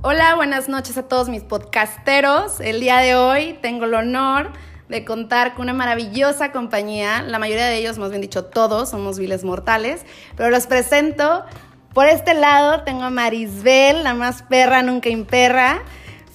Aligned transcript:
Hola, 0.00 0.36
buenas 0.36 0.68
noches 0.68 0.96
a 0.96 1.08
todos 1.08 1.28
mis 1.28 1.42
podcasteros. 1.42 2.60
El 2.60 2.78
día 2.78 2.98
de 2.98 3.16
hoy 3.16 3.58
tengo 3.60 3.84
el 3.84 3.94
honor 3.94 4.52
de 4.88 5.04
contar 5.04 5.54
con 5.54 5.62
una 5.62 5.72
maravillosa 5.72 6.52
compañía. 6.52 7.22
La 7.22 7.40
mayoría 7.40 7.66
de 7.66 7.78
ellos, 7.78 7.98
más 7.98 8.10
bien 8.10 8.22
dicho 8.22 8.44
todos, 8.44 8.90
somos 8.90 9.18
viles 9.18 9.42
mortales. 9.42 10.06
Pero 10.36 10.50
los 10.50 10.68
presento. 10.68 11.44
Por 11.94 12.06
este 12.06 12.34
lado 12.34 12.84
tengo 12.84 13.02
a 13.02 13.10
Marisbel, 13.10 14.04
la 14.04 14.14
más 14.14 14.42
perra 14.42 14.82
nunca 14.82 15.08
imperra. 15.08 15.82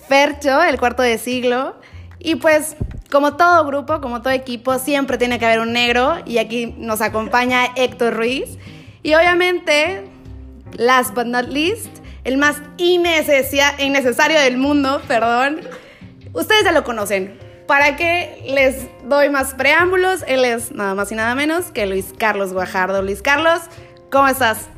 Fercho, 0.10 0.62
el 0.62 0.78
cuarto 0.78 1.02
de 1.02 1.18
siglo. 1.18 1.78
Y 2.20 2.36
pues, 2.36 2.76
como 3.10 3.38
todo 3.38 3.66
grupo, 3.66 4.02
como 4.02 4.22
todo 4.22 4.34
equipo, 4.34 4.78
siempre 4.78 5.18
tiene 5.18 5.40
que 5.40 5.46
haber 5.46 5.62
un 5.62 5.72
negro. 5.72 6.18
Y 6.26 6.38
aquí 6.40 6.76
nos 6.78 7.00
acompaña 7.00 7.68
Héctor 7.78 8.14
Ruiz. 8.14 8.58
Y 9.04 9.14
obviamente, 9.14 10.04
last 10.74 11.16
but 11.16 11.28
not 11.28 11.48
least, 11.48 12.03
el 12.24 12.38
más 12.38 12.62
innecesario 12.78 14.40
del 14.40 14.58
mundo, 14.58 15.02
perdón. 15.08 15.62
Ustedes 16.34 16.64
ya 16.64 16.72
lo 16.72 16.84
conocen. 16.84 17.38
¿Para 17.68 17.96
qué 17.96 18.44
les 18.46 18.88
doy 19.08 19.30
más 19.30 19.54
preámbulos? 19.54 20.24
Él 20.28 20.44
es 20.46 20.72
nada 20.72 20.96
más 20.96 21.12
y 21.12 21.16
nada 21.16 21.34
menos 21.36 21.66
que 21.72 21.86
Luis 21.86 22.14
Carlos 22.18 22.54
Guajardo. 22.54 23.02
Luis 23.02 23.22
Carlos, 23.22 23.62
¿cómo 24.12 24.28
estás? 24.28 24.70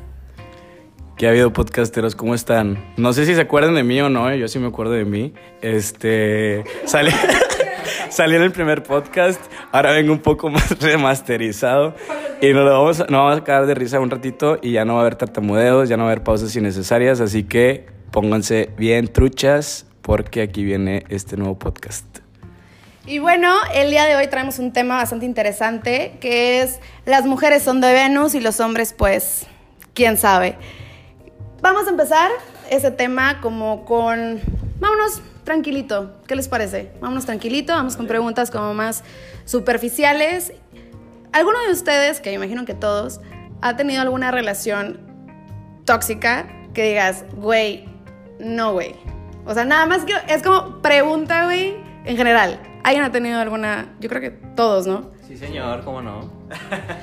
¿Qué 1.16 1.26
ha 1.26 1.30
habido 1.30 1.52
podcasteros? 1.52 2.14
¿Cómo 2.14 2.34
están? 2.34 2.78
No 2.96 3.12
sé 3.12 3.24
si 3.24 3.34
se 3.34 3.40
acuerdan 3.40 3.74
de 3.74 3.82
mí 3.82 4.00
o 4.02 4.10
no, 4.10 4.30
¿eh? 4.30 4.38
yo 4.38 4.48
sí 4.48 4.58
me 4.58 4.68
acuerdo 4.68 4.92
de 4.92 5.04
mí. 5.06 5.32
Este, 5.62 6.62
salí, 6.84 7.10
salí 8.10 8.36
en 8.36 8.42
el 8.42 8.52
primer 8.52 8.82
podcast, 8.82 9.40
ahora 9.72 9.92
vengo 9.92 10.12
un 10.12 10.20
poco 10.20 10.48
más 10.50 10.78
remasterizado 10.80 11.94
y 12.40 12.52
nos, 12.52 12.64
vamos, 12.64 12.98
nos 12.98 13.08
vamos 13.08 13.38
a 13.38 13.44
quedar 13.44 13.66
de 13.66 13.74
risa 13.74 14.00
un 14.00 14.10
ratito 14.10 14.58
y 14.62 14.72
ya 14.72 14.84
no 14.84 14.94
va 14.94 15.00
a 15.00 15.02
haber 15.02 15.16
tartamudeos, 15.16 15.88
ya 15.88 15.96
no 15.96 16.04
va 16.04 16.10
a 16.10 16.12
haber 16.12 16.24
pausas 16.24 16.54
innecesarias, 16.56 17.20
así 17.20 17.44
que 17.44 17.86
pónganse 18.10 18.70
bien 18.76 19.08
truchas 19.08 19.86
porque 20.02 20.42
aquí 20.42 20.64
viene 20.64 21.04
este 21.08 21.36
nuevo 21.36 21.58
podcast. 21.58 22.06
Y 23.06 23.20
bueno, 23.20 23.54
el 23.72 23.90
día 23.90 24.04
de 24.04 24.16
hoy 24.16 24.26
traemos 24.26 24.58
un 24.58 24.72
tema 24.72 24.96
bastante 24.96 25.26
interesante 25.26 26.16
que 26.20 26.60
es 26.60 26.80
las 27.04 27.24
mujeres 27.24 27.62
son 27.62 27.80
de 27.80 27.92
Venus 27.92 28.34
y 28.34 28.40
los 28.40 28.58
hombres 28.58 28.92
pues, 28.92 29.46
quién 29.94 30.16
sabe. 30.16 30.56
Vamos 31.62 31.86
a 31.86 31.90
empezar 31.90 32.30
ese 32.68 32.90
tema 32.90 33.40
como 33.40 33.84
con, 33.84 34.40
vámonos 34.80 35.22
tranquilito, 35.46 36.12
¿qué 36.26 36.36
les 36.36 36.48
parece? 36.48 36.92
Vámonos 37.00 37.24
tranquilito, 37.24 37.72
vamos 37.72 37.96
con 37.96 38.06
preguntas 38.06 38.50
como 38.50 38.74
más 38.74 39.02
superficiales 39.46 40.52
¿Alguno 41.36 41.58
de 41.66 41.72
ustedes, 41.72 42.20
que 42.20 42.32
imagino 42.32 42.64
que 42.64 42.72
todos, 42.72 43.20
ha 43.60 43.76
tenido 43.76 44.00
alguna 44.00 44.30
relación 44.30 44.98
tóxica 45.84 46.46
que 46.72 46.82
digas, 46.84 47.26
güey, 47.34 47.86
no, 48.38 48.72
güey? 48.72 48.94
O 49.44 49.52
sea, 49.52 49.66
nada 49.66 49.84
más 49.84 50.06
que 50.06 50.14
es 50.28 50.42
como 50.42 50.80
pregunta, 50.80 51.44
güey, 51.44 51.76
en 52.06 52.16
general. 52.16 52.58
¿Alguien 52.84 53.04
ha 53.04 53.12
tenido 53.12 53.38
alguna? 53.38 53.94
Yo 54.00 54.08
creo 54.08 54.22
que 54.22 54.30
todos, 54.30 54.86
¿no? 54.86 55.10
Sí, 55.28 55.36
señor, 55.36 55.84
¿cómo 55.84 56.00
no? 56.00 56.32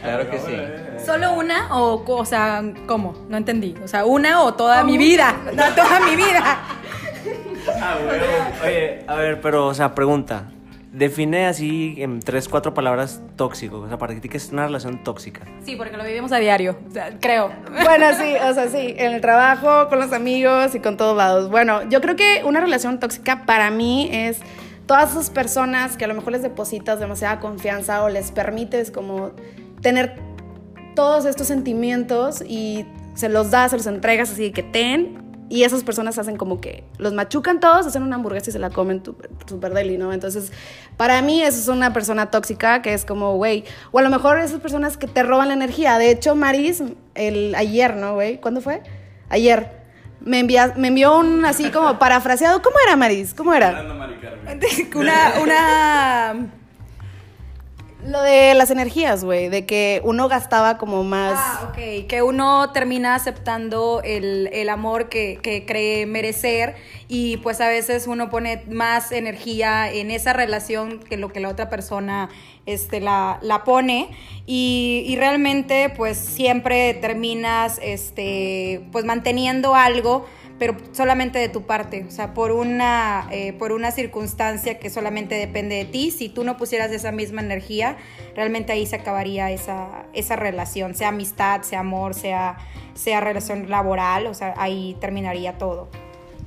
claro 0.01 0.27
que 0.31 0.39
sí. 0.39 1.05
¿Solo 1.05 1.33
una 1.33 1.77
o, 1.77 2.03
o 2.03 2.25
sea, 2.25 2.63
cómo? 2.87 3.13
No 3.29 3.37
entendí. 3.37 3.75
O 3.83 3.87
sea, 3.87 4.03
una 4.05 4.41
o 4.41 4.55
toda 4.55 4.83
mi 4.83 4.97
vida. 4.97 5.35
No, 5.53 5.63
toda 5.75 5.99
mi 5.99 6.15
vida. 6.15 6.57
Ah, 7.81 7.97
bueno. 8.03 8.23
Oye, 8.63 9.03
a 9.07 9.15
ver, 9.15 9.41
pero, 9.41 9.67
o 9.67 9.73
sea, 9.73 9.95
pregunta. 9.95 10.51
Define 10.91 11.47
así 11.47 11.95
en 11.97 12.19
tres, 12.19 12.47
cuatro 12.47 12.75
palabras 12.75 13.19
tóxico. 13.35 13.79
O 13.79 13.87
sea, 13.87 13.97
para 13.97 14.19
ti 14.19 14.29
que 14.29 14.37
es 14.37 14.51
una 14.51 14.67
relación 14.67 15.03
tóxica. 15.03 15.41
Sí, 15.65 15.75
porque 15.75 15.97
lo 15.97 16.03
vivimos 16.03 16.31
a 16.31 16.37
diario, 16.37 16.77
o 16.87 16.91
sea, 16.91 17.17
creo. 17.19 17.51
Bueno, 17.83 18.13
sí, 18.13 18.35
o 18.35 18.53
sea, 18.53 18.67
sí, 18.67 18.93
en 18.95 19.13
el 19.13 19.21
trabajo, 19.21 19.89
con 19.89 19.99
los 19.99 20.13
amigos 20.13 20.75
y 20.75 20.79
con 20.79 20.95
todos 20.95 21.17
lados. 21.17 21.49
Bueno, 21.49 21.81
yo 21.89 21.99
creo 21.99 22.15
que 22.15 22.43
una 22.45 22.59
relación 22.59 22.99
tóxica 22.99 23.45
para 23.47 23.71
mí 23.71 24.07
es 24.11 24.39
todas 24.85 25.11
esas 25.11 25.31
personas 25.31 25.97
que 25.97 26.05
a 26.05 26.07
lo 26.07 26.13
mejor 26.13 26.33
les 26.33 26.43
depositas 26.43 26.99
demasiada 26.99 27.39
confianza 27.39 28.03
o 28.03 28.09
les 28.09 28.31
permites 28.31 28.91
como 28.91 29.31
tener 29.81 30.15
todos 30.95 31.25
estos 31.25 31.47
sentimientos 31.47 32.43
y 32.47 32.85
se 33.15 33.29
los 33.29 33.49
das, 33.49 33.71
se 33.71 33.77
los 33.77 33.87
entregas 33.87 34.31
así 34.31 34.51
que 34.51 34.61
ten 34.61 35.22
y 35.49 35.63
esas 35.63 35.83
personas 35.83 36.17
hacen 36.17 36.37
como 36.37 36.59
que 36.61 36.83
los 36.97 37.13
machucan 37.13 37.59
todos, 37.59 37.85
hacen 37.85 38.03
una 38.03 38.15
hamburguesa 38.15 38.49
y 38.49 38.53
se 38.53 38.59
la 38.59 38.69
comen 38.69 39.03
super 39.45 39.73
deli, 39.73 39.97
¿no? 39.97 40.13
Entonces, 40.13 40.51
para 40.97 41.21
mí 41.21 41.41
eso 41.41 41.59
es 41.59 41.67
una 41.67 41.93
persona 41.93 42.31
tóxica 42.31 42.81
que 42.81 42.93
es 42.93 43.05
como, 43.05 43.35
güey, 43.35 43.63
o 43.91 43.99
a 43.99 44.01
lo 44.01 44.09
mejor 44.09 44.39
esas 44.39 44.59
personas 44.59 44.97
que 44.97 45.07
te 45.07 45.23
roban 45.23 45.49
la 45.49 45.53
energía. 45.53 45.97
De 45.97 46.09
hecho, 46.09 46.35
Maris, 46.35 46.83
el, 47.15 47.53
ayer, 47.55 47.95
¿no, 47.95 48.15
güey? 48.15 48.39
¿Cuándo 48.39 48.61
fue? 48.61 48.81
Ayer. 49.29 49.83
Me, 50.21 50.39
envía, 50.39 50.73
me 50.77 50.87
envió 50.87 51.19
un 51.19 51.43
así 51.43 51.69
como 51.69 51.99
parafraseado. 51.99 52.61
¿Cómo 52.61 52.77
era, 52.87 52.95
Maris? 52.95 53.33
¿Cómo 53.33 53.53
era? 53.53 53.85
una, 54.95 55.33
una 55.41 56.62
lo 58.05 58.21
de 58.21 58.53
las 58.53 58.69
energías, 58.71 59.23
güey, 59.23 59.49
de 59.49 59.65
que 59.65 60.01
uno 60.03 60.27
gastaba 60.27 60.77
como 60.77 61.03
más... 61.03 61.33
Ah, 61.35 61.69
ok, 61.69 62.07
que 62.07 62.21
uno 62.21 62.71
termina 62.71 63.15
aceptando 63.15 64.01
el, 64.03 64.49
el 64.51 64.69
amor 64.69 65.09
que, 65.09 65.39
que, 65.41 65.65
cree 65.65 66.05
merecer 66.05 66.75
y 67.07 67.37
pues 67.37 67.61
a 67.61 67.67
veces 67.67 68.07
uno 68.07 68.29
pone 68.29 68.63
más 68.69 69.11
energía 69.11 69.91
en 69.91 70.11
esa 70.11 70.33
relación 70.33 70.99
que 70.99 71.17
lo 71.17 71.31
que 71.31 71.39
la 71.39 71.49
otra 71.49 71.69
persona 71.69 72.29
este, 72.65 72.99
la, 72.99 73.39
la 73.41 73.63
pone 73.63 74.09
y, 74.45 75.03
y 75.07 75.15
realmente 75.15 75.91
pues 75.95 76.17
siempre 76.17 76.93
terminas 76.95 77.79
este, 77.81 78.81
pues 78.91 79.05
manteniendo 79.05 79.75
algo 79.75 80.25
pero 80.59 80.77
solamente 80.91 81.39
de 81.39 81.49
tu 81.49 81.63
parte, 81.63 82.05
o 82.07 82.11
sea, 82.11 82.33
por 82.33 82.51
una, 82.51 83.27
eh, 83.31 83.53
por 83.53 83.71
una 83.71 83.91
circunstancia 83.91 84.79
que 84.79 84.89
solamente 84.89 85.35
depende 85.35 85.75
de 85.75 85.85
ti. 85.85 86.11
Si 86.11 86.29
tú 86.29 86.43
no 86.43 86.57
pusieras 86.57 86.91
esa 86.91 87.11
misma 87.11 87.41
energía, 87.41 87.97
realmente 88.35 88.71
ahí 88.71 88.85
se 88.85 88.95
acabaría 88.95 89.51
esa, 89.51 90.05
esa 90.13 90.35
relación, 90.35 90.95
sea 90.95 91.09
amistad, 91.09 91.61
sea 91.63 91.79
amor, 91.79 92.13
sea, 92.13 92.57
sea 92.93 93.19
relación 93.19 93.69
laboral, 93.69 94.27
o 94.27 94.33
sea, 94.33 94.53
ahí 94.57 94.95
terminaría 95.01 95.57
todo. 95.57 95.89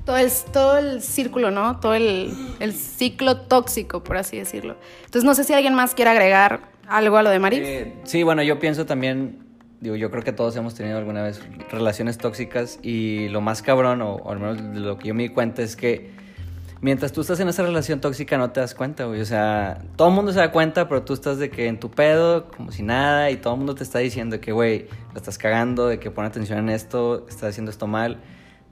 Todo 0.05 0.17
el, 0.17 0.31
todo 0.53 0.77
el 0.77 1.01
círculo, 1.01 1.51
¿no? 1.51 1.81
Todo 1.81 1.93
el, 1.93 2.33
el 2.61 2.73
ciclo 2.73 3.41
tóxico, 3.41 4.03
por 4.03 4.15
así 4.15 4.37
decirlo. 4.37 4.77
Entonces, 4.99 5.25
no 5.25 5.35
sé 5.35 5.43
si 5.43 5.53
alguien 5.53 5.73
más 5.73 5.93
quiere 5.93 6.11
agregar 6.11 6.61
algo 6.87 7.17
a 7.17 7.23
lo 7.23 7.29
de 7.29 7.39
Maris. 7.39 7.59
Eh, 7.61 7.93
sí, 8.05 8.23
bueno, 8.23 8.41
yo 8.41 8.57
pienso 8.57 8.85
también 8.85 9.46
digo, 9.81 9.95
yo 9.95 10.09
creo 10.09 10.23
que 10.23 10.33
todos 10.33 10.55
hemos 10.55 10.73
tenido 10.75 10.97
alguna 10.97 11.23
vez 11.23 11.41
relaciones 11.71 12.17
tóxicas 12.17 12.79
y 12.81 13.29
lo 13.29 13.41
más 13.41 13.61
cabrón, 13.61 14.01
o, 14.01 14.29
al 14.29 14.39
menos 14.39 14.61
lo 14.61 14.97
que 14.97 15.09
yo 15.09 15.13
me 15.13 15.23
di 15.23 15.29
cuenta, 15.29 15.61
es 15.61 15.75
que 15.75 16.11
mientras 16.81 17.11
tú 17.11 17.21
estás 17.21 17.39
en 17.39 17.49
esa 17.49 17.63
relación 17.63 18.01
tóxica 18.01 18.37
no 18.37 18.51
te 18.51 18.59
das 18.59 18.73
cuenta, 18.73 19.05
güey. 19.05 19.21
O 19.21 19.25
sea, 19.25 19.81
todo 19.95 20.09
el 20.09 20.15
mundo 20.15 20.31
se 20.31 20.39
da 20.39 20.51
cuenta, 20.51 20.87
pero 20.87 21.03
tú 21.03 21.13
estás 21.13 21.37
de 21.37 21.49
que 21.49 21.67
en 21.67 21.79
tu 21.79 21.91
pedo, 21.91 22.47
como 22.49 22.71
si 22.71 22.83
nada, 22.83 23.29
y 23.31 23.37
todo 23.37 23.53
el 23.53 23.59
mundo 23.59 23.75
te 23.75 23.83
está 23.83 23.99
diciendo 23.99 24.39
que, 24.39 24.51
güey, 24.51 24.87
la 25.13 25.17
estás 25.19 25.37
cagando, 25.37 25.87
de 25.87 25.99
que 25.99 26.11
pon 26.11 26.25
atención 26.25 26.59
en 26.59 26.69
esto, 26.69 27.25
estás 27.27 27.49
haciendo 27.49 27.71
esto 27.71 27.87
mal. 27.87 28.17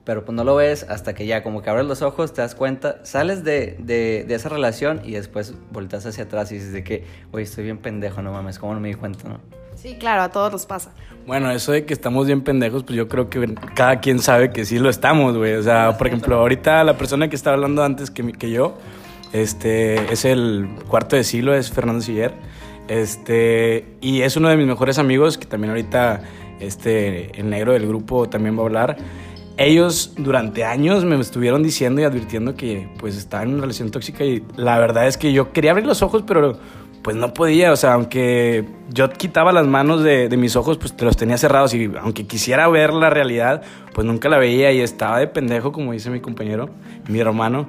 Pero 0.04 0.24
pues 0.24 0.36
no 0.36 0.44
lo 0.44 0.54
ves 0.54 0.84
hasta 0.88 1.14
que 1.14 1.26
ya 1.26 1.42
como 1.42 1.62
que 1.62 1.70
abres 1.70 1.84
los 1.86 2.00
ojos, 2.00 2.32
te 2.32 2.40
das 2.40 2.54
cuenta, 2.54 3.04
sales 3.04 3.42
de, 3.42 3.76
de, 3.80 4.24
de 4.26 4.34
esa 4.36 4.48
relación 4.48 5.00
y 5.04 5.12
después 5.12 5.54
volteas 5.72 6.06
hacia 6.06 6.24
atrás 6.24 6.52
y 6.52 6.56
dices 6.56 6.72
de 6.72 6.84
que, 6.84 7.04
güey, 7.32 7.42
estoy 7.42 7.64
bien 7.64 7.78
pendejo, 7.78 8.22
no 8.22 8.30
mames, 8.30 8.60
¿cómo 8.60 8.72
no 8.74 8.78
me 8.78 8.86
di 8.86 8.94
cuenta, 8.94 9.28
no? 9.28 9.65
Sí, 9.76 9.96
claro, 9.98 10.22
a 10.22 10.30
todos 10.30 10.50
nos 10.50 10.66
pasa. 10.66 10.92
Bueno, 11.26 11.50
eso 11.50 11.72
de 11.72 11.84
que 11.84 11.92
estamos 11.92 12.26
bien 12.26 12.42
pendejos, 12.42 12.82
pues 12.84 12.96
yo 12.96 13.08
creo 13.08 13.28
que 13.28 13.54
cada 13.74 14.00
quien 14.00 14.18
sabe 14.20 14.50
que 14.50 14.64
sí 14.64 14.78
lo 14.78 14.88
estamos, 14.88 15.36
güey. 15.36 15.54
O 15.54 15.62
sea, 15.62 15.96
por 15.98 16.06
ejemplo, 16.06 16.38
ahorita 16.38 16.82
la 16.84 16.96
persona 16.96 17.28
que 17.28 17.36
estaba 17.36 17.54
hablando 17.54 17.84
antes 17.84 18.10
que, 18.10 18.32
que 18.32 18.50
yo, 18.50 18.78
este, 19.32 20.12
es 20.12 20.24
el 20.24 20.68
cuarto 20.88 21.16
de 21.16 21.24
siglo, 21.24 21.54
es 21.54 21.70
Fernando 21.70 22.00
Siller. 22.00 22.32
Este, 22.88 23.96
y 24.00 24.22
es 24.22 24.36
uno 24.36 24.48
de 24.48 24.56
mis 24.56 24.66
mejores 24.66 24.98
amigos, 24.98 25.36
que 25.36 25.46
también 25.46 25.70
ahorita, 25.70 26.22
este, 26.60 27.38
el 27.38 27.50
negro 27.50 27.72
del 27.72 27.86
grupo 27.86 28.28
también 28.28 28.56
va 28.56 28.62
a 28.62 28.66
hablar. 28.66 28.96
Ellos 29.58 30.12
durante 30.16 30.64
años 30.64 31.04
me 31.04 31.18
estuvieron 31.18 31.62
diciendo 31.62 32.00
y 32.00 32.04
advirtiendo 32.04 32.54
que 32.54 32.88
pues 32.98 33.16
estaba 33.16 33.42
en 33.42 33.54
una 33.54 33.62
relación 33.62 33.90
tóxica 33.90 34.22
y 34.22 34.44
la 34.56 34.78
verdad 34.78 35.06
es 35.06 35.16
que 35.16 35.32
yo 35.32 35.52
quería 35.52 35.70
abrir 35.70 35.86
los 35.86 36.02
ojos, 36.02 36.24
pero 36.26 36.58
pues 37.06 37.14
no 37.14 37.32
podía, 37.32 37.70
o 37.70 37.76
sea, 37.76 37.92
aunque 37.92 38.64
yo 38.88 39.08
quitaba 39.10 39.52
las 39.52 39.64
manos 39.64 40.02
de, 40.02 40.28
mis 40.36 40.56
ojos, 40.56 40.76
pues 40.76 40.96
te 40.96 41.04
los 41.04 41.16
tenía 41.16 41.38
cerrados 41.38 41.72
y 41.72 41.88
aunque 42.00 42.26
quisiera 42.26 42.66
ver 42.66 42.92
la 42.92 43.10
realidad, 43.10 43.62
pues 43.94 44.04
nunca 44.04 44.28
la 44.28 44.38
veía 44.38 44.72
y 44.72 44.80
estaba 44.80 45.20
de 45.20 45.28
pendejo, 45.28 45.70
como 45.70 45.92
dice 45.92 46.10
mi 46.10 46.18
compañero, 46.20 46.68
mi 47.06 47.20
hermano. 47.20 47.68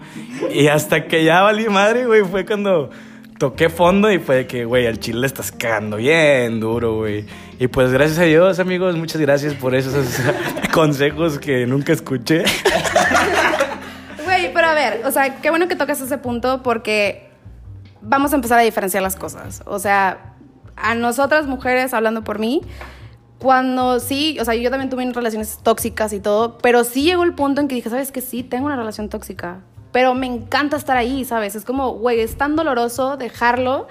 Y 0.52 0.70
hasta 0.70 1.06
que 1.06 1.24
ya 1.24 1.44
valí 1.44 1.70
madre, 1.70 2.08
güey, 2.08 2.24
fue 2.24 2.48
cuando 2.48 2.90
toqué 3.38 3.70
fondo 3.70 4.12
y 4.12 4.18
fue 4.18 4.38
de 4.38 4.48
que, 4.48 4.66
güey, 4.66 4.88
al 4.88 5.00
chile 5.00 5.20
le 5.20 5.28
estás 5.28 5.52
cagando 5.52 5.98
bien 5.98 6.60
duro, 6.60 6.96
güey. 6.96 7.24
Y 7.60 7.68
pues 7.68 7.92
gracias 7.92 8.18
a 8.18 8.24
Dios, 8.24 8.58
amigos, 8.58 8.96
muchas 8.96 9.22
gracias 9.22 9.54
por 9.54 9.76
esos 9.76 10.20
consejos 10.74 11.38
que 11.38 11.68
nunca 11.68 11.94
escuché. 11.94 12.44
Güey, 14.26 14.52
pero 14.54 14.68
a 14.68 14.74
ver, 14.74 15.02
o 15.06 15.12
sea, 15.12 15.40
qué 15.42 15.50
bueno 15.52 15.70
que 15.70 15.76
tocas 15.76 16.02
ese 16.02 16.18
punto 16.18 16.62
porque 16.62 17.27
vamos 18.02 18.32
a 18.34 18.36
empezar 18.36 18.60
a 18.60 18.62
diferenciar 18.64 19.04
las 19.04 19.16
cosas. 19.16 19.64
O 19.66 19.80
sea, 19.80 20.34
a 20.76 20.96
nosotras 20.96 21.48
mujeres, 21.48 21.94
hablando 21.94 22.24
por 22.24 22.40
mí, 22.40 22.62
cuando 23.40 24.00
sí, 24.00 24.38
o 24.40 24.46
sea, 24.46 24.56
yo 24.56 24.70
también 24.72 24.90
tuve 24.90 25.06
relaciones 25.12 25.60
tóxicas 25.62 26.12
y 26.14 26.20
todo, 26.20 26.58
pero 26.58 26.84
sí 26.84 27.04
llegó 27.04 27.24
el 27.24 27.34
punto 27.36 27.62
en 27.62 27.68
que 27.68 27.76
dije, 27.76 27.90
¿sabes 27.90 28.12
que 28.12 28.22
Sí, 28.22 28.44
tengo 28.44 28.66
una 28.66 28.76
relación 28.76 29.10
tóxica, 29.10 29.60
pero 29.92 30.14
me 30.16 30.26
encanta 30.26 30.76
estar 30.76 30.98
ahí, 30.98 31.24
¿sabes? 31.24 31.56
Es 31.56 31.64
como, 31.64 31.92
güey, 31.94 32.20
es 32.20 32.38
tan 32.38 32.56
doloroso 32.56 33.16
dejarlo 33.18 33.88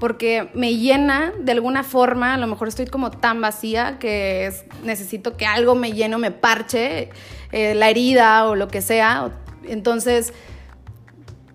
porque 0.00 0.50
me 0.54 0.74
llena 0.76 1.32
de 1.40 1.52
alguna 1.52 1.82
forma, 1.84 2.34
a 2.34 2.38
lo 2.38 2.46
mejor 2.46 2.68
estoy 2.68 2.86
como 2.86 3.10
tan 3.10 3.40
vacía 3.40 3.98
que 3.98 4.46
es- 4.46 4.64
necesito 4.84 5.36
que 5.36 5.46
algo 5.46 5.74
me 5.74 5.92
llene 5.92 6.14
o 6.16 6.18
me 6.18 6.30
parche 6.30 7.10
eh, 7.50 7.74
la 7.74 7.88
herida 7.90 8.46
o 8.46 8.54
lo 8.56 8.68
que 8.68 8.80
sea. 8.82 9.30
Entonces, 9.64 10.32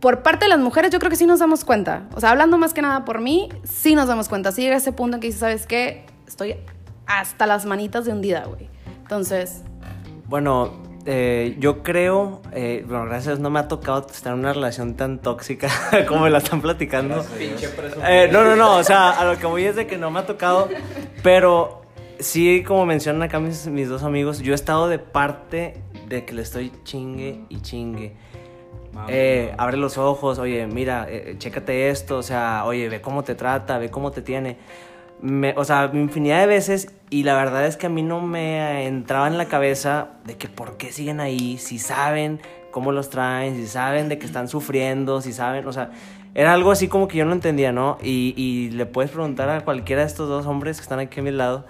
por 0.04 0.22
parte 0.22 0.44
de 0.44 0.50
las 0.50 0.60
mujeres 0.60 0.92
yo 0.92 1.00
creo 1.00 1.10
que 1.10 1.16
sí 1.16 1.26
nos 1.26 1.40
damos 1.40 1.64
cuenta. 1.64 2.10
O 2.14 2.20
sea, 2.20 2.32
hablando 2.32 2.58
más 2.58 2.74
que 2.74 2.82
nada 2.82 3.06
por 3.06 3.22
mí, 3.22 3.48
sí 3.64 3.96
nos 3.96 4.10
damos 4.10 4.28
cuenta. 4.28 4.52
Sí 4.52 4.62
llega 4.62 4.76
ese 4.76 4.92
punto 4.92 5.16
en 5.16 5.22
que 5.22 5.28
dices, 5.28 5.40
¿sabes 5.40 5.66
qué? 5.66 6.06
Estoy 6.28 6.58
hasta 7.06 7.48
las 7.48 7.66
manitas 7.66 8.04
de 8.04 8.12
hundida, 8.12 8.44
güey. 8.44 8.68
Entonces, 9.02 9.62
Bueno, 10.28 10.74
eh, 11.06 11.56
yo 11.58 11.84
creo, 11.84 12.42
eh, 12.52 12.84
bueno, 12.86 13.06
gracias 13.06 13.28
a 13.28 13.30
Dios 13.32 13.40
no 13.40 13.50
me 13.50 13.60
ha 13.60 13.70
tocado 13.70 14.06
estar 14.06 14.34
en 14.34 14.40
una 14.40 14.52
relación 14.52 14.96
tan 14.96 15.20
tóxica 15.20 15.70
como 16.10 16.24
me 16.24 16.30
la 16.30 16.40
están 16.40 16.60
platicando. 16.60 17.24
Eh, 18.06 18.28
no, 18.30 18.44
no, 18.44 18.58
no, 18.58 18.76
o 18.76 18.84
sea, 18.84 19.12
a 19.12 19.24
lo 19.24 19.40
que 19.40 19.46
voy 19.46 19.64
es 19.64 19.78
de 19.78 19.88
que 19.88 19.98
no 19.98 20.12
me 20.12 20.20
ha 20.20 20.26
tocado, 20.26 20.68
pero 21.24 21.84
sí, 22.20 22.62
como 22.64 22.86
mencionan 22.86 23.24
acá 23.24 23.40
mis, 23.40 23.68
mis 23.68 23.88
dos 23.88 24.04
amigos, 24.04 24.40
yo 24.40 24.52
he 24.52 24.56
estado 24.56 24.90
de 24.90 25.00
parte 25.00 25.82
de 26.10 26.26
que 26.26 26.34
le 26.34 26.42
estoy 26.42 26.74
chingue 26.84 27.46
y 27.48 27.62
chingue. 27.62 28.18
Eh, 29.10 29.54
abre 29.58 29.78
los 29.78 29.98
ojos, 29.98 30.40
oye, 30.40 30.68
mira, 30.68 31.08
eh, 31.10 31.36
chécate 31.38 31.90
esto, 31.90 32.18
o 32.18 32.24
sea, 32.24 32.64
oye, 32.66 32.90
ve 32.90 33.02
cómo 33.02 33.24
te 33.24 33.36
trata, 33.36 33.78
ve 33.78 33.90
cómo 33.90 34.12
te 34.12 34.22
tiene. 34.22 34.58
Me- 35.22 35.54
o 35.58 35.64
sea, 35.64 35.90
infinidad 35.94 36.40
de 36.42 36.48
veces 36.48 36.94
y 37.10 37.24
la 37.24 37.36
verdad 37.36 37.66
es 37.66 37.78
que 37.78 37.86
a 37.86 37.90
mí 37.90 38.02
no 38.04 38.20
me 38.22 38.86
entraba 38.88 39.28
en 39.28 39.38
la 39.38 39.46
cabeza 39.46 40.10
de 40.26 40.36
que 40.38 40.50
por 40.50 40.78
qué 40.78 40.92
siguen 40.92 41.20
ahí, 41.22 41.58
si 41.58 41.80
saben 41.80 42.42
cómo 42.72 42.92
los 42.92 43.10
traen, 43.10 43.56
si 43.56 43.68
saben 43.68 44.10
de 44.10 44.18
que 44.20 44.26
están 44.26 44.48
sufriendo, 44.48 45.22
si 45.22 45.32
saben, 45.32 45.66
o 45.68 45.72
sea, 45.72 45.92
era 46.36 46.54
algo 46.54 46.72
así 46.72 46.88
como 46.88 47.08
que 47.08 47.18
yo 47.20 47.26
no 47.26 47.34
entendía, 47.34 47.72
¿no? 47.72 47.98
Y, 48.02 48.34
y 48.36 48.72
le 48.72 48.86
puedes 48.86 49.12
preguntar 49.12 49.48
a 49.50 49.62
cualquiera 49.62 50.02
de 50.02 50.08
estos 50.08 50.28
dos 50.28 50.46
hombres 50.48 50.78
que 50.78 50.82
están 50.84 51.00
aquí 51.00 51.20
a 51.20 51.24
mi 51.24 51.32
lado, 51.32 51.66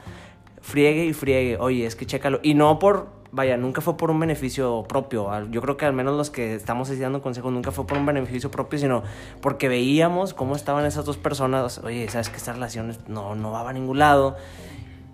friegue 0.61 1.05
y 1.05 1.13
friegue, 1.13 1.57
oye, 1.57 1.85
es 1.85 1.95
que 1.95 2.05
chécalo. 2.05 2.39
Y 2.41 2.53
no 2.53 2.79
por, 2.79 3.09
vaya, 3.33 3.57
nunca 3.57 3.81
fue 3.81 3.97
por 3.97 4.11
un 4.11 4.19
beneficio 4.19 4.85
propio. 4.87 5.27
Yo 5.49 5.59
creo 5.61 5.75
que 5.75 5.85
al 5.85 5.93
menos 5.93 6.15
los 6.15 6.29
que 6.29 6.53
estamos 6.53 6.89
así 6.89 6.99
dando 6.99 7.21
consejos 7.21 7.51
nunca 7.51 7.71
fue 7.71 7.85
por 7.85 7.97
un 7.97 8.05
beneficio 8.05 8.51
propio, 8.51 8.77
sino 8.77 9.03
porque 9.41 9.67
veíamos 9.67 10.35
cómo 10.35 10.55
estaban 10.55 10.85
esas 10.85 11.03
dos 11.03 11.17
personas. 11.17 11.79
Oye, 11.79 12.07
sabes 12.09 12.29
que 12.29 12.37
esta 12.37 12.53
relación 12.53 12.95
no, 13.07 13.33
no 13.33 13.51
va 13.51 13.67
a 13.67 13.73
ningún 13.73 13.97
lado. 13.97 14.37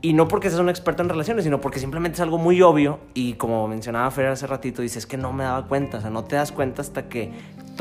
Y 0.02 0.14
no 0.14 0.28
porque 0.28 0.50
seas 0.50 0.62
un 0.62 0.70
experto 0.70 1.02
en 1.02 1.10
relaciones, 1.10 1.46
sino 1.46 1.62
porque 1.62 1.80
simplemente 1.80 2.16
es 2.16 2.22
algo 2.22 2.38
muy 2.38 2.62
obvio. 2.62 3.00
Y 3.14 3.34
como 3.34 3.68
mencionaba 3.70 4.12
Fer 4.12 4.28
hace 4.28 4.48
ratito, 4.48 4.82
dices 4.82 5.06
que 5.06 5.18
no 5.18 5.32
me 5.32 5.46
daba 5.46 5.68
cuenta. 5.68 5.98
O 5.98 6.02
sea, 6.02 6.10
no 6.10 6.26
te 6.26 6.36
das 6.36 6.52
cuenta 6.52 6.82
hasta 6.82 7.08
que 7.08 7.32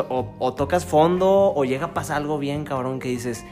o, 0.09 0.35
o 0.39 0.55
tocas 0.55 0.85
fondo 0.85 1.53
o 1.55 1.65
llega 1.65 1.87
a 1.87 1.95
pasar 1.95 2.19
algo 2.19 2.39
bien 2.39 2.65
cabrón 2.65 3.01
que 3.01 3.09
dices, 3.09 3.45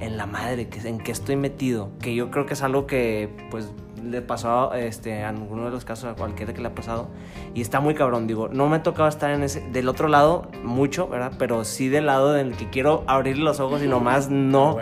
en 0.00 0.16
la 0.16 0.26
madre, 0.26 0.68
en 0.84 0.98
qué 0.98 1.12
estoy 1.12 1.36
metido. 1.36 1.90
Que 2.00 2.14
yo 2.14 2.30
creo 2.30 2.44
que 2.44 2.54
es 2.54 2.62
algo 2.62 2.86
que, 2.86 3.30
pues, 3.50 3.72
le 4.04 4.22
pasó 4.22 4.72
este, 4.74 5.22
a 5.24 5.28
alguno 5.30 5.64
de 5.64 5.70
los 5.70 5.84
casos, 5.84 6.04
a 6.10 6.14
cualquiera 6.14 6.52
que 6.54 6.60
le 6.60 6.68
ha 6.68 6.74
pasado. 6.74 7.08
Y 7.54 7.60
está 7.60 7.80
muy 7.80 7.94
cabrón, 7.94 8.26
digo, 8.26 8.48
no 8.48 8.68
me 8.68 8.76
ha 8.76 8.82
tocado 8.82 9.08
estar 9.08 9.30
en 9.30 9.42
ese, 9.42 9.60
del 9.70 9.88
otro 9.88 10.08
lado 10.08 10.48
mucho, 10.62 11.08
¿verdad? 11.08 11.32
Pero 11.38 11.64
sí 11.64 11.88
del 11.88 12.06
lado 12.06 12.32
del 12.32 12.56
que 12.56 12.70
quiero 12.70 13.04
abrir 13.06 13.38
los 13.38 13.60
ojos 13.60 13.82
y 13.82 13.86
nomás 13.86 14.28
no 14.30 14.76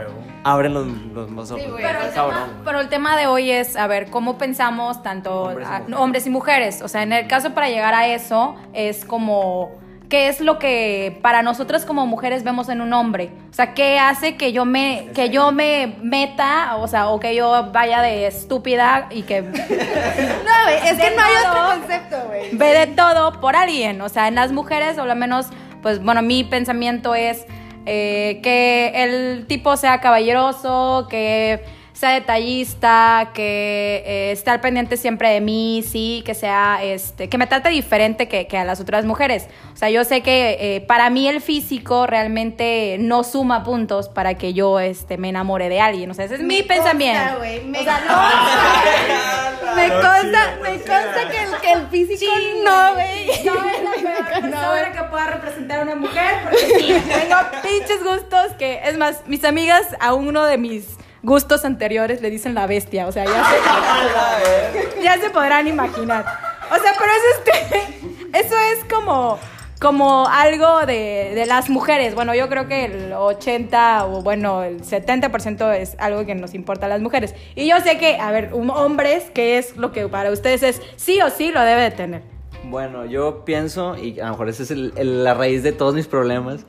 abren 0.44 0.74
los, 0.74 0.86
los, 0.86 1.30
los 1.30 1.50
ojos. 1.52 1.70
güey, 1.70 1.82
Pero 1.84 2.00
el, 2.00 2.12
cabrón, 2.12 2.34
tema, 2.34 2.46
güey. 2.52 2.64
pero 2.64 2.80
el 2.80 2.88
tema 2.88 3.16
de 3.16 3.26
hoy 3.28 3.50
es, 3.50 3.76
a 3.76 3.86
ver, 3.86 4.10
cómo 4.10 4.38
pensamos 4.38 5.02
tanto 5.02 5.42
Hombres 5.42 5.68
y 5.68 5.70
a- 5.72 5.78
mujeres. 5.80 5.98
hombres 6.00 6.26
y 6.26 6.30
mujeres. 6.30 6.82
O 6.82 6.88
sea, 6.88 7.02
en 7.02 7.12
el 7.12 7.28
caso 7.28 7.54
para 7.54 7.68
llegar 7.68 7.94
a 7.94 8.08
eso, 8.08 8.56
es 8.72 9.04
como, 9.04 9.70
¿qué 10.12 10.28
es 10.28 10.42
lo 10.42 10.58
que 10.58 11.18
para 11.22 11.40
nosotras 11.40 11.86
como 11.86 12.06
mujeres 12.06 12.44
vemos 12.44 12.68
en 12.68 12.82
un 12.82 12.92
hombre? 12.92 13.30
O 13.50 13.54
sea, 13.54 13.72
¿qué 13.72 13.98
hace 13.98 14.36
que 14.36 14.52
yo 14.52 14.66
me, 14.66 15.08
que 15.14 15.30
yo 15.30 15.52
me 15.52 15.96
meta, 16.02 16.76
o 16.76 16.86
sea, 16.86 17.08
o 17.08 17.18
que 17.18 17.34
yo 17.34 17.70
vaya 17.72 18.02
de 18.02 18.26
estúpida 18.26 19.06
y 19.08 19.22
que 19.22 19.40
no, 19.42 19.48
güey, 19.48 20.76
es 20.86 20.98
De 20.98 21.02
que 21.02 21.16
no 21.16 21.22
hay 21.22 21.32
otro 21.48 21.80
concepto, 21.80 22.16
güey. 22.26 22.50
ve 22.52 22.78
de 22.78 22.86
todo 22.88 23.40
por 23.40 23.56
alguien. 23.56 24.02
O 24.02 24.10
sea, 24.10 24.28
en 24.28 24.34
las 24.34 24.52
mujeres, 24.52 24.98
o 24.98 25.02
al 25.04 25.16
menos, 25.16 25.46
pues 25.80 26.02
bueno, 26.02 26.20
mi 26.20 26.44
pensamiento 26.44 27.14
es 27.14 27.46
eh, 27.86 28.40
que 28.42 28.92
el 28.94 29.46
tipo 29.46 29.78
sea 29.78 30.02
caballeroso, 30.02 31.06
que 31.08 31.64
sea 32.02 32.14
detallista, 32.14 33.30
que 33.32 34.02
eh, 34.04 34.32
esté 34.32 34.50
al 34.50 34.60
pendiente 34.60 34.96
siempre 34.96 35.30
de 35.30 35.40
mí, 35.40 35.84
sí, 35.86 36.24
que 36.26 36.34
sea, 36.34 36.80
este, 36.82 37.28
que 37.28 37.38
me 37.38 37.46
trate 37.46 37.68
diferente 37.68 38.26
que, 38.26 38.48
que 38.48 38.58
a 38.58 38.64
las 38.64 38.80
otras 38.80 39.04
mujeres. 39.04 39.46
O 39.72 39.76
sea, 39.76 39.88
yo 39.88 40.02
sé 40.02 40.20
que 40.20 40.56
eh, 40.58 40.80
para 40.80 41.10
mí 41.10 41.28
el 41.28 41.40
físico 41.40 42.08
realmente 42.08 42.96
no 42.98 43.22
suma 43.22 43.62
puntos 43.62 44.08
para 44.08 44.34
que 44.34 44.52
yo 44.52 44.80
este, 44.80 45.16
me 45.16 45.28
enamore 45.28 45.68
de 45.68 45.80
alguien. 45.80 46.10
O 46.10 46.14
sea, 46.14 46.24
ese 46.24 46.34
es 46.34 46.40
mi 46.40 46.56
consta, 46.58 46.74
pensamiento. 46.74 47.38
me 47.66 47.78
O 47.78 47.84
sea, 47.84 47.98
consta. 48.00 49.74
Me 49.76 49.88
consta, 49.88 50.58
me 50.60 50.70
consta 50.78 51.30
que 51.30 51.42
el, 51.44 51.60
que 51.60 51.72
el 51.72 51.86
físico 51.86 52.18
Sí, 52.18 52.54
no, 52.64 52.94
güey. 52.94 53.26
güey. 53.26 53.44
No 53.44 53.64
es 53.64 53.82
la 53.84 53.90
peor 53.92 54.26
persona 54.42 54.92
que 54.92 55.04
pueda 55.04 55.26
representar 55.28 55.78
a 55.78 55.82
una 55.82 55.94
mujer, 55.94 56.34
porque 56.42 56.66
sí, 56.80 57.02
tengo 57.08 57.36
pinches 57.62 58.02
gustos 58.02 58.54
que, 58.58 58.80
es 58.84 58.98
más, 58.98 59.22
mis 59.26 59.44
amigas 59.44 59.86
a 60.00 60.14
uno 60.14 60.44
de 60.44 60.58
mis 60.58 60.96
gustos 61.22 61.64
anteriores 61.64 62.20
le 62.20 62.30
dicen 62.30 62.54
la 62.54 62.66
bestia, 62.66 63.06
o 63.06 63.12
sea, 63.12 63.24
ya 63.24 63.44
se, 63.44 65.02
ya 65.02 65.18
se 65.18 65.30
podrán 65.30 65.66
imaginar. 65.68 66.24
O 66.70 66.74
sea, 66.82 66.92
pero 66.98 67.12
es 67.12 67.22
este, 67.38 68.38
eso 68.38 68.54
es 68.72 68.84
como, 68.92 69.38
como 69.80 70.26
algo 70.28 70.80
de, 70.86 71.32
de 71.34 71.46
las 71.46 71.68
mujeres. 71.70 72.14
Bueno, 72.14 72.34
yo 72.34 72.48
creo 72.48 72.66
que 72.68 72.86
el 72.86 73.12
80 73.12 74.06
o 74.06 74.22
bueno, 74.22 74.62
el 74.64 74.82
70% 74.82 75.74
es 75.74 75.96
algo 75.98 76.24
que 76.26 76.34
nos 76.34 76.54
importa 76.54 76.86
a 76.86 76.88
las 76.88 77.00
mujeres. 77.00 77.34
Y 77.54 77.68
yo 77.68 77.78
sé 77.80 77.98
que, 77.98 78.16
a 78.18 78.30
ver, 78.32 78.54
un- 78.54 78.70
hombres, 78.70 79.24
que 79.34 79.58
es 79.58 79.76
lo 79.76 79.92
que 79.92 80.08
para 80.08 80.30
ustedes 80.30 80.62
es 80.62 80.82
sí 80.96 81.20
o 81.20 81.30
sí 81.30 81.50
lo 81.52 81.60
debe 81.62 81.82
de 81.82 81.90
tener. 81.90 82.22
Bueno, 82.64 83.04
yo 83.04 83.44
pienso, 83.44 83.96
y 83.96 84.18
a 84.20 84.26
lo 84.26 84.30
mejor 84.32 84.48
esa 84.48 84.62
es 84.62 84.70
el- 84.70 84.92
el- 84.96 85.24
la 85.24 85.34
raíz 85.34 85.62
de 85.62 85.72
todos 85.72 85.94
mis 85.94 86.06
problemas. 86.06 86.64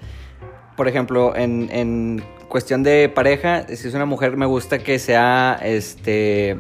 Por 0.76 0.88
ejemplo, 0.88 1.36
en, 1.36 1.70
en 1.72 2.24
cuestión 2.54 2.84
de 2.84 3.10
pareja, 3.10 3.66
si 3.68 3.88
es 3.88 3.96
una 3.96 4.06
mujer, 4.06 4.38
me 4.38 4.46
gusta 4.46 4.78
que 4.78 5.00
sea, 5.00 5.60
este, 5.64 6.60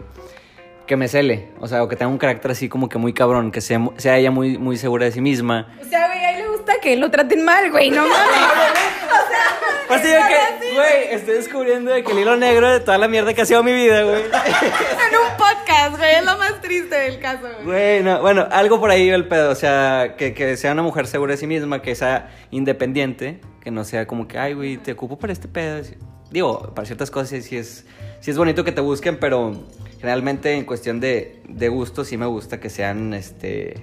que 0.87 0.97
me 0.97 1.07
cele. 1.07 1.49
O 1.59 1.67
sea, 1.67 1.83
o 1.83 1.87
que 1.87 1.95
tenga 1.95 2.11
un 2.11 2.17
carácter 2.17 2.49
así 2.49 2.67
como 2.67 2.89
que 2.89 2.97
muy 2.97 3.13
cabrón, 3.13 3.51
que 3.51 3.61
sea, 3.61 3.79
sea 3.97 4.17
ella 4.17 4.31
muy, 4.31 4.57
muy 4.57 4.75
segura 4.75 5.05
de 5.05 5.11
sí 5.11 5.21
misma. 5.21 5.71
O 5.79 5.87
sea, 5.87 6.07
güey, 6.07 6.17
a 6.17 6.31
él 6.31 6.45
le 6.45 6.49
gusta 6.49 6.73
que 6.81 6.95
lo 6.95 7.11
traten 7.11 7.45
mal, 7.45 7.69
güey, 7.69 7.91
no 7.91 8.01
mames. 8.07 8.17
Así 9.89 10.07
de 10.07 10.17
que, 10.17 10.73
güey, 10.73 11.03
estoy 11.11 11.35
descubriendo 11.35 11.91
de 11.91 12.03
que 12.03 12.11
el 12.11 12.19
hilo 12.19 12.37
negro 12.37 12.71
de 12.71 12.79
toda 12.79 12.97
la 12.97 13.07
mierda 13.07 13.35
que 13.35 13.43
ha 13.43 13.45
sido 13.45 13.61
mi 13.61 13.73
vida, 13.73 14.01
güey. 14.01 14.23
En 14.23 15.19
un 15.19 15.37
podcast, 15.37 15.97
güey, 15.99 16.15
es 16.15 16.25
lo 16.25 16.35
más 16.39 16.59
triste 16.59 16.95
del 16.95 17.19
caso, 17.19 17.41
güey. 17.41 17.65
Güey, 17.65 18.03
no, 18.03 18.19
bueno, 18.19 18.47
algo 18.49 18.79
por 18.79 18.89
ahí 18.89 19.09
el 19.11 19.27
pedo, 19.27 19.51
o 19.51 19.55
sea, 19.55 20.15
que, 20.17 20.33
que 20.33 20.57
sea 20.57 20.71
una 20.71 20.81
mujer 20.81 21.05
segura 21.05 21.33
de 21.33 21.37
sí 21.37 21.45
misma, 21.45 21.83
que 21.83 21.93
sea 21.93 22.31
independiente, 22.49 23.41
que 23.63 23.71
no 23.71 23.85
sea 23.85 24.05
como 24.05 24.27
que, 24.27 24.37
ay, 24.37 24.53
güey, 24.53 24.77
te 24.77 24.91
ocupo 24.91 25.17
para 25.17 25.31
este 25.31 25.47
pedo. 25.47 25.81
Digo, 26.29 26.73
para 26.75 26.85
ciertas 26.85 27.09
cosas 27.09 27.43
sí, 27.43 27.55
es, 27.55 27.85
sí 28.19 28.31
es 28.31 28.37
bonito 28.37 28.65
que 28.65 28.73
te 28.73 28.81
busquen, 28.81 29.17
pero 29.17 29.53
generalmente 29.99 30.53
en 30.53 30.65
cuestión 30.65 30.99
de, 30.99 31.41
de 31.47 31.69
gusto 31.69 32.03
sí 32.03 32.17
me 32.17 32.25
gusta 32.25 32.59
que 32.59 32.69
sean, 32.69 33.13
este, 33.13 33.75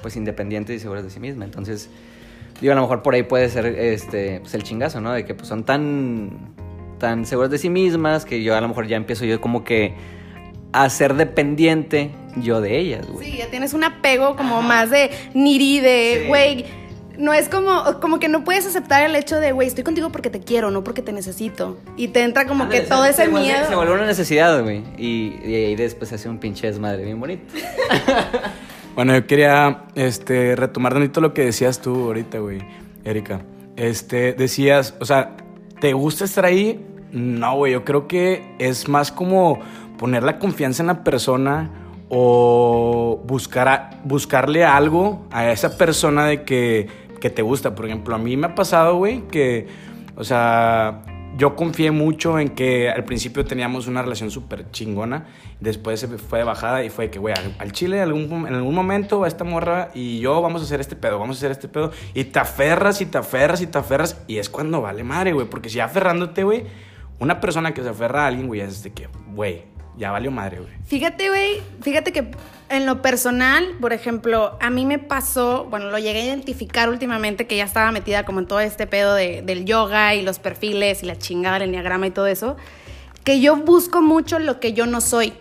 pues 0.00 0.14
independientes 0.14 0.76
y 0.76 0.78
seguras 0.78 1.02
de 1.02 1.10
sí 1.10 1.18
misma. 1.18 1.44
Entonces, 1.44 1.90
digo, 2.60 2.72
a 2.72 2.76
lo 2.76 2.82
mejor 2.82 3.02
por 3.02 3.14
ahí 3.14 3.24
puede 3.24 3.48
ser, 3.48 3.66
este, 3.66 4.40
pues 4.40 4.54
el 4.54 4.62
chingazo, 4.62 5.00
¿no? 5.00 5.12
De 5.12 5.24
que 5.24 5.34
pues 5.34 5.48
son 5.48 5.64
tan, 5.64 6.54
tan 6.98 7.26
seguras 7.26 7.50
de 7.50 7.58
sí 7.58 7.68
mismas 7.68 8.24
que 8.24 8.44
yo 8.44 8.54
a 8.54 8.60
lo 8.60 8.68
mejor 8.68 8.86
ya 8.86 8.96
empiezo 8.96 9.24
yo 9.24 9.40
como 9.40 9.64
que 9.64 9.94
a 10.72 10.88
ser 10.88 11.14
dependiente 11.14 12.12
yo 12.36 12.60
de 12.60 12.78
ellas, 12.78 13.08
güey. 13.08 13.32
Sí, 13.32 13.38
ya 13.38 13.50
tienes 13.50 13.74
un 13.74 13.82
apego 13.82 14.36
como 14.36 14.62
más 14.62 14.90
de 14.90 15.10
niri, 15.34 15.80
de, 15.80 16.22
Sí. 16.22 16.64
No 17.20 17.32
es 17.34 17.48
como, 17.48 18.00
como 18.00 18.18
que 18.18 18.28
no 18.28 18.44
puedes 18.44 18.66
aceptar 18.66 19.02
el 19.04 19.14
hecho 19.14 19.36
de, 19.38 19.52
güey, 19.52 19.68
estoy 19.68 19.84
contigo 19.84 20.10
porque 20.10 20.30
te 20.30 20.40
quiero, 20.40 20.70
no 20.70 20.82
porque 20.82 21.02
te 21.02 21.12
necesito. 21.12 21.78
Y 21.96 22.08
te 22.08 22.22
entra 22.22 22.46
como 22.46 22.68
que 22.68 22.80
todo 22.80 23.04
se- 23.04 23.10
ese 23.10 23.24
se 23.24 23.28
vuelve- 23.30 23.42
miedo. 23.44 23.68
Se 23.68 23.74
vuelve 23.76 23.92
una 23.94 24.06
necesidad, 24.06 24.62
güey. 24.62 24.82
Y, 24.96 25.36
y 25.44 25.54
ahí 25.54 25.76
después 25.76 26.08
se 26.08 26.14
hace 26.16 26.28
un 26.28 26.38
pinche 26.38 26.66
desmadre 26.66 27.04
bien 27.04 27.20
bonito. 27.20 27.44
Bueno, 28.94 29.14
yo 29.14 29.26
quería 29.26 29.84
este, 29.94 30.56
retomar 30.56 30.92
tantito 30.92 31.20
lo 31.20 31.32
que 31.32 31.44
decías 31.44 31.80
tú 31.80 32.06
ahorita, 32.06 32.38
güey, 32.40 32.58
Erika. 33.04 33.40
Este, 33.76 34.32
decías, 34.32 34.94
o 35.00 35.04
sea, 35.04 35.36
¿te 35.80 35.92
gusta 35.92 36.24
estar 36.24 36.44
ahí? 36.44 36.84
No, 37.12 37.54
güey, 37.56 37.72
yo 37.72 37.84
creo 37.84 38.08
que 38.08 38.56
es 38.58 38.88
más 38.88 39.12
como 39.12 39.60
poner 39.96 40.24
la 40.24 40.38
confianza 40.40 40.82
en 40.82 40.88
la 40.88 41.04
persona 41.04 41.70
o 42.08 43.22
buscar 43.26 43.68
a- 43.68 43.90
buscarle 44.04 44.64
algo 44.64 45.24
a 45.30 45.50
esa 45.52 45.78
persona 45.78 46.26
de 46.26 46.42
que, 46.42 46.88
que 47.20 47.30
te 47.30 47.42
gusta. 47.42 47.74
Por 47.74 47.86
ejemplo, 47.86 48.14
a 48.14 48.18
mí 48.18 48.36
me 48.36 48.48
ha 48.48 48.54
pasado, 48.54 48.96
güey, 48.96 49.26
que, 49.28 49.68
o 50.16 50.24
sea, 50.24 51.02
yo 51.36 51.56
confié 51.56 51.90
mucho 51.90 52.38
en 52.38 52.50
que 52.50 52.90
al 52.90 53.04
principio 53.04 53.44
teníamos 53.44 53.86
una 53.86 54.02
relación 54.02 54.30
súper 54.30 54.70
chingona, 54.70 55.26
después 55.60 56.00
se 56.00 56.08
fue 56.08 56.40
de 56.40 56.44
bajada 56.44 56.84
y 56.84 56.90
fue 56.90 57.10
que, 57.10 57.18
güey, 57.18 57.34
al, 57.58 57.72
chile 57.72 57.98
en 58.02 58.54
algún 58.54 58.74
momento 58.74 59.24
esta 59.24 59.44
morra 59.44 59.90
y 59.94 60.20
yo 60.20 60.42
vamos 60.42 60.62
a 60.62 60.64
hacer 60.64 60.80
este 60.80 60.96
pedo, 60.96 61.18
vamos 61.18 61.36
a 61.36 61.38
hacer 61.38 61.50
este 61.52 61.68
pedo, 61.68 61.92
y 62.14 62.24
te 62.24 62.38
aferras 62.38 63.00
y 63.00 63.06
te 63.06 63.18
aferras 63.18 63.60
y 63.62 63.66
te 63.66 63.78
aferras, 63.78 64.22
y 64.26 64.38
es 64.38 64.50
cuando 64.50 64.82
vale 64.82 65.04
madre, 65.04 65.32
güey, 65.32 65.48
porque 65.48 65.68
si 65.68 65.80
aferrándote, 65.80 66.42
güey, 66.42 66.64
una 67.20 67.40
persona 67.40 67.72
que 67.74 67.82
se 67.82 67.88
aferra 67.90 68.24
a 68.24 68.26
alguien, 68.26 68.46
güey, 68.46 68.60
es 68.60 68.82
de 68.82 68.92
que, 68.92 69.08
güey, 69.32 69.64
ya 69.96 70.10
valió 70.10 70.30
madre, 70.30 70.58
güey. 70.60 70.72
Fíjate, 70.86 71.28
güey, 71.28 71.62
fíjate 71.82 72.12
que 72.12 72.30
en 72.68 72.86
lo 72.86 73.02
personal, 73.02 73.66
por 73.80 73.92
ejemplo, 73.92 74.56
a 74.60 74.70
mí 74.70 74.86
me 74.86 74.98
pasó, 74.98 75.66
bueno, 75.70 75.90
lo 75.90 75.98
llegué 75.98 76.20
a 76.20 76.24
identificar 76.26 76.88
últimamente 76.88 77.46
que 77.46 77.56
ya 77.56 77.64
estaba 77.64 77.90
metida 77.92 78.24
como 78.24 78.40
en 78.40 78.46
todo 78.46 78.60
este 78.60 78.86
pedo 78.86 79.14
de- 79.14 79.42
del 79.42 79.64
yoga 79.64 80.14
y 80.14 80.22
los 80.22 80.38
perfiles 80.38 81.02
y 81.02 81.06
la 81.06 81.18
chingada 81.18 81.58
del 81.58 81.68
enneagrama 81.68 82.06
y 82.06 82.10
todo 82.10 82.26
eso, 82.26 82.56
que 83.24 83.40
yo 83.40 83.56
busco 83.56 84.00
mucho 84.02 84.38
lo 84.38 84.60
que 84.60 84.72
yo 84.72 84.86
no 84.86 85.00
soy, 85.00 85.32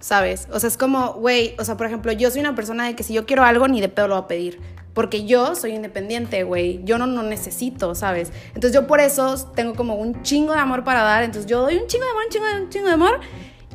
¿sabes? 0.00 0.48
O 0.52 0.60
sea, 0.60 0.68
es 0.68 0.76
como, 0.76 1.14
güey, 1.14 1.54
o 1.58 1.64
sea, 1.64 1.76
por 1.76 1.86
ejemplo, 1.86 2.12
yo 2.12 2.30
soy 2.30 2.40
una 2.40 2.54
persona 2.54 2.86
de 2.86 2.94
que 2.94 3.02
si 3.02 3.12
yo 3.14 3.26
quiero 3.26 3.44
algo, 3.44 3.66
ni 3.68 3.80
de 3.80 3.88
pedo 3.88 4.08
lo 4.08 4.14
voy 4.14 4.24
a 4.24 4.28
pedir. 4.28 4.60
Porque 4.94 5.26
yo 5.26 5.54
soy 5.54 5.72
independiente, 5.72 6.42
güey. 6.44 6.80
Yo 6.84 6.96
no, 6.96 7.06
no 7.06 7.22
necesito, 7.22 7.94
¿sabes? 7.94 8.32
Entonces 8.54 8.72
yo 8.72 8.86
por 8.86 8.98
eso 9.00 9.36
tengo 9.54 9.74
como 9.74 9.94
un 9.96 10.22
chingo 10.22 10.54
de 10.54 10.58
amor 10.58 10.84
para 10.84 11.02
dar. 11.02 11.22
Entonces 11.22 11.50
yo 11.50 11.60
doy 11.60 11.76
un 11.76 11.86
chingo 11.86 12.04
de 12.06 12.10
amor, 12.12 12.22
un 12.24 12.30
chingo 12.30 12.46
de, 12.46 12.60
un 12.62 12.70
chingo 12.70 12.86
de 12.86 12.92
amor. 12.94 13.20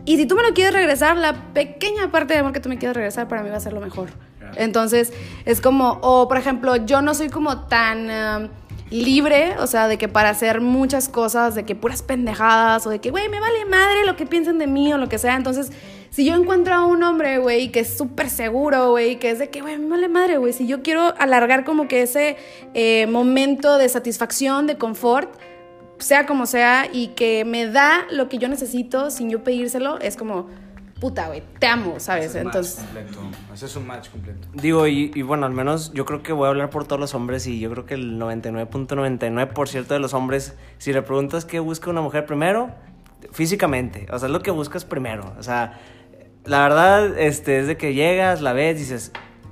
Y 0.06 0.18
si 0.18 0.26
tú 0.26 0.36
me 0.36 0.44
lo 0.44 0.54
quieres 0.54 0.74
regresar, 0.74 1.18
la 1.18 1.54
pequeña 1.54 2.12
parte 2.12 2.34
de 2.34 2.40
amor 2.40 2.54
que 2.54 2.60
tú 2.60 2.70
me 2.70 2.78
quieres 2.78 2.96
regresar 2.96 3.28
para 3.28 3.44
mí 3.44 3.50
va 3.50 3.58
a 3.58 3.62
ser 3.62 3.74
lo 3.74 3.82
mejor. 3.82 4.10
Entonces 4.56 5.14
es 5.46 5.62
como, 5.62 6.00
o 6.02 6.28
por 6.28 6.38
ejemplo, 6.38 6.76
yo 6.76 7.02
no 7.02 7.14
soy 7.14 7.30
como 7.30 7.68
tan 7.68 8.10
um, 8.44 8.50
libre, 8.90 9.56
o 9.60 9.68
sea, 9.68 9.88
de 9.88 9.98
que 9.98 10.08
para 10.08 10.30
hacer 10.30 10.60
muchas 10.60 11.08
cosas, 11.08 11.56
de 11.56 11.64
que 11.64 11.76
puras 11.76 12.04
pendejadas, 12.04 12.86
o 12.86 12.90
de 12.90 13.00
que, 13.00 13.10
güey, 13.10 13.30
me 13.30 13.40
vale 13.40 13.66
madre 13.66 14.06
lo 14.06 14.16
que 14.18 14.26
piensen 14.26 14.60
de 14.60 14.68
mí 14.68 14.92
o 14.94 14.98
lo 14.98 15.08
que 15.08 15.18
sea. 15.18 15.36
Entonces, 15.36 15.72
si 16.10 16.26
yo 16.26 16.36
encuentro 16.36 16.74
a 16.74 16.86
un 16.86 17.02
hombre, 17.04 17.38
güey, 17.38 17.72
que 17.72 17.80
es 17.82 17.98
súper 17.98 18.30
seguro, 18.30 18.92
güey, 18.92 19.18
que 19.18 19.32
es 19.32 19.40
de 19.40 19.50
que, 19.50 19.62
güey, 19.62 19.78
me 19.78 19.88
vale 19.88 20.10
madre, 20.10 20.38
güey, 20.38 20.52
si 20.52 20.68
yo 20.68 20.84
quiero 20.84 21.14
alargar 21.18 21.64
como 21.64 21.88
que 21.88 22.02
ese 22.02 22.36
eh, 22.74 23.08
momento 23.08 23.78
de 23.78 23.88
satisfacción, 23.88 24.68
de 24.68 24.78
confort, 24.78 25.30
sea 26.02 26.26
como 26.26 26.46
sea, 26.46 26.88
y 26.92 27.10
que 27.10 27.46
me 27.46 27.68
da 27.68 28.06
lo 28.12 28.30
que 28.30 28.38
yo 28.38 28.48
necesito 28.48 29.12
sin 29.12 29.30
yo 29.30 29.44
pedírselo, 29.44 30.00
es 30.00 30.16
como, 30.16 30.48
puta, 31.00 31.28
güey, 31.28 31.44
te 31.60 31.68
amo, 31.68 32.00
¿sabes? 32.00 32.36
Entonces... 32.36 32.76
completo. 32.76 33.20
Haces 33.52 33.76
un 33.76 33.88
match 33.88 34.10
completo. 34.10 34.48
Digo, 34.54 34.88
y, 34.88 35.12
y 35.14 35.22
bueno, 35.24 35.46
al 35.46 35.52
menos 35.52 35.94
yo 35.94 36.06
creo 36.06 36.22
que 36.22 36.34
voy 36.34 36.46
a 36.46 36.50
hablar 36.50 36.70
por 36.70 36.86
todos 36.86 37.00
los 37.00 37.16
hombres 37.16 37.48
y 37.48 37.60
yo 37.60 37.72
creo 37.72 37.86
que 37.86 37.96
el 37.96 38.20
99.99% 38.20 39.88
de 39.88 40.00
los 40.00 40.14
hombres, 40.14 40.56
si 40.78 40.94
le 40.94 41.02
preguntas 41.02 41.46
qué 41.46 41.60
busca 41.60 41.90
una 41.90 42.02
mujer 42.02 42.26
primero, 42.26 42.72
físicamente, 43.32 44.08
o 44.12 44.20
sea, 44.20 44.28
es 44.28 44.32
lo 44.32 44.42
que 44.42 44.52
buscas 44.52 44.86
primero. 44.86 45.34
O 45.38 45.44
sea, 45.44 45.80
la 46.46 46.62
verdad 46.64 47.18
este, 47.20 47.60
es 47.60 47.68
de 47.68 47.78
que 47.78 47.94
llegas, 47.94 48.42
la 48.42 48.54
ves, 48.54 48.78
dices, 48.78 49.12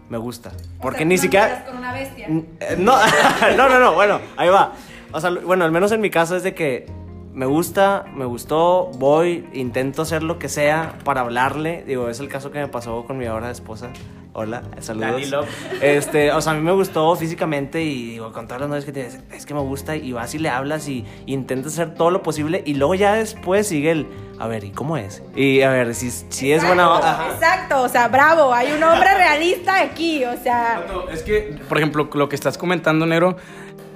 me 0.10 0.18
gusta. 0.18 0.52
Porque 0.82 1.06
ni 1.06 1.18
siquiera... 1.18 1.66
Con 1.66 1.78
una 1.78 1.94
bestia. 1.94 2.28
Eh, 2.28 2.76
No, 2.78 2.98
no, 3.58 3.70
no, 3.70 3.80
no, 3.80 3.94
bueno, 3.94 4.20
ahí 4.38 4.50
va. 4.50 4.74
O 5.12 5.20
sea, 5.20 5.32
bueno, 5.32 5.66
al 5.66 5.72
menos 5.72 5.92
en 5.92 6.02
mi 6.02 6.10
caso 6.10 6.36
es 6.36 6.44
de 6.44 6.54
que 6.54 6.86
me 7.34 7.46
gusta, 7.46 8.06
me 8.16 8.26
gustó, 8.26 8.92
voy, 8.98 9.48
intento 9.54 10.02
hacer 10.02 10.24
lo 10.24 10.40
que 10.40 10.50
sea 10.50 10.98
para 11.04 11.22
hablarle. 11.22 11.84
Digo, 11.88 12.10
es 12.10 12.20
el 12.20 12.28
caso 12.28 12.52
que 12.52 12.60
me 12.60 12.68
pasó 12.68 13.06
con 13.06 13.18
mi 13.18 13.26
ahora 13.26 13.50
esposa. 13.50 13.90
Hola, 14.34 14.62
saludos. 14.80 15.12
Dani 15.12 15.26
Love. 15.26 15.50
Este, 15.82 16.32
o 16.32 16.40
sea, 16.40 16.54
a 16.54 16.56
mí 16.56 16.62
me 16.62 16.72
gustó 16.72 17.16
físicamente 17.16 17.82
y 17.82 18.12
digo, 18.12 18.32
con 18.32 18.46
todas 18.46 18.62
las 18.62 18.70
novias 18.70 18.86
que 18.86 18.92
tienes, 18.92 19.20
es 19.34 19.46
que 19.46 19.54
me 19.56 19.62
gusta 19.62 19.96
y 19.96 20.12
vas 20.12 20.36
y 20.36 20.40
le 20.40 20.50
hablas 20.50 20.88
y, 20.88 21.04
y 21.26 21.34
intentas 21.34 21.74
hacer 21.74 21.96
todo 21.96 22.12
lo 22.12 22.22
posible 22.22 22.62
y 22.66 22.76
luego 22.76 22.94
ya 22.94 23.16
después 23.16 23.68
sigue 23.68 23.92
el, 23.92 24.08
a 24.38 24.48
ver, 24.48 24.64
¿y 24.64 24.70
cómo 24.70 24.98
es? 24.98 25.24
Y 25.36 25.62
a 25.62 25.72
ver, 25.72 25.96
si, 25.96 26.12
si 26.12 26.52
es 26.52 26.66
buena 26.66 26.94
onda. 26.94 27.28
Exacto, 27.34 27.82
o 27.82 27.90
sea, 27.90 28.08
bravo, 28.08 28.54
hay 28.54 28.72
un 28.72 28.84
hombre 28.84 29.14
realista 29.16 29.82
aquí, 29.82 30.24
o 30.26 30.38
sea, 30.38 30.86
Es 31.12 31.24
que, 31.24 31.58
por 31.68 31.78
ejemplo, 31.78 32.08
lo 32.14 32.30
que 32.30 32.36
estás 32.36 32.58
comentando, 32.58 33.08
Nero, 33.08 33.36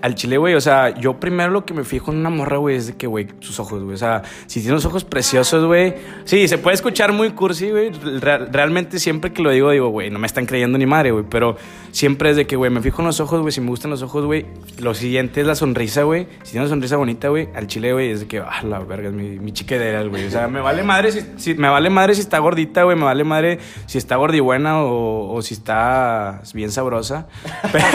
al 0.04 0.16
chile, 0.16 0.38
güey, 0.38 0.54
o 0.54 0.60
sea, 0.60 0.90
yo 0.94 1.18
primero 1.18 1.50
lo 1.50 1.64
que 1.66 1.74
me 1.74 1.86
fijo 1.86 2.12
en 2.12 2.18
una 2.18 2.30
morra, 2.30 2.58
güey, 2.58 2.76
es 2.76 2.88
de 2.88 2.98
que, 2.98 3.08
güey, 3.08 3.28
sus 3.40 3.58
ojos, 3.62 3.82
güey. 3.82 3.96
O 3.96 3.98
sea, 3.98 4.22
si 4.48 4.60
tiene 4.60 4.74
unos 4.74 4.84
ojos 4.86 5.06
preciosos, 5.06 5.66
güey. 5.66 5.94
Sí, 6.26 6.50
se 6.50 6.58
puede 6.58 6.76
escuchar 6.76 7.14
muy 7.14 7.30
cursi, 7.32 7.70
güey. 7.72 7.90
Re- 8.20 8.48
realmente 8.52 9.00
siempre 9.00 9.32
que 9.32 9.42
lo 9.42 9.50
digo, 9.52 9.72
digo, 9.72 9.88
güey, 9.88 10.10
no 10.10 10.20
me 10.20 10.28
están 10.28 10.46
creyendo 10.46 10.78
ni 10.78 10.86
madre, 10.86 11.12
güey. 11.12 11.24
Pero 11.30 11.56
siempre 11.92 12.32
es 12.32 12.36
de 12.36 12.46
que, 12.46 12.58
güey, 12.58 12.70
me 12.70 12.82
fijo 12.82 13.02
en 13.02 13.08
los 13.08 13.22
ojos, 13.22 13.40
güey. 13.40 13.54
Si 13.54 13.62
me 13.62 13.68
gustan 13.70 13.92
los 13.92 14.02
ojos, 14.02 14.26
güey. 14.26 14.46
Lo 14.80 14.94
siguiente 14.94 15.40
es 15.40 15.48
la 15.48 15.56
sonrisa, 15.56 16.04
güey. 16.04 16.28
Si 16.44 16.52
tiene 16.52 16.66
una 16.66 16.70
sonrisa 16.70 16.98
bonita, 16.98 17.30
güey, 17.30 17.48
al 17.56 17.68
chile, 17.68 17.94
güey, 17.94 18.10
es 18.12 18.20
de 18.20 18.28
que, 18.28 18.40
ah, 18.40 18.62
la 18.64 18.80
verga, 18.80 19.08
es 19.08 19.14
mi, 19.16 19.40
mi 19.40 19.54
chiquedera, 19.54 20.04
güey. 20.04 20.26
O 20.26 20.30
sea, 20.30 20.50
me 20.50 20.60
vale 20.60 20.84
madre 20.84 21.14
si, 21.14 21.22
si- 21.38 21.54
me 21.56 21.70
vale 21.70 21.90
madre 21.90 22.14
si 22.16 22.20
está 22.20 22.40
gordita, 22.40 22.84
güey. 22.84 22.98
Me 22.98 23.06
vale 23.06 23.24
madre 23.24 23.60
si 23.86 23.98
está 23.98 24.18
gordibuena 24.18 24.82
o, 24.84 25.34
o 25.34 25.42
si 25.42 25.54
está 25.54 26.42
bien 26.54 26.72
sabrosa. 26.72 27.28
Pero, 27.72 27.86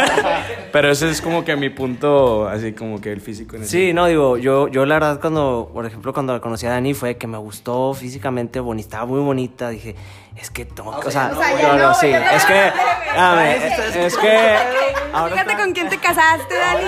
pero 0.73 0.91
ese 0.91 1.09
es 1.11 1.21
como 1.21 1.45
que 1.45 1.57
mi 1.57 1.71
punto, 1.71 1.98
así 2.49 2.73
como 2.73 3.01
que 3.01 3.13
el 3.13 3.21
físico. 3.21 3.57
En 3.57 3.63
ese- 3.63 3.71
Sí, 3.71 3.93
no, 3.93 4.07
digo, 4.07 4.37
yo, 4.37 4.69
yo 4.69 4.87
la 4.87 4.97
verdad 4.97 5.21
cuando, 5.21 5.71
por 5.73 5.85
ejemplo, 5.87 6.13
cuando 6.13 6.33
la 6.33 6.41
conocí 6.41 6.67
a 6.67 6.71
Dani 6.71 6.95
fue 6.95 7.17
que 7.17 7.27
me 7.27 7.39
gustó 7.39 7.93
físicamente, 7.95 8.61
bonita, 8.61 8.87
estaba 8.87 9.07
muy 9.07 9.21
bonita, 9.21 9.71
dije, 9.71 9.95
es 10.37 10.51
que 10.51 10.65
tengo 10.65 10.99
que, 11.01 11.09
o 11.09 11.11
sea, 11.11 11.33
o 11.35 11.41
sea, 11.41 11.61
ya 11.61 11.69
no, 11.73 11.79
no, 11.79 11.89
no, 11.89 11.95
sí, 11.95 12.07
es 12.07 12.45
que, 12.45 12.73
es 14.07 14.17
que, 14.17 14.57
Fíjate 15.31 15.57
con 15.57 15.73
quién 15.73 15.89
te 15.89 15.99
casaste, 15.99 16.55
Dani. 16.55 16.87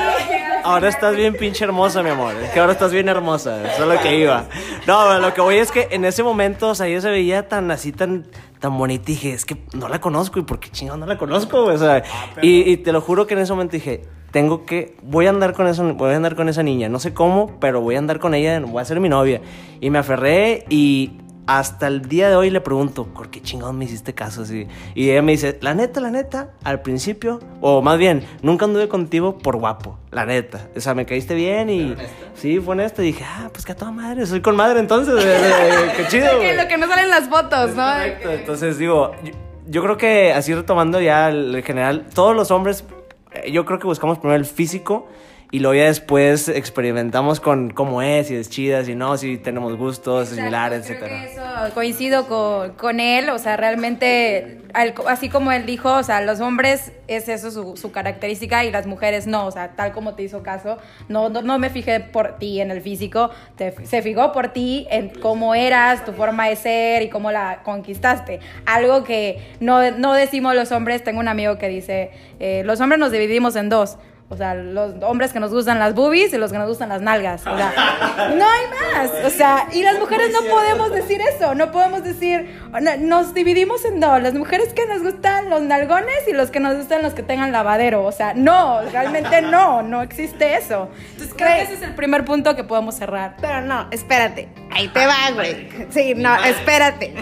ahora 0.63 0.89
estás 0.89 1.17
bien 1.17 1.35
pinche 1.35 1.65
hermosa, 1.65 2.03
mi 2.03 2.11
amor, 2.11 2.35
es 2.37 2.51
que 2.51 2.61
ahora 2.61 2.73
estás 2.73 2.93
bien 2.93 3.09
hermosa, 3.09 3.63
eso 3.73 3.83
es 3.83 3.89
lo 3.97 4.01
que 4.03 4.19
iba. 4.19 4.45
No, 4.87 5.19
lo 5.19 5.35
que 5.35 5.41
voy 5.41 5.57
es 5.57 5.73
que 5.73 5.89
en 5.91 6.05
ese 6.05 6.23
momento, 6.23 6.69
o 6.69 6.75
sea, 6.75 6.87
ella 6.87 7.01
se 7.01 7.11
veía 7.11 7.49
tan 7.49 7.71
así, 7.71 7.93
tan, 7.93 8.27
tan 8.61 8.79
bonita, 8.79 9.11
y 9.11 9.15
dije, 9.15 9.33
es 9.33 9.45
que 9.45 9.57
no 9.73 9.89
la 9.89 10.01
conozco, 10.01 10.39
y 10.39 10.43
por 10.43 10.61
qué 10.61 10.71
chingado 10.71 10.99
no 10.99 11.07
la 11.07 11.19
conozco, 11.19 11.65
o 11.65 11.79
sea, 11.79 12.05
y, 12.43 12.71
y 12.71 12.77
te 12.77 12.93
lo 12.93 13.01
juro 13.01 13.27
que 13.27 13.35
en 13.35 13.41
ese 13.41 13.53
momento 13.53 13.73
dije, 13.73 14.03
tengo 14.31 14.65
que, 14.65 14.97
voy 15.03 15.27
a 15.27 15.31
andar 15.31 15.55
con 15.55 15.67
esa, 15.67 15.83
voy 15.83 16.13
a 16.13 16.17
andar 16.17 16.37
con 16.37 16.49
esa 16.49 16.63
niña, 16.63 16.89
no 16.89 16.99
sé 17.01 17.13
cómo, 17.13 17.59
pero 17.61 17.81
voy 17.81 17.97
a 17.97 17.99
andar 17.99 18.21
con 18.21 18.35
ella, 18.35 18.61
voy 18.61 18.81
a 18.81 18.85
ser 18.85 19.01
mi 19.01 19.09
novia. 19.09 19.41
Y 19.81 19.91
me 19.91 19.99
aferré 19.99 20.65
y 20.69 21.13
hasta 21.59 21.89
el 21.89 22.03
día 22.03 22.29
de 22.29 22.37
hoy 22.37 22.49
le 22.51 22.61
pregunto, 22.61 23.07
¿por 23.07 23.29
qué 23.29 23.41
chingados 23.43 23.75
me 23.75 23.85
hiciste 23.85 24.15
caso 24.15 24.43
así? 24.43 24.69
Y 24.95 25.11
ella 25.11 25.21
me 25.23 25.33
dice, 25.33 25.59
la 25.63 25.75
neta, 25.75 26.01
la 26.01 26.11
neta, 26.11 26.51
al 26.63 26.81
principio, 26.81 27.41
o 27.61 27.83
más 27.83 27.99
bien, 27.99 28.25
nunca 28.43 28.67
anduve 28.67 28.87
contigo 28.89 29.37
por 29.37 29.57
guapo, 29.57 29.99
la 30.13 30.25
neta. 30.27 30.69
O 30.77 30.81
sea, 30.81 30.95
me 30.95 31.07
caíste 31.07 31.35
bien 31.35 31.69
y 31.69 31.97
sí, 32.35 32.61
fue 32.61 32.73
honesta. 32.73 33.03
Y 33.03 33.07
dije, 33.07 33.25
ah, 33.27 33.49
pues 33.53 33.65
que 33.65 33.73
a 33.73 33.77
toda 33.77 33.91
madre, 33.91 34.27
soy 34.27 34.41
con 34.41 34.55
madre 34.55 34.79
entonces, 34.79 35.15
qué 35.97 36.07
chido. 36.07 36.39
Que 36.39 36.55
lo 36.55 36.69
que 36.69 36.79
no 36.79 36.87
sale 36.87 37.03
en 37.03 37.11
las 37.11 37.29
fotos, 37.29 37.75
¿no? 37.75 37.83
Correcto, 37.85 38.31
entonces 38.31 38.79
digo, 38.79 39.11
yo, 39.25 39.33
yo 39.67 39.83
creo 39.83 39.97
que 39.97 40.33
así 40.33 40.55
retomando 40.55 41.01
ya 41.01 41.31
el- 41.31 41.55
en 41.57 41.63
general, 41.65 42.07
todos 42.15 42.37
los 42.37 42.53
hombres, 42.53 42.85
eh, 43.33 43.51
yo 43.51 43.65
creo 43.65 43.79
que 43.81 43.87
buscamos 43.89 44.19
primero 44.19 44.37
el 44.39 44.45
físico 44.47 45.09
y 45.53 45.59
luego 45.59 45.75
ya 45.75 45.85
después 45.87 46.49
experimentamos 46.49 47.41
con 47.41 47.71
cómo 47.71 48.03
es, 48.03 48.29
si 48.29 48.37
es 48.37 48.49
chida, 48.51 48.85
si 48.85 48.95
no, 48.95 49.17
si 49.17 49.37
tenemos 49.37 49.77
gustos 49.77 50.29
similares, 50.29 50.87
Creo 50.87 50.99
etcétera. 50.99 51.21
que 51.27 51.33
eso 51.33 51.75
coincido 51.75 52.27
con, 52.29 52.71
con 52.75 53.01
él, 53.01 53.29
o 53.31 53.39
sea, 53.39 53.57
realmente, 53.57 54.59
al- 54.75 54.95
así 55.09 55.29
como 55.29 55.51
él 55.53 55.67
dijo, 55.67 55.93
o 55.93 56.03
sea, 56.03 56.21
los 56.21 56.39
hombres 56.41 56.93
es 57.09 57.29
eso 57.29 57.51
su, 57.51 57.77
su 57.77 57.91
característica 57.91 58.65
y 58.65 58.71
las 58.71 58.87
mujeres 58.87 59.27
no, 59.27 59.47
o 59.47 59.51
sea, 59.51 59.71
tal 59.75 59.91
como 59.93 60.15
te 60.15 60.23
hizo 60.23 60.43
caso, 60.43 60.79
no, 61.09 61.29
no, 61.29 61.43
no 61.43 61.59
me 61.59 61.69
fijé 61.71 61.99
por 62.01 62.39
ti 62.39 62.61
en 62.61 62.71
el 62.71 62.81
físico, 62.81 63.31
te- 63.57 63.75
se 63.87 64.03
fijó 64.03 64.31
por 64.33 64.49
ti 64.53 64.87
en 64.91 65.09
cómo 65.09 65.55
eras, 65.57 66.05
tu 66.05 66.13
forma 66.13 66.47
de 66.49 66.57
ser 66.57 67.03
y 67.03 67.09
cómo 67.09 67.33
la 67.33 67.63
conquistaste. 67.65 68.39
Algo 68.67 69.03
que 69.03 69.41
no, 69.59 69.91
no 69.93 70.13
decimos 70.15 70.55
los 70.55 70.71
hombres, 70.71 71.03
tengo 71.03 71.19
un 71.21 71.29
amigo 71.29 71.59
que 71.59 71.69
dice, 71.69 72.11
eh, 72.39 72.63
los 72.65 72.81
hombres 72.81 73.01
nos 73.01 73.11
dividimos 73.11 73.57
en 73.57 73.69
dos. 73.69 73.99
O 74.33 74.37
sea, 74.37 74.55
los 74.55 74.95
hombres 75.03 75.33
que 75.33 75.41
nos 75.41 75.51
gustan 75.53 75.81
las 75.81 75.93
boobies 75.97 76.33
y 76.33 76.39
los 76.39 76.53
que 76.53 76.59
nos 76.59 76.69
gustan 76.69 76.89
las 76.89 77.03
nalgas. 77.03 77.45
O 77.49 77.57
sea, 77.57 77.73
no 78.37 78.45
hay 78.49 78.61
más. 78.71 79.11
O 79.25 79.31
sea, 79.31 79.67
y 79.73 79.83
las 79.83 79.99
mujeres 79.99 80.31
no 80.33 80.49
podemos 80.49 80.93
decir 80.93 81.21
eso. 81.21 81.57
No 81.57 81.73
podemos 81.73 82.05
decir, 82.05 82.61
no- 82.81 82.97
nos 82.99 83.35
dividimos 83.35 83.85
en 83.85 83.99
dos. 83.99 84.23
Las 84.23 84.35
mujeres 84.35 84.73
que 84.73 84.87
nos 84.87 85.03
gustan 85.03 85.51
los 85.51 85.63
nalgones 85.63 86.15
y 86.29 86.33
los 86.33 86.53
que 86.53 86.61
nos 86.61 86.77
gustan 86.77 87.03
los 87.03 87.13
que 87.13 87.25
tengan 87.25 87.51
lavadero. 87.51 88.05
O 88.05 88.13
sea, 88.13 88.33
no, 88.35 88.81
realmente 88.93 89.43
no, 89.43 89.83
no 89.83 90.01
existe 90.01 90.55
eso. 90.57 90.89
Entonces 91.11 91.35
creo 91.37 91.57
que 91.57 91.63
ese 91.63 91.75
es 91.75 91.83
el 91.83 91.97
primer 91.97 92.25
punto 92.25 92.55
que 92.55 92.63
podemos 92.63 92.95
cerrar. 92.95 93.35
Pero 93.41 93.63
no, 93.63 93.89
espérate. 93.91 94.49
Ahí 94.71 94.87
te 94.89 95.07
va, 95.09 95.33
güey. 95.35 95.69
Sí, 95.91 96.15
no, 96.15 96.37
espérate. 96.45 97.13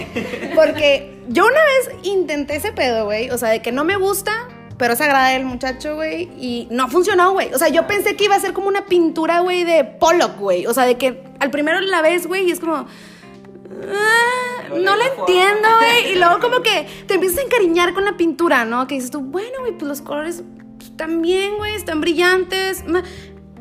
Porque 0.55 1.23
yo 1.29 1.47
una 1.47 1.55
vez 1.65 1.91
intenté 2.03 2.57
ese 2.57 2.73
pedo, 2.73 3.07
güey. 3.07 3.31
O 3.31 3.38
sea, 3.38 3.49
de 3.49 3.62
que 3.62 3.73
no 3.73 3.85
me 3.85 3.97
gusta, 3.97 4.33
pero 4.78 4.94
es 4.94 5.00
agradable 5.00 5.37
el 5.37 5.44
muchacho, 5.44 5.97
güey. 5.97 6.30
Y 6.38 6.68
no 6.70 6.88
funcionó, 6.88 7.32
güey. 7.32 7.52
O 7.52 7.58
sea, 7.58 7.68
yo 7.68 7.87
pensé 7.87 8.16
que 8.16 8.25
iba 8.25 8.37
a 8.37 8.40
ser 8.40 8.52
como 8.52 8.68
una 8.68 8.87
pintura, 8.87 9.40
güey, 9.40 9.64
de 9.64 9.85
Pollock, 9.85 10.38
güey. 10.38 10.66
O 10.66 10.73
sea, 10.75 10.85
de 10.87 10.97
que 10.97 11.23
al 11.40 11.50
primero 11.50 11.80
la 11.80 12.00
ves, 12.00 12.26
güey, 12.26 12.49
y 12.49 12.52
es 12.52 12.61
como. 12.61 12.76
"Ah, 12.76 14.68
no 14.70 14.97
la 14.97 15.06
entiendo, 15.06 15.68
güey. 15.78 16.12
Y 16.12 16.14
luego 16.16 16.38
como 16.40 16.62
que 16.62 16.87
te 17.06 17.14
empiezas 17.14 17.38
a 17.38 17.42
encariñar 17.42 17.92
con 17.94 18.04
la 18.04 18.16
pintura, 18.16 18.64
¿no? 18.64 18.87
Que 18.87 18.94
dices 18.94 19.11
tú, 19.11 19.20
bueno, 19.20 19.61
güey, 19.61 19.73
pues 19.73 19.88
los 19.88 20.00
colores 20.00 20.42
están 20.80 21.23
bien, 21.23 21.56
güey, 21.56 21.75
están 21.75 22.00
brillantes. 22.00 22.85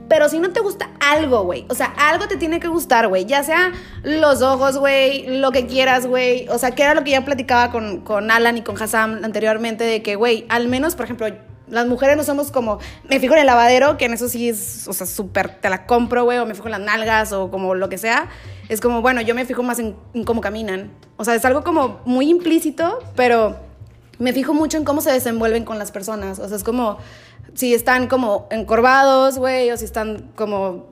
Pero 0.10 0.30
si 0.30 0.40
no 0.40 0.52
te 0.52 0.60
gusta 0.62 0.90
algo, 1.00 1.44
güey, 1.44 1.66
o 1.70 1.76
sea, 1.76 1.88
algo 1.98 2.28
te 2.28 2.38
tiene 2.38 2.60
que 2.60 2.68
gustar, 2.68 3.08
güey, 3.08 3.26
ya 3.26 3.44
sea 3.44 3.72
los 4.04 4.42
ojos, 4.42 4.78
güey, 4.78 5.40
lo 5.40 5.52
que 5.52 5.68
quieras, 5.68 6.06
güey, 6.06 6.48
o 6.50 6.58
sea, 6.58 6.72
que 6.72 6.84
era 6.84 6.94
lo 6.94 7.04
que 7.04 7.12
ya 7.12 7.26
platicaba 7.26 7.72
con, 7.72 8.02
con 8.02 8.32
Alan 8.32 8.58
y 8.58 8.62
con 8.62 8.82
Hassam 8.82 9.24
anteriormente, 9.24 9.84
de 9.84 10.02
que, 10.02 10.16
güey, 10.16 10.46
al 10.50 10.68
menos, 10.68 10.96
por 10.96 11.06
ejemplo, 11.06 11.28
las 11.70 11.88
mujeres 11.88 12.16
no 12.16 12.24
somos 12.24 12.52
como, 12.52 12.80
me 13.10 13.20
fijo 13.20 13.34
en 13.34 13.42
el 13.42 13.46
lavadero, 13.46 13.98
que 13.98 14.06
en 14.06 14.14
eso 14.14 14.30
sí 14.30 14.50
es, 14.50 14.88
o 14.88 14.94
sea, 14.94 15.06
súper, 15.06 15.60
te 15.60 15.70
la 15.70 15.86
compro, 15.86 16.24
güey, 16.24 16.38
o 16.38 16.46
me 16.46 16.56
fijo 16.56 16.68
en 16.68 16.72
las 16.72 16.82
nalgas 16.82 17.34
o 17.34 17.52
como 17.52 17.76
lo 17.76 17.90
que 17.90 17.98
sea. 17.98 18.30
Es 18.70 18.82
como, 18.82 19.02
bueno, 19.02 19.22
yo 19.22 19.36
me 19.36 19.46
fijo 19.46 19.64
más 19.64 19.80
en, 19.80 19.96
en 20.14 20.24
cómo 20.24 20.42
caminan. 20.42 20.92
O 21.18 21.26
sea, 21.26 21.36
es 21.36 21.44
algo 21.46 21.64
como 21.64 22.00
muy 22.06 22.30
implícito, 22.30 23.00
pero 23.16 23.58
me 24.20 24.34
fijo 24.34 24.54
mucho 24.54 24.78
en 24.78 24.84
cómo 24.84 25.02
se 25.02 25.12
desenvuelven 25.12 25.64
con 25.64 25.78
las 25.78 25.92
personas. 25.92 26.40
O 26.40 26.48
sea, 26.48 26.58
es 26.58 26.64
como 26.64 26.98
si 27.58 27.74
están 27.74 28.06
como 28.06 28.48
encorvados, 28.52 29.40
güey, 29.40 29.72
o 29.72 29.78
si 29.78 29.86
están 29.86 30.30
como 30.36 30.86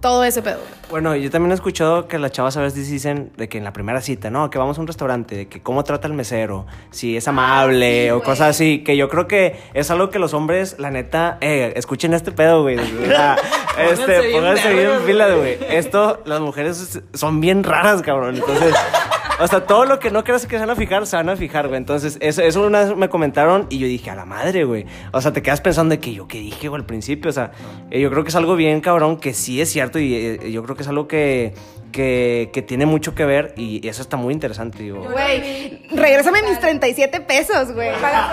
todo 0.00 0.24
ese 0.24 0.40
pedo. 0.40 0.60
Bueno, 0.88 1.14
yo 1.14 1.30
también 1.30 1.52
he 1.52 1.54
escuchado 1.54 2.08
que 2.08 2.18
las 2.18 2.32
chavas 2.32 2.56
a 2.56 2.62
veces 2.62 2.88
dicen 2.88 3.32
de 3.36 3.50
que 3.50 3.58
en 3.58 3.64
la 3.64 3.74
primera 3.74 4.00
cita, 4.00 4.30
no, 4.30 4.48
que 4.48 4.56
vamos 4.56 4.78
a 4.78 4.80
un 4.80 4.86
restaurante, 4.86 5.36
de 5.36 5.48
que 5.48 5.60
cómo 5.60 5.84
trata 5.84 6.08
el 6.08 6.14
mesero, 6.14 6.64
si 6.90 7.18
es 7.18 7.28
amable 7.28 8.04
sí, 8.04 8.10
o 8.10 8.22
cosas 8.22 8.48
así, 8.48 8.82
que 8.82 8.96
yo 8.96 9.10
creo 9.10 9.28
que 9.28 9.60
es 9.74 9.90
algo 9.90 10.08
que 10.08 10.18
los 10.18 10.32
hombres, 10.32 10.76
la 10.78 10.90
neta, 10.90 11.36
eh, 11.42 11.74
escuchen 11.76 12.14
este 12.14 12.32
pedo, 12.32 12.62
güey. 12.62 12.78
O 12.78 13.06
sea, 13.06 13.36
este, 13.90 14.20
bien 14.20 14.32
pónganse 14.32 14.72
bien 14.72 14.76
vergas, 14.86 15.00
en 15.00 15.06
fila, 15.06 15.34
güey. 15.34 15.58
Esto, 15.68 16.22
las 16.24 16.40
mujeres 16.40 17.02
son 17.12 17.42
bien 17.42 17.62
raras, 17.62 18.00
cabrón. 18.00 18.36
Entonces, 18.36 18.74
o 19.40 19.46
sea, 19.46 19.66
todo 19.66 19.86
lo 19.86 19.98
que 19.98 20.10
no 20.10 20.22
creas 20.22 20.46
que 20.46 20.56
se 20.56 20.60
van 20.60 20.70
a 20.70 20.76
fijar, 20.76 21.06
se 21.06 21.16
van 21.16 21.28
a 21.28 21.36
fijar, 21.36 21.68
güey. 21.68 21.78
Entonces, 21.78 22.18
eso, 22.20 22.42
eso 22.42 22.66
una 22.66 22.80
vez 22.84 22.96
me 22.96 23.08
comentaron 23.08 23.66
y 23.70 23.78
yo 23.78 23.86
dije, 23.86 24.10
a 24.10 24.14
la 24.14 24.26
madre, 24.26 24.64
güey. 24.64 24.86
O 25.12 25.20
sea, 25.20 25.32
te 25.32 25.42
quedas 25.42 25.60
pensando 25.60 25.94
de 25.94 26.00
que 26.00 26.12
yo 26.12 26.28
qué 26.28 26.38
dije, 26.38 26.68
güey, 26.68 26.80
al 26.80 26.86
principio. 26.86 27.30
O 27.30 27.32
sea, 27.32 27.52
eh, 27.90 28.00
yo 28.00 28.10
creo 28.10 28.22
que 28.22 28.28
es 28.28 28.36
algo 28.36 28.54
bien, 28.56 28.80
cabrón, 28.80 29.18
que 29.18 29.32
sí 29.32 29.60
es 29.60 29.70
cierto 29.70 29.98
y 29.98 30.14
eh, 30.14 30.50
yo 30.52 30.62
creo 30.62 30.76
que 30.76 30.82
es 30.82 30.88
algo 30.88 31.08
que, 31.08 31.54
que, 31.90 32.50
que 32.52 32.62
tiene 32.62 32.86
mucho 32.86 33.14
que 33.14 33.24
ver 33.24 33.54
y 33.56 33.86
eso 33.86 34.02
está 34.02 34.16
muy 34.16 34.32
interesante, 34.34 34.82
digo. 34.82 35.02
Güey, 35.10 35.86
regrésame 35.90 36.42
mis 36.42 36.58
37 36.58 37.20
pesos, 37.20 37.72
güey. 37.72 37.90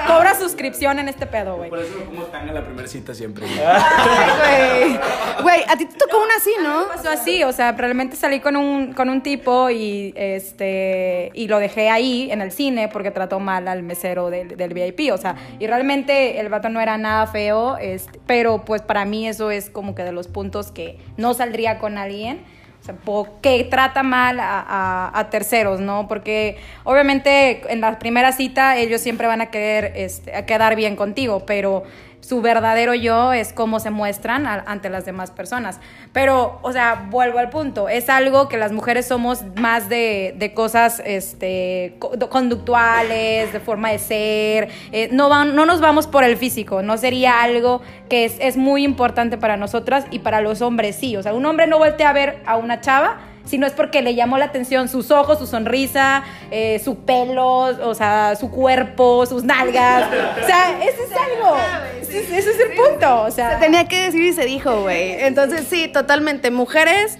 Cobra 0.08 0.36
suscripción 0.36 1.00
en 1.00 1.10
este 1.10 1.26
pedo, 1.26 1.58
güey. 1.58 1.70
Por 1.70 1.80
eso 1.80 1.98
me 1.98 2.06
pongo 2.06 2.24
tan 2.26 2.48
en 2.48 2.54
la 2.56 2.64
primera 2.64 2.88
cita 2.88 3.14
siempre. 3.14 3.46
güey. 3.46 3.60
Ay, 3.66 4.90
güey. 4.90 5.00
Güey, 5.44 5.64
a 5.68 5.78
ti 5.78 5.86
te 5.86 5.96
tocó 5.96 6.18
una 6.24 6.36
así, 6.36 6.52
¿no? 6.62 6.88
pasó 6.88 7.10
así, 7.10 7.44
o 7.44 7.52
sea, 7.52 7.72
realmente 7.74 8.16
salí 8.16 8.40
con 8.40 8.56
un, 8.56 8.94
con 8.94 9.10
un 9.10 9.22
tipo 9.22 9.70
y 9.70 10.14
este 10.16 11.32
y 11.34 11.48
lo 11.48 11.60
dejé 11.60 11.90
ahí 11.90 12.30
en 12.32 12.42
el 12.42 12.52
cine 12.52 12.88
porque 12.88 13.12
trató 13.12 13.40
mal 13.40 13.68
al 13.68 13.84
mesero 13.84 14.30
del, 14.30 14.58
del 14.58 14.74
VIP, 14.74 15.12
o 15.14 15.18
sea, 15.18 15.36
y 15.60 15.68
realmente 15.68 16.40
el 16.40 16.50
vato 16.50 16.70
no 16.70 16.82
era 16.82 16.98
nada 16.98 17.28
feo, 17.28 17.78
este, 17.78 18.20
pero 18.26 18.64
pues 18.66 18.82
para 18.82 19.06
mí 19.06 19.28
eso 19.28 19.52
es 19.52 19.70
como 19.70 19.96
que 19.96 20.04
de 20.04 20.12
los 20.12 20.28
puntos 20.28 20.72
que 20.72 20.98
no 21.18 21.34
saldría 21.34 21.80
con 21.80 21.98
alguien. 21.98 22.57
Sea, 22.88 23.70
trata 23.70 24.04
mal 24.04 24.38
a 24.40 25.28
terceros, 25.30 25.80
¿no? 25.80 26.08
Porque 26.08 26.58
obviamente 26.84 27.62
en 27.72 27.82
la 27.82 28.00
primera 28.00 28.32
cita 28.32 28.78
ellos 28.78 29.02
siempre 29.02 29.28
van 29.28 29.42
a 29.42 29.48
querer 29.48 29.92
este, 29.96 30.36
a 30.36 30.46
quedar 30.46 30.76
bien 30.76 30.96
contigo, 30.96 31.46
pero 31.46 31.84
su 32.20 32.42
verdadero 32.42 32.94
yo 32.94 33.32
es 33.32 33.54
cómo 33.54 33.80
se 33.80 33.90
muestran 33.90 34.46
ante 34.48 34.90
las 34.90 35.06
demás 35.06 35.32
personas. 35.32 35.80
Pero, 36.12 36.60
o 36.62 36.72
sea, 36.74 37.08
vuelvo 37.10 37.40
al 37.40 37.50
punto, 37.50 37.88
es 37.88 38.10
algo 38.10 38.50
que 38.50 38.58
las 38.58 38.72
mujeres 38.72 39.08
somos 39.08 39.44
más 39.56 39.88
de, 39.88 40.52
cosas 40.56 41.02
este, 41.06 41.96
co- 42.00 42.12
conductuales, 42.30 43.54
de 43.54 43.60
forma 43.60 43.92
de 43.92 44.00
ser, 44.00 44.70
eh, 44.92 45.10
no, 45.12 45.30
van- 45.30 45.56
no 45.56 45.66
nos 45.66 45.80
vamos 45.80 46.08
por 46.08 46.24
el 46.24 46.38
físico, 46.38 46.82
no 46.82 46.98
sería 46.98 47.42
algo 47.42 47.82
que 48.10 48.26
es, 48.26 48.36
es 48.40 48.58
muy 48.58 48.84
importante 48.84 49.38
para 49.38 49.58
nosotras 49.58 50.06
y 50.12 50.20
para 50.20 50.42
los 50.42 50.62
hombres 50.62 50.96
sí. 50.96 51.16
O 51.16 51.24
sea, 51.24 51.34
un 51.34 51.46
hombre 51.46 51.68
no 51.68 51.78
voltea 51.78 52.10
a 52.10 52.14
ver 52.14 52.42
a 52.46 52.58
una 52.58 52.82
chava 52.82 53.18
si 53.48 53.58
no 53.58 53.66
es 53.66 53.74
porque 53.74 54.02
le 54.02 54.14
llamó 54.14 54.38
la 54.38 54.46
atención 54.46 54.88
sus 54.90 55.10
ojos, 55.12 55.40
su 55.40 55.48
sonrisa, 55.48 56.24
eh, 56.52 56.80
su 56.84 57.00
pelo, 57.06 57.48
o 57.88 57.94
sea, 57.96 58.36
su 58.36 58.52
cuerpo, 58.52 59.26
sus 59.26 59.44
nalgas. 59.44 60.08
O 60.44 60.46
sea, 60.46 60.78
ese 60.84 61.04
es 61.04 61.12
algo. 61.12 61.56
Ese, 62.02 62.20
es- 62.20 62.32
ese 62.32 62.52
es 62.52 62.60
el 62.60 62.76
punto. 62.76 63.22
O 63.24 63.26
Se 63.30 63.38
sea, 63.38 63.60
tenía 63.60 63.88
que 63.88 64.04
decir 64.04 64.22
y 64.22 64.34
se 64.34 64.46
dijo, 64.46 64.82
güey. 64.82 65.14
Entonces, 65.24 65.66
sí, 65.70 65.88
totalmente. 65.88 66.52
Mujeres, 66.52 67.18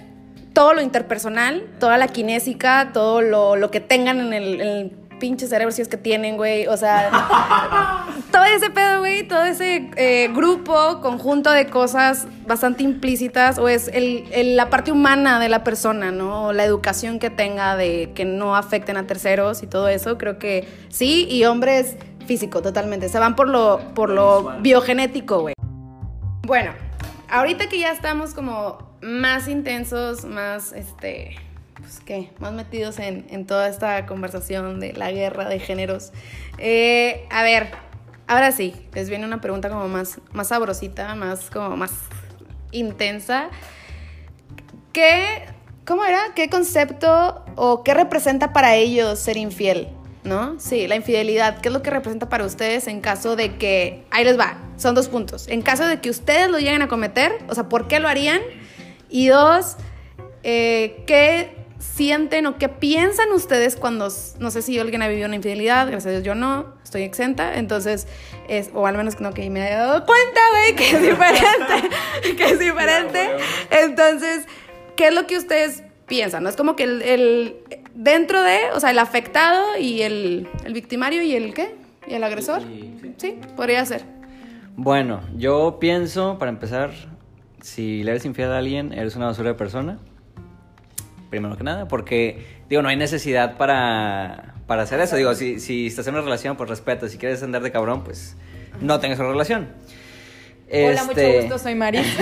todo 0.52 0.74
lo 0.74 0.82
interpersonal, 0.82 1.66
toda 1.80 1.98
la 1.98 2.08
kinésica, 2.08 2.90
todo 2.92 3.22
lo, 3.22 3.56
lo 3.56 3.70
que 3.70 3.80
tengan 3.80 4.20
en 4.20 4.32
el, 4.32 4.60
en 4.60 4.68
el 4.68 4.92
pinche 5.18 5.46
cerebro, 5.46 5.72
si 5.72 5.82
es 5.82 5.88
que 5.88 5.96
tienen, 5.96 6.36
güey. 6.36 6.66
O 6.66 6.76
sea, 6.76 7.10
todo 8.32 8.44
ese 8.44 8.70
pedo, 8.70 9.00
güey, 9.00 9.26
todo 9.26 9.42
ese 9.44 9.90
eh, 9.96 10.28
grupo, 10.34 11.00
conjunto 11.00 11.50
de 11.50 11.66
cosas 11.66 12.26
bastante 12.46 12.82
implícitas, 12.82 13.58
o 13.58 13.68
es 13.68 13.88
el, 13.88 14.24
el- 14.32 14.56
la 14.56 14.70
parte 14.70 14.92
humana 14.92 15.38
de 15.40 15.48
la 15.48 15.64
persona, 15.64 16.10
¿no? 16.10 16.46
O 16.46 16.52
la 16.52 16.64
educación 16.64 17.18
que 17.18 17.30
tenga 17.30 17.76
de 17.76 18.12
que 18.14 18.24
no 18.24 18.56
afecten 18.56 18.96
a 18.96 19.06
terceros 19.06 19.62
y 19.62 19.66
todo 19.66 19.88
eso, 19.88 20.18
creo 20.18 20.38
que 20.38 20.68
sí. 20.88 21.26
Y 21.30 21.44
hombres, 21.44 21.96
físico, 22.26 22.62
totalmente. 22.62 23.08
Se 23.08 23.18
van 23.18 23.36
por 23.36 23.48
lo, 23.48 23.80
por 23.94 24.10
lo 24.10 24.52
biogenético, 24.60 25.40
güey. 25.40 25.54
Bueno, 26.46 26.72
ahorita 27.30 27.68
que 27.68 27.78
ya 27.78 27.90
estamos 27.92 28.32
como 28.34 28.96
más 29.02 29.48
intensos, 29.48 30.24
más, 30.24 30.72
este, 30.72 31.36
pues 31.98 32.06
qué, 32.06 32.30
más 32.38 32.52
metidos 32.52 32.98
en, 32.98 33.46
toda 33.46 33.68
esta 33.68 34.06
conversación 34.06 34.80
de 34.80 34.92
la 34.92 35.10
guerra 35.10 35.48
de 35.48 35.58
géneros. 35.58 36.12
eh, 36.58 37.26
a 37.30 37.42
ver, 37.42 37.68
ahora 38.26 38.52
sí, 38.52 38.74
les 38.94 39.08
viene 39.08 39.24
una 39.24 39.40
pregunta 39.40 39.68
como 39.68 39.88
más, 39.88 40.20
más 40.32 40.48
sabrosita, 40.48 41.14
más 41.14 41.50
como 41.50 41.76
más 41.76 41.92
intensa. 42.72 43.48
¿Qué, 44.92 45.44
cómo 45.86 46.04
era? 46.04 46.20
¿Qué 46.34 46.48
concepto 46.48 47.44
o 47.56 47.82
qué 47.84 47.94
representa 47.94 48.52
para 48.52 48.74
ellos 48.74 49.18
ser 49.18 49.36
infiel? 49.36 49.88
¿No? 50.24 50.58
Sí, 50.60 50.86
la 50.88 50.96
infidelidad. 50.96 51.60
¿Qué 51.60 51.68
es 51.68 51.72
lo 51.72 51.82
que 51.82 51.90
representa 51.90 52.28
para 52.28 52.44
ustedes 52.44 52.86
en 52.86 53.00
caso 53.00 53.34
de 53.34 53.56
que... 53.56 54.04
Ahí 54.10 54.24
les 54.24 54.38
va, 54.38 54.58
son 54.76 54.94
dos 54.94 55.08
puntos. 55.08 55.48
En 55.48 55.62
caso 55.62 55.86
de 55.86 56.00
que 56.00 56.10
ustedes 56.10 56.50
lo 56.50 56.58
lleguen 56.58 56.82
a 56.82 56.88
cometer, 56.88 57.32
o 57.48 57.54
sea, 57.54 57.68
¿por 57.68 57.88
qué 57.88 57.98
lo 57.98 58.08
harían? 58.08 58.40
Y 59.08 59.28
dos, 59.28 59.76
eh, 60.42 61.02
¿qué 61.06 61.57
sienten 61.78 62.46
o 62.46 62.58
qué 62.58 62.68
piensan 62.68 63.30
ustedes 63.32 63.76
cuando, 63.76 64.08
no 64.40 64.50
sé 64.50 64.62
si 64.62 64.78
alguien 64.78 65.02
ha 65.02 65.08
vivido 65.08 65.26
una 65.26 65.36
infidelidad, 65.36 65.86
gracias 65.86 66.06
a 66.06 66.10
Dios 66.10 66.22
yo 66.24 66.34
no, 66.34 66.74
estoy 66.82 67.02
exenta, 67.02 67.56
entonces, 67.58 68.06
es, 68.48 68.70
o 68.74 68.86
al 68.86 68.96
menos 68.96 69.20
no 69.20 69.32
que 69.32 69.48
me 69.50 69.62
haya 69.62 69.78
dado 69.78 70.04
cuenta, 70.06 70.40
güey, 70.52 70.74
que 70.74 70.90
es 70.90 71.00
diferente, 71.02 71.88
que 72.36 72.44
es 72.44 72.58
diferente. 72.58 73.28
Entonces, 73.70 74.46
¿qué 74.96 75.08
es 75.08 75.14
lo 75.14 75.26
que 75.26 75.36
ustedes 75.36 75.82
piensan? 76.06 76.42
¿No? 76.42 76.48
Es 76.48 76.56
como 76.56 76.74
que 76.76 76.84
el, 76.84 77.02
el- 77.02 77.56
dentro 77.94 78.42
de, 78.42 78.58
o 78.74 78.80
sea, 78.80 78.90
el 78.90 78.98
afectado 78.98 79.76
y 79.78 80.02
el, 80.02 80.48
el 80.64 80.72
victimario 80.72 81.22
y 81.22 81.34
el 81.34 81.54
qué? 81.54 81.76
¿Y 82.06 82.14
el 82.14 82.24
agresor? 82.24 82.62
Sí, 83.18 83.38
podría 83.56 83.84
ser. 83.84 84.04
Bueno, 84.76 85.20
yo 85.36 85.78
pienso, 85.80 86.38
para 86.38 86.50
empezar, 86.50 86.90
si 87.60 88.02
le 88.04 88.12
eres 88.12 88.24
infiel 88.24 88.50
a 88.52 88.58
alguien, 88.58 88.92
eres 88.92 89.16
una 89.16 89.26
basura 89.26 89.50
de 89.50 89.54
persona. 89.54 89.98
Primero 91.30 91.56
que 91.56 91.64
nada, 91.64 91.88
porque, 91.88 92.46
digo, 92.68 92.80
no 92.82 92.88
hay 92.88 92.96
necesidad 92.96 93.56
para, 93.56 94.54
para 94.66 94.82
hacer 94.82 95.00
eso. 95.00 95.16
Digo, 95.16 95.34
si, 95.34 95.60
si 95.60 95.86
estás 95.86 96.06
en 96.06 96.14
una 96.14 96.22
relación, 96.22 96.56
pues 96.56 96.70
respeto. 96.70 97.08
Si 97.08 97.18
quieres 97.18 97.42
andar 97.42 97.62
de 97.62 97.70
cabrón, 97.70 98.02
pues 98.04 98.36
no 98.80 98.98
tengas 99.00 99.18
una 99.18 99.30
relación. 99.30 99.68
hola, 100.72 101.04
mucho 101.04 101.20
Este, 101.20 101.40
gusto, 101.40 101.58
soy 101.58 101.74
Maris. 101.74 102.06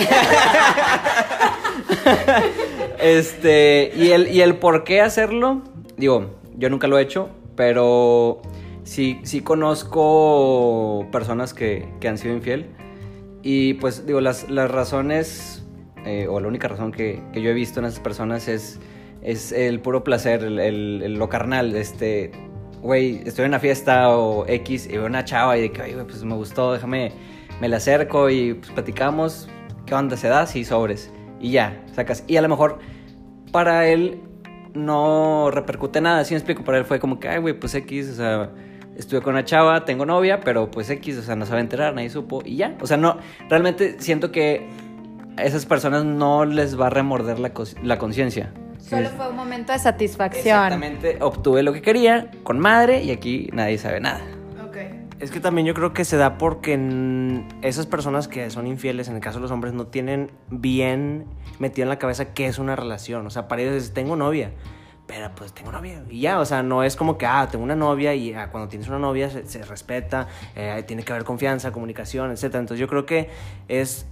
Este, 2.99 3.93
y 3.95 4.13
el, 4.13 4.29
y 4.29 4.41
el 4.41 4.57
por 4.57 4.85
qué 4.85 5.01
hacerlo, 5.01 5.63
digo, 5.97 6.41
yo 6.57 6.71
nunca 6.71 6.87
lo 6.87 6.99
he 6.99 7.03
hecho, 7.03 7.29
pero 7.55 8.41
sí, 8.85 9.21
sí 9.23 9.43
conozco 9.43 11.07
personas 11.13 11.53
que, 11.53 11.89
que 12.01 12.09
han 12.09 12.19
sido 12.19 12.35
infiel. 12.35 12.67
Y 13.43 13.75
pues, 13.75 14.07
digo, 14.07 14.21
las, 14.21 14.51
las 14.51 14.71
razones, 14.71 15.65
eh, 16.05 16.27
o 16.29 16.41
la 16.41 16.49
única 16.49 16.69
razón 16.69 16.91
que, 16.91 17.23
que 17.33 17.43
yo 17.43 17.51
he 17.51 17.55
visto 17.55 17.81
en 17.81 17.87
esas 17.87 18.01
personas 18.01 18.49
es, 18.49 18.81
es 19.27 19.51
el 19.51 19.81
puro 19.81 20.05
placer, 20.05 20.45
el, 20.45 21.15
lo 21.15 21.29
carnal. 21.29 21.75
Este, 21.75 22.31
güey, 22.81 23.23
estoy 23.27 23.45
en 23.45 23.51
una 23.51 23.59
fiesta 23.59 24.11
o 24.11 24.47
X 24.47 24.87
y 24.87 24.93
veo 24.93 25.07
una 25.07 25.25
chava 25.25 25.59
y 25.59 25.63
de 25.63 25.73
que, 25.73 25.83
"Ay, 25.83 25.95
güey, 25.95 26.07
pues 26.07 26.23
me 26.23 26.35
gustó, 26.37 26.73
déjame, 26.73 27.11
me 27.61 27.69
la 27.69 27.79
acerco 27.79 28.31
y 28.31 28.55
pues 28.55 28.71
platicamos. 28.71 29.49
¿Qué 29.85 29.95
onda 29.95 30.17
se 30.17 30.29
da? 30.29 30.47
Sí, 30.47 30.65
sobres. 30.65 31.13
Y 31.41 31.51
ya, 31.51 31.85
sacas. 31.93 32.23
Y 32.29 32.37
a 32.37 32.43
lo 32.43 32.49
mejor 32.49 32.79
para 33.51 33.89
él 33.89 34.21
no 34.75 35.51
repercute 35.51 36.01
nada, 36.01 36.25
si 36.25 36.35
me 36.35 36.39
explico? 36.39 36.63
Para 36.63 36.79
él 36.79 36.85
fue 36.85 37.01
como 37.01 37.19
que, 37.19 37.29
ay, 37.29 37.41
güey, 37.41 37.59
pues 37.59 37.75
X, 37.75 38.11
o 38.11 38.15
sea, 38.15 38.53
estuve 38.97 39.23
con 39.23 39.35
una 39.35 39.45
chava, 39.45 39.85
tengo 39.85 40.07
novia, 40.07 40.39
pero 40.39 40.71
pues 40.71 40.89
X, 40.89 41.19
o 41.19 41.23
sea, 41.23 41.35
no 41.35 41.47
sabe 41.47 41.63
enterar, 41.63 41.95
nadie 41.95 42.11
supo 42.11 42.43
y 42.45 42.57
ya. 42.57 42.77
O 42.81 42.87
sea, 42.87 42.97
no, 42.97 43.19
realmente 43.49 43.97
siento 43.99 44.31
que 44.31 44.69
a 45.37 45.43
esas 45.43 45.67
personas 45.67 46.05
no 46.05 46.45
les 46.45 46.81
va 46.81 46.87
a 46.87 46.91
remorder 46.91 47.41
la, 47.41 47.53
la 47.83 47.99
conciencia. 47.99 48.53
Solo 48.89 49.09
fue 49.11 49.29
un 49.29 49.37
momento 49.37 49.73
de 49.73 49.79
satisfacción. 49.79 50.47
Exactamente, 50.47 51.19
obtuve 51.21 51.63
lo 51.63 51.73
que 51.73 51.83
quería 51.83 52.31
con 52.45 52.59
madre 52.61 53.03
y 53.03 53.11
aquí 53.11 53.51
nadie 53.53 53.79
sabe 53.79 54.01
nada. 54.01 54.21
Ok. 54.65 54.77
Es 55.19 55.31
que 55.31 55.41
también 55.41 55.67
yo 55.67 55.75
creo 55.75 55.93
que 55.93 56.05
se 56.05 56.17
da 56.17 56.39
porque 56.39 56.79
esas 57.63 57.87
personas 57.87 58.29
que 58.29 58.49
son 58.51 58.67
infieles, 58.67 59.09
en 59.09 59.17
el 59.17 59.21
caso 59.21 59.39
de 59.39 59.43
los 59.43 59.51
hombres, 59.51 59.75
no 59.75 59.87
tienen 59.87 60.31
bien 60.51 61.27
metido 61.59 61.85
en 61.85 61.89
la 61.89 61.99
cabeza 61.99 62.33
qué 62.33 62.47
es 62.47 62.59
una 62.59 62.77
relación. 62.77 63.27
O 63.27 63.31
sea, 63.31 63.49
para 63.49 63.63
ellos 63.63 63.75
es, 63.75 63.93
tengo 63.93 64.15
novia, 64.15 64.53
pero 65.07 65.35
pues 65.35 65.53
tengo 65.53 65.73
novia 65.73 66.05
y 66.09 66.21
ya. 66.21 66.39
O 66.39 66.45
sea, 66.45 66.63
no 66.63 66.85
es 66.85 66.95
como 66.95 67.19
que, 67.19 67.27
ah, 67.27 67.49
tengo 67.51 67.65
una 67.65 67.77
novia 67.77 68.15
y 68.15 68.35
ah, 68.35 68.51
cuando 68.53 68.69
tienes 68.69 68.89
una 68.89 69.01
novia 69.01 69.31
se, 69.31 69.47
se 69.49 69.65
respeta, 69.65 70.29
eh, 70.55 70.85
tiene 70.87 71.03
que 71.03 71.13
haber 71.13 71.25
confianza, 71.25 71.73
comunicación, 71.73 72.31
etc. 72.31 72.45
Entonces 72.45 72.79
yo 72.79 72.87
creo 72.87 73.05
que 73.05 73.31
es 73.67 74.07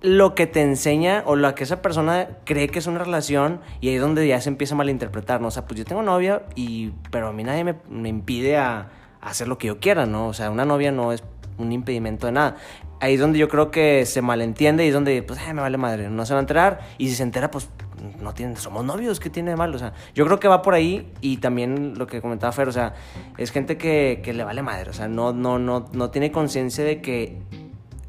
lo 0.00 0.34
que 0.34 0.46
te 0.46 0.62
enseña 0.62 1.22
o 1.26 1.34
lo 1.34 1.54
que 1.54 1.64
esa 1.64 1.82
persona 1.82 2.28
cree 2.44 2.68
que 2.68 2.78
es 2.78 2.86
una 2.86 2.98
relación 2.98 3.60
y 3.80 3.88
ahí 3.88 3.96
es 3.96 4.00
donde 4.00 4.26
ya 4.26 4.40
se 4.40 4.48
empieza 4.48 4.74
a 4.74 4.78
malinterpretar, 4.78 5.40
¿no? 5.40 5.48
O 5.48 5.50
sea, 5.50 5.66
pues 5.66 5.78
yo 5.78 5.84
tengo 5.84 6.02
novia 6.02 6.42
y 6.54 6.92
pero 7.10 7.28
a 7.28 7.32
mí 7.32 7.42
nadie 7.42 7.64
me, 7.64 7.74
me 7.88 8.08
impide 8.08 8.56
a, 8.56 8.90
hacer 9.20 9.48
lo 9.48 9.58
que 9.58 9.66
yo 9.66 9.78
quiera, 9.78 10.06
¿no? 10.06 10.28
O 10.28 10.32
sea, 10.32 10.50
una 10.50 10.64
novia 10.64 10.92
no 10.92 11.12
es 11.12 11.22
un 11.58 11.72
impedimento 11.72 12.26
de 12.26 12.32
nada. 12.32 12.56
Ahí 13.00 13.14
es 13.14 13.20
donde 13.20 13.38
yo 13.38 13.48
creo 13.48 13.70
que 13.70 14.06
se 14.06 14.22
malentiende 14.22 14.84
y 14.84 14.88
es 14.88 14.94
donde, 14.94 15.22
pues, 15.22 15.40
ay, 15.44 15.54
me 15.54 15.60
vale 15.60 15.76
madre, 15.76 16.08
no 16.08 16.26
se 16.26 16.34
va 16.34 16.40
a 16.40 16.42
enterar. 16.42 16.80
Y 16.98 17.08
si 17.08 17.14
se 17.14 17.22
entera, 17.22 17.50
pues, 17.50 17.68
no 18.20 18.32
tienen, 18.34 18.56
somos 18.56 18.84
novios, 18.84 19.20
¿qué 19.20 19.30
tiene 19.30 19.50
de 19.50 19.56
malo? 19.56 19.76
O 19.76 19.78
sea, 19.78 19.92
yo 20.14 20.24
creo 20.24 20.38
que 20.38 20.48
va 20.48 20.62
por 20.62 20.74
ahí 20.74 21.12
y 21.20 21.38
también 21.38 21.94
lo 21.96 22.06
que 22.06 22.20
comentaba 22.20 22.52
Fer, 22.52 22.68
o 22.68 22.72
sea, 22.72 22.94
es 23.36 23.50
gente 23.50 23.76
que, 23.76 24.20
que 24.22 24.32
le 24.32 24.44
vale 24.44 24.62
madre, 24.62 24.90
o 24.90 24.92
sea, 24.92 25.08
no, 25.08 25.32
no, 25.32 25.58
no, 25.58 25.86
no 25.92 26.10
tiene 26.10 26.30
conciencia 26.30 26.84
de 26.84 27.00
que 27.00 27.38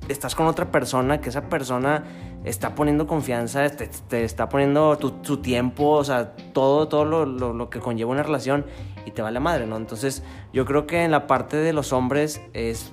estás 0.10 0.36
con 0.36 0.48
otra 0.48 0.72
persona, 0.72 1.22
que 1.22 1.30
esa 1.30 1.50
persona 1.50 2.04
está 2.44 2.76
poniendo 2.76 3.08
confianza, 3.08 3.70
te, 3.70 4.24
está 4.24 4.50
poniendo 4.50 4.98
tu, 4.98 5.14
su 5.22 5.38
tiempo, 5.38 5.92
o 5.92 6.04
sea, 6.04 6.34
todo, 6.54 6.88
todo 6.88 7.06
lo, 7.06 7.26
lo, 7.26 7.54
lo, 7.54 7.70
que 7.70 7.80
conlleva 7.80 8.12
una 8.12 8.24
relación 8.24 8.66
y 9.06 9.12
te 9.12 9.22
vale 9.22 9.40
madre, 9.40 9.66
¿no? 9.66 9.78
Entonces, 9.78 10.24
yo 10.52 10.66
creo 10.66 10.88
que 10.88 11.04
en 11.04 11.12
la 11.12 11.28
parte 11.28 11.58
de 11.58 11.74
los 11.74 11.94
hombres 11.94 12.42
es 12.54 12.92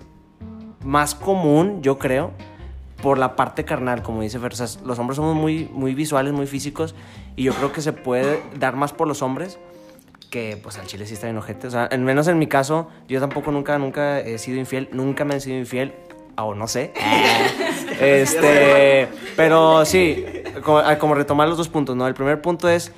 más 0.84 1.14
común, 1.14 1.82
yo 1.82 1.98
creo, 1.98 2.32
por 3.02 3.18
la 3.18 3.36
parte 3.36 3.64
carnal, 3.64 4.02
como 4.02 4.22
dice 4.22 4.38
Fer. 4.38 4.52
O 4.52 4.56
sea, 4.56 4.66
los 4.84 4.98
hombres 4.98 5.16
somos 5.16 5.34
muy, 5.34 5.68
muy 5.72 5.94
visuales, 5.94 6.32
muy 6.32 6.46
físicos, 6.46 6.94
y 7.34 7.44
yo 7.44 7.54
creo 7.54 7.72
que 7.72 7.80
se 7.80 7.92
puede 7.92 8.42
dar 8.58 8.76
más 8.76 8.92
por 8.92 9.08
los 9.08 9.22
hombres 9.22 9.58
que 10.30 10.58
pues 10.60 10.76
al 10.78 10.86
chile 10.86 11.06
sí 11.06 11.14
está 11.14 11.26
bien 11.26 11.36
ojete. 11.36 11.66
O 11.66 11.70
sea, 11.70 11.84
al 11.84 12.00
menos 12.00 12.28
en 12.28 12.38
mi 12.38 12.46
caso, 12.46 12.88
yo 13.08 13.20
tampoco 13.20 13.52
nunca, 13.52 13.78
nunca 13.78 14.20
he 14.20 14.38
sido 14.38 14.58
infiel, 14.58 14.88
nunca 14.92 15.24
me 15.24 15.34
han 15.34 15.40
sido 15.40 15.56
infiel, 15.56 15.94
o 16.38 16.54
no 16.54 16.68
sé. 16.68 16.92
este, 18.00 19.08
pero 19.36 19.84
sí, 19.84 20.24
como, 20.62 20.82
como, 20.98 21.14
retomar 21.14 21.48
los 21.48 21.58
dos 21.58 21.68
puntos, 21.68 21.96
¿no? 21.96 22.06
El 22.06 22.14
primer 22.14 22.40
punto 22.42 22.68
es, 22.68 22.92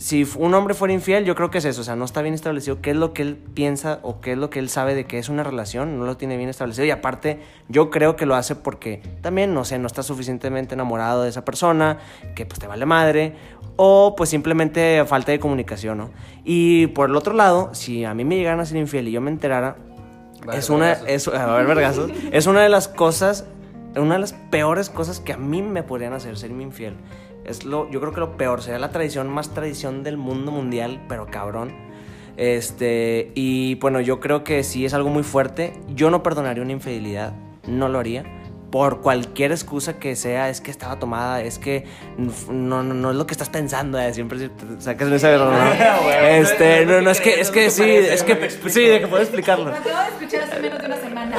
si 0.00 0.26
un 0.38 0.54
hombre 0.54 0.72
fuera 0.72 0.94
infiel, 0.94 1.26
yo 1.26 1.34
creo 1.34 1.50
que 1.50 1.58
es 1.58 1.66
eso, 1.66 1.82
o 1.82 1.84
sea, 1.84 1.94
no 1.94 2.06
está 2.06 2.22
bien 2.22 2.32
establecido 2.32 2.80
qué 2.80 2.92
es 2.92 2.96
lo 2.96 3.12
que 3.12 3.20
él 3.20 3.36
piensa 3.36 4.00
o 4.02 4.22
qué 4.22 4.32
es 4.32 4.38
lo 4.38 4.48
que 4.48 4.58
él 4.58 4.70
sabe 4.70 4.94
de 4.94 5.04
que 5.04 5.18
es 5.18 5.28
una 5.28 5.42
relación, 5.42 5.98
no 5.98 6.06
lo 6.06 6.16
tiene 6.16 6.38
bien 6.38 6.48
establecido 6.48 6.86
y 6.86 6.90
aparte 6.90 7.38
yo 7.68 7.90
creo 7.90 8.16
que 8.16 8.24
lo 8.24 8.34
hace 8.34 8.56
porque 8.56 9.02
también, 9.20 9.52
no 9.52 9.66
sé, 9.66 9.78
no 9.78 9.86
está 9.86 10.02
suficientemente 10.02 10.72
enamorado 10.72 11.24
de 11.24 11.28
esa 11.28 11.44
persona, 11.44 11.98
que 12.34 12.46
pues 12.46 12.58
te 12.58 12.66
vale 12.66 12.86
madre, 12.86 13.34
o 13.76 14.14
pues 14.16 14.30
simplemente 14.30 15.04
falta 15.06 15.32
de 15.32 15.38
comunicación, 15.38 15.98
¿no? 15.98 16.10
Y 16.44 16.86
por 16.88 17.10
el 17.10 17.16
otro 17.16 17.34
lado, 17.34 17.74
si 17.74 18.06
a 18.06 18.14
mí 18.14 18.24
me 18.24 18.36
llegaran 18.36 18.60
a 18.60 18.64
ser 18.64 18.78
infiel 18.78 19.06
y 19.08 19.12
yo 19.12 19.20
me 19.20 19.30
enterara, 19.30 19.76
es 20.52 20.70
una, 20.70 20.92
es, 20.92 21.28
a 21.28 21.54
ver, 21.54 21.66
vergazos, 21.66 22.10
es 22.32 22.46
una 22.46 22.62
de 22.62 22.68
las 22.68 22.88
cosas, 22.88 23.46
una 23.96 24.14
de 24.14 24.20
las 24.20 24.32
peores 24.32 24.90
cosas 24.90 25.20
que 25.20 25.32
a 25.32 25.36
mí 25.36 25.62
me 25.62 25.82
podrían 25.82 26.12
hacer 26.12 26.36
serme 26.36 26.62
infiel. 26.62 26.94
Es 27.44 27.64
lo, 27.64 27.90
yo 27.90 28.00
creo 28.00 28.12
que 28.12 28.20
lo 28.20 28.36
peor, 28.36 28.62
sería 28.62 28.78
la 28.78 28.90
tradición 28.90 29.28
más 29.28 29.54
tradición 29.54 30.02
del 30.02 30.16
mundo 30.16 30.52
mundial, 30.52 31.00
pero 31.08 31.26
cabrón. 31.26 31.72
Este, 32.36 33.32
y 33.34 33.74
bueno, 33.76 34.00
yo 34.00 34.20
creo 34.20 34.44
que 34.44 34.62
sí 34.62 34.84
es 34.86 34.94
algo 34.94 35.10
muy 35.10 35.22
fuerte. 35.22 35.72
Yo 35.94 36.10
no 36.10 36.22
perdonaría 36.22 36.62
una 36.62 36.72
infidelidad, 36.72 37.32
no 37.66 37.88
lo 37.88 37.98
haría 37.98 38.39
por 38.70 39.00
cualquier 39.00 39.52
excusa 39.52 39.98
que 39.98 40.14
sea, 40.16 40.48
es 40.48 40.60
que 40.60 40.70
estaba 40.70 40.98
tomada, 40.98 41.42
es 41.42 41.58
que 41.58 41.84
no, 42.16 42.82
no, 42.82 42.94
no 42.94 43.10
es 43.10 43.16
lo 43.16 43.26
que 43.26 43.32
estás 43.32 43.48
pensando, 43.48 43.98
eh, 43.98 44.14
siempre 44.14 44.50
sacas 44.78 45.10
esa 45.10 45.36
¿no? 45.36 45.72
Este, 46.28 46.86
no, 46.86 47.00
no, 47.00 47.10
es 47.10 47.20
que, 47.20 47.40
es 47.40 47.50
que 47.50 47.70
sí, 47.70 47.84
es 47.84 48.22
que, 48.22 48.50
sí, 48.70 48.86
de 48.86 49.00
que 49.00 49.08
puedo 49.08 49.22
explicarlo. 49.22 49.70
acabo 49.70 50.02
de 50.02 50.08
escuchar 50.08 50.42
hace 50.44 50.60
menos 50.60 50.78
de 50.80 50.86
una 50.86 50.96
semana. 50.96 51.36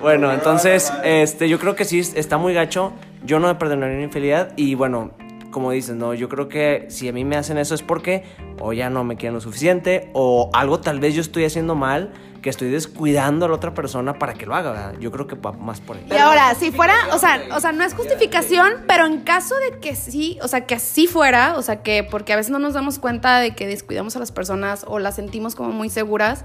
Bueno, 0.00 0.32
entonces, 0.32 0.92
este, 1.04 1.48
yo 1.48 1.58
creo 1.58 1.74
que 1.76 1.84
sí, 1.84 2.00
está 2.00 2.38
muy 2.38 2.54
gacho, 2.54 2.92
yo 3.24 3.38
no 3.38 3.48
me 3.48 3.54
perdonaría 3.54 3.96
una 3.96 4.04
infidelidad 4.04 4.52
y 4.56 4.74
bueno, 4.74 5.12
como 5.50 5.70
dices, 5.70 5.96
no, 5.96 6.14
yo 6.14 6.28
creo 6.28 6.48
que 6.48 6.86
si 6.88 7.08
a 7.08 7.12
mí 7.12 7.24
me 7.24 7.36
hacen 7.36 7.58
eso 7.58 7.74
es 7.74 7.82
porque 7.82 8.24
o 8.60 8.72
ya 8.72 8.90
no 8.90 9.04
me 9.04 9.16
quieren 9.16 9.34
lo 9.34 9.40
suficiente 9.40 10.10
o 10.12 10.50
algo 10.52 10.80
tal 10.80 11.00
vez 11.00 11.14
yo 11.14 11.20
estoy 11.20 11.44
haciendo 11.44 11.74
mal 11.74 12.12
que 12.40 12.50
estoy 12.50 12.70
descuidando 12.70 13.44
a 13.44 13.48
la 13.48 13.54
otra 13.54 13.74
persona 13.74 14.18
para 14.18 14.34
que 14.34 14.46
lo 14.46 14.54
haga, 14.54 14.72
¿verdad? 14.72 14.94
Yo 14.98 15.10
creo 15.10 15.26
que 15.26 15.36
va 15.36 15.52
más 15.52 15.80
por 15.80 15.96
ahí. 15.96 16.06
Y 16.10 16.16
ahora, 16.16 16.54
si 16.54 16.72
fuera, 16.72 16.94
o 17.12 17.18
sea, 17.18 17.40
o 17.54 17.60
sea, 17.60 17.72
no 17.72 17.84
es 17.84 17.94
justificación, 17.94 18.84
pero 18.86 19.06
en 19.06 19.20
caso 19.20 19.54
de 19.56 19.78
que 19.78 19.94
sí, 19.94 20.38
o 20.42 20.48
sea, 20.48 20.66
que 20.66 20.74
así 20.74 21.06
fuera, 21.06 21.56
o 21.56 21.62
sea, 21.62 21.82
que 21.82 22.02
porque 22.02 22.32
a 22.32 22.36
veces 22.36 22.50
no 22.50 22.58
nos 22.58 22.74
damos 22.74 22.98
cuenta 22.98 23.40
de 23.40 23.54
que 23.54 23.66
descuidamos 23.66 24.16
a 24.16 24.18
las 24.20 24.32
personas 24.32 24.84
o 24.88 24.98
las 24.98 25.16
sentimos 25.16 25.54
como 25.54 25.70
muy 25.72 25.90
seguras, 25.90 26.44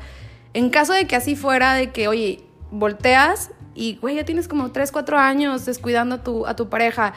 en 0.54 0.70
caso 0.70 0.94
de 0.94 1.08
que 1.08 1.16
así 1.16 1.36
fuera, 1.36 1.74
de 1.74 1.92
que, 1.92 2.08
oye, 2.08 2.44
volteas 2.72 3.52
y, 3.74 3.98
güey, 3.98 4.16
ya 4.16 4.26
tienes 4.26 4.48
como 4.48 4.72
3, 4.72 4.92
4 4.92 5.18
años 5.18 5.66
descuidando 5.66 6.16
a 6.16 6.24
tu, 6.24 6.46
a 6.46 6.56
tu 6.56 6.70
pareja, 6.70 7.14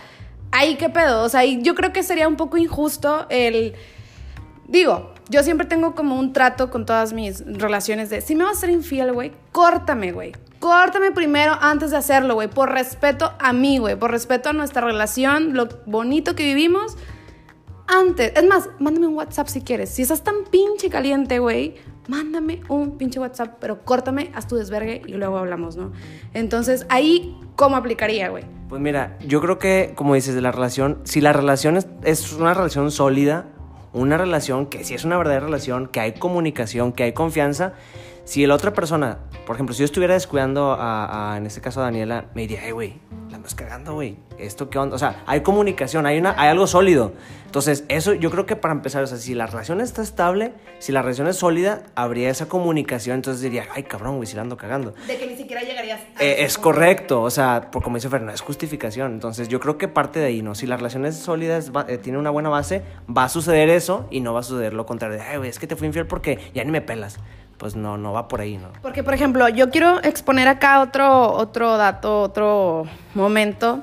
ahí 0.52 0.76
qué 0.76 0.88
pedo, 0.88 1.22
o 1.22 1.28
sea, 1.28 1.44
yo 1.44 1.74
creo 1.74 1.92
que 1.92 2.02
sería 2.02 2.28
un 2.28 2.36
poco 2.36 2.56
injusto 2.56 3.26
el... 3.30 3.74
Digo, 4.66 5.14
yo 5.30 5.42
siempre 5.42 5.66
tengo 5.66 5.94
como 5.94 6.18
un 6.18 6.32
trato 6.32 6.70
con 6.70 6.84
todas 6.84 7.12
mis 7.12 7.44
relaciones 7.46 8.10
de, 8.10 8.20
si 8.20 8.34
me 8.34 8.44
vas 8.44 8.58
a 8.58 8.60
ser 8.60 8.70
infiel, 8.70 9.12
güey, 9.12 9.32
córtame, 9.52 10.12
güey. 10.12 10.32
Córtame 10.58 11.12
primero 11.12 11.56
antes 11.60 11.92
de 11.92 11.96
hacerlo, 11.96 12.34
güey. 12.34 12.48
Por 12.48 12.72
respeto 12.72 13.32
a 13.38 13.52
mí, 13.52 13.78
güey. 13.78 13.94
Por 13.96 14.10
respeto 14.10 14.48
a 14.48 14.52
nuestra 14.52 14.82
relación, 14.82 15.54
lo 15.54 15.68
bonito 15.86 16.34
que 16.34 16.42
vivimos. 16.42 16.96
Antes. 17.86 18.32
Es 18.34 18.44
más, 18.44 18.68
mándame 18.80 19.06
un 19.06 19.14
WhatsApp 19.14 19.46
si 19.46 19.60
quieres. 19.60 19.90
Si 19.90 20.02
estás 20.02 20.24
tan 20.24 20.44
pinche 20.50 20.90
caliente, 20.90 21.38
güey, 21.38 21.76
mándame 22.08 22.62
un 22.68 22.98
pinche 22.98 23.20
WhatsApp, 23.20 23.56
pero 23.60 23.84
córtame, 23.84 24.32
haz 24.34 24.48
tu 24.48 24.56
desvergue 24.56 25.02
y 25.06 25.12
luego 25.12 25.38
hablamos, 25.38 25.76
¿no? 25.76 25.92
Entonces, 26.34 26.86
ahí, 26.88 27.38
¿cómo 27.54 27.76
aplicaría, 27.76 28.30
güey? 28.30 28.44
Pues 28.68 28.82
mira, 28.82 29.16
yo 29.26 29.40
creo 29.40 29.58
que, 29.58 29.92
como 29.94 30.14
dices, 30.14 30.34
de 30.34 30.40
la 30.40 30.50
relación, 30.50 30.98
si 31.04 31.20
la 31.20 31.32
relación 31.32 31.76
es, 31.76 31.86
es 32.02 32.32
una 32.32 32.54
relación 32.54 32.90
sólida, 32.90 33.46
una 33.92 34.18
relación 34.18 34.66
que 34.66 34.84
si 34.84 34.94
es 34.94 35.04
una 35.04 35.16
verdadera 35.16 35.46
relación, 35.46 35.86
que 35.86 36.00
hay 36.00 36.12
comunicación, 36.12 36.92
que 36.92 37.04
hay 37.04 37.12
confianza, 37.12 37.74
si 38.28 38.46
la 38.46 38.54
otra 38.54 38.74
persona, 38.74 39.20
por 39.46 39.56
ejemplo, 39.56 39.74
si 39.74 39.78
yo 39.78 39.86
estuviera 39.86 40.12
descuidando 40.12 40.72
a, 40.72 41.32
a 41.32 41.38
en 41.38 41.46
este 41.46 41.62
caso 41.62 41.80
a 41.80 41.84
Daniela, 41.84 42.26
me 42.34 42.42
diría, 42.42 42.60
hey, 42.62 42.72
güey, 42.72 43.00
la 43.30 43.36
andas 43.36 43.54
cagando, 43.54 43.94
güey. 43.94 44.18
¿Esto 44.38 44.68
qué 44.68 44.78
onda? 44.78 44.96
O 44.96 44.98
sea, 44.98 45.22
hay 45.26 45.40
comunicación, 45.40 46.04
hay, 46.04 46.18
una, 46.18 46.34
hay 46.36 46.50
algo 46.50 46.66
sólido. 46.66 47.14
Entonces, 47.46 47.84
eso 47.88 48.12
yo 48.12 48.30
creo 48.30 48.44
que 48.44 48.54
para 48.54 48.74
empezar, 48.74 49.02
o 49.02 49.06
sea, 49.06 49.16
si 49.16 49.34
la 49.34 49.46
relación 49.46 49.80
está 49.80 50.02
estable, 50.02 50.52
si 50.78 50.92
la 50.92 51.00
relación 51.00 51.26
es 51.26 51.36
sólida, 51.36 51.84
habría 51.94 52.28
esa 52.28 52.48
comunicación. 52.48 53.16
Entonces 53.16 53.40
diría, 53.42 53.64
ay, 53.74 53.84
cabrón, 53.84 54.16
güey, 54.16 54.26
si 54.26 54.36
la 54.36 54.42
ando 54.42 54.58
cagando. 54.58 54.92
De 55.06 55.16
que 55.16 55.26
ni 55.26 55.34
siquiera 55.34 55.62
llegarías 55.62 56.02
a 56.14 56.22
eh, 56.22 56.44
Es 56.44 56.58
correcto, 56.58 57.22
o 57.22 57.30
sea, 57.30 57.70
por, 57.70 57.82
como 57.82 57.96
dice 57.96 58.10
Fernando, 58.10 58.34
es 58.34 58.42
justificación. 58.42 59.14
Entonces, 59.14 59.48
yo 59.48 59.58
creo 59.58 59.78
que 59.78 59.88
parte 59.88 60.20
de 60.20 60.26
ahí, 60.26 60.42
¿no? 60.42 60.54
Si 60.54 60.66
la 60.66 60.76
relación 60.76 61.06
es 61.06 61.16
sólida, 61.16 61.56
es, 61.56 61.74
va, 61.74 61.86
eh, 61.88 61.96
tiene 61.96 62.18
una 62.18 62.28
buena 62.28 62.50
base, 62.50 62.82
va 63.08 63.24
a 63.24 63.28
suceder 63.30 63.70
eso 63.70 64.06
y 64.10 64.20
no 64.20 64.34
va 64.34 64.40
a 64.40 64.42
suceder 64.42 64.74
lo 64.74 64.84
contrario. 64.84 65.16
De, 65.16 65.22
ay, 65.22 65.38
güey, 65.38 65.48
es 65.48 65.58
que 65.58 65.66
te 65.66 65.76
fui 65.76 65.86
infiel 65.86 66.06
porque 66.06 66.38
ya 66.52 66.62
ni 66.62 66.70
me 66.70 66.82
pelas 66.82 67.18
pues 67.58 67.74
no, 67.76 67.98
no 67.98 68.12
va 68.12 68.28
por 68.28 68.40
ahí, 68.40 68.56
¿no? 68.56 68.68
Porque, 68.80 69.02
por 69.02 69.14
ejemplo, 69.14 69.48
yo 69.48 69.70
quiero 69.70 70.02
exponer 70.02 70.48
acá 70.48 70.80
otro, 70.80 71.32
otro 71.32 71.76
dato, 71.76 72.22
otro 72.22 72.86
momento. 73.14 73.80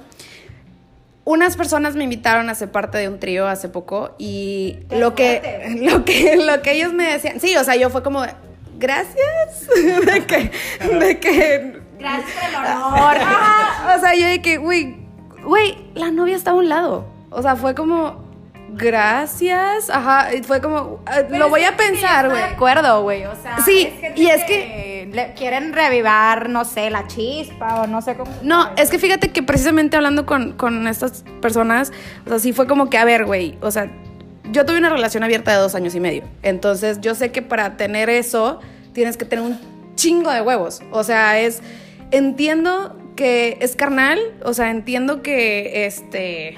Unas 1.25 1.57
personas 1.57 1.95
me 1.95 2.03
invitaron 2.03 2.49
a 2.49 2.55
ser 2.55 2.71
parte 2.71 2.97
de 2.97 3.09
un 3.09 3.19
trío 3.19 3.47
hace 3.47 3.67
poco 3.67 4.15
y 4.17 4.79
lo 4.89 5.13
que, 5.13 5.75
lo 5.91 6.05
que, 6.05 6.37
lo 6.37 6.61
que 6.61 6.71
ellos 6.71 6.93
me 6.93 7.11
decían, 7.11 7.39
sí, 7.39 7.55
o 7.57 7.63
sea, 7.63 7.75
yo 7.75 7.89
fue 7.89 8.01
como, 8.01 8.23
gracias, 8.77 9.67
de 10.05 10.25
que, 10.25 10.51
de 10.97 11.19
que... 11.19 11.81
Gracias 11.99 12.31
por 12.31 12.49
el 12.49 12.55
honor. 12.77 13.17
Ah, 13.19 13.95
o 13.97 13.99
sea, 13.99 14.15
yo 14.15 14.27
de 14.27 14.41
que, 14.41 14.57
güey, 14.57 14.97
güey, 15.43 15.77
la 15.95 16.11
novia 16.11 16.35
está 16.35 16.51
a 16.51 16.55
un 16.55 16.69
lado. 16.69 17.05
O 17.29 17.41
sea, 17.41 17.55
fue 17.55 17.75
como, 17.75 18.24
gracias. 18.69 19.89
Ajá, 19.89 20.27
fue 20.43 20.61
como, 20.61 20.99
Pero 21.05 21.37
lo 21.37 21.49
voy 21.49 21.63
a 21.63 21.75
pensar, 21.75 22.27
güey. 22.29 22.37
de 22.37 22.43
acuerdo, 22.45 23.01
güey. 23.03 23.25
O 23.25 23.35
sea, 23.41 23.59
Sí, 23.59 23.89
es 24.01 24.17
y 24.17 24.27
es 24.27 24.43
que- 24.43 25.09
le 25.11 25.33
quieren 25.33 25.71
revivar, 25.73 26.49
no 26.49 26.65
sé, 26.65 26.89
la 26.89 27.07
chispa 27.07 27.81
o 27.81 27.87
no 27.87 28.01
sé 28.01 28.15
cómo. 28.15 28.31
No, 28.41 28.69
es 28.75 28.89
que 28.89 28.99
fíjate 28.99 29.29
que 29.31 29.43
precisamente 29.43 29.95
hablando 29.95 30.25
con, 30.25 30.53
con 30.53 30.87
estas 30.87 31.23
personas, 31.41 31.91
o 32.25 32.29
sea, 32.29 32.39
sí 32.39 32.51
fue 32.53 32.67
como 32.67 32.89
que, 32.89 32.97
a 32.97 33.05
ver, 33.05 33.25
güey, 33.25 33.57
o 33.61 33.71
sea, 33.71 33.89
yo 34.51 34.65
tuve 34.65 34.77
una 34.77 34.89
relación 34.89 35.23
abierta 35.23 35.51
de 35.51 35.57
dos 35.57 35.73
años 35.75 35.95
y 35.95 35.99
medio. 35.99 36.23
Entonces, 36.43 36.99
yo 37.01 37.15
sé 37.15 37.31
que 37.31 37.41
para 37.41 37.77
tener 37.77 38.09
eso 38.09 38.59
tienes 38.93 39.15
que 39.17 39.25
tener 39.25 39.45
un 39.45 39.59
chingo 39.95 40.31
de 40.31 40.41
huevos. 40.41 40.81
O 40.91 41.03
sea, 41.03 41.39
es. 41.39 41.61
Entiendo 42.11 42.97
que 43.15 43.57
es 43.61 43.75
carnal, 43.75 44.19
o 44.43 44.53
sea, 44.53 44.69
entiendo 44.69 45.21
que 45.21 45.85
este. 45.85 46.57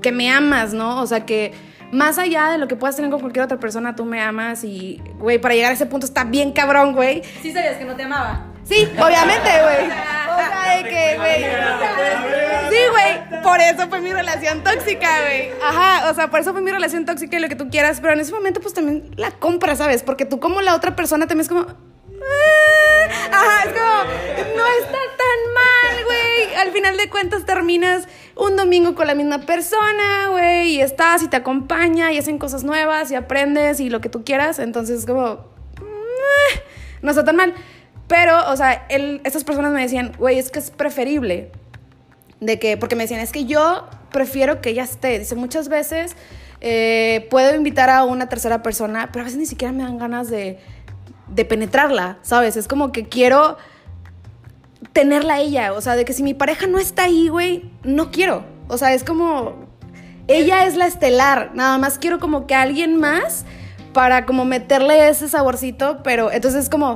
Que 0.00 0.12
me 0.12 0.30
amas, 0.30 0.72
¿no? 0.72 1.00
O 1.00 1.06
sea, 1.06 1.26
que 1.26 1.52
más 1.92 2.18
allá 2.18 2.50
de 2.50 2.58
lo 2.58 2.68
que 2.68 2.76
puedas 2.76 2.96
tener 2.96 3.10
con 3.10 3.20
cualquier 3.20 3.44
otra 3.44 3.58
persona, 3.58 3.96
tú 3.96 4.04
me 4.04 4.20
amas 4.20 4.64
y, 4.64 5.02
güey, 5.18 5.38
para 5.38 5.54
llegar 5.54 5.70
a 5.70 5.74
ese 5.74 5.86
punto 5.86 6.06
está 6.06 6.24
bien 6.24 6.52
cabrón, 6.52 6.94
güey. 6.94 7.22
Sí 7.42 7.52
sabías 7.52 7.76
que 7.76 7.84
no 7.84 7.96
te 7.96 8.04
amaba. 8.04 8.46
Sí, 8.64 8.88
obviamente, 8.98 9.48
güey. 9.62 9.90
O 10.30 10.42
sea, 10.42 10.76
de 10.76 10.84
que, 10.84 11.16
güey. 11.16 11.44
Sí, 12.70 12.78
güey. 12.90 13.42
Por 13.42 13.60
eso 13.60 13.88
fue 13.88 14.00
mi 14.00 14.12
relación 14.12 14.62
tóxica, 14.62 15.08
güey. 15.22 15.50
Ajá, 15.62 16.08
o 16.08 16.14
sea, 16.14 16.30
por 16.30 16.40
eso 16.40 16.52
fue 16.52 16.62
mi 16.62 16.70
relación 16.70 17.04
tóxica 17.04 17.36
y 17.36 17.40
lo 17.40 17.48
que 17.48 17.56
tú 17.56 17.68
quieras. 17.68 18.00
Pero 18.00 18.14
en 18.14 18.20
ese 18.20 18.32
momento, 18.32 18.60
pues 18.60 18.72
también 18.72 19.10
la 19.16 19.32
compras, 19.32 19.78
¿sabes? 19.78 20.02
Porque 20.02 20.24
tú, 20.24 20.38
como 20.38 20.60
la 20.62 20.74
otra 20.74 20.94
persona, 20.94 21.26
también 21.26 21.42
es 21.42 21.48
como. 21.48 21.66
"Ah". 22.20 23.28
Ajá, 23.32 23.64
es 23.68 23.72
como. 23.72 24.56
No 24.56 24.66
está 24.66 24.98
tan 25.16 25.40
mal, 25.54 26.04
güey. 26.04 26.54
Al 26.56 26.72
final 26.72 26.96
de 26.96 27.08
cuentas, 27.10 27.44
terminas 27.46 28.06
un 28.36 28.56
domingo 28.56 28.94
con 28.94 29.06
la 29.06 29.14
misma 29.14 29.40
persona, 29.40 30.28
güey. 30.30 30.76
Y 30.76 30.80
estás 30.80 31.22
y 31.22 31.28
te 31.28 31.36
acompaña 31.36 32.12
y 32.12 32.18
hacen 32.18 32.38
cosas 32.38 32.64
nuevas 32.64 33.10
y 33.10 33.14
aprendes 33.14 33.80
y 33.80 33.90
lo 33.90 34.00
que 34.00 34.08
tú 34.08 34.24
quieras. 34.24 34.58
Entonces, 34.58 35.00
es 35.00 35.06
como. 35.06 35.24
"Ah, 35.78 36.60
No 37.02 37.10
está 37.10 37.24
tan 37.24 37.36
mal. 37.36 37.54
Pero, 38.08 38.50
o 38.50 38.56
sea, 38.56 38.86
él, 38.88 39.20
estas 39.24 39.44
personas 39.44 39.72
me 39.72 39.80
decían, 39.80 40.12
güey, 40.18 40.38
es 40.38 40.50
que 40.50 40.58
es 40.58 40.70
preferible. 40.70 41.50
De 42.40 42.58
que, 42.58 42.76
porque 42.76 42.96
me 42.96 43.04
decían, 43.04 43.20
es 43.20 43.32
que 43.32 43.44
yo 43.44 43.88
prefiero 44.10 44.60
que 44.60 44.70
ella 44.70 44.82
esté. 44.82 45.18
Dice, 45.18 45.34
muchas 45.36 45.68
veces 45.68 46.16
eh, 46.60 47.26
puedo 47.30 47.54
invitar 47.54 47.88
a 47.88 48.02
una 48.04 48.28
tercera 48.28 48.62
persona, 48.62 49.10
pero 49.12 49.22
a 49.22 49.24
veces 49.26 49.38
ni 49.38 49.46
siquiera 49.46 49.72
me 49.72 49.82
dan 49.84 49.96
ganas 49.98 50.28
de, 50.28 50.58
de 51.30 51.44
penetrarla, 51.44 52.18
¿sabes? 52.22 52.56
Es 52.56 52.68
como 52.68 52.92
que 52.92 53.04
quiero 53.08 53.56
tenerla 54.92 55.40
ella. 55.40 55.72
O 55.72 55.80
sea, 55.80 55.96
de 55.96 56.04
que 56.04 56.12
si 56.12 56.22
mi 56.22 56.34
pareja 56.34 56.66
no 56.66 56.78
está 56.78 57.04
ahí, 57.04 57.28
güey, 57.28 57.70
no 57.84 58.10
quiero. 58.10 58.44
O 58.68 58.76
sea, 58.78 58.92
es 58.94 59.04
como. 59.04 59.68
Ella 60.28 60.64
es 60.66 60.76
la 60.76 60.86
estelar. 60.86 61.50
Nada 61.54 61.76
más 61.78 61.98
quiero 61.98 62.20
como 62.20 62.46
que 62.46 62.54
alguien 62.54 62.96
más 62.96 63.44
para 63.92 64.26
como 64.26 64.44
meterle 64.44 65.08
ese 65.08 65.28
saborcito, 65.28 66.00
pero 66.04 66.30
entonces 66.30 66.64
es 66.64 66.70
como, 66.70 66.94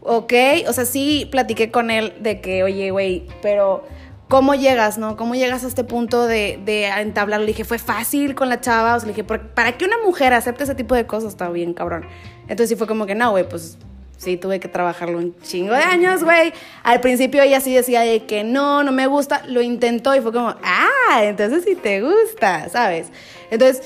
ok, 0.00 0.32
o 0.68 0.72
sea, 0.72 0.84
sí 0.84 1.26
platiqué 1.32 1.72
con 1.72 1.90
él 1.90 2.14
de 2.20 2.40
que, 2.40 2.62
oye, 2.62 2.92
güey, 2.92 3.26
pero 3.42 3.84
¿cómo 4.28 4.54
llegas, 4.54 4.98
no? 4.98 5.16
¿Cómo 5.16 5.34
llegas 5.34 5.64
a 5.64 5.66
este 5.66 5.82
punto 5.82 6.26
de, 6.28 6.60
de 6.64 6.86
entablar? 6.86 7.40
Le 7.40 7.46
dije, 7.46 7.64
fue 7.64 7.80
fácil 7.80 8.36
con 8.36 8.48
la 8.48 8.60
chava, 8.60 8.94
o 8.94 9.00
sea, 9.00 9.08
le 9.08 9.14
dije, 9.14 9.24
"Por- 9.24 9.48
para 9.48 9.76
que 9.76 9.84
una 9.84 9.96
mujer 10.04 10.32
acepte 10.34 10.62
ese 10.62 10.76
tipo 10.76 10.94
de 10.94 11.06
cosas 11.08 11.30
está 11.30 11.48
bien, 11.50 11.74
cabrón. 11.74 12.06
Entonces 12.48 12.68
sí 12.70 12.76
fue 12.76 12.86
como 12.86 13.06
que, 13.06 13.14
no, 13.14 13.30
güey, 13.30 13.48
pues 13.48 13.76
sí, 14.18 14.36
tuve 14.36 14.60
que 14.60 14.68
trabajarlo 14.68 15.18
un 15.18 15.34
chingo 15.42 15.74
de 15.74 15.82
años, 15.82 16.24
güey. 16.24 16.52
Al 16.82 17.00
principio 17.00 17.42
ella 17.42 17.60
sí 17.60 17.74
decía 17.74 18.00
de 18.00 18.24
que 18.24 18.44
no, 18.44 18.82
no 18.82 18.92
me 18.92 19.06
gusta, 19.06 19.42
lo 19.46 19.60
intentó 19.62 20.14
y 20.14 20.20
fue 20.20 20.32
como, 20.32 20.54
ah, 20.62 21.22
entonces 21.22 21.64
sí 21.64 21.74
te 21.76 22.00
gusta, 22.02 22.68
¿sabes? 22.68 23.08
Entonces, 23.50 23.82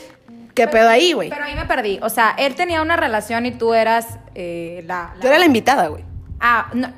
¿qué 0.55 0.69
pedo 0.69 0.89
ahí, 0.89 1.13
güey? 1.13 1.31
Pero 1.31 1.45
ahí 1.45 1.55
me 1.55 1.65
perdí. 1.67 1.99
O 2.03 2.09
sea, 2.09 2.35
él 2.39 2.55
tenía 2.55 2.83
una 2.83 2.97
relación 2.97 3.47
y 3.47 3.51
tú 3.53 3.75
eras 3.75 4.07
eh, 4.35 4.83
la, 4.87 5.13
la- 5.17 5.21
Yo 5.23 5.29
era 5.29 5.39
la 5.39 5.47
invitada, 5.47 5.89
güey. 5.89 6.05
Ah, 6.39 6.71
no. 6.75 6.89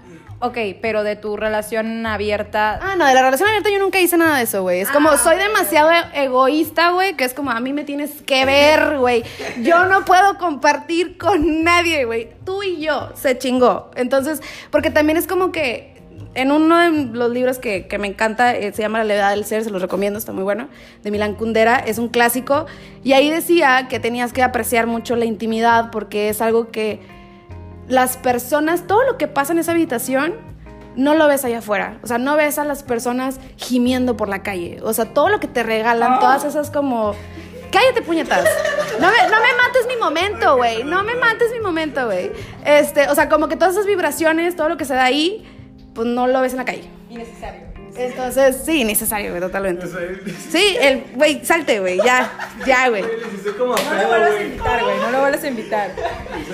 Ok, 0.44 0.58
pero 0.80 1.04
de 1.04 1.14
tu 1.14 1.36
relación 1.36 2.04
abierta. 2.04 2.80
Ah, 2.82 2.96
no, 2.96 3.06
de 3.06 3.14
la 3.14 3.22
relación 3.22 3.48
abierta 3.48 3.70
yo 3.70 3.78
nunca 3.78 4.00
hice 4.00 4.16
nada 4.16 4.38
de 4.38 4.42
eso, 4.42 4.62
güey. 4.62 4.80
Es 4.80 4.90
como, 4.90 5.16
soy 5.16 5.36
demasiado 5.36 5.88
egoísta, 6.14 6.90
güey, 6.90 7.14
que 7.14 7.22
es 7.22 7.32
como, 7.32 7.52
a 7.52 7.60
mí 7.60 7.72
me 7.72 7.84
tienes 7.84 8.22
que 8.22 8.44
ver, 8.44 8.98
güey. 8.98 9.22
Yo 9.62 9.84
no 9.84 10.04
puedo 10.04 10.38
compartir 10.38 11.16
con 11.16 11.62
nadie, 11.62 12.06
güey. 12.06 12.30
Tú 12.44 12.64
y 12.64 12.80
yo, 12.80 13.12
se 13.14 13.38
chingó. 13.38 13.92
Entonces, 13.94 14.42
porque 14.72 14.90
también 14.90 15.16
es 15.16 15.28
como 15.28 15.52
que 15.52 15.94
en 16.34 16.50
uno 16.50 16.76
de 16.76 16.90
los 17.16 17.30
libros 17.30 17.60
que, 17.60 17.86
que 17.86 17.98
me 17.98 18.08
encanta, 18.08 18.56
eh, 18.56 18.72
se 18.72 18.82
llama 18.82 18.98
La 18.98 19.04
levedad 19.04 19.30
del 19.30 19.44
ser, 19.44 19.62
se 19.62 19.70
los 19.70 19.80
recomiendo, 19.80 20.18
está 20.18 20.32
muy 20.32 20.42
bueno, 20.42 20.68
de 21.04 21.12
Milan 21.12 21.36
Kundera, 21.36 21.76
es 21.78 21.98
un 21.98 22.08
clásico. 22.08 22.66
Y 23.04 23.12
ahí 23.12 23.30
decía 23.30 23.86
que 23.88 24.00
tenías 24.00 24.32
que 24.32 24.42
apreciar 24.42 24.88
mucho 24.88 25.14
la 25.14 25.24
intimidad 25.24 25.92
porque 25.92 26.30
es 26.30 26.42
algo 26.42 26.72
que 26.72 27.21
las 27.92 28.16
personas, 28.16 28.86
todo 28.86 29.04
lo 29.04 29.18
que 29.18 29.28
pasa 29.28 29.52
en 29.52 29.58
esa 29.58 29.72
habitación, 29.72 30.34
no 30.96 31.14
lo 31.14 31.28
ves 31.28 31.44
allá 31.44 31.58
afuera. 31.58 31.98
O 32.02 32.06
sea, 32.06 32.16
no 32.16 32.36
ves 32.36 32.58
a 32.58 32.64
las 32.64 32.82
personas 32.82 33.38
gimiendo 33.58 34.16
por 34.16 34.30
la 34.30 34.42
calle. 34.42 34.78
O 34.82 34.94
sea, 34.94 35.12
todo 35.12 35.28
lo 35.28 35.40
que 35.40 35.46
te 35.46 35.62
regalan, 35.62 36.18
todas 36.18 36.44
esas 36.44 36.70
como... 36.70 37.14
Cállate, 37.70 38.00
puñetas. 38.00 38.48
No 38.98 39.08
me, 39.10 39.16
no 39.28 39.40
me 39.40 39.52
mates 39.58 39.86
mi 39.86 39.96
momento, 39.96 40.56
güey. 40.56 40.84
No 40.84 41.02
me 41.04 41.14
mates 41.16 41.50
mi 41.52 41.60
momento, 41.60 42.06
güey. 42.06 42.32
Este, 42.64 43.08
o 43.08 43.14
sea, 43.14 43.28
como 43.28 43.48
que 43.48 43.56
todas 43.56 43.74
esas 43.74 43.84
vibraciones, 43.84 44.56
todo 44.56 44.70
lo 44.70 44.78
que 44.78 44.86
se 44.86 44.94
da 44.94 45.04
ahí, 45.04 45.46
pues 45.94 46.06
no 46.06 46.26
lo 46.26 46.40
ves 46.40 46.52
en 46.52 46.58
la 46.58 46.64
calle. 46.64 46.88
Innecesario. 47.10 47.72
Entonces, 47.94 48.62
sí, 48.64 48.84
necesario, 48.84 49.30
güey, 49.30 49.40
totalmente. 49.42 49.86
Sí, 50.50 50.76
el, 50.80 51.04
güey, 51.14 51.44
salte, 51.44 51.80
güey, 51.80 51.98
ya, 51.98 52.32
ya, 52.66 52.88
güey. 52.88 53.02
No 53.02 53.66
lo 53.66 54.08
vuelvas 54.08 54.32
a 54.32 54.42
invitar, 54.42 54.82
güey. 54.82 54.96
No 54.98 55.10
lo 55.10 55.20
vuelvas 55.20 55.44
a 55.44 55.48
invitar. 55.48 55.90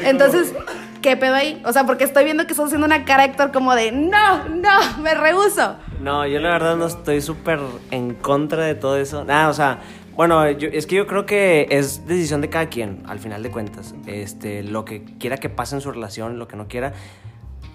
Entonces, 0.03 0.53
¿qué 1.01 1.17
pedo 1.17 1.35
ahí? 1.35 1.61
O 1.65 1.73
sea, 1.73 1.85
porque 1.85 2.05
estoy 2.05 2.25
viendo 2.25 2.47
que 2.47 2.53
estás 2.53 2.67
haciendo 2.67 2.87
una 2.87 3.05
cara, 3.05 3.33
como 3.53 3.75
de, 3.75 3.93
no, 3.93 4.49
no, 4.49 4.99
me 5.03 5.15
rehuso. 5.15 5.77
No, 6.01 6.27
yo 6.27 6.41
la 6.41 6.51
verdad 6.51 6.77
no 6.77 6.87
estoy 6.87 7.21
súper 7.21 7.59
en 7.91 8.15
contra 8.15 8.65
de 8.65 8.75
todo 8.75 8.97
eso. 8.97 9.25
Nada, 9.25 9.49
o 9.49 9.55
sea, 9.55 9.79
bueno, 10.15 10.51
yo- 10.51 10.69
es 10.73 10.87
que 10.87 10.97
yo 10.97 11.07
creo 11.07 11.27
que 11.27 11.67
es 11.71 12.07
decisión 12.07 12.41
de 12.41 12.49
cada 12.51 12.67
quien, 12.67 13.03
al 13.07 13.19
final 13.19 13.43
de 13.43 13.51
cuentas. 13.51 13.95
Este, 14.07 14.63
lo 14.63 14.85
que 14.85 15.05
quiera 15.19 15.37
que 15.39 15.49
pase 15.49 15.75
en 15.77 15.81
su 15.81 15.91
relación, 15.93 16.39
lo 16.39 16.49
que 16.49 16.57
no 16.57 16.69
quiera, 16.69 16.93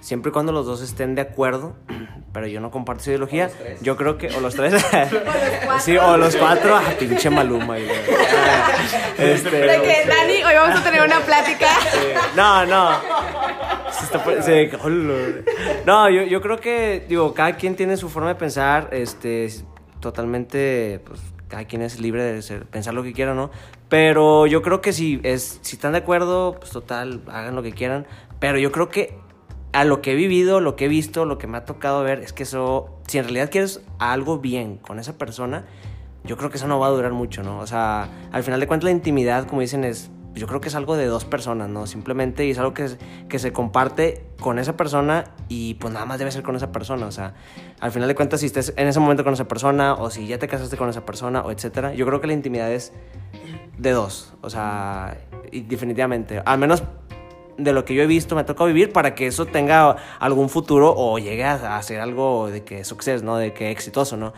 siempre 0.04 0.30
y 0.30 0.34
cuando 0.34 0.52
los 0.52 0.66
dos 0.66 0.82
estén 0.82 1.16
de 1.16 1.22
acuerdo, 1.22 1.76
pero 2.34 2.48
yo 2.48 2.60
no 2.62 2.70
comparto 2.72 3.02
esa 3.02 3.12
ideología. 3.12 3.50
Yo 3.82 3.96
creo 3.96 4.18
que, 4.18 4.28
o 4.36 4.40
los 4.42 4.54
tres. 4.56 4.74
sí, 5.80 5.98
o 5.98 6.18
los 6.18 6.36
cuatro, 6.36 6.76
ah, 6.76 6.84
pinche 7.00 7.30
maluma. 7.30 7.80
y- 7.80 7.88
Este, 9.18 9.50
De 9.52 9.82
que, 9.82 10.06
Dani, 10.08 10.44
hoy 10.44 10.54
vamos 10.56 10.80
a 10.80 10.84
tener 10.84 11.02
una 11.04 11.20
plática. 11.22 11.68
no, 12.36 12.66
no. 12.66 12.90
Se 13.92 14.06
está 14.06 14.42
se-. 14.42 14.72
No, 15.86 16.10
yo, 16.10 16.24
yo 16.24 16.42
creo 16.42 16.58
que, 16.60 17.06
digo, 17.08 17.34
cada 17.34 17.56
quien 17.56 17.76
tiene 17.76 17.96
su 17.96 18.10
forma 18.10 18.30
de 18.30 18.36
pensar, 18.36 18.90
este, 18.92 19.46
es 19.46 19.64
totalmente, 20.00 21.00
pues, 21.06 21.22
cada 21.48 21.66
quien 21.66 21.82
es 21.84 22.00
libre 22.00 22.24
de 22.24 22.42
ser- 22.42 22.66
pensar 22.66 22.94
lo 22.96 23.04
que 23.04 23.14
quiera, 23.14 23.34
¿no? 23.36 23.52
Pero 23.88 24.48
yo 24.48 24.62
creo 24.64 24.82
que 24.82 24.92
si, 24.94 25.20
es, 25.24 25.60
si 25.62 25.76
están 25.76 25.92
de 25.92 26.00
acuerdo, 26.00 26.56
pues 26.60 26.72
total, 26.72 27.22
hagan 27.32 27.56
lo 27.56 27.62
que 27.62 27.72
quieran. 27.72 28.08
Pero 28.40 28.58
yo 28.58 28.72
creo 28.72 28.90
que 28.90 29.16
a 29.74 29.84
lo 29.86 30.02
que 30.02 30.14
he 30.14 30.16
vivido, 30.16 30.60
lo 30.60 30.76
que 30.76 30.86
he 30.86 30.88
visto, 30.88 31.26
lo 31.26 31.38
que 31.38 31.48
me 31.48 31.58
ha 31.58 31.66
tocado 31.66 32.04
ver, 32.04 32.20
es 32.20 32.32
que 32.32 32.44
eso, 32.44 32.90
si 33.08 33.18
en 33.18 33.26
realidad 33.26 33.50
quieres 33.52 33.82
algo 33.98 34.38
bien 34.38 34.78
con 34.78 35.00
esa 35.00 35.18
persona, 35.18 35.66
yo 36.24 36.38
creo 36.38 36.50
que 36.50 36.58
eso 36.58 36.68
no 36.68 36.80
va 36.80 36.88
a 36.88 36.92
durar 36.92 37.12
mucho, 37.12 37.44
¿no? 37.44 37.60
O 37.60 37.68
sea, 37.68 38.08
al 38.32 38.44
final 38.44 38.60
de 38.60 38.68
cuentas 38.68 38.86
la 38.86 38.92
intimidad, 38.92 39.46
como 39.48 39.62
dicen, 39.62 39.84
es, 39.84 40.12
yo 40.36 40.48
creo 40.48 40.62
que 40.62 40.70
es 40.70 40.76
algo 40.76 40.96
de 40.96 41.08
dos 41.08 41.26
personas, 41.26 41.70
¿no? 41.70 41.88
Simplemente 41.88 42.50
es 42.50 42.58
algo 42.60 42.74
que, 42.74 42.88
que 43.28 43.40
se 43.40 43.52
comparte 43.52 44.24
con 44.40 44.60
esa 44.60 44.78
persona 44.78 45.26
y 45.50 45.74
pues 45.76 45.92
nada 45.92 46.06
más 46.06 46.20
debe 46.20 46.32
ser 46.32 46.44
con 46.44 46.56
esa 46.56 46.72
persona, 46.72 47.08
o 47.08 47.12
sea, 47.12 47.34
al 47.80 47.92
final 47.92 48.08
de 48.08 48.16
cuentas 48.16 48.40
si 48.42 48.46
estés 48.46 48.74
en 48.78 48.88
ese 48.88 49.00
momento 49.00 49.24
con 49.24 49.34
esa 49.34 49.48
persona 49.48 49.96
o 49.96 50.12
si 50.12 50.28
ya 50.28 50.38
te 50.38 50.48
casaste 50.48 50.78
con 50.78 50.90
esa 50.90 51.06
persona 51.06 51.42
o 51.42 51.52
etcétera, 51.52 51.94
yo 51.94 52.06
creo 52.06 52.22
que 52.22 52.28
la 52.28 52.34
intimidad 52.34 52.72
es 52.72 52.94
de 53.78 53.92
dos, 53.92 54.34
o 54.42 54.50
sea, 54.50 55.18
definitivamente, 55.52 56.42
al 56.46 56.58
menos 56.60 56.84
de 57.58 57.74
lo 57.74 57.86
que 57.86 57.94
yo 57.94 58.04
he 58.04 58.08
visto, 58.08 58.36
me 58.36 58.42
ha 58.42 58.46
tocado 58.46 58.68
vivir 58.68 58.92
para 58.92 59.16
que 59.16 59.28
eso 59.28 59.46
tenga 59.46 59.96
algún 60.20 60.50
futuro 60.50 60.94
o 60.96 61.20
llegue 61.20 61.44
a, 61.44 61.82
ser 61.82 62.00
algo 62.00 62.50
de 62.50 62.64
que 62.64 62.84
success, 62.84 63.24
¿no? 63.24 63.38
De 63.38 63.54
que 63.54 63.72
exitoso, 63.72 64.18
¿no? 64.18 64.34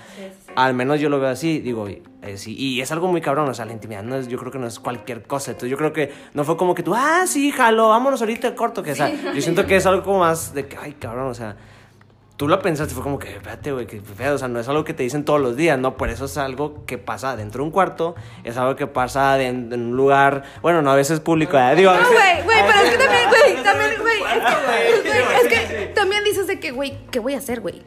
Al 0.56 0.73
menos 0.73 0.99
yo 0.99 1.10
lo 1.10 1.19
veo 1.19 1.30
así, 1.30 1.60
digo, 1.60 1.88
eh, 1.88 2.01
sí, 2.38 2.56
y 2.58 2.82
es 2.82 2.91
algo 2.91 3.08
muy 3.08 3.21
cabrón, 3.21 3.49
o 3.49 3.54
sea, 3.54 3.65
la 3.65 3.73
intimidad 3.73 4.04
no 4.04 4.15
es, 4.15 4.28
yo 4.28 4.38
creo 4.38 4.51
que 4.51 4.60
no 4.60 4.67
es 4.67 4.80
cualquier 4.80 5.23
cosa, 5.23 5.51
entonces 5.51 5.69
yo 5.69 5.78
creo 5.78 5.91
que 5.91 6.12
no 6.34 6.43
fue 6.43 6.58
como 6.58 6.73
que 6.73 6.84
tú, 6.84 6.93
ah, 6.95 7.25
sí, 7.28 7.51
jalo, 7.51 7.89
vámonos 7.89 8.21
ahorita 8.21 8.56
corto, 8.56 8.82
que 8.82 8.91
o 8.91 8.95
sea, 8.95 9.12
yo 9.34 9.41
siento 9.41 9.65
que 9.65 9.75
es 9.75 9.86
algo 9.86 10.04
como 10.04 10.19
más 10.19 10.54
de 10.54 10.67
que, 10.67 10.78
ay, 10.78 10.93
cabrón, 10.93 11.28
o 11.28 11.34
sea, 11.34 11.56
tú 12.38 12.48
lo 12.48 12.60
pensaste, 12.60 12.93
fue 12.93 13.04
como 13.04 13.17
que, 13.19 13.36
espérate, 13.36 13.71
güey, 13.71 13.88
que 13.88 13.98
pedo, 14.02 14.36
o 14.36 14.38
sea, 14.38 14.48
no 14.48 14.60
es 14.60 14.67
algo 14.67 14.84
que 14.84 14.93
te 14.93 15.04
dicen 15.04 15.24
todos 15.26 15.39
los 15.39 15.56
días, 15.56 15.80
¿no? 15.80 15.95
Por 15.98 16.10
eso 16.10 16.26
es 16.26 16.38
algo 16.38 16.86
que 16.86 16.98
pasa 16.98 17.36
dentro 17.36 17.60
de 17.60 17.65
un 17.65 17.71
cuarto, 17.71 18.15
es 18.43 18.58
algo 18.58 18.76
que 18.76 18.88
pasa 18.88 19.36
de- 19.36 19.48
en, 19.48 19.71
en 19.71 19.82
un 19.88 19.95
lugar, 19.98 20.43
bueno, 20.62 20.82
no 20.82 20.91
a 20.91 20.95
veces 20.95 21.19
público, 21.21 21.58
¿eh? 21.58 21.76
digo, 21.76 21.91
No, 21.93 22.00
güey, 22.08 22.43
güey, 22.43 22.58
pero 22.67 22.80
es 22.84 22.89
que 22.91 22.98
también, 22.98 23.30
güey, 23.30 23.63
también, 23.63 24.02
güey, 24.02 24.17
es 24.17 24.43
que, 24.43 24.65
güey, 24.65 25.38
es 25.41 25.48
que 25.48 25.86
también 25.95 26.24
dices 26.26 26.48
de 26.48 26.60
que, 26.60 26.71
güey, 26.71 26.98
¿qué 27.12 27.19
voy 27.19 27.36
a 27.36 27.38
hacer, 27.38 27.62
güey? 27.62 27.82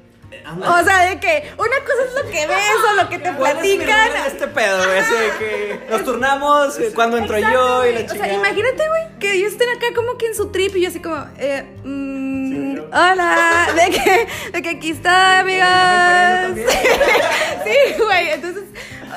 O 0.51 0.85
sea, 0.85 1.05
de 1.11 1.21
que 1.21 1.51
una 1.59 1.77
cosa 1.81 2.05
es 2.07 2.25
lo 2.25 2.31
que 2.31 2.47
ves 2.47 2.77
o 2.91 3.03
lo 3.03 3.09
que 3.11 3.19
te 3.19 3.33
platican. 3.33 4.11
este 4.27 4.47
pedo, 4.49 4.79
güey, 4.85 4.99
así 4.99 5.13
de 5.15 5.31
que 5.39 5.81
nos 5.91 6.05
turnamos 6.05 6.79
cuando 6.95 7.19
entro 7.19 7.39
yo 7.39 7.87
y 7.87 7.93
la 7.93 8.01
O 8.01 8.03
sea, 8.03 8.09
chingada. 8.09 8.33
imagínate, 8.35 8.89
güey, 8.89 9.03
que 9.21 9.33
ellos 9.35 9.53
estén 9.53 9.69
acá 9.71 9.87
como 9.95 10.17
que 10.17 10.27
en 10.27 10.35
su 10.35 10.49
trip 10.51 10.75
y 10.77 10.83
yo 10.83 10.89
así 10.89 11.01
como, 11.01 11.23
eh, 11.39 11.65
mm, 11.85 12.08
hola, 12.93 13.67
de 13.75 13.91
que, 13.91 14.29
de 14.53 14.63
que 14.63 14.69
aquí 14.69 14.91
está, 14.91 15.41
amigas. 15.41 16.55
Sí, 17.65 18.03
güey, 18.03 18.31
entonces, 18.31 18.65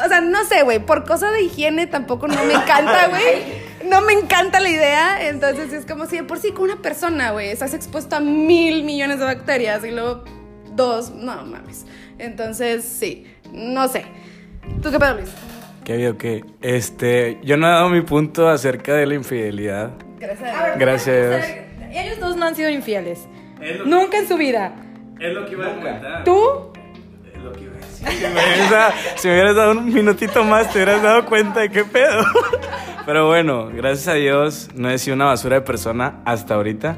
o 0.04 0.08
sea, 0.08 0.22
no 0.22 0.44
sé, 0.46 0.64
güey, 0.64 0.80
por 0.80 1.06
cosa 1.06 1.32
de 1.32 1.44
higiene 1.44 1.88
tampoco 1.88 2.28
no 2.28 2.44
me 2.44 2.54
encanta, 2.54 3.08
güey. 3.08 3.72
No 3.90 4.02
me 4.02 4.14
encanta 4.14 4.60
la 4.60 4.70
idea, 4.70 5.28
entonces 5.28 5.74
es 5.74 5.86
como 5.86 6.06
si 6.06 6.18
de 6.18 6.24
por 6.24 6.40
sí 6.40 6.52
con 6.52 6.66
una 6.66 6.82
persona, 6.82 7.32
güey, 7.32 7.50
estás 7.50 7.74
expuesto 7.74 8.16
a 8.16 8.20
mil 8.20 8.84
millones 8.84 9.20
de 9.20 9.26
bacterias 9.26 9.84
y 9.84 9.92
luego 9.92 10.24
dos, 10.74 11.12
no 11.12 11.46
mames. 11.46 11.86
Entonces, 12.18 12.84
sí, 12.84 13.26
no 13.52 13.88
sé. 13.88 14.06
¿Tú 14.82 14.92
qué 14.92 15.00
pedo, 15.00 15.16
Luis? 15.16 15.30
¿Qué 15.84 15.94
habido 15.94 16.18
qué? 16.18 16.46
Este, 16.62 17.40
yo 17.44 17.58
no 17.58 17.68
he 17.68 17.72
dado 17.72 17.90
mi 17.90 18.02
punto 18.02 18.48
acerca 18.50 18.94
de 18.94 19.08
la 19.08 19.16
infidelidad. 19.16 19.92
Gracias. 20.20 20.56
A 20.56 20.64
ver, 20.64 20.80
Gracias 20.80 21.16
a 21.16 21.38
Dios. 21.38 21.46
Ellos 21.94 22.20
dos 22.20 22.38
no 22.38 22.46
han 22.46 22.56
sido 22.56 22.70
infieles. 22.70 23.28
Nunca 23.86 24.18
en 24.18 24.28
su 24.28 24.38
vida. 24.38 24.74
Es 25.20 25.34
lo 25.34 25.46
que 25.46 25.52
iba 25.52 25.68
a 25.68 25.76
comentar. 25.76 26.24
¿Tú? 26.24 26.72
Es 27.34 27.42
lo 27.42 27.52
que 27.52 27.64
iba 27.64 27.74
a 27.74 27.78
decir. 27.78 28.32
güey. 28.32 28.62
O 28.66 28.70
sea, 28.70 28.94
si 29.16 29.28
me 29.28 29.34
hubieras 29.36 29.56
dado 29.56 29.72
un 29.72 29.94
minutito 29.94 30.44
más, 30.44 30.72
te 30.72 30.80
hubieras 30.80 31.02
dado 31.02 31.26
cuenta 31.26 31.60
de 31.62 31.70
qué 31.70 31.84
pedo. 31.84 32.24
Pero 33.06 33.28
bueno, 33.28 33.70
gracias 33.74 34.08
a 34.08 34.14
Dios, 34.14 34.70
no 34.76 34.90
he 34.90 34.98
sido 34.98 35.16
una 35.16 35.26
basura 35.26 35.56
de 35.58 35.62
persona 35.62 36.22
hasta 36.26 36.56
ahorita. 36.56 36.98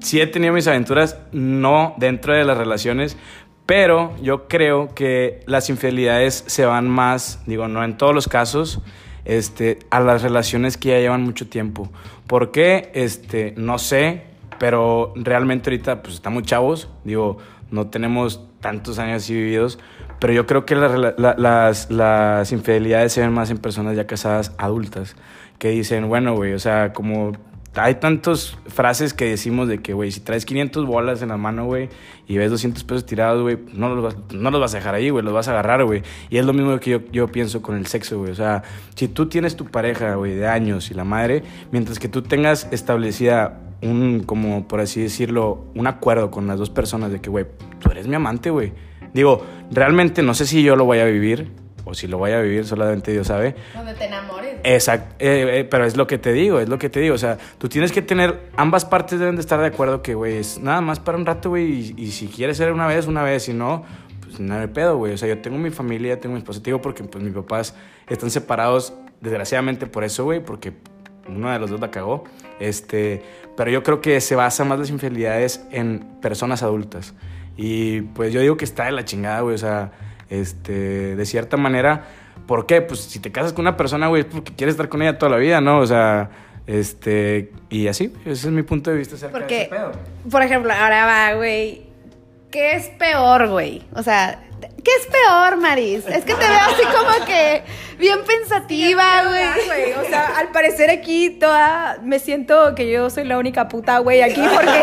Sí 0.00 0.20
he 0.20 0.26
tenido 0.26 0.52
mis 0.52 0.66
aventuras, 0.66 1.18
no 1.32 1.94
dentro 1.96 2.34
de 2.34 2.44
las 2.44 2.58
relaciones, 2.58 3.16
pero 3.66 4.14
yo 4.22 4.46
creo 4.46 4.94
que 4.94 5.40
las 5.46 5.68
infidelidades 5.70 6.44
se 6.46 6.64
van 6.64 6.88
más, 6.88 7.40
digo, 7.46 7.66
no 7.66 7.82
en 7.82 7.96
todos 7.96 8.14
los 8.14 8.28
casos, 8.28 8.80
este, 9.24 9.80
a 9.90 9.98
las 10.00 10.22
relaciones 10.22 10.76
que 10.76 10.90
ya 10.90 10.98
llevan 10.98 11.22
mucho 11.22 11.48
tiempo. 11.48 11.90
¿Por 12.28 12.52
qué? 12.52 12.90
Este, 12.94 13.54
no 13.56 13.78
sé, 13.78 14.22
pero 14.58 15.12
realmente 15.16 15.70
ahorita 15.70 16.02
pues 16.02 16.14
estamos 16.14 16.42
chavos, 16.44 16.88
digo, 17.04 17.38
no 17.70 17.88
tenemos 17.88 18.40
tantos 18.60 18.98
años 18.98 19.22
así 19.22 19.34
vividos, 19.34 19.78
pero 20.20 20.32
yo 20.32 20.46
creo 20.46 20.64
que 20.64 20.74
la 20.74 20.88
la- 21.18 21.34
las, 21.36 21.90
las 21.90 22.52
infidelidades 22.52 23.12
se 23.12 23.20
ven 23.20 23.32
más 23.32 23.50
en 23.50 23.58
personas 23.58 23.96
ya 23.96 24.06
casadas 24.06 24.52
adultas, 24.58 25.16
que 25.58 25.70
dicen, 25.70 26.08
bueno, 26.08 26.34
güey, 26.34 26.52
o 26.54 26.58
sea, 26.58 26.92
como 26.92 27.32
hay 27.78 27.96
tantas 27.96 28.56
frases 28.68 29.12
que 29.12 29.26
decimos 29.26 29.68
de 29.68 29.82
que, 29.82 29.92
güey, 29.92 30.10
si 30.10 30.20
traes 30.20 30.46
500 30.46 30.86
bolas 30.86 31.20
en 31.20 31.28
la 31.28 31.36
mano, 31.36 31.66
güey, 31.66 31.90
y 32.26 32.38
ves 32.38 32.50
200 32.50 32.82
pesos 32.84 33.04
tirados, 33.04 33.42
güey, 33.42 33.58
no 33.74 33.94
los 33.94 34.02
vas, 34.02 34.16
no 34.32 34.50
los 34.50 34.60
vas 34.62 34.72
a 34.72 34.78
dejar 34.78 34.94
ahí, 34.94 35.10
güey, 35.10 35.22
los 35.22 35.34
vas 35.34 35.48
a 35.48 35.50
agarrar, 35.50 35.84
güey. 35.84 36.02
Y 36.30 36.38
es 36.38 36.46
lo 36.46 36.54
mismo 36.54 36.78
que 36.80 36.90
yo, 36.92 37.00
yo 37.12 37.28
pienso 37.28 37.60
con 37.60 37.76
el 37.76 37.86
sexo, 37.86 38.18
güey. 38.18 38.30
O 38.30 38.34
sea, 38.34 38.62
si 38.94 39.08
tú 39.08 39.26
tienes 39.26 39.56
tu 39.56 39.66
pareja, 39.66 40.14
güey, 40.14 40.34
de 40.34 40.46
años 40.46 40.90
y 40.90 40.94
la 40.94 41.04
madre, 41.04 41.42
mientras 41.70 41.98
que 41.98 42.08
tú 42.08 42.22
tengas 42.22 42.66
establecida 42.70 43.60
un, 43.82 44.22
como 44.24 44.66
por 44.68 44.80
así 44.80 45.00
decirlo, 45.00 45.66
un 45.74 45.86
acuerdo 45.86 46.30
con 46.30 46.46
las 46.46 46.58
dos 46.58 46.70
personas 46.70 47.12
de 47.12 47.20
que, 47.20 47.30
güey, 47.30 47.46
tú 47.80 47.90
eres 47.90 48.06
mi 48.06 48.14
amante, 48.14 48.50
güey. 48.50 48.72
Digo, 49.12 49.44
realmente 49.70 50.22
no 50.22 50.34
sé 50.34 50.46
si 50.46 50.62
yo 50.62 50.76
lo 50.76 50.84
voy 50.84 50.98
a 50.98 51.04
vivir 51.04 51.50
o 51.84 51.94
si 51.94 52.08
lo 52.08 52.18
voy 52.18 52.32
a 52.32 52.40
vivir, 52.40 52.66
solamente 52.66 53.12
Dios 53.12 53.28
sabe. 53.28 53.54
Donde 53.74 53.94
te 53.94 54.06
enamores. 54.06 54.56
Exacto, 54.64 55.14
eh, 55.20 55.60
eh, 55.60 55.64
pero 55.64 55.84
es 55.84 55.96
lo 55.96 56.06
que 56.06 56.18
te 56.18 56.32
digo, 56.32 56.58
es 56.58 56.68
lo 56.68 56.78
que 56.78 56.90
te 56.90 56.98
digo. 56.98 57.14
O 57.14 57.18
sea, 57.18 57.38
tú 57.58 57.68
tienes 57.68 57.92
que 57.92 58.02
tener, 58.02 58.50
ambas 58.56 58.84
partes 58.84 59.20
deben 59.20 59.36
de 59.36 59.40
estar 59.40 59.60
de 59.60 59.66
acuerdo 59.66 60.02
que, 60.02 60.14
güey, 60.14 60.36
es 60.38 60.58
nada 60.58 60.80
más 60.80 60.98
para 60.98 61.16
un 61.16 61.24
rato, 61.24 61.50
güey, 61.50 61.64
y, 61.72 61.94
y 61.96 62.10
si 62.10 62.26
quieres 62.26 62.56
ser 62.56 62.72
una 62.72 62.88
vez, 62.88 63.06
una 63.06 63.22
vez, 63.22 63.44
si 63.44 63.52
no, 63.52 63.84
pues 64.20 64.40
nada 64.40 64.62
de 64.62 64.68
pedo, 64.68 64.96
güey. 64.96 65.12
O 65.12 65.18
sea, 65.18 65.28
yo 65.28 65.38
tengo 65.38 65.58
mi 65.58 65.70
familia, 65.70 66.18
tengo 66.18 66.34
mi 66.34 66.40
esposa, 66.40 66.60
te 66.60 66.70
digo 66.70 66.82
porque 66.82 67.04
pues 67.04 67.22
mis 67.22 67.32
papás 67.32 67.74
están 68.08 68.30
separados, 68.30 68.92
desgraciadamente 69.20 69.86
por 69.86 70.02
eso, 70.02 70.24
güey, 70.24 70.44
porque 70.44 70.72
uno 71.28 71.50
de 71.50 71.58
los 71.58 71.70
dos 71.70 71.80
la 71.80 71.90
cagó. 71.90 72.24
Este, 72.60 73.22
pero 73.56 73.70
yo 73.70 73.82
creo 73.82 74.00
que 74.00 74.20
se 74.20 74.34
basa 74.34 74.64
más 74.64 74.78
las 74.78 74.90
infidelidades 74.90 75.64
en 75.70 76.00
personas 76.20 76.62
adultas. 76.62 77.14
Y 77.56 78.02
pues 78.02 78.32
yo 78.32 78.40
digo 78.40 78.56
que 78.56 78.64
está 78.64 78.84
de 78.86 78.92
la 78.92 79.04
chingada, 79.04 79.40
güey, 79.40 79.54
o 79.54 79.58
sea, 79.58 79.92
este, 80.28 81.16
de 81.16 81.26
cierta 81.26 81.56
manera, 81.56 82.04
¿por 82.46 82.66
qué? 82.66 82.82
Pues 82.82 83.00
si 83.00 83.18
te 83.18 83.32
casas 83.32 83.52
con 83.52 83.62
una 83.62 83.76
persona, 83.76 84.08
güey, 84.08 84.22
es 84.22 84.26
porque 84.28 84.52
quieres 84.54 84.74
estar 84.74 84.88
con 84.88 85.02
ella 85.02 85.18
toda 85.18 85.32
la 85.32 85.38
vida, 85.38 85.60
¿no? 85.60 85.78
O 85.78 85.86
sea, 85.86 86.30
este, 86.66 87.52
y 87.70 87.86
así, 87.88 88.12
ese 88.24 88.48
es 88.48 88.52
mi 88.52 88.62
punto 88.62 88.90
de 88.90 88.96
vista 88.96 89.14
acerca 89.14 89.34
de 89.34 89.40
Porque, 89.40 89.60
ese 89.62 89.70
pedo. 89.70 89.92
por 90.30 90.42
ejemplo, 90.42 90.72
ahora 90.72 91.06
va, 91.06 91.34
güey. 91.34 91.85
¿Qué 92.50 92.74
es 92.74 92.86
peor, 92.88 93.48
güey? 93.48 93.82
O 93.94 94.02
sea, 94.02 94.40
¿qué 94.60 94.90
es 95.00 95.06
peor, 95.06 95.56
Maris? 95.56 96.06
Es 96.06 96.24
que 96.24 96.34
te 96.34 96.48
veo 96.48 96.60
así 96.60 96.82
como 96.84 97.26
que 97.26 97.64
bien 97.98 98.20
pensativa, 98.24 99.24
güey. 99.24 99.92
O 99.92 100.08
sea, 100.08 100.38
al 100.38 100.48
parecer 100.48 100.90
aquí 100.90 101.30
toda 101.30 101.98
me 102.02 102.18
siento 102.18 102.74
que 102.74 102.90
yo 102.90 103.10
soy 103.10 103.24
la 103.24 103.38
única 103.38 103.68
puta, 103.68 103.98
güey, 103.98 104.22
aquí 104.22 104.40
porque, 104.40 104.82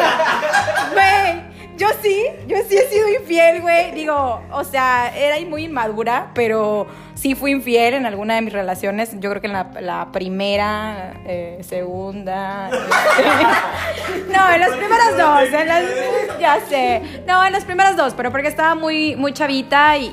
güey, 0.94 1.42
yo 1.78 1.88
sí, 2.02 2.26
yo 2.48 2.58
sí 2.68 2.78
he 2.78 2.88
sido 2.90 3.10
infiel, 3.10 3.62
güey. 3.62 3.92
Digo, 3.92 4.42
o 4.52 4.64
sea, 4.64 5.12
era 5.16 5.40
muy 5.48 5.64
inmadura, 5.66 6.32
pero 6.36 6.88
sí 7.24 7.36
fui 7.36 7.52
infiel 7.52 7.94
en 7.94 8.06
alguna 8.06 8.36
de 8.36 8.42
mis 8.42 8.52
relaciones. 8.52 9.12
Yo 9.22 9.30
creo 9.30 9.42
que 9.42 9.48
en 9.48 9.54
la, 9.54 10.10
primera, 10.12 11.14
eh, 11.26 11.58
segunda. 11.62 12.70
este, 12.70 14.34
no, 14.38 14.52
en 14.52 14.60
las 14.60 14.72
primeras 14.72 15.18
dos. 15.18 16.38
ya 16.38 16.60
sé. 16.68 17.02
No, 17.26 17.46
en 17.46 17.54
las 17.54 17.64
primeras 17.64 17.96
dos, 17.96 18.14
pero 18.14 18.30
porque 18.30 18.50
estaba 18.50 18.76
muy, 18.76 19.16
muy 19.16 19.32
chavita 19.32 19.98
y, 19.98 20.12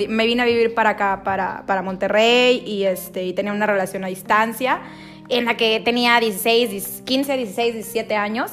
y 0.00 0.06
me 0.08 0.26
vine 0.26 0.42
a 0.42 0.46
vivir 0.46 0.74
para 0.74 0.90
acá, 0.90 1.20
para, 1.22 1.62
para 1.64 1.82
Monterrey, 1.82 2.60
y, 2.66 2.82
este, 2.82 3.22
y 3.22 3.32
tenía 3.32 3.52
una 3.52 3.66
relación 3.66 4.02
a 4.02 4.08
distancia 4.08 4.80
en 5.28 5.44
la 5.44 5.56
que 5.56 5.78
tenía 5.78 6.18
16, 6.18 6.70
10 6.70 7.02
15, 7.02 7.36
16, 7.36 7.74
17 7.74 8.16
años. 8.16 8.50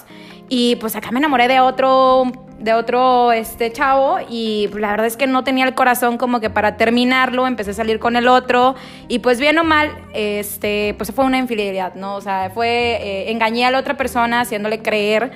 Y 0.50 0.76
pues 0.78 0.96
acá 0.96 1.12
me 1.12 1.20
enamoré 1.20 1.48
de 1.48 1.60
otro, 1.60 2.32
de 2.60 2.74
otro 2.74 3.32
este, 3.32 3.72
chavo 3.72 4.18
y 4.30 4.68
pues, 4.70 4.82
la 4.82 4.92
verdad 4.92 5.06
es 5.06 5.18
que 5.18 5.28
no 5.28 5.44
tenía 5.44 5.66
el 5.66 5.74
corazón 5.74 6.18
como 6.18 6.40
que 6.40 6.50
para 6.50 6.78
terminarlo, 6.78 7.48
empecé 7.48 7.72
a 7.72 7.74
salir 7.74 8.00
con 8.00 8.16
el 8.16 8.28
otro 8.28 8.76
y 9.08 9.20
pues 9.20 9.40
bien 9.40 9.58
o 9.58 9.64
mal, 9.64 9.90
este, 10.14 10.96
pues 10.98 11.12
fue 11.12 11.26
una 11.26 11.38
infidelidad, 11.38 11.96
¿no? 11.96 12.16
O 12.16 12.22
sea, 12.22 12.50
fue, 12.54 12.68
eh, 12.68 13.32
engañé 13.32 13.66
a 13.66 13.72
la 13.72 13.80
otra 13.80 13.98
persona 13.98 14.42
haciéndole 14.42 14.82
creer 14.82 15.32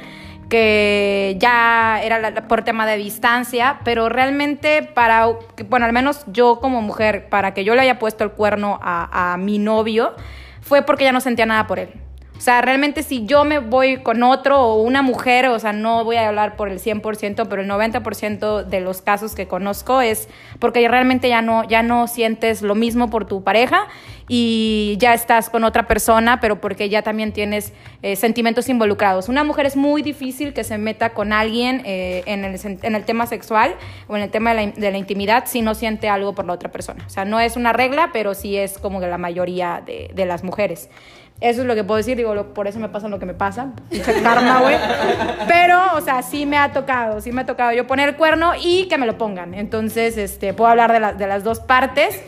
que 0.49 1.35
ya 1.39 2.01
era 2.01 2.47
por 2.47 2.63
tema 2.63 2.85
de 2.85 2.95
distancia, 2.95 3.79
pero 3.83 4.07
realmente 4.07 4.83
para, 4.83 5.27
bueno, 5.67 5.85
al 5.85 5.91
menos 5.91 6.23
yo 6.27 6.59
como 6.61 6.81
mujer, 6.81 7.27
para 7.27 7.53
que 7.53 7.65
yo 7.65 7.75
le 7.75 7.81
haya 7.81 7.99
puesto 7.99 8.23
el 8.23 8.31
cuerno 8.31 8.79
a 8.81 9.35
mi 9.37 9.59
novio, 9.59 10.15
fue 10.61 10.83
porque 10.83 11.03
ya 11.03 11.11
no 11.11 11.19
sentía 11.19 11.45
nada 11.45 11.67
por 11.67 11.79
él. 11.79 12.06
O 12.37 12.41
sea, 12.41 12.61
realmente 12.61 13.01
si 13.01 13.25
yo 13.25 13.43
me 13.45 13.59
voy 13.59 13.97
con 13.97 14.21
otro 14.21 14.61
o 14.61 14.83
una 14.83 15.01
mujer, 15.01 15.47
o 15.47 15.59
sea, 15.59 15.73
no 15.73 16.03
voy 16.03 16.17
a 16.17 16.27
hablar 16.27 16.55
por 16.55 16.69
el 16.69 16.79
100%, 16.79 17.47
pero 17.49 17.61
el 17.61 17.69
90% 17.69 18.63
de 18.63 18.79
los 18.79 19.01
casos 19.01 19.33
que 19.33 19.47
conozco 19.47 20.01
es 20.01 20.29
porque 20.59 20.87
realmente 20.87 21.29
ya 21.29 21.41
no, 21.41 21.67
ya 21.67 21.81
no 21.81 22.07
sientes 22.07 22.61
lo 22.61 22.75
mismo 22.75 23.09
por 23.09 23.25
tu 23.25 23.43
pareja 23.43 23.87
y 24.27 24.97
ya 24.99 25.13
estás 25.13 25.49
con 25.49 25.63
otra 25.63 25.87
persona, 25.87 26.39
pero 26.39 26.59
porque 26.61 26.89
ya 26.89 27.01
también 27.01 27.31
tienes 27.31 27.73
eh, 28.01 28.15
sentimientos 28.15 28.69
involucrados. 28.69 29.29
Una 29.29 29.43
mujer 29.43 29.65
es 29.65 29.75
muy 29.75 30.01
difícil 30.01 30.53
que 30.53 30.63
se 30.63 30.77
meta 30.77 31.11
con 31.11 31.33
alguien 31.33 31.81
eh, 31.85 32.23
en, 32.27 32.43
el, 32.45 32.59
en 32.63 32.95
el 32.95 33.03
tema 33.05 33.25
sexual 33.25 33.75
o 34.07 34.15
en 34.15 34.23
el 34.23 34.29
tema 34.29 34.53
de 34.53 34.67
la, 34.67 34.71
de 34.73 34.91
la 34.91 34.97
intimidad 34.97 35.45
si 35.47 35.61
no 35.61 35.73
siente 35.75 36.09
algo 36.09 36.33
por 36.33 36.45
la 36.45 36.53
otra 36.53 36.71
persona. 36.71 37.03
O 37.07 37.09
sea, 37.09 37.25
no 37.25 37.39
es 37.39 37.55
una 37.55 37.73
regla, 37.73 38.09
pero 38.13 38.33
sí 38.33 38.57
es 38.57 38.77
como 38.77 38.99
que 38.99 39.07
la 39.07 39.17
mayoría 39.17 39.81
de, 39.85 40.11
de 40.13 40.25
las 40.25 40.43
mujeres. 40.43 40.89
Eso 41.39 41.61
es 41.61 41.67
lo 41.67 41.75
que 41.75 41.83
puedo 41.83 41.97
decir, 41.97 42.17
digo, 42.17 42.33
por 42.55 42.67
eso 42.67 42.79
me 42.79 42.89
pasa 42.89 43.07
lo 43.09 43.19
que 43.19 43.27
me 43.27 43.35
pasa, 43.35 43.67
karma, 44.23 44.59
güey. 44.61 44.75
Pero, 45.47 45.79
o 45.95 46.01
sea, 46.01 46.23
sí 46.23 46.47
me 46.47 46.57
ha 46.57 46.71
tocado, 46.71 47.21
sí 47.21 47.31
me 47.31 47.41
ha 47.41 47.45
tocado 47.45 47.71
yo 47.73 47.85
poner 47.85 48.09
el 48.09 48.15
cuerno 48.15 48.53
y 48.59 48.87
que 48.87 48.97
me 48.97 49.05
lo 49.05 49.17
pongan. 49.19 49.53
Entonces, 49.53 50.17
este, 50.17 50.53
puedo 50.55 50.71
hablar 50.71 50.91
de, 50.91 50.99
la- 50.99 51.13
de 51.13 51.27
las 51.27 51.43
dos 51.43 51.59
partes. 51.59 52.19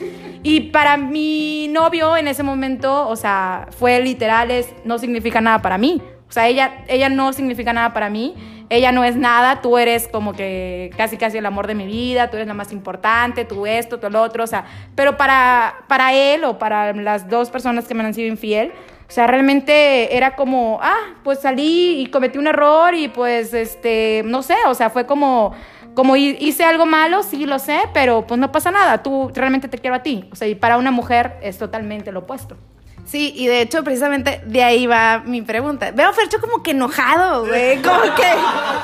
Y 0.43 0.69
para 0.71 0.95
mi 0.97 1.67
novio 1.69 2.15
en 2.17 2.27
ese 2.27 2.43
momento, 2.43 3.07
o 3.07 3.15
sea, 3.15 3.67
fue 3.77 3.99
literal, 4.01 4.51
es, 4.51 4.67
no 4.85 4.99
significa 4.99 5.41
nada 5.41 5.61
para 5.61 5.77
mí. 5.79 6.01
O 6.29 6.31
sea, 6.31 6.47
ella, 6.47 6.83
ella 6.87 7.09
no 7.09 7.33
significa 7.33 7.73
nada 7.73 7.93
para 7.93 8.09
mí. 8.11 8.35
Ella 8.69 8.91
no 8.91 9.03
es 9.03 9.15
nada, 9.15 9.63
tú 9.63 9.79
eres 9.79 10.07
como 10.07 10.33
que 10.33 10.91
casi 10.95 11.17
casi 11.17 11.39
el 11.39 11.45
amor 11.47 11.65
de 11.65 11.73
mi 11.73 11.87
vida, 11.87 12.29
tú 12.29 12.37
eres 12.37 12.47
la 12.47 12.53
más 12.53 12.71
importante, 12.71 13.43
tú 13.43 13.65
esto, 13.65 13.97
tú 13.99 14.07
lo 14.11 14.21
otro, 14.21 14.43
o 14.43 14.47
sea, 14.47 14.65
pero 14.93 15.17
para, 15.17 15.73
para 15.87 16.13
él 16.13 16.43
o 16.43 16.59
para 16.59 16.93
las 16.93 17.27
dos 17.27 17.49
personas 17.49 17.87
que 17.87 17.95
me 17.95 18.03
han 18.03 18.13
sido 18.13 18.27
infiel, 18.27 18.71
o 19.09 19.11
sea, 19.11 19.25
realmente 19.27 20.15
era 20.15 20.35
como, 20.35 20.79
ah, 20.81 21.15
pues 21.23 21.39
salí 21.39 21.99
y 22.01 22.05
cometí 22.11 22.37
un 22.37 22.45
error 22.47 22.93
y 22.93 23.07
pues, 23.07 23.53
este, 23.55 24.21
no 24.23 24.43
sé, 24.43 24.55
o 24.67 24.75
sea, 24.75 24.91
fue 24.91 25.07
como, 25.07 25.53
como 25.95 26.15
hi- 26.15 26.37
hice 26.39 26.63
algo 26.63 26.85
malo, 26.85 27.23
sí 27.23 27.45
lo 27.47 27.57
sé, 27.59 27.79
pero 27.93 28.27
pues 28.27 28.39
no 28.39 28.51
pasa 28.51 28.69
nada, 28.71 29.01
tú 29.03 29.31
realmente 29.33 29.67
te 29.67 29.79
quiero 29.79 29.95
a 29.95 30.03
ti. 30.03 30.29
O 30.31 30.35
sea, 30.35 30.47
y 30.47 30.53
para 30.55 30.77
una 30.77 30.91
mujer 30.91 31.37
es 31.41 31.57
totalmente 31.57 32.11
lo 32.11 32.19
opuesto. 32.19 32.55
Sí, 33.05 33.33
y 33.35 33.47
de 33.47 33.61
hecho, 33.61 33.83
precisamente 33.83 34.41
de 34.45 34.63
ahí 34.63 34.85
va 34.85 35.23
mi 35.25 35.41
pregunta. 35.41 35.91
Veo 35.91 36.09
a 36.09 36.13
Fercho 36.13 36.39
como 36.39 36.61
que 36.61 36.71
enojado, 36.71 37.45
güey. 37.45 37.81
Como 37.81 38.01
que, 38.01 38.31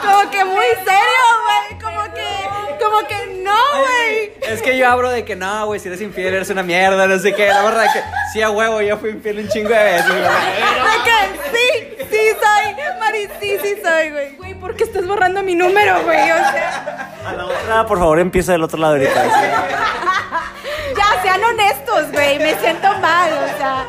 como 0.03 0.31
que 0.31 0.45
muy 0.45 0.65
serio, 0.83 1.25
güey. 1.43 1.79
Como 1.81 2.03
que, 2.13 2.83
como 2.83 3.07
que 3.07 3.41
no, 3.43 3.55
güey. 3.81 4.33
Es 4.41 4.61
que 4.63 4.77
yo 4.77 4.89
hablo 4.89 5.09
de 5.11 5.23
que 5.25 5.35
no, 5.35 5.67
güey, 5.67 5.79
si 5.79 5.87
eres 5.89 6.01
infiel 6.01 6.33
eres 6.33 6.49
una 6.49 6.63
mierda, 6.63 7.05
no 7.07 7.19
sé 7.19 7.33
qué. 7.35 7.47
La 7.47 7.63
verdad 7.63 7.85
que 7.93 8.01
sí, 8.33 8.41
a 8.41 8.49
huevo, 8.49 8.81
yo 8.81 8.97
fui 8.97 9.11
infiel 9.11 9.39
un 9.39 9.47
chingo 9.47 9.69
de 9.69 9.75
veces. 9.83 10.07
güey. 10.07 10.21
De 10.21 11.03
que 11.03 11.49
sí, 11.57 12.05
sí 12.09 12.17
soy. 12.41 12.75
Mari, 12.99 13.27
sí, 13.39 13.57
sí 13.61 13.75
soy, 13.83 14.09
güey. 14.09 14.35
Güey, 14.37 14.53
¿por 14.55 14.75
qué 14.75 14.85
estás 14.85 15.05
borrando 15.05 15.43
mi 15.43 15.53
número, 15.53 16.01
güey? 16.03 16.31
O 16.31 16.35
sea, 16.35 17.13
A 17.27 17.33
la 17.33 17.45
otra, 17.45 17.85
por 17.85 17.99
favor, 17.99 18.19
empieza 18.19 18.53
del 18.53 18.63
otro 18.63 18.79
lado 18.79 18.93
ahorita. 18.93 19.23
ya, 20.97 21.21
sean 21.23 21.41
honestos, 21.43 22.11
güey, 22.11 22.37
me 22.39 22.55
siento 22.59 22.87
mal, 23.01 23.31
o 23.33 23.57
sea. 23.57 23.85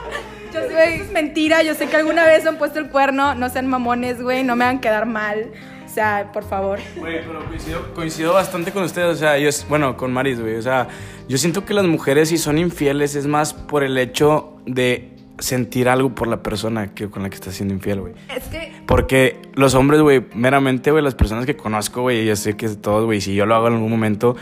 Yo 0.53 0.63
sé 0.63 0.69
que 0.69 0.95
eso 0.95 1.05
es 1.05 1.11
mentira, 1.13 1.63
yo 1.63 1.75
sé 1.75 1.87
que 1.89 1.97
alguna 1.97 2.25
vez 2.25 2.47
han 2.47 2.57
puesto 2.57 2.79
el 2.79 2.89
cuerno, 2.89 3.35
no 3.35 3.49
sean 3.51 3.67
mamones, 3.67 4.23
güey, 4.23 4.43
no 4.45 4.57
me 4.57 4.65
hagan 4.65 4.81
quedar 4.81 5.05
mal. 5.07 5.51
O 5.85 5.89
sea, 5.89 6.31
por 6.33 6.45
favor. 6.45 6.79
Güey, 6.97 7.25
pero 7.27 7.45
coincido, 7.47 7.95
coincido 7.95 8.33
bastante 8.35 8.71
con 8.73 8.83
ustedes, 8.83 9.09
o 9.09 9.19
sea, 9.19 9.39
yo, 9.39 9.49
es- 9.49 9.67
bueno, 9.69 9.97
con 9.97 10.13
Maris, 10.13 10.41
güey, 10.41 10.57
o 10.57 10.63
sea, 10.63 10.89
yo 11.29 11.39
siento 11.39 11.65
que 11.65 11.73
las 11.75 11.85
mujeres 11.87 12.29
si 12.31 12.39
son 12.39 12.59
infieles 12.59 13.15
es 13.17 13.27
más 13.27 13.53
por 13.55 13.83
el 13.83 13.97
hecho 13.99 14.57
de 14.67 15.13
sentir 15.39 15.89
algo 15.89 16.15
por 16.15 16.29
la 16.29 16.43
persona 16.43 16.95
que 16.95 17.11
con 17.11 17.23
la 17.23 17.29
que 17.31 17.35
estás 17.35 17.55
siendo 17.55 17.75
infiel, 17.75 18.01
güey. 18.01 18.15
Es 18.35 18.45
que 18.45 18.73
Porque 18.87 19.41
los 19.55 19.75
hombres, 19.75 20.01
güey, 20.01 20.25
meramente, 20.35 20.91
güey, 20.91 21.03
las 21.05 21.15
personas 21.15 21.45
que 21.47 21.57
conozco, 21.57 22.03
güey, 22.03 22.25
yo 22.27 22.37
sé 22.37 22.57
que 22.57 22.69
todos, 22.71 23.05
güey, 23.05 23.21
si 23.21 23.35
yo 23.35 23.45
lo 23.47 23.55
hago 23.55 23.69
en 23.69 23.75
algún 23.75 23.91
momento, 23.91 24.37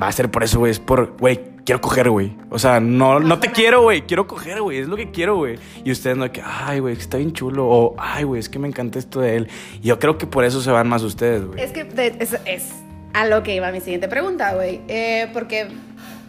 va 0.00 0.08
a 0.08 0.12
ser 0.12 0.30
por 0.30 0.44
eso, 0.44 0.58
güey, 0.60 0.70
es 0.72 0.78
por, 0.80 1.16
güey, 1.18 1.40
quiero 1.66 1.80
coger, 1.82 2.08
güey. 2.08 2.34
O 2.48 2.58
sea, 2.58 2.80
no, 2.80 3.20
no 3.20 3.38
te 3.40 3.50
quiero, 3.50 3.82
güey, 3.82 4.02
quiero 4.02 4.26
coger, 4.26 4.62
güey, 4.62 4.78
es 4.78 4.88
lo 4.88 4.96
que 4.96 5.10
quiero, 5.10 5.36
güey. 5.36 5.58
Y 5.84 5.90
ustedes 5.90 6.16
no, 6.16 6.24
de 6.24 6.30
que, 6.32 6.42
ay, 6.42 6.78
güey, 6.78 6.94
está 6.96 7.18
bien 7.18 7.32
chulo, 7.32 7.66
o, 7.68 7.94
ay, 7.98 8.24
güey, 8.24 8.40
es 8.40 8.48
que 8.48 8.58
me 8.58 8.68
encanta 8.68 8.98
esto 8.98 9.20
de 9.20 9.36
él. 9.36 9.48
Y 9.82 9.88
yo 9.88 9.98
creo 9.98 10.16
que 10.16 10.26
por 10.26 10.44
eso 10.44 10.62
se 10.62 10.70
van 10.70 10.88
más 10.88 11.02
ustedes, 11.02 11.44
güey. 11.44 11.60
Es 11.60 11.72
que 11.72 11.84
de- 11.84 12.16
es, 12.20 12.38
es 12.46 12.70
a 13.12 13.26
lo 13.26 13.42
que 13.42 13.54
iba 13.54 13.70
mi 13.72 13.80
siguiente 13.80 14.08
pregunta, 14.08 14.54
güey. 14.54 14.80
Eh, 14.88 15.28
porque, 15.32 15.68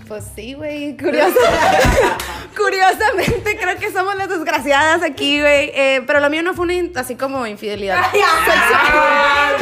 pues 0.08 0.26
sí, 0.36 0.56
güey, 0.56 0.98
curioso. 0.98 1.36
curiosamente 2.58 3.58
creo 3.62 3.78
que 3.78 3.92
somos 3.92 4.16
las 4.16 4.30
desgraciadas 4.30 5.04
aquí, 5.04 5.40
güey. 5.40 5.72
Eh, 5.76 6.04
pero 6.08 6.20
lo 6.20 6.30
mío 6.30 6.42
no 6.42 6.54
fue 6.56 6.66
una 6.66 7.00
así 7.00 7.16
como 7.16 7.46
infidelidad. 7.46 8.04
sexual. 8.12 9.56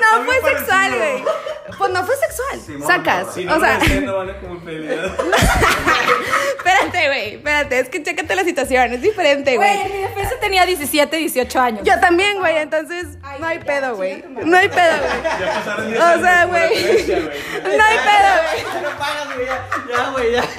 no 0.00 0.24
fue 0.24 0.34
sexual, 0.52 0.94
güey. 0.96 1.24
Pues 1.78 1.90
no 1.92 2.04
fue 2.04 2.14
sexual. 2.16 2.60
Sacas. 2.86 3.28
o 3.28 3.60
sea, 3.60 3.78
espérate, 6.64 7.06
güey. 7.08 7.34
Espérate, 7.34 7.78
es 7.80 7.88
que 7.88 8.02
chécate 8.02 8.34
la 8.34 8.44
situación. 8.44 8.92
Es 8.94 9.02
diferente, 9.02 9.56
Güey, 9.56 9.76
güey. 9.76 9.86
en 9.86 9.92
mi 9.96 10.02
defensa 10.08 10.34
tenía 10.40 10.64
17, 10.66 11.16
18 11.16 11.60
años. 11.60 11.80
Yo 11.84 11.98
también, 12.00 12.38
güey, 12.38 12.56
entonces 12.58 13.06
no 13.38 13.46
hay 13.46 13.58
pedo, 13.58 13.96
güey. 13.96 14.24
No 14.44 14.56
hay 14.56 14.68
pedo, 14.68 14.96
güey. 14.98 15.94
O 15.96 16.20
sea, 16.20 16.44
güey. 16.46 16.70
No 17.76 17.84
hay 17.84 17.96
pedo, 17.98 18.32
güey. 18.42 19.46
Ya, 19.90 20.10
güey, 20.12 20.32
ya. 20.32 20.44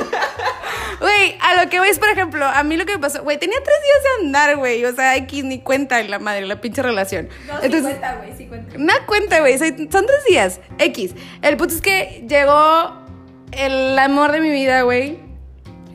Güey, 0.97 1.37
a 1.41 1.61
lo 1.61 1.69
que 1.69 1.77
voy 1.79 1.89
es, 1.89 1.99
por 1.99 2.07
ejemplo, 2.09 2.45
a 2.45 2.63
mí 2.63 2.77
lo 2.77 2.85
que 2.85 2.93
me 2.93 2.99
pasó, 2.99 3.21
güey, 3.21 3.37
tenía 3.37 3.57
tres 3.61 3.75
días 3.83 4.03
de 4.03 4.25
andar, 4.25 4.55
güey. 4.55 4.83
O 4.85 4.95
sea, 4.95 5.17
X 5.17 5.43
ni 5.43 5.59
cuenta 5.59 5.99
en 5.99 6.09
la 6.09 6.19
madre, 6.19 6.45
la 6.45 6.61
pinche 6.61 6.81
relación. 6.81 7.27
No, 7.47 7.59
sí 7.59 7.65
Entonces, 7.65 7.89
cuenta, 7.97 8.15
güey, 8.15 8.33
sí 8.37 8.45
cuenta. 8.47 8.77
una 8.77 9.05
cuenta, 9.05 9.39
güey. 9.41 9.57
Son 9.57 9.91
son 9.91 10.05
tres 10.07 10.25
días. 10.27 10.61
X. 10.79 11.11
El 11.41 11.57
punto 11.57 11.75
es 11.75 11.81
que 11.81 12.23
llegó 12.27 12.95
el 13.51 13.99
amor 13.99 14.31
de 14.31 14.39
mi 14.39 14.49
vida, 14.49 14.83
güey. 14.83 15.19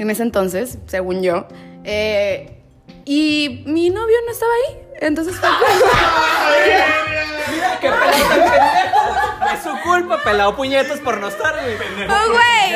En 0.01 0.09
ese 0.09 0.23
entonces, 0.23 0.79
según 0.87 1.23
yo. 1.23 1.47
Eh, 1.85 2.57
y 3.05 3.63
mi 3.67 3.91
novio 3.91 4.17
no 4.25 4.33
estaba 4.33 4.51
ahí. 4.53 4.79
Entonces 5.03 5.37
fue 5.37 5.49
como- 5.49 5.81
Es 9.55 9.63
su 9.63 9.71
culpa, 9.83 10.23
pelado 10.23 10.57
puñetos 10.57 11.01
por 11.01 11.19
no 11.19 11.29
estar, 11.29 11.55
güey. 11.63 11.75
¡Oh, 12.09 12.33
güey! 12.33 12.73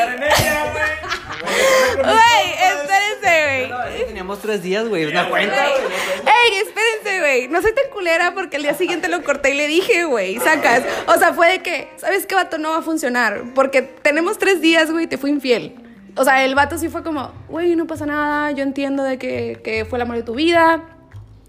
Güey, 1.96 2.52
espérense, 2.62 3.68
güey. 3.70 4.06
Teníamos 4.06 4.40
tres 4.40 4.62
días, 4.62 4.86
güey. 4.88 5.06
Una 5.06 5.28
cuenta, 5.30 5.56
güey. 5.68 5.82
Ey, 6.26 6.56
espérense, 6.58 7.20
güey. 7.20 7.48
No 7.48 7.62
soy 7.62 7.72
tan 7.74 7.90
culera 7.90 8.34
porque 8.34 8.56
el 8.56 8.64
día 8.64 8.74
siguiente 8.74 9.08
lo 9.08 9.22
corté 9.22 9.50
y 9.50 9.54
le 9.54 9.66
dije, 9.66 10.04
güey, 10.04 10.38
sacas. 10.40 10.82
O 11.06 11.14
sea, 11.18 11.32
fue 11.32 11.48
de 11.52 11.62
que, 11.62 11.88
¿sabes 11.96 12.26
qué, 12.26 12.34
vato? 12.34 12.58
No 12.58 12.70
va 12.72 12.78
a 12.78 12.82
funcionar. 12.82 13.42
Porque 13.54 13.80
tenemos 13.82 14.36
tres 14.38 14.60
días, 14.60 14.90
güey, 14.90 15.06
te 15.06 15.16
fui 15.16 15.30
infiel. 15.30 15.76
O 16.16 16.24
sea, 16.24 16.44
el 16.44 16.54
vato 16.54 16.78
sí 16.78 16.88
fue 16.88 17.02
como, 17.02 17.32
güey, 17.48 17.74
no 17.76 17.86
pasa 17.86 18.06
nada. 18.06 18.50
Yo 18.52 18.62
entiendo 18.62 19.02
de 19.02 19.18
que, 19.18 19.60
que 19.64 19.84
fue 19.84 19.98
el 19.98 20.02
amor 20.02 20.16
de 20.16 20.22
tu 20.22 20.34
vida. 20.34 20.82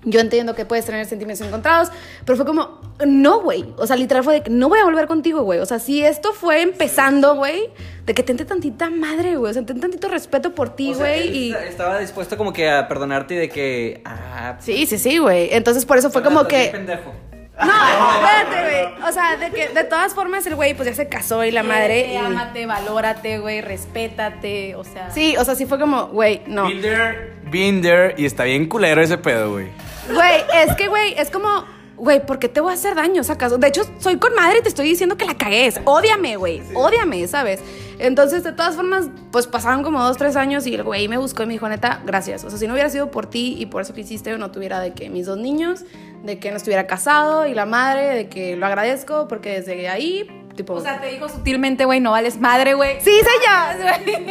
Yo 0.07 0.19
entiendo 0.19 0.53
que 0.53 0.65
puedes 0.65 0.85
tener 0.85 1.03
sentimientos 1.07 1.45
encontrados. 1.47 1.89
Pero 2.25 2.35
fue 2.35 2.45
como, 2.45 2.79
no, 3.05 3.41
güey. 3.41 3.65
O 3.77 3.87
sea, 3.87 3.95
literal 3.95 4.23
fue 4.23 4.35
de 4.35 4.41
que 4.43 4.51
no 4.51 4.69
voy 4.69 4.79
a 4.79 4.83
volver 4.83 5.07
contigo, 5.07 5.41
güey. 5.41 5.59
O 5.59 5.65
sea, 5.65 5.79
si 5.79 6.03
esto 6.03 6.31
fue 6.33 6.61
empezando, 6.61 7.35
güey, 7.35 7.69
de 8.05 8.13
que 8.13 8.21
tente 8.21 8.45
tantita 8.45 8.91
madre, 8.91 9.35
güey. 9.37 9.49
O 9.49 9.53
sea, 9.53 9.65
ten 9.65 9.79
tantito 9.79 10.07
respeto 10.07 10.53
por 10.53 10.75
ti, 10.75 10.91
O 10.91 10.95
sea, 10.95 11.07
güey. 11.07 11.35
y... 11.35 11.51
esta- 11.51 11.65
Estaba 11.65 11.99
dispuesto 11.99 12.37
como 12.37 12.53
que 12.53 12.69
a 12.69 12.87
perdonarte 12.87 13.33
y 13.33 13.37
de 13.37 13.49
que. 13.49 14.01
Ah, 14.05 14.57
Sí, 14.59 14.85
sí, 14.85 14.99
sí, 14.99 15.17
güey. 15.17 15.49
Entonces 15.51 15.85
por 15.85 15.97
eso 15.97 16.11
fue 16.11 16.21
como 16.21 16.45
que... 16.47 16.69
pendejo. 16.71 17.11
No, 17.57 18.13
espérate, 18.15 18.61
güey. 18.95 19.09
O 19.09 19.11
sea, 19.13 19.37
de 19.37 19.51
que 19.51 19.69
de 19.69 19.83
todas 19.85 20.13
formas 20.13 20.45
el 20.45 20.55
güey 20.55 20.73
pues 20.73 20.89
ya 20.89 20.95
se 20.95 21.07
casó 21.07 21.43
y 21.45 21.51
la 21.51 21.63
madre. 21.63 22.13
Y- 22.13 22.17
Ámate, 22.17 22.65
valórate, 22.65 23.39
güey, 23.39 23.61
respétate, 23.61 24.75
o 24.75 24.83
sea. 24.83 25.09
Sí, 25.11 25.35
o 25.37 25.45
sea, 25.45 25.55
sí 25.55 25.65
fue 25.65 25.79
como, 25.79 26.07
güey, 26.07 26.41
no. 26.47 26.67
Been 26.67 26.81
there, 26.81 27.33
been 27.49 27.81
there, 27.81 28.15
y 28.17 28.25
está 28.25 28.43
bien 28.43 28.67
culero 28.67 29.01
ese 29.01 29.17
pedo, 29.17 29.51
güey. 29.53 29.67
Güey, 30.13 30.43
es 30.65 30.75
que, 30.75 30.87
güey, 30.87 31.13
es 31.17 31.29
como, 31.31 31.65
güey, 31.97 32.25
¿por 32.25 32.39
qué 32.39 32.49
te 32.49 32.59
voy 32.61 32.71
a 32.71 32.75
hacer 32.75 32.93
daño, 32.95 33.23
sacas? 33.23 33.57
De 33.59 33.67
hecho, 33.67 33.83
soy 33.99 34.17
con 34.17 34.35
madre 34.35 34.59
y 34.59 34.61
te 34.61 34.69
estoy 34.69 34.87
diciendo 34.89 35.17
que 35.17 35.25
la 35.25 35.35
cagues. 35.35 35.79
Ódiame, 35.85 36.35
güey. 36.35 36.61
Ódiame, 36.73 37.25
¿sabes? 37.27 37.61
Entonces, 37.97 38.43
de 38.43 38.51
todas 38.51 38.75
formas, 38.75 39.07
pues 39.31 39.47
pasaron 39.47 39.81
como 39.81 40.03
dos, 40.03 40.17
tres 40.17 40.35
años 40.35 40.67
y 40.67 40.75
el 40.75 40.83
güey 40.83 41.07
me 41.07 41.17
buscó 41.17 41.43
y 41.43 41.45
me 41.45 41.53
dijo, 41.53 41.69
neta, 41.69 42.01
gracias. 42.05 42.43
O 42.43 42.49
sea, 42.49 42.59
si 42.59 42.67
no 42.67 42.73
hubiera 42.73 42.89
sido 42.89 43.09
por 43.09 43.27
ti 43.27 43.55
y 43.57 43.67
por 43.67 43.81
eso 43.81 43.93
que 43.93 44.01
hiciste, 44.01 44.29
yo 44.31 44.37
no 44.37 44.51
tuviera 44.51 44.81
de 44.81 44.93
que 44.93 45.09
mis 45.09 45.25
dos 45.25 45.37
niños, 45.37 45.85
de 46.25 46.39
que 46.39 46.51
no 46.51 46.57
estuviera 46.57 46.87
casado 46.87 47.45
y 47.45 47.53
la 47.53 47.65
madre, 47.65 48.15
de 48.15 48.27
que 48.27 48.55
lo 48.55 48.65
agradezco 48.65 49.27
porque 49.27 49.61
desde 49.61 49.87
ahí, 49.87 50.27
tipo... 50.55 50.73
O 50.73 50.81
sea, 50.81 50.99
te 50.99 51.07
dijo 51.07 51.29
sutilmente, 51.29 51.85
güey, 51.85 51.99
no 51.99 52.11
vales 52.11 52.39
madre, 52.39 52.73
güey. 52.73 52.99
Sí, 53.01 53.11
señor. 53.11 54.25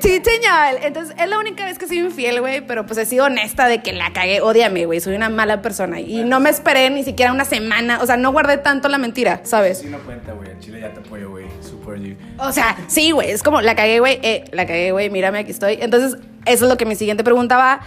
Sí, 0.00 0.22
señor. 0.24 0.82
Entonces, 0.82 1.14
es 1.18 1.28
la 1.28 1.38
única 1.38 1.64
vez 1.66 1.78
que 1.78 1.86
soy 1.86 1.98
infiel, 1.98 2.40
güey, 2.40 2.62
pero 2.62 2.86
pues 2.86 2.98
he 2.98 3.04
sido 3.04 3.26
honesta 3.26 3.66
de 3.66 3.82
que 3.82 3.92
la 3.92 4.12
cagué. 4.12 4.40
Ódiame, 4.40 4.86
güey. 4.86 5.00
Soy 5.00 5.14
una 5.14 5.28
mala 5.28 5.60
persona. 5.60 6.00
Y 6.00 6.24
no 6.24 6.40
me 6.40 6.48
esperé 6.48 6.88
ni 6.88 7.04
siquiera 7.04 7.32
una 7.32 7.44
semana. 7.44 8.00
O 8.00 8.06
sea, 8.06 8.16
no 8.16 8.32
guardé 8.32 8.56
tanto 8.56 8.88
la 8.88 8.96
mentira, 8.96 9.40
¿sabes? 9.42 9.80
Sí, 9.80 9.88
no 9.88 9.98
cuenta, 9.98 10.32
güey. 10.32 10.50
En 10.50 10.58
Chile 10.60 10.80
ya 10.80 10.92
te 10.94 11.00
apoyo, 11.00 11.30
güey. 11.30 11.46
Super 11.60 11.98
G. 11.98 12.16
O 12.38 12.50
sea, 12.50 12.76
sí, 12.86 13.10
güey. 13.10 13.30
Es 13.30 13.42
como, 13.42 13.60
la 13.60 13.74
cagué, 13.74 14.00
güey. 14.00 14.18
Eh, 14.22 14.44
la 14.52 14.66
cagué, 14.66 14.92
güey. 14.92 15.10
Mírame, 15.10 15.40
aquí 15.40 15.50
estoy. 15.50 15.78
Entonces, 15.80 16.18
eso 16.46 16.64
es 16.64 16.70
lo 16.70 16.76
que 16.78 16.86
mi 16.86 16.94
siguiente 16.94 17.22
pregunta 17.22 17.58
va. 17.58 17.80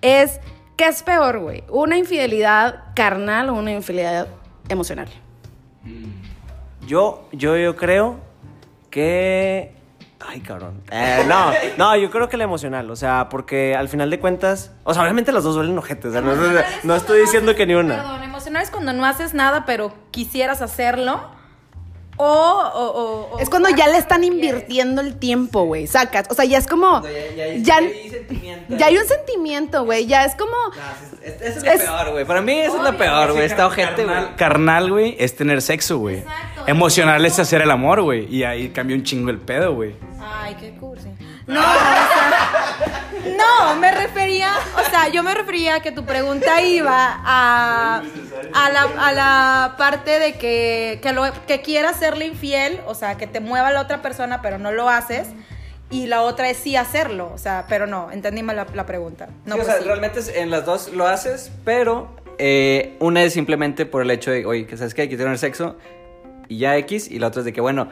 Es, 0.00 0.40
¿qué 0.78 0.86
es 0.88 1.02
peor, 1.02 1.40
güey? 1.40 1.62
¿Una 1.68 1.98
infidelidad 1.98 2.84
carnal 2.94 3.50
o 3.50 3.54
una 3.54 3.72
infidelidad 3.72 4.28
emocional? 4.70 5.08
Yo, 6.86 7.28
yo, 7.32 7.56
yo 7.56 7.76
creo 7.76 8.16
que. 8.90 9.74
Ay, 10.20 10.40
cabrón. 10.40 10.82
Eh, 10.90 11.24
no, 11.28 11.52
no, 11.76 11.96
yo 11.96 12.10
creo 12.10 12.28
que 12.28 12.36
la 12.36 12.44
emocional. 12.44 12.90
O 12.90 12.96
sea, 12.96 13.28
porque 13.28 13.74
al 13.76 13.88
final 13.88 14.10
de 14.10 14.18
cuentas. 14.18 14.72
O 14.84 14.92
sea, 14.94 15.02
obviamente 15.02 15.30
las 15.32 15.44
dos 15.44 15.54
duelen 15.54 15.76
ojetes. 15.78 16.06
o 16.06 16.12
sea, 16.12 16.20
no, 16.20 16.34
no- 16.34 16.60
no 16.82 16.94
estoy 16.96 17.20
diciendo 17.20 17.54
que 17.54 17.66
ni 17.66 17.74
una. 17.74 17.96
Perdón, 17.96 18.22
emocional 18.22 18.62
es 18.62 18.70
cuando 18.70 18.92
no 18.92 19.04
haces 19.04 19.34
nada, 19.34 19.64
pero 19.66 19.92
quisieras 20.10 20.62
hacerlo. 20.62 21.20
O, 22.20 22.24
o, 22.24 22.84
o- 22.86 23.34
o- 23.36 23.38
Es 23.38 23.48
cuando 23.48 23.68
ya 23.70 23.86
le 23.88 23.96
están 23.96 24.24
invirtiendo 24.24 25.00
el 25.00 25.18
tiempo, 25.18 25.64
güey. 25.64 25.86
Sacas. 25.86 26.26
O 26.30 26.34
sea, 26.34 26.44
ya 26.44 26.58
es 26.58 26.66
como. 26.66 27.00
Ya- 27.02 27.10
ya 27.10 27.44
hay- 27.44 27.62
ya- 27.62 27.80
ya 27.80 27.86
hay 27.86 28.10
sentimiento. 28.10 28.76
ya 28.76 28.86
hay 28.86 28.98
un 28.98 29.06
sentimiento, 29.06 29.84
güey. 29.84 30.06
Ya 30.06 30.24
es 30.24 30.34
como. 30.34 30.56
Es- 31.22 31.62
Es- 31.62 31.82
peor, 31.82 32.10
güey. 32.10 32.24
Para 32.24 32.40
mí 32.42 32.58
esa 32.58 32.76
es 32.76 32.82
la 32.82 32.96
peor, 32.96 33.32
güey. 33.32 33.44
Está 33.44 33.66
ojete, 33.66 34.04
güey. 34.04 34.16
Carnal, 34.16 34.36
carnal, 34.36 34.90
güey, 34.90 35.16
es 35.18 35.36
tener 35.36 35.62
sexo, 35.62 35.98
güey. 35.98 36.18
Exacto. 36.18 36.64
Emocional 36.66 37.24
es 37.24 37.38
hacer 37.38 37.62
el 37.62 37.70
amor, 37.70 38.02
güey. 38.02 38.26
Y 38.34 38.42
ahí 38.44 38.70
cambia 38.70 38.96
un 38.96 39.04
chingo 39.04 39.30
el 39.30 39.38
pedo, 39.38 39.74
güey. 39.74 39.94
Ay, 40.20 40.56
qué 40.58 40.70
cursi. 40.78 41.08
No, 41.46 41.60
o 41.60 41.62
sea, 41.62 42.37
no, 43.36 43.76
me 43.76 43.90
refería, 43.92 44.52
o 44.76 44.90
sea, 44.90 45.08
yo 45.08 45.22
me 45.22 45.34
refería 45.34 45.76
a 45.76 45.80
que 45.80 45.92
tu 45.92 46.04
pregunta 46.04 46.62
iba 46.62 47.20
a, 47.24 48.02
a, 48.54 48.70
la, 48.70 48.82
a 48.82 49.12
la 49.12 49.74
parte 49.76 50.18
de 50.18 50.34
que, 50.34 50.98
que, 51.02 51.12
lo, 51.12 51.24
que 51.46 51.60
quieras 51.60 51.98
serle 51.98 52.26
infiel, 52.26 52.80
o 52.86 52.94
sea, 52.94 53.16
que 53.16 53.26
te 53.26 53.40
mueva 53.40 53.70
la 53.70 53.80
otra 53.80 54.02
persona, 54.02 54.42
pero 54.42 54.58
no 54.58 54.72
lo 54.72 54.88
haces. 54.88 55.28
Y 55.90 56.06
la 56.06 56.20
otra 56.20 56.50
es 56.50 56.58
sí 56.58 56.76
hacerlo, 56.76 57.30
o 57.34 57.38
sea, 57.38 57.64
pero 57.66 57.86
no, 57.86 58.12
entendí 58.12 58.42
mal 58.42 58.56
la, 58.56 58.66
la 58.74 58.84
pregunta. 58.84 59.28
No, 59.46 59.54
Sí, 59.54 59.60
o 59.60 59.64
pues 59.64 59.66
sea, 59.66 59.78
sí. 59.78 59.84
realmente 59.84 60.20
en 60.38 60.50
las 60.50 60.66
dos 60.66 60.92
lo 60.92 61.06
haces, 61.06 61.50
pero 61.64 62.14
eh, 62.36 62.96
una 63.00 63.22
es 63.22 63.32
simplemente 63.32 63.86
por 63.86 64.02
el 64.02 64.10
hecho 64.10 64.30
de, 64.30 64.44
oye, 64.44 64.66
que 64.66 64.76
sabes 64.76 64.92
que 64.94 65.08
quiero 65.08 65.24
tener 65.24 65.38
sexo 65.38 65.76
y 66.46 66.58
ya 66.58 66.76
X, 66.76 67.10
y 67.10 67.18
la 67.18 67.28
otra 67.28 67.40
es 67.40 67.46
de 67.46 67.54
que, 67.54 67.62
bueno, 67.62 67.88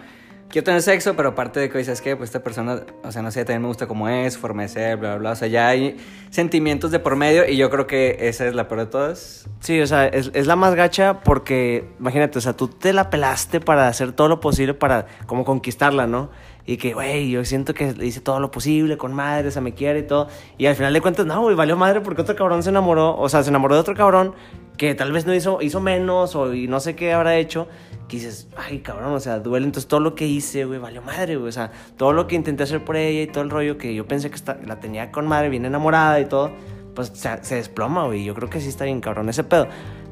quiero 0.49 0.65
tener 0.65 0.83
sexo, 0.83 1.15
pero 1.17 1.31
aparte 1.31 1.61
de 1.61 1.69
que, 1.69 1.83
sabes 1.85 2.01
que, 2.01 2.17
pues 2.17 2.29
esta 2.29 2.43
persona, 2.43 2.83
o 3.03 3.13
sea, 3.13 3.23
no 3.23 3.31
sé, 3.31 3.45
también 3.45 3.63
me 3.63 3.69
gusta 3.69 3.87
cómo 3.87 4.09
es, 4.09 4.35
su 4.35 4.41
forma 4.41 4.63
de 4.63 4.69
ser, 4.69 4.97
bla, 4.97 5.11
bla, 5.11 5.19
bla, 5.19 5.31
o 5.33 5.37
sea, 5.37 5.49
ya 5.49 5.69
hay 5.69 5.97
sentimientos 6.31 6.91
de 6.91 6.99
por 6.99 7.17
medio 7.17 7.49
y 7.49 7.57
yo 7.57 7.71
creo 7.71 7.87
que 7.87 8.17
esa 8.21 8.47
es 8.47 8.55
la 8.55 8.69
peor 8.69 8.81
de 8.81 8.87
todas. 8.87 9.49
Sí, 9.61 9.81
o 9.81 9.87
sea, 9.87 10.07
es, 10.07 10.31
es 10.35 10.47
la 10.47 10.57
más 10.57 10.75
gacha 10.75 11.21
porque, 11.21 11.89
imagínate, 11.99 12.39
o 12.39 12.41
sea, 12.41 12.55
tú 12.55 12.69
te 12.69 12.93
la 12.93 13.11
pelaste 13.11 13.61
para 13.61 13.89
hacer 13.89 14.13
todo 14.13 14.29
lo 14.29 14.41
posible 14.41 14.75
para 14.75 15.07
como 15.27 15.45
conquistarla, 15.45 16.07
¿no? 16.07 16.31
Y 16.69 16.79
que, 16.79 16.95
güey, 16.95 17.31
yo 17.31 17.45
siento 17.45 17.75
que 17.75 17.93
le 17.93 18.07
hice 18.07 18.21
todo 18.21 18.41
lo 18.41 18.51
posible 18.51 18.97
con 18.97 19.15
madre, 19.15 19.49
o 19.49 19.51
sea, 19.53 19.63
me 19.63 19.73
quiere 19.73 20.01
y 20.01 20.03
todo. 20.03 20.27
Y 20.59 20.67
al 20.67 20.75
final 20.75 20.93
de 20.93 21.01
cuentas, 21.01 21.25
no, 21.25 21.41
güey, 21.41 21.55
valió 21.55 21.77
madre 21.77 22.01
porque 22.01 22.23
otro 22.23 22.35
cabrón 22.35 22.65
se 22.65 22.71
enamoró, 22.71 23.17
o 23.17 23.29
sea, 23.29 23.45
se 23.45 23.51
enamoró 23.51 23.77
de 23.77 23.81
otro 23.83 23.95
cabrón 23.95 24.35
que 24.77 24.95
tal 24.95 25.13
vez 25.13 25.27
no 25.27 25.35
hizo, 25.35 25.63
hizo 25.63 25.81
menos 25.81 26.35
o 26.35 26.53
y 26.53 26.67
no 26.67 26.81
sé 26.81 26.97
qué 26.97 27.13
habrá 27.13 27.37
hecho. 27.37 27.69
Que 28.09 28.17
dices, 28.19 28.49
ay, 28.57 28.81
cabrón, 28.81 29.13
o 29.15 29.21
sea, 29.21 29.41
duele. 29.41 29.67
Entonces 29.67 29.89
todo 29.89 30.01
lo 30.01 30.15
que 30.15 30.27
hice, 30.27 30.65
güey, 30.65 30.79
valió 30.79 31.03
madre, 31.03 31.37
güey. 31.37 31.49
O 31.49 31.53
sea, 31.53 31.73
todo 31.97 32.13
lo 32.13 32.27
que 32.27 32.37
intenté 32.37 32.63
hacer 32.63 32.85
por 32.85 32.97
ella 32.97 33.23
y 33.23 33.27
todo 33.27 33.43
el 33.43 33.51
rollo 33.51 33.79
que 33.79 33.95
yo 33.95 34.07
pensé 34.07 34.29
que 34.31 34.37
esta- 34.37 34.59
la 34.65 34.79
tenía 34.79 35.11
con 35.11 35.27
madre, 35.27 35.49
bien 35.49 35.65
enamorada 35.65 36.21
y 36.21 36.27
todo, 36.27 36.53
pues 36.95 37.09
se, 37.15 37.43
se 37.45 37.57
desploma, 37.57 38.05
güey. 38.07 38.25
Yo 38.25 38.35
creo 38.35 38.49
que 38.49 38.61
sí 38.61 38.69
está 38.69 38.85
bien 38.85 39.01
cabrón 39.01 39.29
ese 39.29 39.43
pedo. 39.45 39.67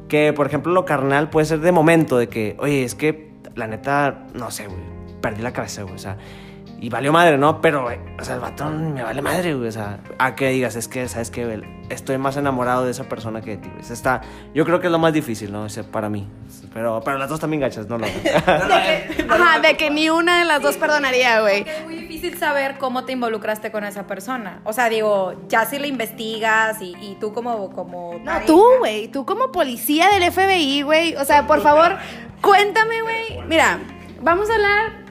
Que, 0.09 0.33
por 0.33 0.47
ejemplo, 0.47 0.73
lo 0.73 0.85
carnal 0.85 1.31
puede 1.31 1.47
ser 1.47 1.61
de 1.61 1.73
momento, 1.73 2.19
de 2.19 2.29
que, 2.29 2.57
oye, 2.59 2.85
es 2.85 2.95
que 2.95 3.31
la 3.55 3.67
neta, 3.69 4.27
no 4.35 4.51
sé, 4.51 4.67
güey, 4.67 4.79
perdí 5.21 5.41
la 5.43 5.53
cabeza, 5.53 5.83
güey. 5.83 5.95
O 5.95 5.99
sea, 5.99 6.17
y 6.85 6.91
valió 6.91 7.15
madre, 7.15 7.39
¿no? 7.39 7.63
Pero, 7.63 7.85
güey, 7.85 7.99
o 8.21 8.23
sea, 8.23 8.35
el 8.35 8.43
batón 8.43 8.93
me 8.93 9.03
vale 9.03 9.23
madre, 9.23 9.55
güey. 9.55 9.69
O 9.69 9.73
sea, 9.73 10.01
a 10.19 10.35
que 10.35 10.51
digas, 10.51 10.77
es 10.77 10.87
que, 10.87 11.09
¿sabes 11.09 11.31
qué? 11.31 11.63
Estoy 11.89 12.19
más 12.19 12.37
enamorado 12.37 12.85
de 12.85 12.91
esa 12.91 13.05
persona 13.05 13.41
que 13.41 13.53
de 13.53 13.57
ti, 13.57 13.71
güey. 13.71 13.81
Está, 13.91 14.21
yo 14.53 14.67
creo 14.67 14.81
que 14.81 14.89
es 14.89 14.93
lo 14.93 14.99
más 14.99 15.15
difícil, 15.15 15.51
¿no? 15.51 15.63
O 15.63 15.69
sea, 15.71 15.85
para 15.85 16.11
mí. 16.11 16.29
Pero, 16.75 17.01
pero 17.03 17.17
las 17.17 17.31
dos 17.31 17.41
también 17.41 17.63
gachas, 17.63 17.89
no, 17.89 17.97
no. 17.99 18.07
Ajá, 18.07 19.61
de 19.61 19.79
que 19.79 19.89
ni 19.89 20.11
una 20.11 20.41
de 20.41 20.45
las 20.45 20.61
dos 20.61 20.77
perdonaría, 20.77 21.41
güey. 21.41 21.65
Es 21.67 21.85
muy 21.85 21.95
difícil 21.95 22.37
saber 22.37 22.77
cómo 22.77 23.07
te 23.07 23.13
involucraste 23.13 23.73
con 23.73 23.85
esa 23.85 24.07
persona. 24.07 24.61
O 24.65 24.75
sea, 24.75 24.91
digo, 24.91 25.33
ya 25.49 25.65
si 25.65 25.79
la 25.79 25.87
investigas 25.87 26.83
y, 26.83 26.95
y 27.01 27.17
tú 27.19 27.33
como... 27.33 27.71
como 27.71 28.21
no, 28.23 28.33
tú, 28.47 28.63
güey. 28.81 29.09
Tú 29.09 29.25
como 29.25 29.51
policía 29.53 30.11
del 30.11 30.31
FBI, 30.31 30.83
güey. 30.83 31.17
O 31.17 31.25
sea, 31.25 31.47
por 31.47 31.63
favor, 31.63 31.97
cuéntame, 32.43 33.01
güey. 33.01 33.43
Mira, 33.49 33.79
vamos 34.21 34.51
a 34.51 34.55
hablar 34.57 35.04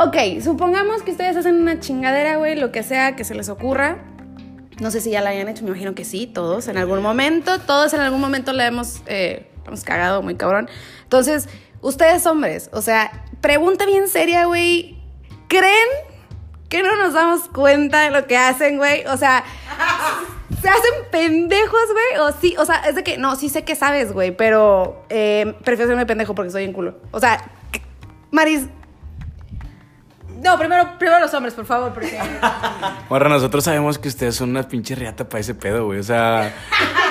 Ok, 0.00 0.16
supongamos 0.44 1.02
que 1.02 1.10
ustedes 1.10 1.36
hacen 1.36 1.56
una 1.56 1.80
chingadera, 1.80 2.36
güey, 2.36 2.54
lo 2.54 2.70
que 2.70 2.84
sea 2.84 3.16
que 3.16 3.24
se 3.24 3.34
les 3.34 3.48
ocurra. 3.48 3.98
No 4.78 4.92
sé 4.92 5.00
si 5.00 5.10
ya 5.10 5.20
la 5.20 5.30
hayan 5.30 5.48
hecho, 5.48 5.64
me 5.64 5.70
imagino 5.70 5.96
que 5.96 6.04
sí, 6.04 6.28
todos 6.28 6.68
en 6.68 6.78
algún 6.78 7.02
momento, 7.02 7.58
todos 7.58 7.92
en 7.94 8.00
algún 8.00 8.20
momento 8.20 8.52
la 8.52 8.68
hemos, 8.68 9.02
eh, 9.06 9.50
hemos 9.66 9.82
cagado 9.82 10.22
muy 10.22 10.36
cabrón. 10.36 10.70
Entonces, 11.02 11.48
ustedes 11.80 12.24
hombres, 12.26 12.70
o 12.72 12.80
sea, 12.80 13.10
pregunta 13.40 13.86
bien 13.86 14.06
seria, 14.06 14.44
güey, 14.44 14.96
¿creen 15.48 15.88
que 16.68 16.84
no 16.84 16.94
nos 16.94 17.14
damos 17.14 17.48
cuenta 17.48 18.02
de 18.02 18.12
lo 18.12 18.28
que 18.28 18.36
hacen, 18.36 18.76
güey? 18.76 19.04
O 19.06 19.16
sea, 19.16 19.42
¿se 20.62 20.68
hacen 20.68 20.92
pendejos, 21.10 21.88
güey? 21.90 22.22
O 22.22 22.32
sí, 22.40 22.54
o 22.56 22.64
sea, 22.64 22.76
es 22.88 22.94
de 22.94 23.02
que, 23.02 23.18
no, 23.18 23.34
sí 23.34 23.48
sé 23.48 23.64
que 23.64 23.74
sabes, 23.74 24.12
güey, 24.12 24.30
pero 24.30 25.04
eh, 25.08 25.56
prefiero 25.64 25.90
serme 25.90 26.06
pendejo 26.06 26.36
porque 26.36 26.52
soy 26.52 26.62
en 26.62 26.72
culo. 26.72 27.00
O 27.10 27.18
sea, 27.18 27.42
Maris, 28.30 28.68
no, 30.42 30.58
primero, 30.58 30.98
primero 30.98 31.20
los 31.20 31.34
hombres, 31.34 31.54
por 31.54 31.66
favor, 31.66 31.92
porque... 31.92 32.18
Bueno, 33.08 33.28
nosotros 33.28 33.64
sabemos 33.64 33.98
que 33.98 34.08
ustedes 34.08 34.36
son 34.36 34.50
una 34.50 34.68
pinche 34.68 34.94
riata 34.94 35.28
para 35.28 35.40
ese 35.40 35.54
pedo, 35.54 35.86
güey. 35.86 35.98
O 35.98 36.02
sea, 36.02 36.54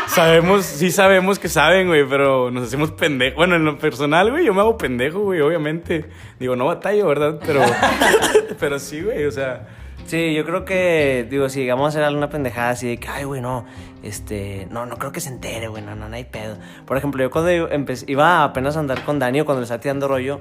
sabemos, 0.07 0.65
sí 0.65 0.91
sabemos 0.91 1.39
que 1.39 1.49
saben, 1.49 1.88
güey, 1.88 2.07
pero 2.07 2.51
nos 2.51 2.67
hacemos 2.67 2.91
pendejos. 2.91 3.36
Bueno, 3.36 3.55
en 3.55 3.65
lo 3.65 3.78
personal, 3.78 4.32
güey, 4.32 4.45
yo 4.45 4.53
me 4.53 4.61
hago 4.61 4.78
pendejo, 4.78 5.19
güey, 5.19 5.41
obviamente. 5.41 6.09
Digo, 6.39 6.55
no 6.55 6.65
batallo, 6.65 7.07
¿verdad? 7.07 7.39
Pero, 7.45 7.61
pero 8.59 8.80
sí, 8.80 9.01
güey, 9.01 9.25
o 9.25 9.32
sea... 9.32 9.67
Sí, 10.05 10.34
yo 10.34 10.45
creo 10.45 10.63
que, 10.63 11.28
digo, 11.30 11.49
si 11.49 11.59
llegamos 11.59 11.86
a 11.86 11.89
hacer 11.89 12.03
alguna 12.03 12.30
pendejada 12.30 12.69
así 12.69 12.88
de 12.88 12.97
que, 12.97 13.09
ay, 13.09 13.25
güey, 13.25 13.41
no, 13.41 13.65
este, 14.03 14.65
no, 14.71 14.86
no 14.86 14.95
creo 14.95 15.11
que 15.11 15.19
se 15.19 15.28
entere, 15.28 15.67
güey, 15.67 15.84
no, 15.84 15.95
no, 15.95 16.07
no 16.07 16.15
hay 16.15 16.23
pedo. 16.23 16.55
Por 16.86 16.95
ejemplo, 16.95 17.21
yo 17.21 17.30
cuando 17.30 17.51
iba 18.07 18.43
apenas 18.45 18.78
a 18.78 18.80
andar 18.80 19.03
con 19.03 19.19
Dani 19.19 19.41
o 19.41 19.45
cuando 19.45 19.59
le 19.59 19.63
estaba 19.63 19.82
tirando 19.82 20.07
rollo, 20.07 20.39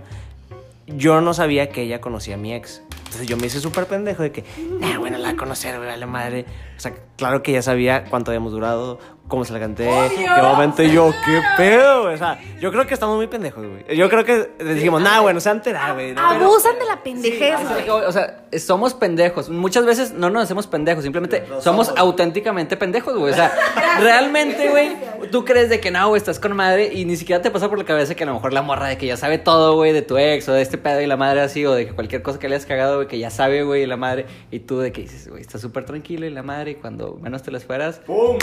yo 0.86 1.20
no 1.20 1.34
sabía 1.34 1.68
que 1.68 1.82
ella 1.82 2.00
conocía 2.00 2.34
a 2.34 2.38
mi 2.38 2.54
ex. 2.54 2.82
Entonces 2.98 3.26
yo 3.26 3.36
me 3.36 3.46
hice 3.46 3.60
súper 3.60 3.86
pendejo 3.86 4.22
de 4.22 4.32
que, 4.32 4.44
nah, 4.80 4.98
bueno, 4.98 5.18
la 5.18 5.36
conocer, 5.36 5.78
güey, 5.78 5.96
la 5.98 6.06
madre. 6.06 6.44
O 6.76 6.80
sea, 6.80 6.92
claro 7.16 7.42
que 7.42 7.52
ya 7.52 7.62
sabía 7.62 8.04
cuánto 8.04 8.30
habíamos 8.30 8.52
durado, 8.52 8.98
cómo 9.28 9.44
se 9.44 9.52
la 9.52 9.60
canté, 9.60 9.88
qué 10.16 10.42
momento 10.42 10.82
y 10.82 10.92
yo, 10.92 11.12
qué 11.24 11.40
pedo, 11.56 12.12
O 12.12 12.16
sea, 12.16 12.38
yo 12.60 12.70
creo 12.70 12.86
que 12.86 12.94
estamos 12.94 13.16
muy 13.16 13.26
pendejos, 13.26 13.64
güey. 13.66 13.96
Yo 13.96 14.08
creo 14.08 14.24
que 14.24 14.50
decimos, 14.58 15.02
nah, 15.02 15.20
bueno, 15.20 15.40
se 15.40 15.50
entera, 15.50 15.92
güey. 15.92 16.14
Abusan 16.16 16.78
de 16.78 16.84
la 16.84 17.02
pendejez, 17.02 17.56
o 17.88 18.12
sea, 18.12 18.44
somos 18.58 18.94
pendejos. 18.94 19.48
Muchas 19.48 19.84
veces 19.84 20.12
no 20.12 20.30
nos 20.30 20.44
hacemos 20.44 20.66
pendejos, 20.66 21.02
simplemente 21.02 21.44
somos, 21.60 21.92
auténticamente 21.96 22.76
pendejos, 22.76 23.16
güey. 23.16 23.32
O 23.32 23.36
sea, 23.36 23.52
realmente, 24.00 24.70
güey, 24.70 24.96
tú 25.30 25.44
crees 25.44 25.68
de 25.68 25.80
que 25.80 25.90
no, 25.90 26.08
güey, 26.08 26.18
estás 26.18 26.38
con 26.38 26.54
madre 26.54 26.92
y 26.92 27.04
ni 27.04 27.16
siquiera 27.16 27.42
te 27.42 27.50
pasa 27.50 27.68
por 27.68 27.78
la 27.78 27.84
cabeza 27.84 28.14
que 28.14 28.24
a 28.24 28.26
lo 28.26 28.34
mejor 28.34 28.52
la 28.52 28.62
morra 28.62 28.88
de 28.88 28.98
que 28.98 29.06
ya 29.06 29.16
sabe 29.16 29.38
todo, 29.38 29.74
güey, 29.74 29.92
de 29.92 30.02
tu 30.02 30.16
ex 30.18 30.48
o 30.48 30.52
de 30.52 30.62
este 30.62 30.78
pedo 30.78 31.00
y 31.00 31.06
la 31.06 31.16
madre 31.16 31.40
así, 31.40 31.64
o 31.66 31.72
de 31.74 31.86
que 31.86 31.92
cualquier 31.92 32.22
cosa 32.22 32.38
que 32.38 32.48
le 32.48 32.54
hayas 32.54 32.66
cagado, 32.66 32.96
güey, 32.96 33.08
que 33.08 33.18
ya 33.18 33.30
sabe, 33.30 33.62
güey, 33.64 33.86
la 33.86 33.96
madre, 33.96 34.26
y 34.50 34.60
tú 34.60 34.78
de 34.78 34.92
que 34.92 35.02
dices, 35.02 35.28
güey, 35.28 35.40
estás 35.40 35.60
súper 35.60 35.84
tranquilo 35.84 36.26
y 36.26 36.30
la 36.30 36.42
madre, 36.42 36.72
y 36.72 36.74
cuando 36.76 37.18
menos 37.20 37.42
te 37.42 37.50
las 37.50 37.64
fueras, 37.64 38.00
¡pum! 38.06 38.38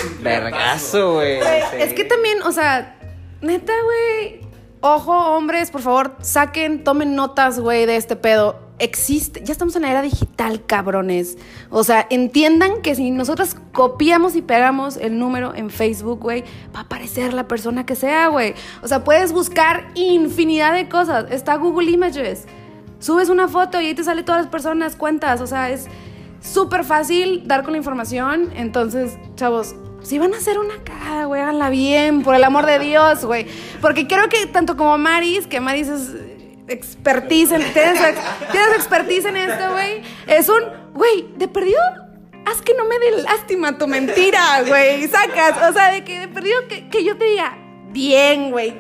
Güey. 1.14 1.82
Es 1.82 1.94
que 1.94 2.04
también, 2.04 2.42
o 2.44 2.52
sea, 2.52 2.98
neta, 3.42 3.74
güey. 3.84 4.42
Ojo, 4.86 5.14
hombres, 5.38 5.72
por 5.72 5.82
favor, 5.82 6.18
saquen, 6.22 6.84
tomen 6.84 7.16
notas, 7.16 7.58
güey, 7.58 7.86
de 7.86 7.96
este 7.96 8.18
pedo. 8.18 8.60
Existe, 8.80 9.42
ya 9.42 9.54
estamos 9.54 9.78
en 9.78 9.84
la 9.84 9.92
era 9.92 10.02
digital, 10.02 10.66
cabrones. 10.66 11.38
O 11.70 11.86
sea, 11.86 12.06
entiendan 12.10 12.82
que 12.82 12.94
si 12.94 13.10
nosotras 13.10 13.56
copiamos 13.72 14.36
y 14.36 14.42
pegamos 14.42 14.98
el 14.98 15.18
número 15.18 15.56
en 15.56 15.70
Facebook, 15.70 16.20
güey, 16.20 16.44
va 16.76 16.80
a 16.80 16.84
aparecer 16.84 17.34
la 17.34 17.48
persona 17.48 17.86
que 17.86 17.96
sea, 17.96 18.28
güey. 18.28 18.56
O 18.82 18.88
sea, 18.90 19.06
puedes 19.06 19.32
buscar 19.32 19.90
infinidad 19.96 20.74
de 20.74 20.90
cosas. 20.90 21.32
Está 21.32 21.56
Google 21.56 21.90
Images. 21.90 22.46
Subes 23.00 23.30
una 23.30 23.48
foto 23.48 23.80
y 23.80 23.86
ahí 23.86 23.94
te 23.94 24.04
sale 24.04 24.24
todas 24.24 24.42
las 24.42 24.52
personas, 24.52 24.98
cuentas. 24.98 25.40
O 25.40 25.48
sea, 25.48 25.70
es 25.70 25.88
súper 26.42 26.84
fácil 26.84 27.48
dar 27.48 27.64
con 27.64 27.72
la 27.72 27.78
información. 27.78 28.52
Entonces, 28.54 29.18
chavos, 29.36 29.76
si 30.04 30.20
van 30.20 30.34
a 30.34 30.38
hacer 30.38 30.60
una 30.60 30.76
cagada, 30.84 31.26
güey, 31.26 31.42
háganla 31.42 31.70
bien, 31.70 32.24
por 32.24 32.36
el 32.36 32.44
amor 32.44 32.66
de 32.66 32.80
Dios, 32.80 33.26
güey. 33.26 33.48
Porque 33.82 34.08
creo 34.08 34.30
que 34.30 34.46
tanto 34.46 34.78
como 34.78 34.98
Maris, 34.98 35.48
que 35.48 35.60
Maris 35.60 35.88
es 35.88 36.12
expertise 36.68 37.52
en, 37.52 37.64
tienes, 37.74 38.00
tienes 38.52 38.76
expertise 38.76 39.26
en 39.26 39.38
esto, 39.38 39.72
güey, 39.72 40.02
es 40.28 40.50
un, 40.50 40.62
güey, 40.94 41.28
de 41.36 41.48
perdido, 41.48 41.80
haz 42.46 42.62
que 42.62 42.74
no 42.74 42.86
me 42.86 43.00
dé 43.00 43.22
lástima 43.22 43.78
tu 43.78 43.88
mentira, 43.88 44.64
güey, 44.68 45.08
sacas, 45.08 45.70
o 45.70 45.74
sea, 45.74 45.92
de 45.92 46.04
que 46.04 46.20
de 46.20 46.28
perdido 46.28 46.68
que, 46.68 46.90
que 46.90 47.04
yo 47.04 47.18
te 47.18 47.26
diga, 47.26 47.58
Bien, 47.94 48.50
güey. 48.50 48.72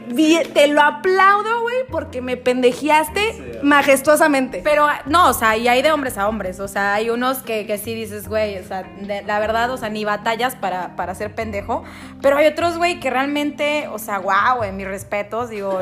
Te 0.53 0.67
lo 0.67 0.81
aplaudo, 0.81 1.61
güey, 1.61 1.75
porque 1.89 2.21
me 2.21 2.35
pendejeaste 2.35 3.59
majestuosamente. 3.61 4.61
Pero 4.63 4.87
no, 5.05 5.29
o 5.29 5.33
sea, 5.33 5.55
y 5.55 5.67
hay 5.67 5.83
de 5.83 5.91
hombres 5.91 6.17
a 6.17 6.27
hombres. 6.27 6.59
O 6.59 6.67
sea, 6.67 6.95
hay 6.95 7.11
unos 7.11 7.37
que, 7.37 7.67
que 7.67 7.77
sí 7.77 7.93
dices, 7.93 8.27
güey, 8.27 8.57
o 8.57 8.63
sea, 8.63 8.85
la 9.25 9.39
verdad, 9.39 9.69
o 9.69 9.77
sea, 9.77 9.89
ni 9.89 10.03
batallas 10.03 10.55
para, 10.55 10.95
para 10.95 11.13
ser 11.13 11.35
pendejo. 11.35 11.83
Pero 12.23 12.37
hay 12.37 12.47
otros, 12.47 12.77
güey, 12.77 12.99
que 12.99 13.11
realmente, 13.11 13.87
o 13.87 13.99
sea, 13.99 14.17
guau, 14.17 14.57
güey, 14.57 14.71
mis 14.71 14.87
respetos, 14.87 15.51
digo. 15.51 15.79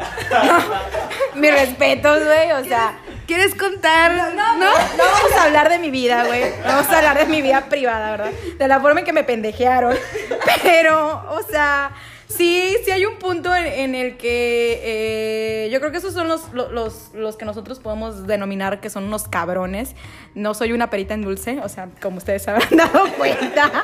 mis 1.35 1.51
respetos, 1.51 2.23
güey, 2.25 2.51
o 2.51 2.65
sea. 2.65 2.99
¿Quieres 3.27 3.55
contar? 3.55 4.11
No, 4.13 4.31
no, 4.31 4.57
no, 4.57 4.71
no 4.73 5.03
vamos 5.05 5.31
a 5.37 5.43
hablar 5.45 5.69
de 5.69 5.79
mi 5.79 5.89
vida, 5.89 6.25
güey. 6.25 6.51
Vamos 6.65 6.89
a 6.89 6.97
hablar 6.97 7.17
de 7.17 7.27
mi 7.27 7.41
vida 7.41 7.61
privada, 7.69 8.11
¿verdad? 8.11 8.31
De 8.57 8.67
la 8.67 8.81
forma 8.81 8.99
en 8.99 9.05
que 9.05 9.13
me 9.13 9.23
pendejearon. 9.23 9.95
Pero, 10.63 11.23
o 11.29 11.41
sea. 11.43 11.91
Sí, 12.35 12.77
sí 12.85 12.91
hay 12.91 13.05
un 13.05 13.17
punto 13.17 13.53
en, 13.53 13.93
el 13.93 14.15
que 14.15 14.79
eh, 14.83 15.69
yo 15.69 15.79
creo 15.79 15.91
que 15.91 15.97
esos 15.97 16.13
son 16.13 16.27
los, 16.27 16.53
los, 16.53 17.11
los, 17.13 17.35
que 17.35 17.45
nosotros 17.45 17.79
podemos 17.79 18.25
denominar 18.25 18.79
que 18.79 18.89
son 18.89 19.03
unos 19.03 19.27
cabrones. 19.27 19.95
No 20.33 20.53
soy 20.53 20.71
una 20.71 20.89
perita 20.89 21.13
en 21.13 21.23
dulce, 21.23 21.59
o 21.61 21.67
sea, 21.67 21.89
como 22.01 22.17
ustedes 22.17 22.47
habrán 22.47 22.77
dado 22.77 23.11
cuenta. 23.17 23.83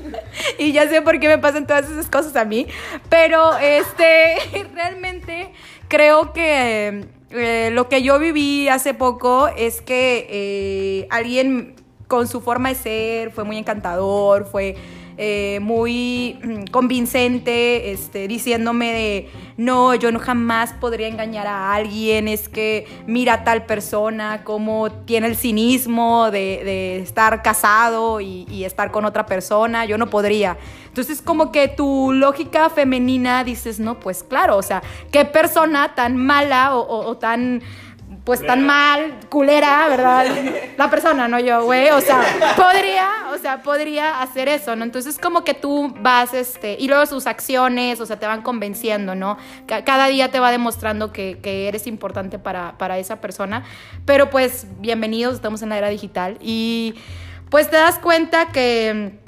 y 0.58 0.72
ya 0.72 0.88
sé 0.88 1.00
por 1.02 1.18
qué 1.20 1.28
me 1.28 1.38
pasan 1.38 1.66
todas 1.66 1.90
esas 1.90 2.10
cosas 2.10 2.36
a 2.36 2.44
mí. 2.44 2.66
Pero 3.08 3.56
este, 3.56 4.36
realmente 4.74 5.52
creo 5.88 6.32
que 6.32 7.06
eh, 7.30 7.70
lo 7.72 7.88
que 7.88 8.02
yo 8.02 8.18
viví 8.18 8.68
hace 8.68 8.94
poco 8.94 9.48
es 9.48 9.80
que 9.80 10.26
eh, 10.30 11.08
alguien 11.10 11.76
con 12.08 12.28
su 12.28 12.40
forma 12.40 12.68
de 12.68 12.74
ser 12.74 13.30
fue 13.30 13.44
muy 13.44 13.58
encantador, 13.58 14.46
fue 14.46 14.76
eh, 15.18 15.60
muy 15.62 16.38
convincente, 16.70 17.92
este, 17.92 18.28
diciéndome 18.28 18.92
de, 18.92 19.30
no, 19.56 19.94
yo 19.94 20.12
no 20.12 20.18
jamás 20.18 20.72
podría 20.74 21.08
engañar 21.08 21.46
a 21.46 21.72
alguien, 21.72 22.28
es 22.28 22.48
que 22.48 22.86
mira 23.06 23.34
a 23.34 23.44
tal 23.44 23.64
persona, 23.64 24.42
cómo 24.44 24.90
tiene 24.90 25.28
el 25.28 25.36
cinismo 25.36 26.30
de, 26.30 26.98
estar 26.98 27.42
casado 27.42 28.20
y, 28.20 28.64
estar 28.64 28.90
con 28.90 29.04
otra 29.04 29.26
persona, 29.26 29.84
yo 29.84 29.96
no 29.96 30.08
podría. 30.08 30.56
Entonces 30.88 31.22
como 31.22 31.52
que 31.52 31.68
tu 31.68 32.12
lógica 32.12 32.68
femenina 32.68 33.44
dices, 33.44 33.78
no, 33.78 34.00
pues 34.00 34.22
claro, 34.22 34.56
o 34.56 34.62
sea, 34.62 34.82
qué 35.12 35.24
persona 35.24 35.94
tan 35.94 36.16
mala 36.16 36.74
o 36.74 37.16
tan 37.16 37.62
pues 38.26 38.44
tan 38.44 38.66
mal, 38.66 39.20
culera, 39.28 39.86
¿verdad? 39.88 40.26
La 40.76 40.90
persona, 40.90 41.28
no 41.28 41.38
yo, 41.38 41.62
güey. 41.62 41.90
O 41.90 42.00
sea, 42.00 42.24
podría, 42.56 43.08
o 43.32 43.38
sea, 43.38 43.62
podría 43.62 44.20
hacer 44.20 44.48
eso, 44.48 44.74
¿no? 44.74 44.82
Entonces, 44.82 45.16
como 45.16 45.44
que 45.44 45.54
tú 45.54 45.94
vas, 46.00 46.34
este, 46.34 46.76
y 46.76 46.88
luego 46.88 47.06
sus 47.06 47.28
acciones, 47.28 48.00
o 48.00 48.04
sea, 48.04 48.18
te 48.18 48.26
van 48.26 48.42
convenciendo, 48.42 49.14
¿no? 49.14 49.38
Cada 49.66 50.08
día 50.08 50.32
te 50.32 50.40
va 50.40 50.50
demostrando 50.50 51.12
que, 51.12 51.38
eres 51.68 51.86
importante 51.86 52.40
para, 52.40 52.76
para 52.78 52.98
esa 52.98 53.20
persona. 53.20 53.62
Pero 54.04 54.28
pues, 54.28 54.66
bienvenidos, 54.80 55.36
estamos 55.36 55.62
en 55.62 55.68
la 55.68 55.78
era 55.78 55.88
digital. 55.88 56.36
Y 56.40 56.96
pues 57.48 57.70
te 57.70 57.76
das 57.76 58.00
cuenta 58.00 58.48
que 58.48 59.20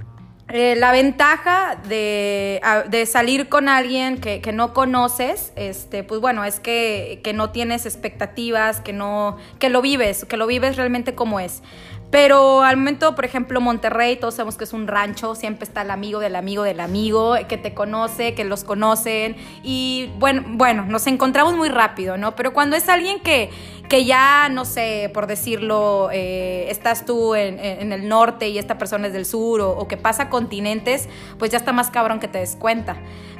eh, 0.50 0.76
la 0.76 0.92
ventaja 0.92 1.76
de, 1.88 2.60
salir 3.06 3.50
con 3.50 3.68
alguien 3.68 4.18
que, 4.18 4.40
no 4.52 4.72
conoces, 4.72 5.52
este, 5.56 6.04
pues 6.04 6.22
bueno, 6.22 6.44
es 6.44 6.58
que, 6.58 7.20
no 7.34 7.50
tienes 7.50 7.84
expectativas, 7.84 8.80
que 8.80 8.94
no, 8.94 9.36
que 9.58 9.68
lo 9.68 9.82
vives, 9.82 10.24
que 10.24 10.38
lo 10.38 10.46
vives 10.46 10.76
realmente 10.76 11.14
como 11.14 11.38
es. 11.38 11.62
Pero 12.10 12.62
al 12.62 12.78
momento, 12.78 13.14
por 13.14 13.26
ejemplo, 13.26 13.60
Monterrey, 13.60 14.16
todos 14.16 14.36
sabemos 14.36 14.56
que 14.56 14.64
es 14.64 14.72
un 14.72 14.86
rancho, 14.86 15.34
siempre 15.34 15.64
está 15.64 15.82
el 15.82 15.90
amigo 15.90 16.20
del 16.20 16.36
amigo 16.36 16.62
del 16.62 16.80
amigo, 16.80 17.34
que 17.46 17.58
te 17.58 17.74
conoce, 17.74 18.32
que 18.32 18.44
los 18.44 18.64
conocen. 18.64 19.36
Y 19.62 20.08
bueno, 20.18 20.42
bueno, 20.46 20.86
nos 20.86 21.06
encontramos 21.06 21.54
muy 21.54 21.68
rápido, 21.68 22.16
¿no? 22.16 22.34
Pero 22.34 22.54
cuando 22.54 22.76
es 22.76 22.88
alguien 22.88 23.20
que, 23.20 23.50
que 23.88 24.04
ya, 24.04 24.48
no 24.50 24.64
sé, 24.64 25.10
por 25.12 25.26
decirlo, 25.26 26.10
eh, 26.12 26.66
estás 26.70 27.04
tú 27.04 27.34
en, 27.34 27.58
en, 27.58 27.92
el 27.92 28.08
norte 28.08 28.48
y 28.48 28.58
esta 28.58 28.76
persona 28.78 29.06
es 29.06 29.12
del 29.12 29.24
sur, 29.24 29.60
o, 29.60 29.70
o 29.70 29.88
que 29.88 29.96
pasa 29.96 30.28
continentes, 30.28 31.08
pues 31.38 31.50
ya 31.50 31.58
está 31.58 31.72
más 31.72 31.90
cabrón 31.90 32.20
que 32.20 32.28
te 32.28 32.38
des 32.38 32.56
cuenta. 32.56 32.96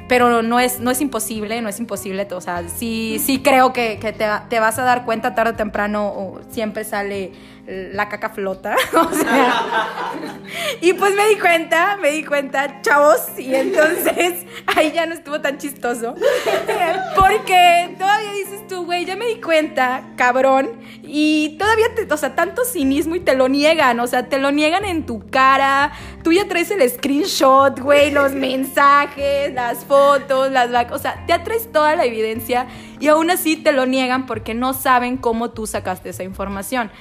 Pero 0.07 0.41
no 0.41 0.59
es, 0.59 0.79
no 0.79 0.89
es 0.89 1.01
imposible, 1.01 1.61
no 1.61 1.69
es 1.69 1.79
imposible, 1.79 2.27
o 2.31 2.41
sea, 2.41 2.67
sí, 2.67 3.21
sí 3.23 3.43
creo 3.43 3.73
que, 3.73 3.99
que 3.99 4.11
te, 4.11 4.25
te, 4.49 4.59
vas 4.59 4.79
a 4.79 4.83
dar 4.83 5.05
cuenta 5.05 5.35
tarde 5.35 5.51
o 5.51 5.55
temprano, 5.55 6.07
o 6.07 6.41
siempre 6.49 6.83
sale 6.83 7.31
la 7.69 8.09
caca 8.09 8.29
flota, 8.29 8.75
o 8.93 9.13
sea, 9.13 9.53
y 10.81 10.93
pues 10.93 11.13
me 11.15 11.27
di 11.29 11.35
cuenta, 11.35 11.97
me 12.01 12.09
di 12.09 12.23
cuenta, 12.23 12.81
chavos, 12.81 13.21
y 13.37 13.53
entonces 13.53 14.45
ahí 14.75 14.91
ya 14.91 15.05
no 15.05 15.13
estuvo 15.13 15.39
tan 15.41 15.59
chistoso, 15.59 16.15
porque 17.15 17.95
todavía 17.97 18.31
dices 18.33 18.65
tú, 18.67 18.85
güey, 18.85 19.05
ya 19.05 19.15
me 19.15 19.25
di 19.25 19.39
cuenta, 19.39 20.01
cabrón, 20.15 20.38
y 21.03 21.55
todavía, 21.57 21.87
te, 21.95 22.11
o 22.13 22.17
sea, 22.17 22.35
tanto 22.35 22.63
cinismo 22.65 23.15
y 23.15 23.19
te 23.19 23.35
lo 23.35 23.47
niegan, 23.47 23.99
o 23.99 24.07
sea, 24.07 24.29
te 24.29 24.37
lo 24.37 24.51
niegan 24.51 24.85
en 24.85 25.05
tu 25.05 25.27
cara, 25.29 25.91
tú 26.23 26.31
ya 26.31 26.47
traes 26.47 26.71
el 26.71 26.87
screenshot, 26.89 27.79
güey, 27.79 28.11
los 28.11 28.31
mensajes, 28.47 29.53
las 29.53 29.85
fotos, 29.85 30.51
las 30.51 30.69
o 30.91 30.99
sea, 30.99 31.25
ya 31.27 31.43
traes 31.43 31.71
toda 31.71 31.95
la 31.95 32.05
evidencia 32.05 32.67
y 32.99 33.07
aún 33.07 33.31
así 33.31 33.57
te 33.57 33.71
lo 33.71 33.85
niegan 33.85 34.25
porque 34.25 34.53
no 34.53 34.73
saben 34.73 35.17
cómo 35.17 35.51
tú 35.51 35.67
sacaste 35.67 36.09
esa 36.09 36.23
información. 36.23 36.91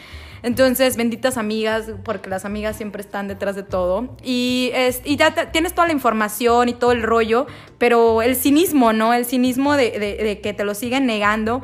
Entonces, 0.42 0.96
benditas 0.96 1.36
amigas, 1.36 1.90
porque 2.04 2.30
las 2.30 2.44
amigas 2.44 2.76
siempre 2.76 3.02
están 3.02 3.28
detrás 3.28 3.56
de 3.56 3.64
todo. 3.64 4.16
Y, 4.22 4.70
es, 4.72 5.00
y 5.04 5.16
ya 5.16 5.50
tienes 5.50 5.74
toda 5.74 5.88
la 5.88 5.92
información 5.92 6.68
y 6.68 6.74
todo 6.74 6.92
el 6.92 7.02
rollo, 7.02 7.46
pero 7.78 8.22
el 8.22 8.36
cinismo, 8.36 8.92
¿no? 8.92 9.12
El 9.14 9.24
cinismo 9.24 9.74
de, 9.74 9.90
de, 9.98 10.16
de 10.16 10.40
que 10.40 10.52
te 10.52 10.64
lo 10.64 10.74
siguen 10.74 11.06
negando. 11.06 11.62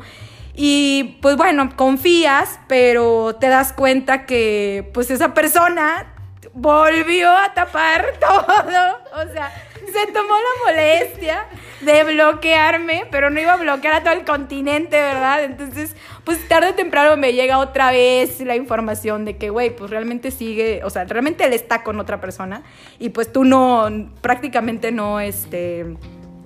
Y 0.55 1.17
pues 1.21 1.35
bueno, 1.35 1.69
confías, 1.75 2.59
pero 2.67 3.35
te 3.35 3.49
das 3.49 3.73
cuenta 3.73 4.25
que 4.25 4.89
pues 4.93 5.11
esa 5.11 5.33
persona 5.33 6.13
volvió 6.53 7.29
a 7.29 7.53
tapar 7.53 8.13
todo. 8.19 9.23
O 9.23 9.33
sea, 9.33 9.51
se 9.75 10.11
tomó 10.11 10.33
la 10.33 10.65
molestia 10.65 11.45
de 11.81 12.03
bloquearme, 12.03 13.05
pero 13.11 13.29
no 13.29 13.39
iba 13.39 13.53
a 13.53 13.57
bloquear 13.57 13.95
a 13.95 14.03
todo 14.03 14.13
el 14.13 14.25
continente, 14.25 14.99
¿verdad? 14.99 15.43
Entonces, 15.43 15.95
pues 16.23 16.47
tarde 16.47 16.69
o 16.69 16.73
temprano 16.73 17.15
me 17.17 17.33
llega 17.33 17.59
otra 17.59 17.91
vez 17.91 18.39
la 18.41 18.55
información 18.55 19.25
de 19.25 19.37
que, 19.37 19.49
güey, 19.49 19.75
pues 19.75 19.91
realmente 19.91 20.31
sigue, 20.31 20.81
o 20.83 20.89
sea, 20.89 21.03
realmente 21.03 21.45
él 21.45 21.53
está 21.53 21.83
con 21.83 21.99
otra 21.99 22.19
persona 22.19 22.63
y 22.97 23.09
pues 23.09 23.31
tú 23.31 23.43
no, 23.43 23.87
prácticamente 24.21 24.91
no, 24.91 25.19
este... 25.19 25.97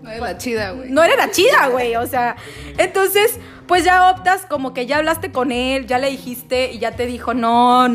No 0.02 0.12
era 0.12 0.26
la 0.26 0.38
chida, 0.38 0.72
güey. 0.72 0.89
No 0.89 1.04
era 1.04 1.16
la 1.16 1.32
chida, 1.32 1.68
güey, 1.68 1.95
o 1.95 2.08
sea, 2.08 2.36
entonces, 2.78 3.39
pues 3.68 3.84
ya 3.84 4.10
optas 4.10 4.45
como 4.45 4.74
que 4.74 4.86
ya 4.86 4.97
hablaste 4.97 5.32
con 5.32 5.52
él, 5.52 5.88
ya 5.88 5.97
le 5.97 6.10
dijiste 6.10 6.72
y 6.72 6.80
ya 6.80 6.91
te 6.91 7.06
dijo, 7.06 7.34
no, 7.34 7.88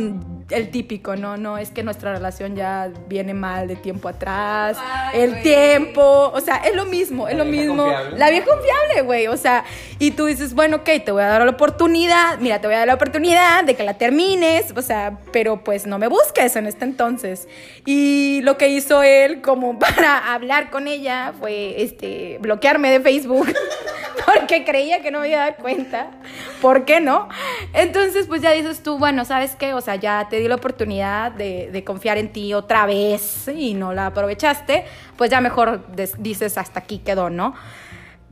el 0.51 0.71
típico, 0.71 1.17
no, 1.17 1.37
no, 1.37 1.59
es 1.59 1.71
que 1.71 1.83
nuestra 1.83 2.13
relación 2.13 2.55
ya 2.55 2.91
viene 3.09 3.35
mal 3.35 3.67
de 3.67 3.77
tiempo 3.77 4.09
atrás, 4.09 4.77
Ay, 4.81 5.21
el 5.21 5.33
wey. 5.33 5.43
tiempo, 5.43 6.31
o 6.35 6.41
sea, 6.41 6.57
es 6.57 6.75
lo 6.75 6.85
mismo, 6.85 7.29
es 7.29 7.37
la 7.37 7.45
lo 7.45 7.51
mismo. 7.51 7.85
Confiable. 7.85 8.19
La 8.19 8.31
vieja 8.31 8.47
confiable, 8.47 9.03
güey, 9.03 9.27
o 9.27 9.37
sea, 9.37 9.65
y 9.99 10.11
tú 10.11 10.27
dices, 10.27 10.55
bueno, 10.55 10.77
ok, 10.79 10.91
te 11.05 11.13
voy 11.13 11.23
a 11.23 11.27
dar 11.27 11.43
la 11.43 11.51
oportunidad, 11.51 12.39
mira, 12.39 12.61
te 12.61 12.67
voy 12.67 12.75
a 12.75 12.81
dar 12.81 12.89
la 12.89 12.95
oportunidad 12.95 13.65
de 13.65 13.75
que 13.75 13.85
la 13.85 13.95
termines, 13.95 14.73
o 14.77 14.83
sea, 14.83 15.19
pero 15.33 15.65
pues 15.65 15.87
no 15.87 15.99
me 15.99 16.09
busques 16.09 16.57
en 16.57 16.67
este 16.67 16.85
entonces. 16.85 17.49
Y 17.87 18.41
lo 18.43 18.59
que 18.59 18.69
hizo 18.69 19.03
él 19.03 19.41
como 19.41 19.79
para 19.79 20.35
hablar 20.35 20.71
con 20.71 20.89
ella 20.89 21.33
fue, 21.39 21.83
este, 21.83 22.39
bloquearme 22.41 22.91
de 22.91 23.01
Facebook. 23.01 23.49
porque 24.27 24.65
creía 24.65 25.03
que 25.03 25.11
no 25.11 25.21
me 25.21 25.29
iba 25.29 25.43
a 25.43 25.51
dar 25.51 25.57
cuenta. 25.57 26.09
¿Por 26.61 26.85
qué 26.85 27.01
no? 27.01 27.29
Entonces, 27.73 28.27
pues 28.27 28.43
ya 28.43 28.51
dices 28.53 28.83
tú, 28.83 28.99
bueno, 28.99 29.25
¿sabes 29.25 29.57
qué? 29.57 29.75
O 29.75 29.81
sea, 29.81 29.97
ya 29.97 30.27
te 30.29 30.37
di 30.37 30.49
la 30.49 30.57
oportunidad 30.57 31.33
de, 31.33 31.71
de 31.73 31.85
confiar 31.85 32.19
en 32.19 32.33
ti 32.33 32.55
otra 32.55 32.87
vez 32.87 33.49
y 33.49 33.75
no 33.75 33.93
la 33.93 34.07
aprovechaste, 34.07 34.85
pues 35.17 35.31
ya 35.31 35.41
mejor 35.41 35.87
dices 36.19 36.59
hasta 36.59 36.81
aquí 36.81 36.99
quedó, 36.99 37.31
¿no? 37.31 37.55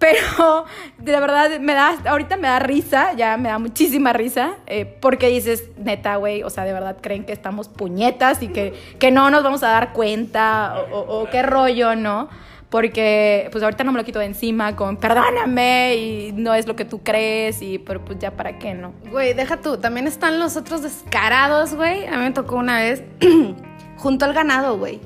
Pero 0.03 0.65
de 0.99 1.13
verdad 1.21 1.61
me 1.61 1.75
da, 1.75 1.97
ahorita 2.07 2.37
me 2.37 2.49
da 2.49 2.59
risa, 2.59 3.13
ya 3.13 3.37
me 3.37 3.49
da 3.49 3.59
muchísima 3.59 4.13
risa, 4.13 4.57
eh, 4.67 4.85
porque 5.01 5.29
dices, 5.29 5.71
neta, 5.79 6.17
güey, 6.17 6.43
o 6.43 6.51
sea, 6.51 6.65
de 6.65 6.73
verdad 6.73 6.97
creen 7.01 7.25
que 7.25 7.33
estamos 7.33 7.69
puñetas 7.69 8.43
y 8.43 8.49
que, 8.49 8.75
que 8.99 9.13
no 9.13 9.31
nos 9.31 9.45
vamos 9.45 9.63
a 9.63 9.69
dar 9.69 9.93
cuenta 9.93 10.75
o, 10.91 10.99
o, 10.99 11.23
o 11.23 11.31
qué 11.31 11.43
rollo, 11.43 11.95
¿no? 11.95 12.29
Porque 12.73 13.51
pues 13.53 13.63
ahorita 13.63 13.85
no 13.85 13.93
me 13.93 13.99
lo 13.99 14.05
quito 14.05 14.19
de 14.19 14.25
encima 14.25 14.75
con 14.75 14.97
perdóname 14.97 15.95
y 15.97 16.33
no 16.33 16.55
es 16.55 16.67
lo 16.67 16.75
que 16.75 16.87
tú 16.87 17.03
crees 17.03 17.61
y 17.61 17.79
pero 17.79 18.03
pues 18.03 18.19
ya 18.19 18.31
para 18.31 18.59
qué, 18.59 18.73
¿no? 18.73 18.95
Güey, 19.11 19.35
deja 19.35 19.59
tú, 19.59 19.77
también 19.77 20.07
están 20.07 20.41
los 20.41 20.57
otros 20.57 20.83
descarados, 20.83 21.75
güey. 21.75 22.07
A 22.07 22.13
mí 22.13 22.25
me 22.25 22.31
tocó 22.31 22.57
una 22.57 22.79
vez 22.79 23.05
junto 23.99 24.25
al 24.25 24.33
ganado, 24.33 24.79
güey. 24.79 25.01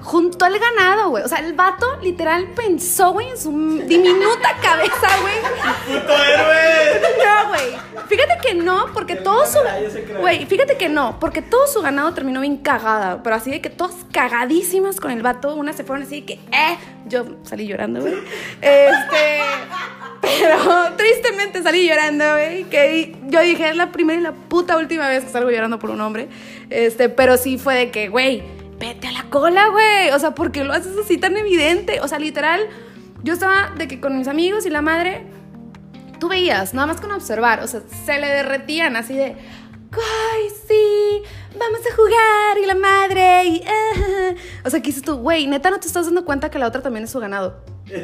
Junto 0.00 0.44
al 0.44 0.58
ganado, 0.58 1.10
güey. 1.10 1.24
O 1.24 1.28
sea, 1.28 1.38
el 1.38 1.54
vato 1.54 1.98
literal 2.00 2.48
pensó, 2.54 3.12
güey, 3.12 3.30
en 3.30 3.36
su 3.36 3.50
diminuta 3.84 4.56
cabeza, 4.62 5.08
güey. 5.20 5.34
¡Puto 5.86 6.12
héroe! 6.12 7.00
No, 7.24 7.48
güey. 7.48 8.06
Fíjate 8.08 8.38
que 8.40 8.54
no, 8.54 8.86
porque 8.94 9.16
todo 9.16 9.44
su. 9.44 9.58
Güey, 10.20 10.46
fíjate 10.46 10.76
que 10.76 10.88
no, 10.88 11.18
porque 11.18 11.42
todo 11.42 11.66
su 11.66 11.82
ganado 11.82 12.14
terminó 12.14 12.40
bien 12.40 12.58
cagada. 12.58 13.22
Pero 13.24 13.36
así 13.36 13.50
de 13.50 13.60
que 13.60 13.70
todas 13.70 13.96
cagadísimas 14.12 15.00
con 15.00 15.10
el 15.10 15.22
vato. 15.22 15.54
Unas 15.56 15.74
se 15.74 15.82
fueron 15.82 16.06
así 16.06 16.20
de 16.20 16.26
que, 16.26 16.34
eh. 16.34 16.78
Yo 17.06 17.24
salí 17.42 17.66
llorando, 17.66 18.00
güey. 18.00 18.14
Este. 18.60 19.40
Pero 20.20 20.92
tristemente 20.96 21.62
salí 21.62 21.88
llorando, 21.88 22.24
güey. 22.32 22.64
Que 22.64 23.16
yo 23.26 23.40
dije, 23.40 23.70
es 23.70 23.76
la 23.76 23.90
primera 23.90 24.20
y 24.20 24.22
la 24.22 24.32
puta 24.32 24.76
última 24.76 25.08
vez 25.08 25.24
que 25.24 25.30
salgo 25.30 25.50
llorando 25.50 25.80
por 25.80 25.90
un 25.90 26.00
hombre. 26.00 26.28
Este, 26.70 27.08
pero 27.08 27.36
sí 27.36 27.56
fue 27.56 27.74
de 27.74 27.90
que, 27.90 28.08
güey 28.08 28.57
vete 28.78 29.08
a 29.08 29.12
la 29.12 29.24
cola, 29.24 29.68
güey. 29.68 30.10
O 30.10 30.18
sea, 30.18 30.34
¿por 30.34 30.52
qué 30.52 30.64
lo 30.64 30.72
haces 30.72 30.96
así 30.96 31.18
tan 31.18 31.36
evidente? 31.36 32.00
O 32.00 32.08
sea, 32.08 32.18
literal, 32.18 32.66
yo 33.22 33.34
estaba 33.34 33.72
de 33.76 33.88
que 33.88 34.00
con 34.00 34.16
mis 34.18 34.28
amigos 34.28 34.66
y 34.66 34.70
la 34.70 34.82
madre, 34.82 35.26
tú 36.18 36.28
veías, 36.28 36.74
nada 36.74 36.86
más 36.86 37.00
con 37.00 37.10
observar, 37.10 37.60
o 37.62 37.66
sea, 37.66 37.80
se 38.04 38.18
le 38.18 38.26
derretían 38.26 38.96
así 38.96 39.14
de, 39.14 39.36
ay, 39.92 40.48
sí, 40.66 41.22
vamos 41.58 41.80
a 41.80 41.96
jugar 41.96 42.58
y 42.62 42.66
la 42.66 42.74
madre 42.74 43.44
y... 43.44 43.60
Uh. 43.60 44.36
O 44.64 44.70
sea, 44.70 44.80
¿qué 44.80 44.88
dices 44.88 45.02
tú? 45.02 45.16
Güey, 45.16 45.46
neta, 45.46 45.70
¿no 45.70 45.80
te 45.80 45.86
estás 45.86 46.06
dando 46.06 46.24
cuenta 46.24 46.50
que 46.50 46.58
la 46.58 46.66
otra 46.66 46.82
también 46.82 47.04
es 47.04 47.10
su 47.10 47.20
ganado? 47.20 47.62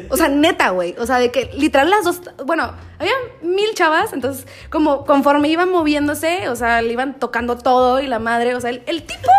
O 0.09 0.17
sea, 0.17 0.29
neta, 0.29 0.69
güey. 0.69 0.95
O 0.97 1.05
sea, 1.05 1.19
de 1.19 1.29
que 1.29 1.51
literal 1.53 1.91
las 1.91 2.03
dos. 2.03 2.21
Bueno, 2.43 2.73
había 2.97 3.13
mil 3.43 3.71
chavas, 3.75 4.13
entonces, 4.13 4.47
como 4.71 5.05
conforme 5.05 5.47
iban 5.49 5.69
moviéndose, 5.69 6.49
o 6.49 6.55
sea, 6.55 6.81
le 6.81 6.91
iban 6.91 7.19
tocando 7.19 7.55
todo 7.55 7.99
y 7.99 8.07
la 8.07 8.17
madre, 8.17 8.55
o 8.55 8.61
sea, 8.61 8.71
el 8.71 9.03
tipo 9.03 9.29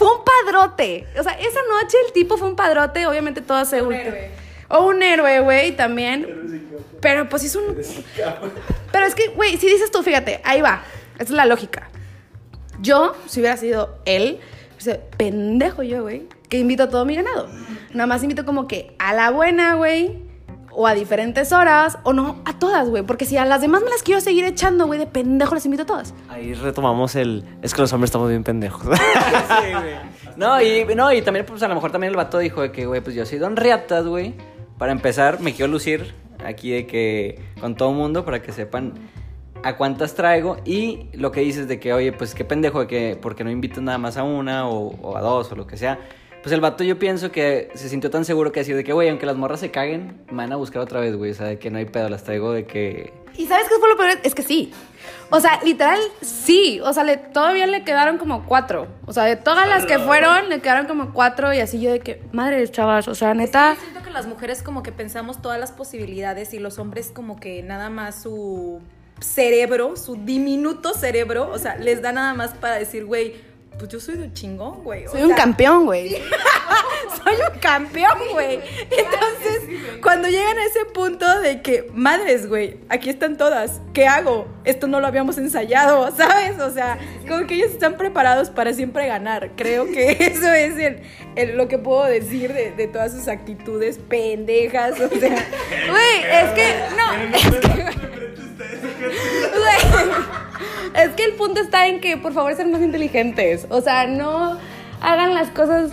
fue 0.00 0.08
un 0.16 0.24
padrote. 0.24 1.06
O 1.18 1.22
sea, 1.22 1.34
esa 1.34 1.60
noche 1.68 1.98
el 2.06 2.14
tipo 2.14 2.38
fue 2.38 2.48
un 2.48 2.56
padrote, 2.56 3.06
obviamente 3.06 3.42
todo 3.42 3.62
se. 3.66 3.82
Un 3.82 3.92
héroe. 3.92 4.30
O 4.70 4.86
un 4.86 5.02
héroe, 5.02 5.40
güey, 5.40 5.76
también. 5.76 6.70
Pero 7.02 7.28
pues 7.28 7.44
es 7.44 7.54
un. 7.54 7.76
Pero 8.90 9.04
es 9.04 9.14
que, 9.14 9.28
güey, 9.28 9.58
si 9.58 9.66
dices 9.68 9.90
tú, 9.90 10.02
fíjate, 10.02 10.40
ahí 10.42 10.62
va. 10.62 10.82
Esa 11.16 11.24
es 11.24 11.30
la 11.32 11.44
lógica. 11.44 11.90
Yo, 12.80 13.14
si 13.26 13.40
hubiera 13.40 13.58
sido 13.58 13.98
él, 14.06 14.40
pues, 14.82 14.98
pendejo 15.18 15.82
yo, 15.82 16.00
güey, 16.00 16.26
que 16.48 16.56
invito 16.56 16.84
a 16.84 16.88
todo 16.88 17.04
mi 17.04 17.14
ganado. 17.14 17.50
Nada 17.92 18.06
más 18.06 18.22
invito 18.22 18.46
como 18.46 18.66
que 18.66 18.96
a 18.98 19.12
la 19.12 19.30
buena, 19.30 19.74
güey, 19.74 20.29
o 20.72 20.86
a 20.86 20.94
diferentes 20.94 21.52
horas, 21.52 21.98
o 22.04 22.12
no, 22.12 22.40
a 22.44 22.58
todas, 22.58 22.88
güey. 22.88 23.02
Porque 23.02 23.24
si 23.24 23.36
a 23.36 23.44
las 23.44 23.60
demás 23.60 23.82
me 23.82 23.90
las 23.90 24.02
quiero 24.02 24.20
seguir 24.20 24.44
echando, 24.44 24.86
güey, 24.86 24.98
de 24.98 25.06
pendejo 25.06 25.54
las 25.54 25.64
invito 25.64 25.82
a 25.84 25.86
todas. 25.86 26.14
Ahí 26.28 26.54
retomamos 26.54 27.14
el. 27.16 27.44
Es 27.62 27.74
que 27.74 27.80
los 27.80 27.92
hombres 27.92 28.08
estamos 28.08 28.28
bien 28.28 28.44
pendejos. 28.44 28.82
sí, 28.96 29.72
güey. 29.72 29.94
No, 30.36 30.60
y, 30.60 30.84
no, 30.94 31.12
y 31.12 31.22
también, 31.22 31.44
pues 31.46 31.62
a 31.62 31.68
lo 31.68 31.74
mejor 31.74 31.92
también 31.92 32.10
el 32.12 32.16
vato 32.16 32.38
dijo 32.38 32.62
de 32.62 32.72
que, 32.72 32.86
güey, 32.86 33.00
pues 33.00 33.14
yo 33.14 33.26
soy 33.26 33.38
don 33.38 33.56
Riatas, 33.56 34.06
güey. 34.06 34.34
Para 34.78 34.92
empezar, 34.92 35.40
me 35.40 35.52
quiero 35.52 35.70
lucir 35.70 36.14
aquí 36.44 36.70
de 36.70 36.86
que 36.86 37.38
con 37.60 37.74
todo 37.74 37.92
mundo 37.92 38.24
para 38.24 38.40
que 38.40 38.52
sepan 38.52 38.94
a 39.62 39.76
cuántas 39.76 40.14
traigo 40.14 40.56
y 40.64 41.08
lo 41.12 41.32
que 41.32 41.40
dices 41.40 41.68
de 41.68 41.78
que, 41.78 41.92
oye, 41.92 42.12
pues 42.12 42.34
qué 42.34 42.44
pendejo 42.44 42.80
de 42.80 42.86
que, 42.86 43.18
porque 43.20 43.44
no 43.44 43.50
invitas 43.50 43.82
nada 43.82 43.98
más 43.98 44.16
a 44.16 44.22
una 44.22 44.68
o, 44.68 44.88
o 45.02 45.16
a 45.16 45.20
dos 45.20 45.52
o 45.52 45.56
lo 45.56 45.66
que 45.66 45.76
sea. 45.76 45.98
Pues 46.42 46.54
el 46.54 46.60
vato 46.60 46.84
yo 46.84 46.98
pienso 46.98 47.30
que 47.30 47.70
se 47.74 47.88
sintió 47.88 48.10
tan 48.10 48.24
seguro 48.24 48.50
que 48.50 48.60
decir 48.60 48.74
de 48.74 48.82
que, 48.82 48.92
güey, 48.94 49.10
aunque 49.10 49.26
las 49.26 49.36
morras 49.36 49.60
se 49.60 49.70
caguen, 49.70 50.22
me 50.30 50.38
van 50.38 50.52
a 50.52 50.56
buscar 50.56 50.80
otra 50.80 51.00
vez, 51.00 51.14
güey. 51.14 51.32
O 51.32 51.34
sea, 51.34 51.46
de 51.46 51.58
que 51.58 51.70
no 51.70 51.78
hay 51.78 51.84
pedo, 51.84 52.08
las 52.08 52.24
traigo 52.24 52.52
de 52.52 52.64
que... 52.64 53.12
¿Y 53.36 53.46
sabes 53.46 53.68
qué 53.68 53.74
fue 53.78 53.88
lo 53.88 53.96
peor? 53.96 54.10
Es 54.22 54.34
que 54.34 54.42
sí. 54.42 54.72
O 55.28 55.38
sea, 55.38 55.60
literal, 55.62 56.00
sí. 56.22 56.80
O 56.82 56.92
sea, 56.92 57.04
le, 57.04 57.18
todavía 57.18 57.66
le 57.66 57.84
quedaron 57.84 58.16
como 58.16 58.46
cuatro. 58.46 58.88
O 59.06 59.12
sea, 59.12 59.24
de 59.24 59.36
todas 59.36 59.68
las 59.68 59.84
que 59.84 59.98
fueron, 59.98 60.48
le 60.48 60.60
quedaron 60.60 60.86
como 60.86 61.12
cuatro 61.12 61.52
y 61.52 61.60
así 61.60 61.78
yo 61.80 61.92
de 61.92 62.00
que, 62.00 62.22
madre 62.32 62.66
chavas, 62.68 63.06
o 63.08 63.14
sea, 63.14 63.34
neta... 63.34 63.74
Sí, 63.74 63.82
siento 63.82 64.02
que 64.02 64.10
las 64.10 64.26
mujeres 64.26 64.62
como 64.62 64.82
que 64.82 64.92
pensamos 64.92 65.42
todas 65.42 65.60
las 65.60 65.72
posibilidades 65.72 66.54
y 66.54 66.58
los 66.58 66.78
hombres 66.78 67.12
como 67.14 67.38
que 67.38 67.62
nada 67.62 67.90
más 67.90 68.22
su 68.22 68.80
cerebro, 69.20 69.96
su 69.96 70.16
diminuto 70.16 70.94
cerebro, 70.94 71.50
o 71.52 71.58
sea, 71.58 71.76
les 71.76 72.02
da 72.02 72.12
nada 72.12 72.34
más 72.34 72.54
para 72.54 72.76
decir, 72.76 73.04
güey, 73.04 73.34
pues 73.80 73.90
yo 73.90 73.98
soy 73.98 74.16
de 74.16 74.30
chingón, 74.34 74.84
güey. 74.84 75.06
O 75.06 75.10
Soy 75.10 75.22
un 75.22 75.28
sea, 75.28 75.36
campeón, 75.36 75.86
güey. 75.86 76.10
soy 77.24 77.34
un 77.52 77.58
campeón, 77.60 78.18
güey. 78.32 78.60
Entonces, 78.90 80.00
cuando 80.02 80.28
llegan 80.28 80.58
a 80.58 80.64
ese 80.66 80.84
punto 80.92 81.40
de 81.40 81.62
que, 81.62 81.90
madres, 81.94 82.46
güey, 82.46 82.76
aquí 82.90 83.08
están 83.08 83.38
todas, 83.38 83.80
¿qué 83.94 84.06
hago? 84.06 84.46
Esto 84.64 84.86
no 84.86 85.00
lo 85.00 85.06
habíamos 85.06 85.38
ensayado, 85.38 86.10
¿sabes? 86.16 86.60
O 86.60 86.70
sea, 86.70 86.98
como 87.26 87.46
que 87.46 87.54
ellos 87.54 87.70
están 87.70 87.96
preparados 87.96 88.50
para 88.50 88.74
siempre 88.74 89.06
ganar. 89.06 89.52
Creo 89.56 89.86
que 89.86 90.10
eso 90.20 90.52
es 90.52 90.76
el, 90.78 91.00
el- 91.36 91.56
lo 91.56 91.66
que 91.66 91.78
puedo 91.78 92.04
decir 92.04 92.52
de, 92.52 92.72
de 92.72 92.86
todas 92.86 93.12
sus 93.12 93.28
actitudes 93.28 93.98
pendejas. 93.98 95.00
O 95.00 95.08
sea, 95.08 95.48
güey, 95.88 96.22
es 96.30 96.50
que, 96.50 96.74
no, 96.98 97.34
es 97.34 97.60
que, 97.60 98.09
Es 100.94 101.10
que 101.10 101.24
el 101.24 101.32
punto 101.34 101.60
está 101.60 101.86
en 101.86 102.00
que, 102.00 102.16
por 102.16 102.32
favor, 102.32 102.54
sean 102.54 102.70
más 102.72 102.82
inteligentes. 102.82 103.66
O 103.70 103.80
sea, 103.80 104.06
no 104.06 104.58
hagan 105.00 105.34
las 105.34 105.48
cosas 105.50 105.92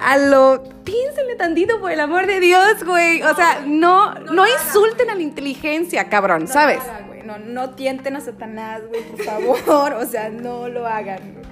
a 0.00 0.18
lo... 0.18 0.62
Piénsenle 0.84 1.36
tantito, 1.36 1.80
por 1.80 1.90
el 1.90 2.00
amor 2.00 2.26
de 2.26 2.40
Dios, 2.40 2.84
güey. 2.84 3.22
O 3.22 3.34
sea, 3.34 3.62
no, 3.66 4.14
no, 4.14 4.46
insulten 4.46 5.08
a 5.08 5.14
la 5.14 5.22
inteligencia, 5.22 6.10
cabrón, 6.10 6.46
¿sabes? 6.46 6.78
No, 6.78 6.84
lo 6.84 6.92
hagan, 6.92 7.06
güey. 7.08 7.22
no, 7.22 7.38
no 7.38 7.70
tienten 7.70 8.16
a 8.16 8.20
Satanás, 8.20 8.82
güey, 8.88 9.02
por 9.02 9.22
favor. 9.22 9.92
O 9.94 10.06
sea, 10.06 10.28
no 10.28 10.68
lo 10.68 10.86
hagan. 10.86 11.20
güey. 11.32 11.44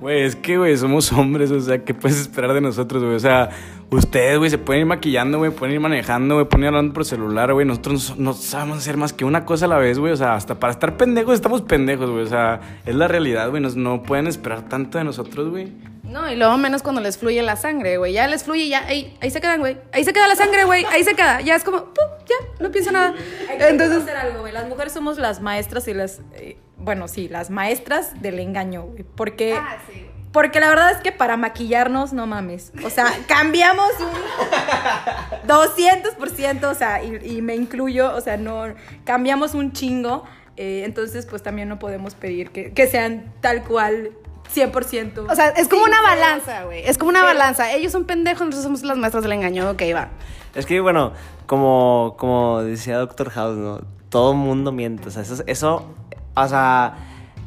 Güey, 0.00 0.22
es 0.24 0.34
que, 0.34 0.58
güey, 0.58 0.76
somos 0.76 1.12
hombres, 1.12 1.52
o 1.52 1.60
sea, 1.60 1.84
¿qué 1.84 1.94
puedes 1.94 2.18
esperar 2.18 2.52
de 2.52 2.60
nosotros, 2.60 3.04
güey? 3.04 3.14
O 3.14 3.20
sea, 3.20 3.50
ustedes, 3.98 4.38
güey, 4.38 4.50
se 4.50 4.58
pueden 4.58 4.80
ir 4.80 4.86
maquillando, 4.86 5.38
güey, 5.38 5.50
pueden 5.50 5.74
ir 5.74 5.80
manejando, 5.80 6.34
güey, 6.36 6.46
pueden 6.46 6.64
ir 6.64 6.68
hablando 6.68 6.94
por 6.94 7.04
celular, 7.04 7.52
güey. 7.52 7.66
Nosotros 7.66 8.16
no, 8.18 8.32
sabemos 8.32 8.78
hacer 8.78 8.96
más 8.96 9.12
que 9.12 9.24
una 9.24 9.44
cosa 9.44 9.66
a 9.66 9.68
la 9.68 9.78
vez, 9.78 9.98
güey. 9.98 10.12
O 10.12 10.16
sea, 10.16 10.34
hasta 10.34 10.56
para 10.58 10.72
estar 10.72 10.96
pendejos 10.96 11.34
estamos 11.34 11.62
pendejos, 11.62 12.10
güey. 12.10 12.24
O 12.24 12.28
sea, 12.28 12.60
es 12.86 12.94
la 12.94 13.08
realidad, 13.08 13.50
güey. 13.50 13.62
Nos- 13.62 13.76
no 13.76 14.02
pueden 14.02 14.26
esperar 14.26 14.68
tanto 14.68 14.98
de 14.98 15.04
nosotros, 15.04 15.50
güey. 15.50 15.72
No, 16.04 16.30
y 16.30 16.36
luego 16.36 16.58
menos 16.58 16.82
cuando 16.82 17.00
les 17.00 17.16
fluye 17.16 17.40
la 17.42 17.56
sangre, 17.56 17.96
güey. 17.96 18.12
Ya 18.12 18.26
les 18.26 18.44
fluye, 18.44 18.68
ya, 18.68 18.84
ahí, 18.86 19.16
ahí 19.22 19.30
se 19.30 19.40
quedan, 19.40 19.60
güey. 19.60 19.78
Ahí 19.92 20.04
se 20.04 20.12
queda 20.12 20.28
la 20.28 20.36
sangre, 20.36 20.64
güey. 20.64 20.84
Ahí 20.86 21.04
se 21.04 21.14
queda. 21.14 21.40
Ya 21.40 21.54
es 21.56 21.64
como, 21.64 21.84
¡pum! 21.84 22.04
ya, 22.26 22.34
no 22.62 22.70
pienso 22.70 22.92
nada. 22.92 23.14
Hay 23.48 23.56
que 23.58 23.68
Entonces, 23.68 24.02
hacer 24.02 24.16
algo, 24.16 24.40
güey. 24.40 24.52
Las 24.52 24.68
mujeres 24.68 24.92
somos 24.92 25.16
las 25.18 25.40
maestras 25.40 25.88
y 25.88 25.94
las. 25.94 26.20
eh, 26.34 26.58
bueno, 26.76 27.08
sí, 27.08 27.28
las 27.28 27.48
maestras 27.50 28.20
del 28.20 28.38
engaño, 28.40 28.82
güey. 28.82 29.04
Porque. 29.14 29.54
Ah, 29.54 29.78
sí. 29.90 30.06
Porque 30.32 30.60
la 30.60 30.68
verdad 30.70 30.90
es 30.92 30.98
que 30.98 31.12
para 31.12 31.36
maquillarnos, 31.36 32.12
no 32.14 32.26
mames. 32.26 32.72
O 32.84 32.90
sea, 32.90 33.06
cambiamos 33.28 33.90
un 34.00 35.48
200%, 35.48 36.64
o 36.64 36.74
sea, 36.74 37.02
y, 37.02 37.16
y 37.36 37.42
me 37.42 37.54
incluyo, 37.54 38.14
o 38.14 38.20
sea, 38.20 38.36
no. 38.36 38.64
Cambiamos 39.04 39.54
un 39.54 39.72
chingo. 39.72 40.24
eh, 40.56 40.82
entonces, 40.84 41.26
pues 41.26 41.42
también 41.42 41.68
no 41.68 41.78
podemos 41.78 42.14
pedir 42.14 42.50
que, 42.50 42.72
que 42.72 42.86
sean 42.86 43.32
tal 43.40 43.62
cual 43.64 44.12
100%. 44.54 45.30
o 45.30 45.34
sea, 45.34 45.48
es 45.50 45.68
como 45.68 45.84
una 45.84 46.00
balanza, 46.02 46.64
güey. 46.64 46.82
Es 46.86 46.98
como 46.98 47.10
una 47.10 47.22
balanza. 47.24 47.72
Ellos 47.72 47.92
son 47.92 48.04
pendejos, 48.04 48.40
nosotros 48.46 48.64
somos 48.64 48.82
las 48.82 48.96
maestras 48.98 49.22
del 49.22 49.32
engaño. 49.32 49.70
Ok, 49.70 49.82
va. 49.94 50.08
Es 50.54 50.66
que, 50.66 50.80
bueno, 50.80 51.12
como, 51.46 52.16
como 52.18 52.62
decía 52.62 52.98
Doctor 52.98 53.30
House, 53.30 53.56
¿no? 53.56 53.80
Todo 54.10 54.34
mundo 54.34 54.72
miente. 54.72 55.08
O 55.08 55.10
sea, 55.10 55.22
eso, 55.22 55.42
eso, 55.46 55.94
o 56.34 56.48
sea, 56.48 56.96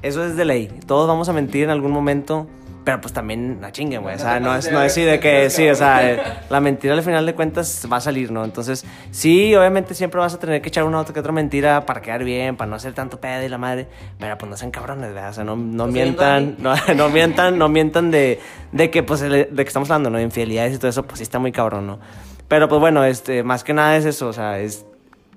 eso 0.01 0.23
es 0.23 0.35
de 0.35 0.45
ley. 0.45 0.67
Todos 0.87 1.07
vamos 1.07 1.29
a 1.29 1.33
mentir 1.33 1.63
en 1.63 1.69
algún 1.69 1.91
momento. 1.91 2.47
Pero 2.85 3.01
pues 3.01 3.13
también 3.13 3.57
la 3.61 3.71
chinguen, 3.71 4.03
güey. 4.03 4.15
O 4.15 4.19
sea, 4.19 4.39
no 4.39 4.55
es, 4.55 4.71
no 4.71 4.81
es 4.81 4.91
así 4.91 5.01
de 5.01 5.19
que 5.19 5.49
sí, 5.49 5.67
o 5.67 5.75
sea, 5.75 6.43
la 6.49 6.59
mentira 6.61 6.93
al 6.93 7.01
final 7.01 7.25
de 7.25 7.33
cuentas 7.33 7.87
va 7.91 7.97
a 7.97 8.01
salir, 8.01 8.31
¿no? 8.31 8.45
Entonces, 8.45 8.85
sí, 9.09 9.55
obviamente 9.55 9.95
siempre 9.95 10.19
vas 10.19 10.35
a 10.35 10.39
tener 10.39 10.61
que 10.61 10.69
echar 10.69 10.83
una 10.83 10.99
otra 10.99 11.11
que 11.11 11.19
otra 11.19 11.31
mentira 11.31 11.87
para 11.87 12.01
quedar 12.01 12.23
bien, 12.23 12.55
para 12.55 12.69
no 12.69 12.75
hacer 12.75 12.93
tanto 12.93 13.19
pedo 13.19 13.43
y 13.43 13.49
la 13.49 13.57
madre. 13.57 13.87
Pero 14.19 14.37
pues 14.37 14.49
no 14.49 14.55
sean 14.55 14.69
cabrones, 14.69 15.13
¿verdad? 15.13 15.31
O 15.31 15.33
sea, 15.33 15.43
no, 15.43 15.55
no 15.55 15.85
Pues, 15.85 15.93
mientan, 15.93 16.57
no, 16.59 16.75
no 16.95 17.09
mientan, 17.09 17.57
no 17.57 17.69
mientan 17.69 18.11
de, 18.11 18.39
de 18.71 18.91
que, 18.91 19.01
pues, 19.01 19.19
de 19.21 19.47
que 19.47 19.61
estamos 19.63 19.89
hablando, 19.89 20.11
¿no? 20.11 20.17
De 20.19 20.23
infidelidades 20.23 20.75
y 20.75 20.77
todo 20.77 20.89
eso, 20.89 21.03
pues 21.03 21.17
sí 21.17 21.23
está 21.23 21.39
muy 21.39 21.51
cabrón, 21.51 21.87
¿no? 21.87 21.99
Pero 22.47 22.69
pues 22.69 22.79
bueno, 22.79 23.03
este, 23.03 23.41
más 23.43 23.63
que 23.63 23.73
nada 23.73 23.97
es 23.97 24.05
eso, 24.05 24.27
o 24.27 24.33
sea, 24.33 24.59
es 24.59 24.85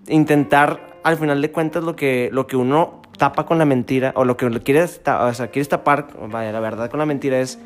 intentar 0.06 0.98
al 1.02 1.16
final 1.16 1.40
de 1.40 1.50
cuentas 1.50 1.82
lo 1.82 1.96
que, 1.96 2.28
lo 2.32 2.46
que 2.46 2.56
uno 2.56 3.00
tapa 3.18 3.44
con 3.44 3.58
la 3.58 3.64
mentira 3.66 4.12
o 4.14 4.24
lo 4.24 4.36
que 4.38 4.48
quieres, 4.60 5.00
o 5.06 5.34
sea, 5.34 5.48
quieres 5.48 5.68
tapar, 5.68 6.06
vaya, 6.28 6.50
la 6.52 6.60
verdad 6.60 6.88
con 6.90 6.98
la 6.98 7.06
mentira 7.06 7.38
es 7.40 7.58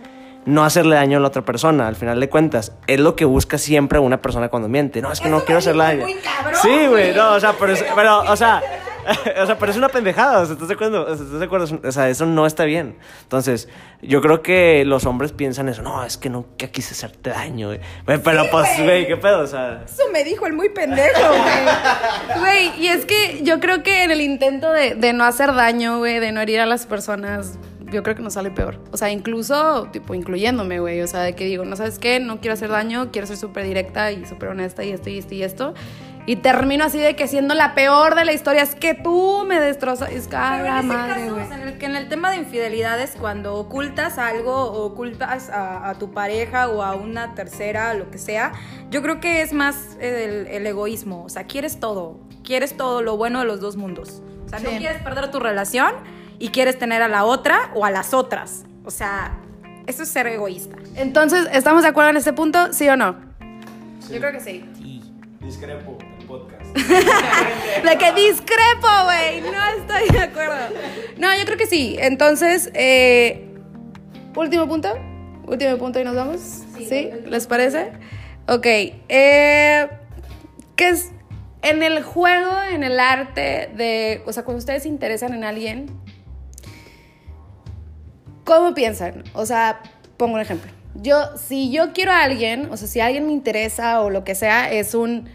no 0.44 0.64
hacerle 0.64 0.96
daño 0.96 1.18
a 1.18 1.20
la 1.20 1.28
otra 1.28 1.42
persona, 1.42 1.86
al 1.86 1.94
final 1.94 2.18
de 2.18 2.28
cuentas. 2.28 2.72
Es 2.88 2.98
lo 2.98 3.14
que 3.14 3.24
busca 3.24 3.58
siempre 3.58 4.00
una 4.00 4.20
persona 4.20 4.48
cuando 4.48 4.68
miente. 4.68 5.00
No, 5.00 5.12
es 5.12 5.20
que 5.20 5.28
no 5.28 5.44
quiero 5.44 5.58
hacerle 5.60 5.84
daño. 5.84 6.02
muy 6.02 6.14
cabrón, 6.16 6.60
sí, 6.60 6.86
güey, 6.88 7.14
no, 7.14 7.34
o 7.34 7.38
sea, 7.40 7.54
pero, 7.60 7.72
es- 7.74 7.84
pero, 7.94 8.20
o 8.22 8.34
sea, 8.36 8.60
o 9.42 9.46
sea, 9.46 9.58
es 9.68 9.76
una 9.76 9.88
pendejada, 9.88 10.40
o 10.40 10.46
sea, 10.46 10.54
¿estás 10.54 10.68
de 10.68 10.74
acuerdo? 10.74 11.02
O 11.02 11.16
sea, 11.16 11.24
¿estás 11.24 11.38
de 11.38 11.44
acuerdo? 11.44 11.80
O 11.84 11.92
sea, 11.92 12.08
eso 12.08 12.26
no 12.26 12.46
está 12.46 12.64
bien. 12.64 12.96
Entonces, 13.22 13.68
yo 14.00 14.20
creo 14.20 14.42
que 14.42 14.84
los 14.84 15.04
hombres 15.06 15.32
piensan 15.32 15.68
eso, 15.68 15.82
no, 15.82 16.04
es 16.04 16.16
que 16.16 16.30
no 16.30 16.46
que 16.56 16.70
quise 16.70 16.94
hacerte 16.94 17.30
daño, 17.30 17.68
güey. 17.68 17.80
Güey, 18.06 18.18
Pero 18.22 18.44
pues, 18.50 18.68
güey, 18.82 19.06
¿qué 19.06 19.16
pedo? 19.16 19.40
O 19.40 19.46
sea... 19.46 19.82
Eso 19.84 20.04
me 20.12 20.24
dijo 20.24 20.46
el 20.46 20.52
muy 20.52 20.68
pendejo, 20.68 21.20
güey. 21.28 22.40
Güey, 22.40 22.82
y 22.82 22.88
es 22.88 23.04
que 23.04 23.40
yo 23.42 23.60
creo 23.60 23.82
que 23.82 24.04
en 24.04 24.10
el 24.10 24.20
intento 24.20 24.70
de, 24.70 24.94
de 24.94 25.12
no 25.12 25.24
hacer 25.24 25.54
daño, 25.54 25.98
güey, 25.98 26.18
de 26.18 26.32
no 26.32 26.40
herir 26.40 26.60
a 26.60 26.66
las 26.66 26.86
personas, 26.86 27.58
yo 27.92 28.02
creo 28.02 28.16
que 28.16 28.22
nos 28.22 28.34
sale 28.34 28.50
peor. 28.50 28.78
O 28.90 28.96
sea, 28.96 29.10
incluso, 29.10 29.88
tipo, 29.92 30.14
incluyéndome, 30.14 30.80
güey. 30.80 31.00
O 31.02 31.06
sea, 31.06 31.20
de 31.20 31.34
que 31.34 31.44
digo, 31.44 31.64
no 31.64 31.76
sabes 31.76 31.98
qué, 31.98 32.18
no 32.18 32.40
quiero 32.40 32.54
hacer 32.54 32.70
daño, 32.70 33.10
quiero 33.12 33.26
ser 33.26 33.36
súper 33.36 33.64
directa 33.64 34.10
y 34.10 34.24
súper 34.24 34.48
honesta 34.48 34.82
y 34.82 34.90
esto 34.90 35.10
y 35.10 35.18
esto 35.18 35.34
y 35.34 35.42
esto. 35.42 35.74
Y 36.24 36.36
termino 36.36 36.84
así 36.84 36.98
de 36.98 37.16
que 37.16 37.26
siendo 37.26 37.54
la 37.54 37.74
peor 37.74 38.14
de 38.14 38.24
la 38.24 38.32
historia, 38.32 38.62
es 38.62 38.76
que 38.76 38.94
tú 38.94 39.44
me 39.46 39.58
destrozas. 39.58 40.10
Es 40.12 40.28
que, 40.28 40.34
la 40.36 40.78
ese 40.78 40.86
madre, 40.86 41.28
güey. 41.30 41.42
o 41.44 41.48
sea, 41.48 41.60
en 41.60 41.66
el, 41.68 41.78
que 41.78 41.86
en 41.86 41.96
el 41.96 42.08
tema 42.08 42.30
de 42.30 42.36
infidelidades, 42.36 43.16
cuando 43.18 43.56
ocultas 43.56 44.18
algo 44.18 44.54
o 44.54 44.84
ocultas 44.86 45.50
a, 45.50 45.88
a 45.90 45.94
tu 45.98 46.12
pareja 46.12 46.68
o 46.68 46.82
a 46.82 46.94
una 46.94 47.34
tercera, 47.34 47.92
lo 47.94 48.08
que 48.10 48.18
sea, 48.18 48.52
yo 48.90 49.02
creo 49.02 49.18
que 49.20 49.42
es 49.42 49.52
más 49.52 49.96
el, 50.00 50.46
el 50.46 50.64
egoísmo. 50.66 51.24
O 51.24 51.28
sea, 51.28 51.44
quieres 51.44 51.80
todo. 51.80 52.20
Quieres 52.44 52.76
todo 52.76 53.02
lo 53.02 53.16
bueno 53.16 53.40
de 53.40 53.46
los 53.46 53.60
dos 53.60 53.76
mundos. 53.76 54.22
O 54.46 54.48
sea, 54.48 54.60
no 54.60 54.70
Sí. 54.70 54.76
quieres 54.78 55.02
perder 55.02 55.30
tu 55.32 55.40
relación 55.40 55.92
y 56.38 56.50
quieres 56.50 56.78
tener 56.78 57.02
a 57.02 57.08
la 57.08 57.24
otra 57.24 57.70
o 57.74 57.84
a 57.84 57.90
las 57.90 58.14
otras. 58.14 58.64
O 58.84 58.90
sea, 58.92 59.38
eso 59.88 60.04
es 60.04 60.08
ser 60.08 60.28
egoísta. 60.28 60.76
Entonces, 60.94 61.48
¿estamos 61.52 61.82
de 61.82 61.88
acuerdo 61.88 62.10
en 62.10 62.16
este 62.18 62.32
punto? 62.32 62.72
¿Sí 62.72 62.88
o 62.88 62.96
no? 62.96 63.16
Yo 64.08 64.18
creo 64.20 64.30
que 64.30 64.40
sí. 64.40 64.64
Discrepo 65.40 65.78
el 65.80 65.84
podcast. 65.84 66.11
De 67.84 67.98
que 67.98 68.12
discrepo, 68.12 68.88
güey. 69.04 69.40
No 69.40 69.66
estoy 69.78 70.08
de 70.10 70.24
acuerdo. 70.24 70.54
No, 71.18 71.36
yo 71.36 71.44
creo 71.44 71.56
que 71.58 71.66
sí. 71.66 71.96
Entonces, 71.98 72.70
eh, 72.74 73.48
último 74.36 74.68
punto. 74.68 74.94
Último 75.46 75.76
punto 75.78 76.00
y 76.00 76.04
nos 76.04 76.14
vamos. 76.14 76.40
¿Sí? 76.78 77.10
¿Les 77.26 77.46
parece? 77.46 77.92
Ok. 78.48 78.66
Eh, 78.66 79.88
¿Qué 80.76 80.88
es 80.88 81.10
en 81.62 81.82
el 81.82 82.02
juego, 82.02 82.50
en 82.70 82.82
el 82.82 82.98
arte 83.00 83.70
de. 83.74 84.22
O 84.26 84.32
sea, 84.32 84.44
cuando 84.44 84.58
ustedes 84.58 84.82
se 84.82 84.88
interesan 84.88 85.32
en 85.32 85.44
alguien, 85.44 85.86
¿cómo 88.44 88.74
piensan? 88.74 89.24
O 89.32 89.46
sea, 89.46 89.80
pongo 90.16 90.34
un 90.34 90.40
ejemplo. 90.40 90.70
Yo, 90.94 91.36
si 91.36 91.70
yo 91.70 91.92
quiero 91.92 92.12
a 92.12 92.22
alguien, 92.22 92.68
o 92.70 92.76
sea, 92.76 92.86
si 92.86 93.00
alguien 93.00 93.26
me 93.26 93.32
interesa 93.32 94.02
o 94.02 94.10
lo 94.10 94.24
que 94.24 94.34
sea, 94.34 94.70
es 94.70 94.94
un. 94.94 95.28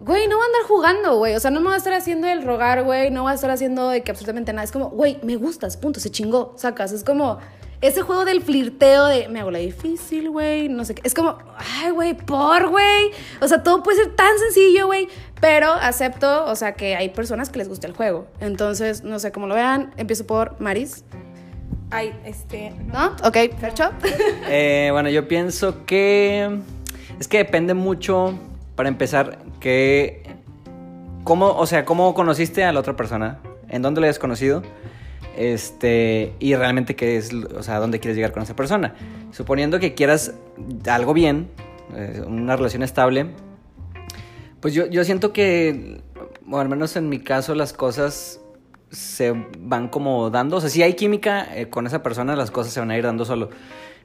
Güey, 0.00 0.28
no 0.28 0.36
voy 0.36 0.44
a 0.44 0.46
andar 0.46 0.62
jugando, 0.68 1.16
güey. 1.16 1.34
O 1.34 1.40
sea, 1.40 1.50
no 1.50 1.60
me 1.60 1.66
voy 1.66 1.74
a 1.74 1.78
estar 1.78 1.92
haciendo 1.92 2.28
el 2.28 2.44
rogar, 2.44 2.84
güey. 2.84 3.10
No 3.10 3.22
voy 3.22 3.32
a 3.32 3.34
estar 3.34 3.50
haciendo 3.50 3.88
de 3.88 4.02
que 4.02 4.12
absolutamente 4.12 4.52
nada. 4.52 4.64
Es 4.64 4.70
como, 4.70 4.90
güey, 4.90 5.18
me 5.22 5.36
gustas, 5.36 5.76
punto, 5.76 5.98
se 5.98 6.10
chingó, 6.10 6.54
sacas. 6.56 6.92
Es 6.92 7.02
como 7.02 7.38
ese 7.80 8.02
juego 8.02 8.24
del 8.24 8.42
flirteo 8.42 9.06
de 9.06 9.28
me 9.28 9.40
hago 9.40 9.50
la 9.50 9.58
difícil, 9.58 10.30
güey. 10.30 10.68
No 10.68 10.84
sé 10.84 10.94
qué. 10.94 11.02
Es 11.04 11.14
como, 11.14 11.38
ay, 11.80 11.90
güey, 11.90 12.14
por, 12.14 12.68
güey. 12.70 13.10
O 13.40 13.48
sea, 13.48 13.62
todo 13.62 13.82
puede 13.82 14.04
ser 14.04 14.14
tan 14.14 14.38
sencillo, 14.38 14.86
güey. 14.86 15.08
Pero 15.40 15.72
acepto, 15.72 16.44
o 16.44 16.54
sea, 16.54 16.74
que 16.74 16.94
hay 16.94 17.08
personas 17.08 17.50
que 17.50 17.58
les 17.58 17.68
gusta 17.68 17.88
el 17.88 17.92
juego. 17.92 18.26
Entonces, 18.40 19.02
no 19.02 19.18
sé 19.18 19.32
cómo 19.32 19.48
lo 19.48 19.56
vean. 19.56 19.92
Empiezo 19.96 20.26
por 20.26 20.60
Maris. 20.60 21.04
Ay, 21.90 22.12
este. 22.24 22.72
¿No? 22.92 23.16
Ok, 23.24 23.36
Fercho. 23.58 23.90
Eh, 24.48 24.90
bueno, 24.92 25.08
yo 25.10 25.26
pienso 25.26 25.84
que 25.86 26.60
es 27.18 27.28
que 27.28 27.38
depende 27.38 27.74
mucho, 27.74 28.38
para 28.76 28.88
empezar, 28.88 29.38
que 29.60 30.22
cómo, 31.24 31.48
o 31.48 31.66
sea, 31.66 31.84
cómo 31.84 32.14
conociste 32.14 32.64
a 32.64 32.72
la 32.72 32.80
otra 32.80 32.96
persona, 32.96 33.40
en 33.68 33.82
dónde 33.82 34.00
la 34.00 34.06
hayas 34.06 34.18
conocido, 34.18 34.62
este, 35.36 36.32
y 36.40 36.54
realmente 36.54 36.96
qué 36.96 37.16
es, 37.16 37.32
o 37.32 37.62
sea, 37.62 37.78
dónde 37.78 38.00
quieres 38.00 38.16
llegar 38.16 38.32
con 38.32 38.42
esa 38.42 38.56
persona. 38.56 38.94
Suponiendo 39.30 39.78
que 39.78 39.94
quieras 39.94 40.34
algo 40.86 41.14
bien, 41.14 41.48
eh, 41.94 42.22
una 42.26 42.56
relación 42.56 42.82
estable, 42.82 43.26
pues 44.60 44.74
yo, 44.74 44.86
yo 44.86 45.04
siento 45.04 45.32
que, 45.32 46.00
o 46.50 46.58
al 46.58 46.68
menos 46.68 46.96
en 46.96 47.08
mi 47.08 47.20
caso, 47.20 47.54
las 47.54 47.72
cosas 47.72 48.40
se 48.90 49.34
van 49.58 49.88
como 49.88 50.30
dando. 50.30 50.56
O 50.56 50.60
sea, 50.60 50.70
si 50.70 50.82
hay 50.82 50.94
química 50.94 51.46
eh, 51.54 51.68
con 51.68 51.86
esa 51.86 52.02
persona, 52.02 52.34
las 52.34 52.50
cosas 52.50 52.72
se 52.72 52.80
van 52.80 52.90
a 52.90 52.98
ir 52.98 53.04
dando 53.04 53.24
solo. 53.24 53.50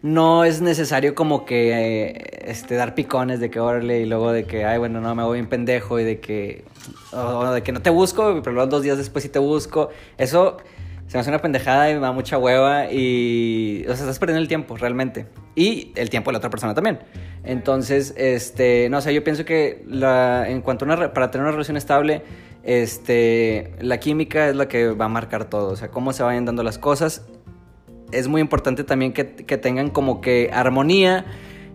No 0.04 0.44
es 0.44 0.60
necesario 0.60 1.16
como 1.16 1.46
que 1.46 1.72
eh, 1.72 2.42
este, 2.46 2.76
dar 2.76 2.94
picones 2.94 3.40
de 3.40 3.50
que 3.50 3.62
órale 3.62 4.02
y 4.02 4.06
luego 4.06 4.34
de 4.34 4.44
que, 4.44 4.66
ay, 4.66 4.78
bueno, 4.78 5.00
no, 5.00 5.16
me 5.16 5.24
voy 5.24 5.38
bien 5.38 5.48
pendejo 5.48 5.98
y 5.98 6.04
de 6.04 6.20
que, 6.20 6.66
de 7.54 7.64
que 7.64 7.72
no 7.72 7.82
te 7.82 7.90
busco, 7.90 8.42
pero 8.44 8.52
luego 8.52 8.70
dos 8.70 8.84
días 8.84 8.98
después 8.98 9.24
sí 9.24 9.30
te 9.30 9.40
busco. 9.40 9.92
Eso 10.18 10.58
se 11.08 11.16
me 11.16 11.22
hace 11.22 11.30
una 11.30 11.40
pendejada 11.40 11.90
y 11.90 11.94
me 11.94 12.02
da 12.02 12.12
mucha 12.12 12.38
hueva 12.38 12.92
y, 12.92 13.84
o 13.84 13.96
sea, 13.96 14.04
estás 14.04 14.20
perdiendo 14.20 14.42
el 14.42 14.50
tiempo 14.50 14.76
realmente. 14.76 15.26
Y 15.56 15.94
el 15.96 16.10
tiempo 16.10 16.32
de 16.32 16.34
la 16.34 16.38
otra 16.40 16.50
persona 16.50 16.74
también. 16.74 17.00
Entonces, 17.46 18.14
este, 18.18 18.90
no, 18.90 19.00
sea, 19.00 19.14
yo 19.14 19.24
pienso 19.24 19.46
que 19.46 19.86
la, 19.88 20.50
en 20.50 20.62
cuanto 20.62 20.84
a 20.84 20.88
una, 20.94 21.14
para 21.14 21.32
tener 21.32 21.44
una 21.44 21.52
relación 21.52 21.78
estable, 21.78 22.24
este, 22.64 23.74
la 23.80 24.02
química 24.02 24.50
es 24.50 24.56
la 24.58 24.68
que 24.68 24.90
va 24.90 25.06
a 25.06 25.10
marcar 25.10 25.46
todo, 25.46 25.70
o 25.70 25.76
sea, 25.78 25.88
cómo 25.92 26.12
se 26.12 26.24
vayan 26.24 26.44
dando 26.44 26.62
las 26.62 26.78
cosas. 26.78 27.26
Es 28.14 28.28
muy 28.28 28.42
importante 28.42 28.84
también 28.84 29.14
que, 29.14 29.36
que 29.36 29.58
tengan 29.58 29.90
como 29.90 30.22
que 30.22 30.50
armonía 30.54 31.26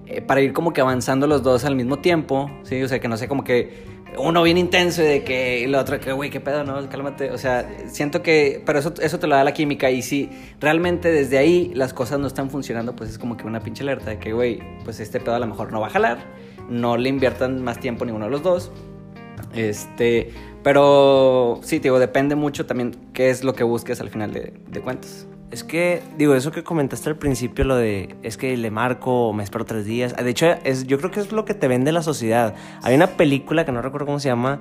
eh, 0.06 0.22
para 0.22 0.40
ir 0.40 0.52
como 0.52 0.72
que 0.72 0.80
avanzando 0.80 1.26
los 1.26 1.42
dos 1.42 1.64
al 1.64 1.76
mismo 1.76 1.98
tiempo, 1.98 2.50
¿sí? 2.62 2.82
O 2.82 2.88
sea, 2.88 2.98
que 2.98 3.08
no 3.08 3.16
sé, 3.16 3.28
como 3.28 3.44
que 3.44 3.98
uno 4.16 4.42
bien 4.42 4.56
intenso 4.56 5.02
y 5.02 5.06
de 5.06 5.24
que 5.24 5.64
el 5.64 5.74
otro 5.74 6.00
que, 6.00 6.12
güey, 6.12 6.30
qué 6.30 6.40
pedo, 6.40 6.64
no, 6.64 6.88
cálmate. 6.88 7.30
O 7.30 7.38
sea, 7.38 7.68
siento 7.88 8.22
que, 8.22 8.62
pero 8.64 8.78
eso, 8.78 8.94
eso 9.00 9.18
te 9.18 9.26
lo 9.26 9.34
da 9.36 9.44
la 9.44 9.52
química 9.52 9.90
y 9.90 10.00
si 10.00 10.30
realmente 10.60 11.12
desde 11.12 11.36
ahí 11.36 11.72
las 11.74 11.92
cosas 11.92 12.18
no 12.18 12.26
están 12.26 12.48
funcionando, 12.48 12.96
pues 12.96 13.10
es 13.10 13.18
como 13.18 13.36
que 13.36 13.46
una 13.46 13.60
pinche 13.60 13.82
alerta 13.82 14.10
de 14.10 14.18
que, 14.18 14.32
güey, 14.32 14.60
pues 14.84 14.98
este 15.00 15.20
pedo 15.20 15.34
a 15.34 15.38
lo 15.38 15.46
mejor 15.46 15.72
no 15.72 15.80
va 15.80 15.88
a 15.88 15.90
jalar, 15.90 16.18
no 16.70 16.96
le 16.96 17.10
inviertan 17.10 17.62
más 17.62 17.78
tiempo 17.78 18.04
ninguno 18.04 18.26
de 18.26 18.30
los 18.30 18.42
dos. 18.42 18.72
Este, 19.54 20.32
pero 20.62 21.60
sí, 21.62 21.78
digo, 21.78 21.98
depende 21.98 22.34
mucho 22.34 22.66
también 22.66 22.96
qué 23.12 23.30
es 23.30 23.44
lo 23.44 23.54
que 23.54 23.64
busques 23.64 24.00
al 24.00 24.08
final 24.08 24.32
de, 24.32 24.54
de 24.68 24.80
cuentas. 24.80 25.26
Es 25.50 25.64
que, 25.64 26.02
digo, 26.18 26.34
eso 26.34 26.52
que 26.52 26.62
comentaste 26.62 27.08
al 27.08 27.16
principio, 27.16 27.64
lo 27.64 27.76
de 27.76 28.16
es 28.22 28.36
que 28.36 28.54
le 28.56 28.70
marco 28.70 29.28
o 29.28 29.32
me 29.32 29.42
espero 29.42 29.64
tres 29.64 29.86
días. 29.86 30.14
De 30.14 30.28
hecho, 30.28 30.46
es, 30.64 30.86
yo 30.86 30.98
creo 30.98 31.10
que 31.10 31.20
es 31.20 31.32
lo 31.32 31.46
que 31.46 31.54
te 31.54 31.68
vende 31.68 31.90
la 31.90 32.02
sociedad. 32.02 32.54
Hay 32.82 32.94
una 32.94 33.06
película 33.06 33.64
que 33.64 33.72
no 33.72 33.80
recuerdo 33.80 34.06
cómo 34.06 34.20
se 34.20 34.28
llama, 34.28 34.60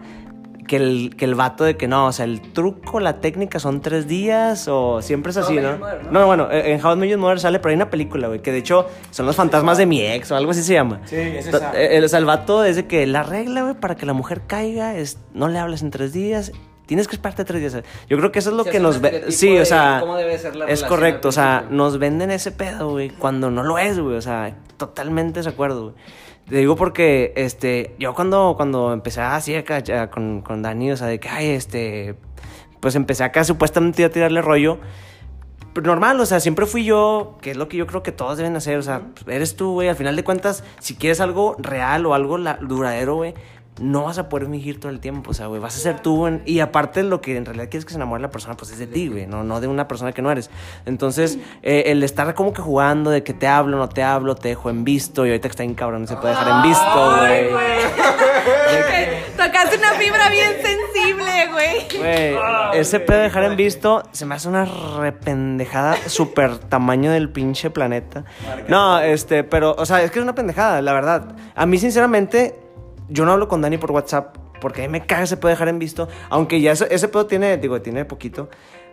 que 0.66 0.78
el, 0.78 1.16
que 1.18 1.26
el 1.26 1.36
vato 1.36 1.66
de 1.66 1.76
que 1.76 1.90
no, 1.90 2.08
o 2.08 2.12
sea, 2.14 2.26
el 2.26 2.42
truco, 2.54 3.02
la 3.02 3.20
técnica 3.20 3.60
son 3.60 3.82
tres 3.82 4.08
días 4.08 4.68
o 4.70 5.02
siempre 5.02 5.32
es 5.32 5.38
así, 5.38 5.56
¿no? 5.56 5.78
¿no? 6.12 6.26
bueno, 6.26 6.48
en 6.52 6.84
How 6.86 6.94
I 6.94 6.96
Met 6.98 7.10
Your 7.10 7.20
Mother 7.20 7.40
sale, 7.40 7.60
pero 7.60 7.70
hay 7.70 7.76
una 7.76 7.90
película, 7.90 8.28
güey, 8.28 8.42
que 8.42 8.52
de 8.52 8.60
hecho 8.60 8.86
son 9.12 9.26
los 9.26 9.36
fantasmas 9.36 9.78
de 9.78 9.86
mi 9.86 10.02
ex 10.02 10.32
o 10.32 10.36
algo 10.36 10.52
así 10.52 10.64
se 10.64 10.74
llama. 10.74 11.02
Sí, 11.06 11.16
es 11.16 11.48
esa. 11.48 11.72
El, 11.72 12.04
o 12.04 12.08
sea, 12.08 12.20
el 12.20 12.26
vato 12.26 12.64
es 12.64 12.76
de 12.76 12.86
que 12.86 13.06
la 13.08 13.24
regla, 13.24 13.64
güey, 13.64 13.76
para 13.76 13.96
que 13.96 14.06
la 14.06 14.14
mujer 14.14 14.42
caiga 14.46 14.96
es 14.96 15.18
no 15.34 15.48
le 15.48 15.60
hables 15.60 15.82
en 15.82 15.92
tres 15.92 16.14
días 16.14 16.52
tienes 16.88 17.08
que 17.08 17.16
esperarte 17.16 17.46
tres 17.46 17.62
días. 17.62 17.84
Yo 18.10 18.18
creo 18.18 18.32
que 18.32 18.40
eso 18.40 18.50
es 18.50 18.56
lo 18.56 18.64
que 18.66 18.80
nos 18.80 19.00
ve. 19.00 19.32
Sí, 19.32 19.54
de 19.54 19.62
o 19.62 19.66
sea. 19.66 19.98
cómo 20.00 20.16
debe 20.16 20.38
ser 20.40 20.56
la 20.56 20.66
es 20.66 20.84
correcto, 20.84 21.28
o 21.28 21.32
sea, 21.32 21.68
nos 21.70 22.00
venden 22.00 22.32
ese 22.32 22.52
pedo, 22.52 22.90
güey, 22.90 23.10
cuando 23.12 23.52
no 23.52 23.62
lo 23.64 23.78
es, 23.78 24.00
güey. 24.00 24.16
O 24.16 24.22
sea, 24.22 24.56
totalmente 24.78 25.42
de 25.44 25.50
acuerdo, 25.50 25.92
güey. 25.92 25.96
Te 26.50 26.56
digo 26.56 26.76
porque, 26.78 27.34
este, 27.36 27.94
yo 28.00 28.16
cuando, 28.16 28.54
cuando 28.56 28.94
empecé 28.94 29.20
así 29.22 29.54
acá 29.54 29.80
ya 29.80 30.10
con, 30.10 30.42
con 30.42 30.62
Dani, 30.62 30.92
o 30.92 30.98
sea, 30.98 31.08
de 31.08 31.20
que, 31.20 31.28
ay, 31.28 31.50
este, 31.50 32.16
pues 32.80 32.96
empecé 32.96 33.26
acá 33.26 33.44
supuestamente 33.44 34.06
a 34.06 34.10
tirarle 34.10 34.42
rollo. 34.42 34.80
Pero 35.74 35.88
normal, 35.88 36.20
o 36.22 36.26
sea, 36.26 36.40
siempre 36.40 36.66
fui 36.66 36.86
yo, 36.86 37.38
que 37.42 37.52
es 37.52 37.58
lo 37.58 37.68
que 37.68 37.78
yo 37.78 37.86
creo 37.86 38.02
que 38.02 38.12
todos 38.12 38.38
deben 38.38 38.56
hacer, 38.56 38.80
o 38.80 38.82
sea, 38.82 39.02
eres 39.28 39.56
tú, 39.56 39.74
güey, 39.74 39.90
al 39.90 39.96
final 39.96 40.16
de 40.16 40.24
cuentas, 40.24 40.64
si 40.80 40.96
quieres 40.96 41.20
algo 41.20 41.56
real 41.60 42.06
o 42.08 42.16
algo 42.16 42.40
la- 42.40 42.58
duradero, 42.62 43.16
güey, 43.16 43.36
no 43.80 44.04
vas 44.04 44.18
a 44.18 44.30
poder 44.30 44.48
fingir 44.50 44.80
todo 44.80 44.92
el 44.92 45.00
tiempo, 45.00 45.32
o 45.32 45.34
sea, 45.34 45.48
güey, 45.48 45.62
vas 45.62 45.76
a 45.76 45.80
ser 45.80 46.00
tú, 46.02 46.28
en- 46.28 46.42
y 46.46 46.60
aparte 46.60 47.04
lo 47.04 47.22
que 47.22 47.36
en 47.38 47.46
realidad 47.46 47.68
quieres 47.70 47.86
que 47.86 47.92
se 47.92 47.98
enamore 47.98 48.22
la 48.22 48.30
persona, 48.32 48.56
pues 48.58 48.72
es 48.72 48.80
de 48.80 48.88
ti, 48.88 49.08
güey, 49.08 49.28
no, 49.28 49.44
no 49.44 49.60
de 49.62 49.68
una 49.68 49.88
persona 49.88 50.12
que 50.12 50.22
no 50.22 50.32
eres. 50.32 50.50
Entonces, 50.86 51.38
eh, 51.64 51.84
el 51.88 52.04
estar 52.04 52.34
como 52.34 52.54
que 52.54 52.62
jugando 52.62 53.10
de 53.12 53.24
que 53.24 53.34
te 53.34 53.48
hablo, 53.48 53.78
no 53.78 53.90
te 53.90 54.04
hablo, 54.04 54.36
te 54.36 54.50
dejo 54.50 54.70
en 54.70 54.84
visto, 54.84 55.26
y 55.26 55.30
ahorita 55.30 55.48
que 55.48 55.52
está 55.52 55.64
bien 55.64 55.76
cabrón, 55.76 56.08
se 56.08 56.16
puede 56.18 56.34
dejar 56.36 56.48
en 56.58 56.62
visto, 56.64 57.18
güey. 57.20 57.50
Tocaste 59.38 59.78
una 59.78 59.92
fibra 59.92 60.30
bien 60.30 60.52
sensible, 60.62 61.48
güey. 61.52 61.88
Güey, 61.98 62.36
ese 62.74 63.00
pedo 63.00 63.18
de 63.18 63.24
dejar 63.24 63.44
en 63.44 63.56
visto 63.56 64.04
se 64.12 64.26
me 64.26 64.36
hace 64.36 64.48
una 64.48 64.66
rependejada 64.98 65.96
super 66.08 66.58
tamaño 66.58 67.12
del 67.12 67.30
pinche 67.30 67.70
planeta. 67.70 68.24
No, 68.68 69.00
este, 69.00 69.44
pero, 69.44 69.76
o 69.78 69.86
sea, 69.86 70.02
es 70.02 70.12
que 70.12 70.20
es 70.20 70.24
una 70.24 70.36
pendejada, 70.36 70.82
la 70.82 70.94
verdad. 70.94 71.36
A 71.56 71.66
mí, 71.66 71.78
sinceramente, 71.78 72.56
yo 73.10 73.26
no 73.26 73.32
hablo 73.32 73.48
con 73.48 73.62
Dani 73.62 73.78
por 73.78 73.92
WhatsApp 73.92 74.38
porque 74.60 74.84
a 74.84 74.88
mí 74.88 74.92
me 74.92 75.06
caga 75.06 75.24
ese 75.24 75.38
pedo 75.38 75.48
de 75.48 75.54
dejar 75.54 75.68
en 75.68 75.80
visto. 75.80 76.08
Aunque 76.30 76.62
ya 76.62 76.72
ese, 76.72 76.88
ese 76.94 77.08
pedo 77.08 77.26
tiene, 77.28 77.58
digo, 77.58 77.82
tiene 77.82 78.06
poquito. 78.06 78.50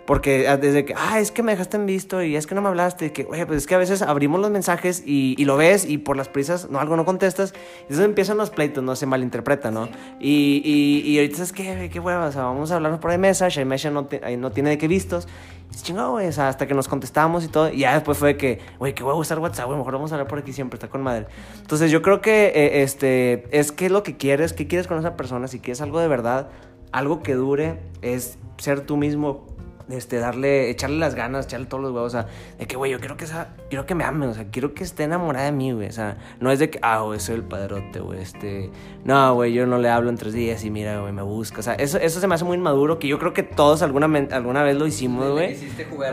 Porque 0.07 0.48
ah, 0.48 0.59
desde 0.59 0.84
que, 0.84 0.94
ah, 0.94 1.18
es 1.18 1.30
que 1.30 1.42
me 1.42 1.52
dejaste 1.52 1.78
en 1.78 1.86
visto 1.86 2.22
y 2.22 2.36
es 2.36 2.46
que 2.46 2.55
no 2.55 2.61
me 2.61 2.68
hablaste, 2.68 3.07
y 3.07 3.11
que, 3.11 3.26
oye, 3.30 3.46
pues 3.46 3.59
es 3.59 3.66
que 3.66 3.74
a 3.74 3.78
veces 3.78 4.02
abrimos 4.02 4.38
los 4.40 4.50
mensajes 4.50 5.02
y, 5.07 5.34
y 5.38 5.44
lo 5.46 5.57
ves 5.57 5.86
y 5.88 5.96
por 5.96 6.16
las 6.16 6.28
prisas, 6.28 6.68
no, 6.68 6.78
algo 6.78 6.96
no 6.96 7.07
contestas, 7.07 7.55
y 7.55 7.82
entonces 7.84 8.05
empiezan 8.05 8.36
los 8.36 8.50
pleitos, 8.50 8.84
no 8.84 8.96
se 8.96 9.07
malinterpreta, 9.07 9.70
¿no? 9.70 9.88
Y, 10.20 10.61
y, 10.62 11.11
y 11.11 11.18
ahorita 11.18 11.42
es 11.42 11.52
que, 11.52 11.88
qué 11.90 12.00
hueva, 12.00 12.26
o 12.26 12.32
sea, 12.32 12.42
vamos 12.42 12.70
a 12.70 12.76
hablarnos 12.76 13.00
por 13.00 13.12
ahí 13.12 13.18
mesa, 13.18 13.48
Shai 13.48 13.64
Mesha 13.64 13.90
no, 13.90 14.05
te- 14.05 14.36
no 14.36 14.50
tiene 14.50 14.70
de 14.70 14.78
qué 14.78 14.88
vistos, 14.88 15.26
y 15.72 15.76
chingó, 15.82 16.11
güey, 16.11 16.28
o 16.28 16.32
sea, 16.32 16.48
hasta 16.50 16.66
que 16.66 16.74
nos 16.74 16.86
contestamos 16.86 17.42
y 17.42 17.48
todo, 17.48 17.70
y 17.72 17.78
ya 17.78 17.94
después 17.94 18.18
fue 18.18 18.34
de 18.34 18.36
que, 18.36 18.59
güey, 18.78 18.94
qué 18.94 19.02
huevo 19.02 19.18
usar 19.18 19.38
WhatsApp, 19.38 19.66
güey, 19.66 19.78
mejor 19.78 19.94
vamos 19.94 20.12
a 20.12 20.16
hablar 20.16 20.28
por 20.28 20.38
aquí 20.38 20.52
siempre, 20.52 20.76
está 20.76 20.88
con 20.88 21.02
madre. 21.02 21.26
Entonces 21.62 21.90
yo 21.90 22.02
creo 22.02 22.20
que, 22.20 22.48
eh, 22.55 22.82
este, 22.82 23.46
es 23.59 23.72
que 23.72 23.88
lo 23.88 24.02
que 24.02 24.18
quieres, 24.18 24.52
qué 24.52 24.66
quieres 24.66 24.86
con 24.86 24.98
esa 24.98 25.16
persona, 25.16 25.48
si 25.48 25.61
quieres 25.61 25.80
algo 25.80 25.98
de 25.98 26.09
verdad, 26.09 26.50
algo 26.92 27.22
que 27.22 27.32
dure, 27.34 27.80
es 28.02 28.38
ser 28.59 28.82
tú 28.82 28.96
mismo, 28.96 29.46
este, 29.91 30.18
darle, 30.18 30.70
echarle 30.70 30.99
las 30.99 31.14
ganas, 31.14 31.47
echarle 31.47 31.66
todos 31.66 31.82
los 31.82 31.93
huevos, 31.93 32.14
o 32.14 32.18
sea, 32.18 32.26
de 32.59 32.66
que, 32.66 32.76
güey, 32.76 32.91
yo 32.93 32.99
quiero 33.01 33.16
que 33.16 33.24
esa, 33.24 33.49
quiero 33.68 33.85
que 33.87 33.95
me 33.95 34.05
ame, 34.05 34.26
o 34.26 34.35
sea, 34.35 34.47
quiero 34.51 34.72
que 34.74 34.82
esté 34.85 35.05
enamorada 35.05 35.47
de 35.47 35.53
mí, 35.53 35.72
güey, 35.72 35.89
o 35.89 35.93
sea, 35.93 36.16
no 36.41 36.51
es 36.51 36.59
de 36.59 36.70
que, 36.70 36.78
ah, 36.82 37.01
güey, 37.01 37.20
soy 37.20 37.35
el 37.37 37.43
padrote, 37.43 38.01
güey, 38.01 38.20
este, 38.20 38.70
no, 39.05 39.35
güey, 39.35 39.53
yo 39.53 39.66
no 39.66 39.78
le 39.78 39.89
hablo 39.91 40.11
en 40.11 40.16
tres 40.16 40.32
días 40.32 40.64
y 40.64 40.70
mira, 40.70 41.01
güey, 41.01 41.12
me 41.12 41.22
busca, 41.22 41.61
o 41.61 41.62
sea, 41.62 41.74
eso, 41.74 41.99
eso 41.99 42.20
se 42.20 42.26
me 42.26 42.35
hace 42.35 42.45
muy 42.45 42.57
inmaduro, 42.57 42.99
que 42.99 43.09
yo 43.09 43.18
creo 43.18 43.32
que 43.32 43.43
todos 43.43 43.82
alguna, 43.82 44.07
alguna 44.32 44.62
vez 44.62 44.76
lo 44.76 44.87
hicimos, 44.87 45.30
güey, 45.32 45.57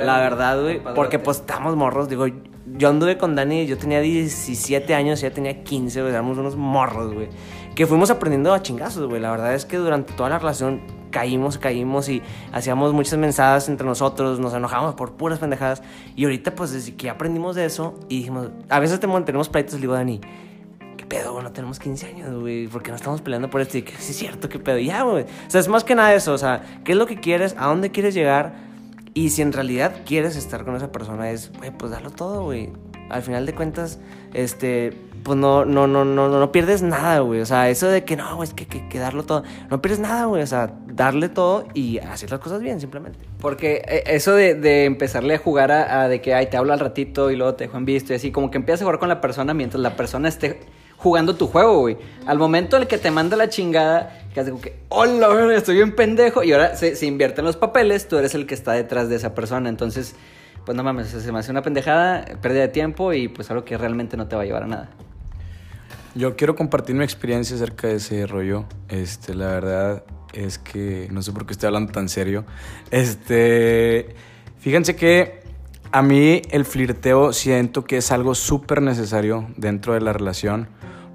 la 0.06 0.16
al- 0.18 0.22
verdad, 0.22 0.62
güey, 0.62 0.82
porque 0.96 1.18
pues 1.20 1.38
estamos 1.40 1.76
morros, 1.76 2.10
digo, 2.10 2.26
yo 2.78 2.90
anduve 2.90 3.18
con 3.18 3.36
Dani, 3.36 3.66
yo 3.68 3.78
tenía 3.78 4.02
17 4.02 4.94
años, 4.96 5.22
ella 5.24 5.34
tenía 5.34 5.64
15, 5.64 6.02
güey, 6.02 6.14
éramos 6.14 6.38
unos 6.38 6.56
morros, 6.56 7.14
güey, 7.14 7.30
que 7.76 7.88
fuimos 7.88 8.10
aprendiendo 8.12 8.54
a 8.54 8.62
chingazos, 8.62 9.08
güey, 9.08 9.22
la 9.22 9.32
verdad 9.32 9.54
es 9.56 9.66
que 9.66 9.78
durante 9.78 10.14
toda 10.14 10.30
la 10.30 10.40
relación 10.40 10.82
caímos, 11.12 11.58
caímos 11.58 12.10
y 12.10 12.22
hacíamos 12.52 12.94
muchas 12.94 13.20
mensadas 13.20 13.70
entre 13.70 13.86
nosotros, 13.86 14.40
nos 14.40 14.54
enojábamos 14.54 14.96
por 14.96 15.14
puras 15.14 15.40
pendejadas. 15.40 15.84
Y 16.16 16.24
ahorita, 16.24 16.56
pues, 16.56 16.72
desde 16.72 16.96
que 16.96 17.10
aprendimos 17.10 17.56
de 17.56 17.66
eso 17.66 18.00
y 18.10 18.20
dijimos, 18.20 18.50
a 18.70 18.80
veces 18.80 19.00
tenemos, 19.00 19.24
tenemos 19.26 19.50
pleitos, 19.50 19.76
le 19.76 19.82
digo, 19.82 19.94
Dani, 19.94 20.20
¿qué 20.98 21.06
pedo, 21.06 21.34
güey? 21.34 21.44
No 21.44 21.52
tenemos 21.52 21.80
15 21.80 22.08
años, 22.08 22.40
güey, 22.40 22.68
¿por 22.68 22.82
qué 22.82 22.90
no 22.90 22.96
estamos 22.96 23.22
peleando 23.22 23.50
por 23.50 23.62
esto? 23.62 23.78
Y 23.78 23.84
que 23.84 23.92
sí, 23.98 24.12
es 24.12 24.18
cierto, 24.18 24.50
¿qué 24.50 24.58
pedo? 24.58 24.80
Ya, 24.80 25.04
güey. 25.04 25.24
O 25.24 25.50
sea, 25.50 25.62
es 25.62 25.68
más 25.68 25.84
que 25.84 25.94
nada 25.94 26.14
eso, 26.16 26.34
o 26.34 26.38
sea, 26.38 26.64
¿qué 26.84 26.94
es 26.94 26.98
lo 26.98 27.06
que 27.06 27.20
quieres? 27.20 27.56
¿A 27.58 27.68
dónde 27.68 27.92
quieres 27.92 28.14
llegar? 28.14 28.54
Y 29.14 29.30
si 29.30 29.42
en 29.42 29.52
realidad 29.52 30.02
quieres 30.06 30.38
estar 30.38 30.64
con 30.64 30.76
esa 30.76 30.92
persona, 30.92 31.30
es, 31.32 31.52
güey, 31.58 31.72
pues 31.72 31.92
darlo 31.92 32.12
todo, 32.12 32.44
güey. 32.44 32.72
Al 33.10 33.22
final 33.22 33.46
de 33.46 33.54
cuentas, 33.54 34.00
este, 34.34 34.98
pues 35.24 35.38
no, 35.38 35.66
no, 35.66 35.88
no, 35.88 36.04
no, 36.04 36.28
no, 36.30 36.52
pierdes 36.52 36.82
nada, 36.82 37.20
güey. 37.20 37.42
O 37.42 37.46
sea, 37.46 37.70
eso 37.70 37.88
de 37.88 38.04
que 38.04 38.16
no, 38.16 38.44
es 38.44 38.54
que, 38.54 38.66
que, 38.66 39.00
darlo 39.00 39.24
todo. 39.24 39.44
No 39.70 39.82
pierdes 39.82 40.00
nada, 40.00 40.26
güey. 40.26 40.42
O 40.42 40.48
sea, 40.48 40.74
darle 40.88 41.30
todo 41.30 41.66
y 41.74 42.00
hacer 42.00 42.32
las 42.32 42.40
cosas 42.40 42.62
bien, 42.62 42.80
simplemente. 42.80 43.20
Porque 43.40 43.84
eh, 43.88 44.04
eso 44.08 44.34
de, 44.34 44.86
empezarle 44.86 45.36
a 45.36 45.38
jugar 45.38 45.72
a, 45.72 46.08
de 46.08 46.22
que, 46.22 46.34
ay, 46.34 46.48
te 46.48 46.58
hablo 46.58 46.74
al 46.74 46.80
ratito 46.80 47.32
y 47.32 47.36
luego 47.36 47.56
te 47.56 47.66
dejo 47.66 47.78
en 47.78 47.86
visto 47.86 48.14
y 48.14 48.16
así, 48.16 48.32
como 48.32 48.50
que 48.50 48.58
empiezas 48.58 48.82
a 48.82 48.86
jugar 48.86 49.00
con 49.00 49.10
la 49.10 49.22
persona 49.22 49.54
mientras 49.54 49.82
la 49.82 49.96
persona 49.96 50.28
esté 50.28 50.60
jugando 50.98 51.36
tu 51.36 51.48
juego, 51.48 51.80
güey. 51.80 51.98
Al 52.26 52.38
momento 52.38 52.76
en 52.78 52.84
el 52.84 52.88
que 52.88 52.98
te 52.98 53.12
manda 53.12 53.38
la 53.38 53.50
chingada, 53.50 54.20
que 54.34 54.40
hace 54.40 54.52
como 54.52 54.62
que, 54.62 54.80
hola, 54.90 55.56
estoy 55.56 55.76
bien 55.76 55.96
pendejo, 55.96 56.44
y 56.44 56.54
ahora 56.54 56.76
se, 56.76 56.96
se 56.96 57.06
invierten 57.06 57.46
los 57.46 57.58
papeles, 57.58 58.08
tú 58.08 58.18
eres 58.18 58.36
el 58.36 58.46
que 58.46 58.54
está 58.54 58.74
detrás 58.74 59.10
de 59.10 59.16
esa 59.16 59.34
persona. 59.34 59.70
Entonces, 59.70 60.16
pues 60.66 60.76
no 60.76 60.84
mames, 60.84 61.08
se 61.08 61.32
me 61.32 61.40
hace 61.40 61.52
una 61.52 61.62
pendejada, 61.62 62.26
pérdida 62.42 62.62
de 62.62 62.68
tiempo 62.68 63.14
y 63.14 63.28
pues 63.28 63.50
algo 63.50 63.66
que 63.66 63.78
realmente 63.78 64.16
no 64.16 64.28
te 64.28 64.36
va 64.36 64.44
a 64.44 64.46
llevar 64.46 64.64
a 64.64 64.68
nada. 64.68 64.90
Yo 66.14 66.36
quiero 66.36 66.56
compartir 66.56 66.94
mi 66.96 67.06
experiencia 67.06 67.56
acerca 67.56 67.88
de 67.88 67.96
ese 67.96 68.28
rollo. 68.28 68.66
Este, 68.90 69.34
la 69.34 69.48
verdad 69.48 70.04
es 70.34 70.58
que 70.58 71.08
no 71.10 71.22
sé 71.22 71.32
por 71.32 71.46
qué 71.46 71.54
estoy 71.54 71.68
hablando 71.68 71.94
tan 71.94 72.10
serio. 72.10 72.46
Este, 72.92 74.14
fíjense 74.60 74.98
que 74.98 75.40
a 75.94 76.02
mí 76.02 76.42
el 76.52 76.66
flirteo 76.66 77.32
siento 77.32 77.86
que 77.86 77.98
es 77.98 78.12
algo 78.12 78.36
súper 78.36 78.82
necesario 78.82 79.48
dentro 79.56 79.94
de 79.94 80.02
la 80.02 80.12
relación. 80.12 80.68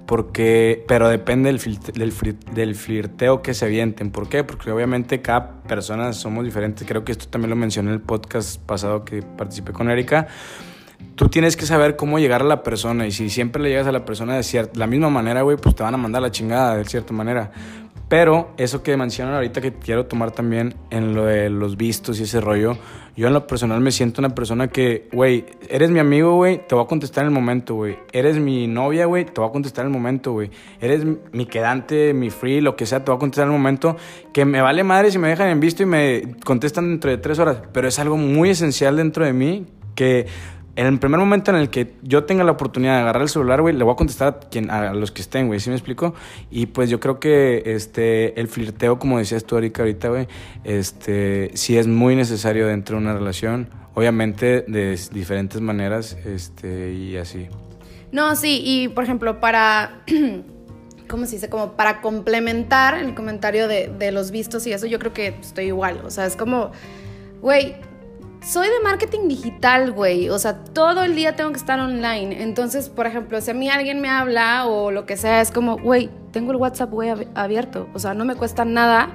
Porque, 0.07 0.85
pero 0.87 1.09
depende 1.09 1.51
del, 1.51 2.11
del 2.53 2.75
flirteo 2.75 3.41
que 3.41 3.53
se 3.53 3.65
avienten. 3.65 4.09
¿Por 4.09 4.29
qué? 4.29 4.43
Porque 4.43 4.71
obviamente 4.71 5.21
cada 5.21 5.61
persona 5.63 6.13
somos 6.13 6.43
diferentes. 6.43 6.87
Creo 6.87 7.03
que 7.03 7.11
esto 7.11 7.27
también 7.27 7.49
lo 7.51 7.55
mencioné 7.57 7.89
en 7.89 7.95
el 7.95 8.01
podcast 8.01 8.59
pasado 8.61 9.03
que 9.03 9.21
participé 9.21 9.73
con 9.73 9.91
Erika 9.91 10.27
tú 11.15 11.29
tienes 11.29 11.57
que 11.57 11.65
saber 11.65 11.95
cómo 11.95 12.19
llegar 12.19 12.41
a 12.41 12.45
la 12.45 12.63
persona 12.63 13.07
y 13.07 13.11
si 13.11 13.29
siempre 13.29 13.61
le 13.61 13.69
llegas 13.69 13.87
a 13.87 13.91
la 13.91 14.05
persona 14.05 14.35
de 14.35 14.41
cier- 14.41 14.69
la 14.75 14.87
misma 14.87 15.09
manera, 15.09 15.41
güey, 15.41 15.57
pues 15.57 15.75
te 15.75 15.83
van 15.83 15.93
a 15.93 15.97
mandar 15.97 16.21
la 16.21 16.31
chingada 16.31 16.75
de 16.75 16.85
cierta 16.85 17.13
manera. 17.13 17.51
Pero 18.09 18.51
eso 18.55 18.83
que 18.83 18.95
mencionan 18.95 19.33
ahorita 19.35 19.59
que 19.59 19.73
quiero 19.73 20.05
tomar 20.05 20.31
también 20.31 20.75
en 20.91 21.13
lo 21.13 21.25
de 21.25 21.49
los 21.49 21.75
vistos 21.75 22.21
y 22.21 22.23
ese 22.23 22.39
rollo, 22.39 22.77
yo 23.17 23.27
en 23.27 23.33
lo 23.33 23.47
personal 23.47 23.81
me 23.81 23.91
siento 23.91 24.21
una 24.21 24.33
persona 24.33 24.69
que, 24.69 25.09
güey, 25.11 25.43
eres 25.67 25.89
mi 25.89 25.99
amigo, 25.99 26.35
güey, 26.35 26.65
te 26.65 26.73
voy 26.73 26.85
a 26.85 26.87
contestar 26.87 27.25
en 27.25 27.31
el 27.31 27.33
momento, 27.33 27.75
güey. 27.75 27.99
Eres 28.13 28.37
mi 28.39 28.65
novia, 28.67 29.07
güey, 29.07 29.25
te 29.25 29.41
voy 29.41 29.49
a 29.49 29.51
contestar 29.51 29.83
en 29.85 29.91
el 29.91 29.97
momento, 29.99 30.31
güey. 30.31 30.51
Eres 30.79 31.03
mi 31.33 31.47
quedante, 31.47 32.13
mi 32.13 32.29
free, 32.29 32.61
lo 32.61 32.77
que 32.77 32.85
sea, 32.85 33.03
te 33.03 33.11
voy 33.11 33.17
a 33.17 33.19
contestar 33.19 33.47
en 33.47 33.51
el 33.53 33.59
momento. 33.59 33.97
Que 34.31 34.45
me 34.45 34.61
vale 34.61 34.85
madre 34.85 35.11
si 35.11 35.17
me 35.17 35.27
dejan 35.27 35.49
en 35.49 35.59
visto 35.59 35.83
y 35.83 35.87
me 35.87 36.35
contestan 36.45 36.87
dentro 36.89 37.11
de 37.11 37.17
tres 37.17 37.39
horas. 37.39 37.57
Pero 37.73 37.89
es 37.89 37.99
algo 37.99 38.15
muy 38.15 38.51
esencial 38.51 38.95
dentro 38.95 39.25
de 39.25 39.33
mí 39.33 39.65
que 39.95 40.27
en 40.77 40.85
el 40.85 40.99
primer 40.99 41.19
momento 41.19 41.49
en 41.49 41.57
el 41.57 41.71
que 41.71 41.95
yo 42.03 42.25
tenga 42.25 42.43
la 42.43 42.51
oportunidad 42.51 42.93
de 42.93 43.01
agarrar 43.01 43.23
el 43.23 43.29
celular, 43.29 43.61
güey, 43.61 43.75
le 43.75 43.83
voy 43.83 43.93
a 43.93 43.95
contestar 43.95 44.27
a, 44.27 44.39
quien, 44.47 44.69
los 44.93 45.11
que 45.11 45.23
estén, 45.23 45.47
güey, 45.47 45.59
¿sí 45.59 45.71
me 45.71 45.75
explico? 45.75 46.13
Y 46.51 46.67
pues 46.67 46.91
yo 46.91 46.99
creo 46.99 47.19
que 47.19 47.63
este, 47.65 48.39
el 48.39 48.47
flirteo, 48.47 48.99
como 48.99 49.17
decías 49.17 49.43
tú 49.43 49.55
ahorita, 49.55 49.81
ahorita, 49.81 50.09
güey, 50.09 50.27
este, 50.63 51.49
sí 51.55 51.79
es 51.79 51.87
muy 51.87 52.15
necesario 52.15 52.67
dentro 52.67 52.95
de 52.95 53.01
una 53.01 53.13
relación, 53.15 53.69
obviamente 53.95 54.65
de 54.67 54.99
diferentes 55.11 55.61
maneras, 55.61 56.15
este, 56.25 56.93
y 56.93 57.17
así. 57.17 57.47
No, 58.11 58.35
sí, 58.35 58.61
y 58.63 58.87
por 58.89 59.03
ejemplo, 59.03 59.39
para... 59.39 60.03
¿cómo 61.07 61.25
se 61.25 61.37
dice? 61.37 61.49
Como 61.49 61.71
para 61.71 62.01
complementar 62.01 62.97
el 62.99 63.15
comentario 63.15 63.67
de, 63.67 63.87
de, 63.87 64.11
los 64.11 64.29
vistos 64.29 64.67
y 64.67 64.73
eso, 64.73 64.85
yo 64.85 64.99
creo 64.99 65.13
que 65.13 65.27
estoy 65.39 65.67
igual. 65.67 66.01
O 66.03 66.11
sea, 66.11 66.25
es 66.25 66.35
como, 66.35 66.71
güey, 67.41 67.77
soy 68.41 68.67
de 68.67 68.79
marketing 68.83 69.27
digital, 69.27 69.91
güey. 69.91 70.29
O 70.29 70.39
sea, 70.39 70.63
todo 70.63 71.03
el 71.03 71.15
día 71.15 71.35
tengo 71.35 71.51
que 71.51 71.57
estar 71.57 71.79
online. 71.79 72.41
Entonces, 72.43 72.89
por 72.89 73.07
ejemplo, 73.07 73.39
si 73.41 73.51
a 73.51 73.53
mí 73.53 73.69
alguien 73.69 74.01
me 74.01 74.09
habla 74.09 74.65
o 74.67 74.91
lo 74.91 75.05
que 75.05 75.17
sea, 75.17 75.41
es 75.41 75.51
como, 75.51 75.77
güey, 75.77 76.09
tengo 76.31 76.51
el 76.51 76.57
WhatsApp, 76.57 76.91
güey, 76.91 77.13
abierto. 77.35 77.87
O 77.93 77.99
sea, 77.99 78.13
no 78.13 78.25
me 78.25 78.35
cuesta 78.35 78.65
nada 78.65 79.09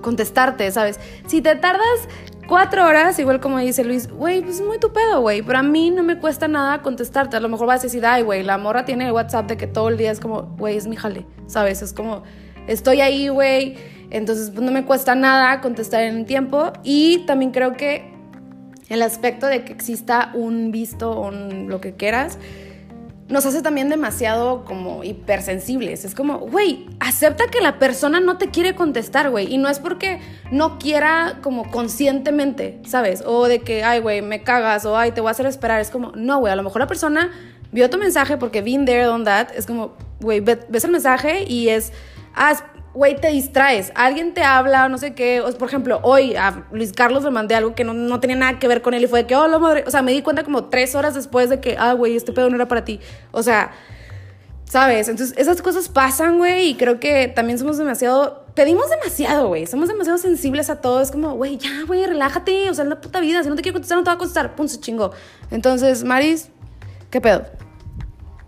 contestarte, 0.00 0.70
¿sabes? 0.70 1.00
Si 1.26 1.42
te 1.42 1.56
tardas 1.56 2.08
cuatro 2.46 2.86
horas, 2.86 3.18
igual 3.18 3.40
como 3.40 3.58
dice 3.58 3.84
Luis, 3.84 4.08
güey, 4.08 4.42
pues 4.42 4.56
es 4.56 4.66
muy 4.66 4.78
tu 4.78 4.92
pedo, 4.92 5.20
güey. 5.20 5.42
Pero 5.42 5.58
a 5.58 5.62
mí 5.62 5.90
no 5.90 6.02
me 6.02 6.18
cuesta 6.18 6.48
nada 6.48 6.82
contestarte. 6.82 7.36
A 7.36 7.40
lo 7.40 7.48
mejor 7.48 7.66
vas 7.66 7.80
a 7.80 7.82
decir, 7.84 8.04
ay, 8.06 8.22
güey, 8.22 8.42
la 8.42 8.58
morra 8.58 8.84
tiene 8.84 9.06
el 9.06 9.12
WhatsApp 9.12 9.48
de 9.48 9.56
que 9.56 9.66
todo 9.66 9.88
el 9.88 9.96
día 9.96 10.10
es 10.10 10.20
como, 10.20 10.42
güey, 10.58 10.76
es 10.76 10.86
mi 10.86 10.96
jale, 10.96 11.26
¿sabes? 11.46 11.82
Es 11.82 11.92
como, 11.92 12.22
estoy 12.66 13.00
ahí, 13.00 13.28
güey. 13.28 13.76
Entonces, 14.10 14.50
pues, 14.50 14.62
no 14.62 14.72
me 14.72 14.84
cuesta 14.84 15.14
nada 15.14 15.60
contestar 15.60 16.02
en 16.02 16.24
tiempo. 16.24 16.72
Y 16.82 17.24
también 17.26 17.50
creo 17.50 17.74
que 17.74 18.17
el 18.88 19.02
aspecto 19.02 19.46
de 19.46 19.64
que 19.64 19.72
exista 19.72 20.30
un 20.34 20.70
visto 20.70 21.10
o 21.10 21.30
lo 21.30 21.80
que 21.80 21.94
quieras, 21.94 22.38
nos 23.28 23.44
hace 23.44 23.60
también 23.60 23.90
demasiado 23.90 24.64
como 24.64 25.04
hipersensibles. 25.04 26.04
Es 26.06 26.14
como, 26.14 26.38
güey, 26.38 26.86
acepta 26.98 27.48
que 27.48 27.60
la 27.60 27.78
persona 27.78 28.20
no 28.20 28.38
te 28.38 28.48
quiere 28.48 28.74
contestar, 28.74 29.28
güey. 29.28 29.52
Y 29.52 29.58
no 29.58 29.68
es 29.68 29.78
porque 29.78 30.20
no 30.50 30.78
quiera 30.78 31.38
como 31.42 31.70
conscientemente, 31.70 32.80
¿sabes? 32.86 33.22
O 33.26 33.46
de 33.46 33.60
que, 33.60 33.84
ay, 33.84 34.00
güey, 34.00 34.22
me 34.22 34.42
cagas 34.42 34.86
o, 34.86 34.96
ay, 34.96 35.12
te 35.12 35.20
voy 35.20 35.28
a 35.28 35.32
hacer 35.32 35.44
esperar. 35.44 35.80
Es 35.80 35.90
como, 35.90 36.12
no, 36.16 36.38
güey, 36.38 36.52
a 36.52 36.56
lo 36.56 36.62
mejor 36.62 36.80
la 36.80 36.86
persona 36.86 37.30
vio 37.70 37.90
tu 37.90 37.98
mensaje 37.98 38.38
porque 38.38 38.62
been 38.62 38.86
there, 38.86 39.04
done 39.04 39.24
that. 39.24 39.48
Es 39.54 39.66
como, 39.66 39.92
güey, 40.20 40.40
ves 40.40 40.84
el 40.84 40.90
mensaje 40.90 41.44
y 41.46 41.68
es, 41.68 41.92
ah, 42.34 42.54
güey, 42.94 43.20
te 43.20 43.28
distraes. 43.28 43.92
Alguien 43.94 44.34
te 44.34 44.42
habla, 44.42 44.88
no 44.88 44.98
sé 44.98 45.14
qué. 45.14 45.40
O, 45.40 45.52
por 45.52 45.68
ejemplo, 45.68 46.00
hoy 46.02 46.36
a 46.36 46.66
Luis 46.72 46.92
Carlos 46.92 47.24
le 47.24 47.30
mandé 47.30 47.54
algo 47.54 47.74
que 47.74 47.84
no, 47.84 48.20
tenía 48.20 48.36
nada 48.36 48.58
que 48.58 48.68
ver 48.68 48.82
con 48.82 48.94
él 48.94 49.04
y 49.04 49.06
fue 49.06 49.20
de 49.20 49.26
que, 49.26 49.36
oh, 49.36 49.48
la 49.48 49.58
madre. 49.58 49.84
O 49.86 49.90
sea, 49.90 50.02
me 50.02 50.12
di 50.12 50.22
cuenta 50.22 50.44
como 50.44 50.64
tres 50.64 50.94
horas 50.94 51.14
después 51.14 51.50
de 51.50 51.60
que, 51.60 51.76
ah, 51.78 51.92
güey, 51.92 52.16
este 52.16 52.32
pedo 52.32 52.50
no 52.50 52.56
era 52.56 52.68
para 52.68 52.84
ti. 52.84 53.00
O 53.30 53.42
sea, 53.42 53.72
¿sabes? 54.64 55.08
Entonces, 55.08 55.36
esas 55.38 55.62
cosas 55.62 55.88
pasan, 55.88 56.38
güey, 56.38 56.70
y 56.70 56.74
creo 56.74 57.00
que 57.00 57.28
también 57.28 57.58
somos 57.58 57.78
demasiado. 57.78 58.44
Pedimos 58.54 58.90
demasiado, 58.90 59.48
güey. 59.48 59.66
Somos 59.66 59.88
demasiado 59.88 60.18
sensibles 60.18 60.68
a 60.68 60.80
todo. 60.80 61.00
Es 61.00 61.10
como, 61.10 61.34
güey, 61.34 61.56
ya, 61.58 61.84
güey, 61.86 62.04
relájate. 62.06 62.68
O 62.70 62.74
sea, 62.74 62.84
es 62.84 62.90
la 62.90 63.00
puta 63.00 63.20
vida. 63.20 63.42
Si 63.42 63.48
no 63.48 63.54
te 63.54 63.62
quiero 63.62 63.74
contestar, 63.74 63.98
no 63.98 64.04
te 64.04 64.10
va 64.10 64.14
a 64.14 64.18
contestar. 64.18 64.56
Pum, 64.56 64.66
se 64.66 64.80
chingó. 64.80 65.12
Entonces, 65.50 66.02
Maris, 66.02 66.48
¿qué 67.10 67.20
pedo? 67.20 67.44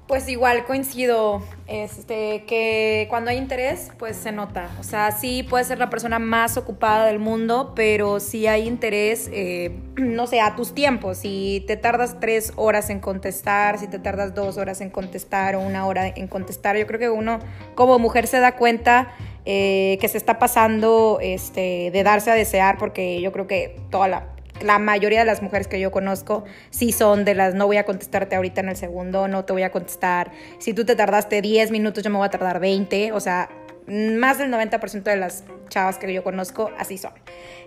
Pues 0.08 0.28
igual 0.28 0.64
coincido, 0.64 1.40
este, 1.70 2.44
que 2.46 3.06
cuando 3.08 3.30
hay 3.30 3.36
interés, 3.36 3.92
pues 3.96 4.16
se 4.16 4.32
nota. 4.32 4.68
O 4.80 4.82
sea, 4.82 5.12
sí 5.12 5.44
puede 5.44 5.62
ser 5.62 5.78
la 5.78 5.88
persona 5.88 6.18
más 6.18 6.56
ocupada 6.56 7.06
del 7.06 7.20
mundo, 7.20 7.72
pero 7.76 8.18
si 8.18 8.48
hay 8.48 8.66
interés, 8.66 9.30
eh, 9.32 9.78
no 9.96 10.26
sé, 10.26 10.40
a 10.40 10.56
tus 10.56 10.74
tiempos. 10.74 11.18
Si 11.18 11.64
te 11.68 11.76
tardas 11.76 12.18
tres 12.18 12.52
horas 12.56 12.90
en 12.90 12.98
contestar, 12.98 13.78
si 13.78 13.86
te 13.86 14.00
tardas 14.00 14.34
dos 14.34 14.56
horas 14.58 14.80
en 14.80 14.90
contestar 14.90 15.54
o 15.54 15.60
una 15.60 15.86
hora 15.86 16.08
en 16.08 16.26
contestar, 16.26 16.76
yo 16.76 16.86
creo 16.88 16.98
que 16.98 17.08
uno 17.08 17.38
como 17.76 18.00
mujer 18.00 18.26
se 18.26 18.40
da 18.40 18.56
cuenta 18.56 19.14
eh, 19.44 19.96
que 20.00 20.08
se 20.08 20.18
está 20.18 20.38
pasando 20.40 21.18
este, 21.22 21.90
de 21.92 22.02
darse 22.02 22.32
a 22.32 22.34
desear, 22.34 22.78
porque 22.78 23.20
yo 23.20 23.30
creo 23.30 23.46
que 23.46 23.76
toda 23.90 24.08
la, 24.08 24.26
la 24.62 24.78
mayoría 24.78 25.20
de 25.20 25.24
las 25.24 25.42
mujeres 25.42 25.68
que 25.68 25.80
yo 25.80 25.90
conozco 25.90 26.44
sí 26.70 26.92
son 26.92 27.24
de 27.24 27.34
las 27.34 27.54
no 27.54 27.66
voy 27.66 27.76
a 27.76 27.84
contestarte 27.84 28.36
ahorita 28.36 28.60
en 28.60 28.68
el 28.70 28.76
segundo, 28.76 29.28
no 29.28 29.44
te 29.44 29.52
voy 29.52 29.62
a 29.62 29.70
contestar. 29.70 30.32
Si 30.58 30.74
tú 30.74 30.84
te 30.84 30.96
tardaste 30.96 31.42
10 31.42 31.70
minutos, 31.70 32.04
yo 32.04 32.10
me 32.10 32.18
voy 32.18 32.26
a 32.26 32.30
tardar 32.30 32.60
20. 32.60 33.12
O 33.12 33.20
sea, 33.20 33.48
más 33.86 34.38
del 34.38 34.50
90% 34.52 35.02
de 35.02 35.16
las 35.16 35.44
chavas 35.68 35.98
que 35.98 36.12
yo 36.12 36.22
conozco 36.22 36.70
así 36.78 36.98
son. 36.98 37.12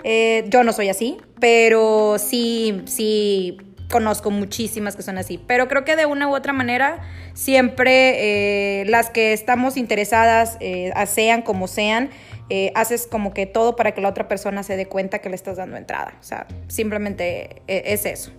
Eh, 0.03 0.45
yo 0.47 0.63
no 0.63 0.73
soy 0.73 0.89
así, 0.89 1.17
pero 1.39 2.17
sí, 2.19 2.83
sí 2.85 3.57
conozco 3.89 4.31
muchísimas 4.31 4.95
que 4.95 5.03
son 5.03 5.17
así. 5.17 5.39
Pero 5.45 5.67
creo 5.67 5.85
que 5.85 5.95
de 5.95 6.05
una 6.05 6.27
u 6.27 6.35
otra 6.35 6.53
manera, 6.53 7.01
siempre 7.33 8.81
eh, 8.81 8.85
las 8.85 9.09
que 9.09 9.33
estamos 9.33 9.77
interesadas, 9.77 10.57
eh, 10.59 10.91
sean 11.07 11.41
como 11.41 11.67
sean, 11.67 12.09
eh, 12.55 12.71
haces 12.75 13.07
como 13.07 13.33
que 13.33 13.47
todo 13.47 13.75
para 13.75 13.93
que 13.93 14.01
la 14.01 14.09
otra 14.09 14.27
persona 14.27 14.61
se 14.61 14.77
dé 14.77 14.85
cuenta 14.85 15.17
que 15.17 15.27
le 15.27 15.33
estás 15.33 15.57
dando 15.57 15.75
entrada. 15.75 16.13
O 16.19 16.23
sea, 16.23 16.45
simplemente 16.67 17.63
eh, 17.67 17.81
es 17.85 18.05
eso. 18.05 18.29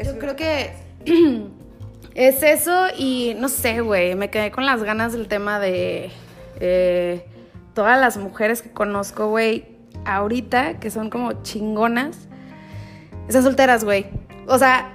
Yo 0.00 0.16
creo 0.20 0.36
que 0.36 0.70
es 2.14 2.44
eso 2.44 2.86
y 2.96 3.34
no 3.36 3.48
sé, 3.48 3.80
güey, 3.80 4.14
me 4.14 4.30
quedé 4.30 4.52
con 4.52 4.64
las 4.64 4.84
ganas 4.84 5.12
del 5.12 5.26
tema 5.26 5.58
de 5.58 6.12
eh, 6.60 7.24
todas 7.74 7.98
las 8.00 8.16
mujeres 8.16 8.62
que 8.62 8.70
conozco, 8.70 9.26
güey, 9.26 9.66
ahorita, 10.04 10.78
que 10.78 10.92
son 10.92 11.10
como 11.10 11.42
chingonas, 11.42 12.28
esas 13.28 13.42
solteras, 13.42 13.82
güey. 13.82 14.06
O 14.46 14.56
sea, 14.56 14.92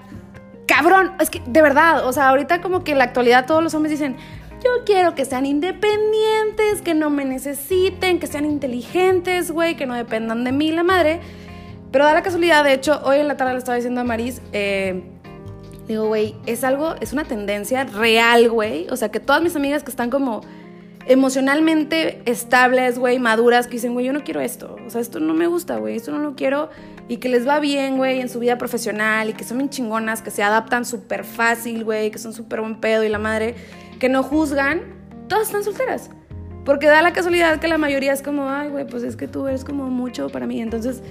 cabrón, 0.67 1.11
es 1.19 1.29
que 1.29 1.41
de 1.45 1.61
verdad, 1.61 2.07
o 2.07 2.13
sea, 2.13 2.29
ahorita 2.29 2.61
como 2.61 2.86
que 2.86 2.93
en 2.93 2.99
la 2.99 3.03
actualidad 3.03 3.45
todos 3.45 3.61
los 3.61 3.73
hombres 3.73 3.91
dicen, 3.91 4.15
yo 4.64 4.84
quiero 4.86 5.16
que 5.16 5.26
sean 5.26 5.45
independientes, 5.45 6.82
que 6.84 6.93
no 6.93 7.09
me 7.09 7.26
necesiten, 7.26 8.20
que 8.20 8.28
sean 8.28 8.45
inteligentes, 8.45 9.51
güey, 9.51 9.76
que 9.76 9.86
no 9.86 9.95
dependan 9.95 10.43
de 10.43 10.51
mí, 10.51 10.72
la 10.72 10.84
madre. 10.84 11.20
Pero 11.91 12.05
da 12.05 12.14
la 12.14 12.22
casualidad, 12.22 12.64
de 12.64 12.74
hecho, 12.74 13.01
hoy 13.03 13.18
en 13.18 13.28
la 13.28 13.38
tarde 13.38 13.53
le 13.53 13.59
estaba 13.59 13.76
diciendo 13.76 14.01
a 14.01 14.03
Maris, 14.03 14.41
eh, 14.53 15.03
digo, 15.88 16.07
güey, 16.07 16.36
es 16.45 16.64
algo, 16.64 16.95
es 17.01 17.12
una 17.12 17.26
tendencia 17.26 17.84
real, 17.84 18.49
güey. 18.49 18.88
O 18.89 18.95
sea, 18.95 19.09
que 19.09 19.20
todas 19.20 19.41
mis 19.41 19.55
amigas 19.55 19.84
que 19.84 19.89
están 19.89 20.09
como 20.09 20.41
emocionalmente 21.07 22.22
estables, 22.26 22.99
güey, 22.99 23.18
maduras, 23.18 23.66
que 23.66 23.74
dicen, 23.74 23.93
güey, 23.93 24.05
yo 24.05 24.14
no 24.14 24.24
quiero 24.24 24.41
esto. 24.41 24.78
O 24.86 24.89
sea, 24.89 25.01
esto 25.01 25.20
no 25.20 25.34
me 25.34 25.47
gusta, 25.47 25.78
güey, 25.78 25.97
esto 25.97 26.12
no 26.12 26.20
lo 26.20 26.36
quiero. 26.36 26.70
Y 27.07 27.18
que 27.18 27.28
les 27.30 27.47
va 27.47 27.59
bien, 27.59 27.97
güey, 27.97 28.22
en 28.22 28.30
su 28.30 28.39
vida 28.39 28.57
profesional 28.57 29.30
y 29.30 29.34
que 29.34 29.43
son 29.43 29.57
bien 29.57 29.70
chingonas, 29.70 30.22
que 30.22 30.32
se 30.32 30.43
adaptan 30.43 30.86
súper 30.86 31.26
fácil, 31.26 31.84
güey, 31.84 32.12
que 32.12 32.20
son 32.20 32.32
súper 32.32 32.62
buen 32.62 32.80
pedo 32.80 33.03
y 33.03 33.09
la 33.09 33.18
madre 33.18 33.55
que 34.02 34.10
no 34.10 34.24
juzgan, 34.24 34.82
todas 35.30 35.45
están 35.45 35.64
solteras. 35.64 36.10
Porque 36.66 36.88
da 36.88 37.04
la 37.04 37.14
casualidad 37.14 37.60
que 37.60 37.68
la 37.68 37.78
mayoría 37.78 38.12
es 38.14 38.24
como, 38.24 38.49
ay, 38.49 38.70
güey, 38.70 38.86
pues 38.88 39.04
es 39.04 39.16
que 39.16 39.28
tú 39.28 39.47
eres 39.47 39.64
como 39.64 39.86
mucho 39.91 40.30
para 40.30 40.47
mí. 40.47 40.60
Entonces, 40.60 41.04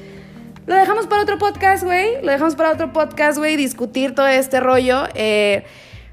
lo 0.66 0.74
dejamos 0.74 1.07
para 1.07 1.22
otro 1.22 1.38
podcast, 1.38 1.84
güey. 1.84 2.20
Lo 2.20 2.32
dejamos 2.32 2.57
para 2.57 2.72
otro 2.72 2.93
podcast, 2.93 3.38
güey, 3.38 3.55
discutir 3.55 4.16
todo 4.16 4.26
este 4.26 4.59
rollo. 4.59 5.05
Eh, 5.14 5.64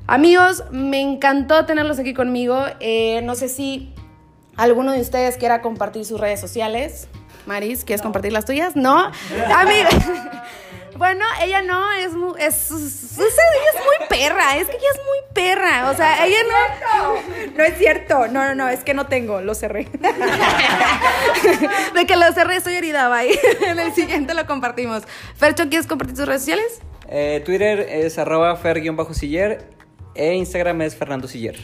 amigos, 0.06 0.66
me 0.70 1.02
encantó 1.02 1.66
tenerlos 1.66 1.98
aquí 1.98 2.14
conmigo. 2.14 2.64
Eh, 2.80 3.22
no 3.24 3.34
sé 3.34 3.50
si 3.50 3.96
alguno 4.56 4.92
de 4.92 5.02
ustedes 5.02 5.38
quiera 5.38 5.64
compartir 5.64 6.06
sus 6.06 6.20
redes 6.20 6.40
sociales. 6.40 7.08
Maris, 7.48 7.86
¿quieres 7.86 8.04
compartir 8.04 8.34
las 8.34 8.46
tuyas? 8.46 8.76
No. 8.76 9.12
Amigos. 9.56 9.96
Bueno, 10.98 11.24
ella 11.44 11.62
no, 11.62 11.92
es 11.94 12.14
muy, 12.14 12.34
es, 12.40 12.72
es, 12.72 13.14
ella 13.14 13.70
es 13.76 13.86
muy 13.86 13.98
perra, 14.10 14.58
es 14.58 14.68
que 14.68 14.76
ella 14.76 14.90
es 14.94 15.00
muy 15.06 15.20
perra, 15.34 15.92
o 15.92 15.96
sea, 15.96 16.26
ella 16.26 16.40
no... 16.44 16.58
No 17.56 17.64
es 17.64 17.78
cierto, 17.78 18.28
no, 18.28 18.44
no, 18.46 18.56
no, 18.56 18.68
es 18.70 18.84
que 18.84 18.96
no 18.96 19.06
tengo, 19.06 19.42
lo 19.42 19.54
cerré. 19.54 19.86
De 21.94 22.06
que 22.06 22.16
lo 22.16 22.32
cerré, 22.34 22.56
estoy 22.58 22.74
herida, 22.76 23.10
bye. 23.10 23.38
En 23.68 23.78
el 23.80 23.94
siguiente 23.94 24.34
lo 24.34 24.48
compartimos. 24.48 25.04
Fercho, 25.36 25.70
¿quieres 25.70 25.86
compartir 25.88 26.16
tus 26.16 26.26
redes 26.26 26.42
sociales? 26.42 26.82
Eh, 27.10 27.44
Twitter 27.46 27.80
es 27.80 28.18
arroba 28.18 28.56
fer-siller 28.58 29.64
e 30.16 30.34
Instagram 30.34 30.82
es 30.82 30.96
Fernando 30.96 31.28
Siller. 31.28 31.58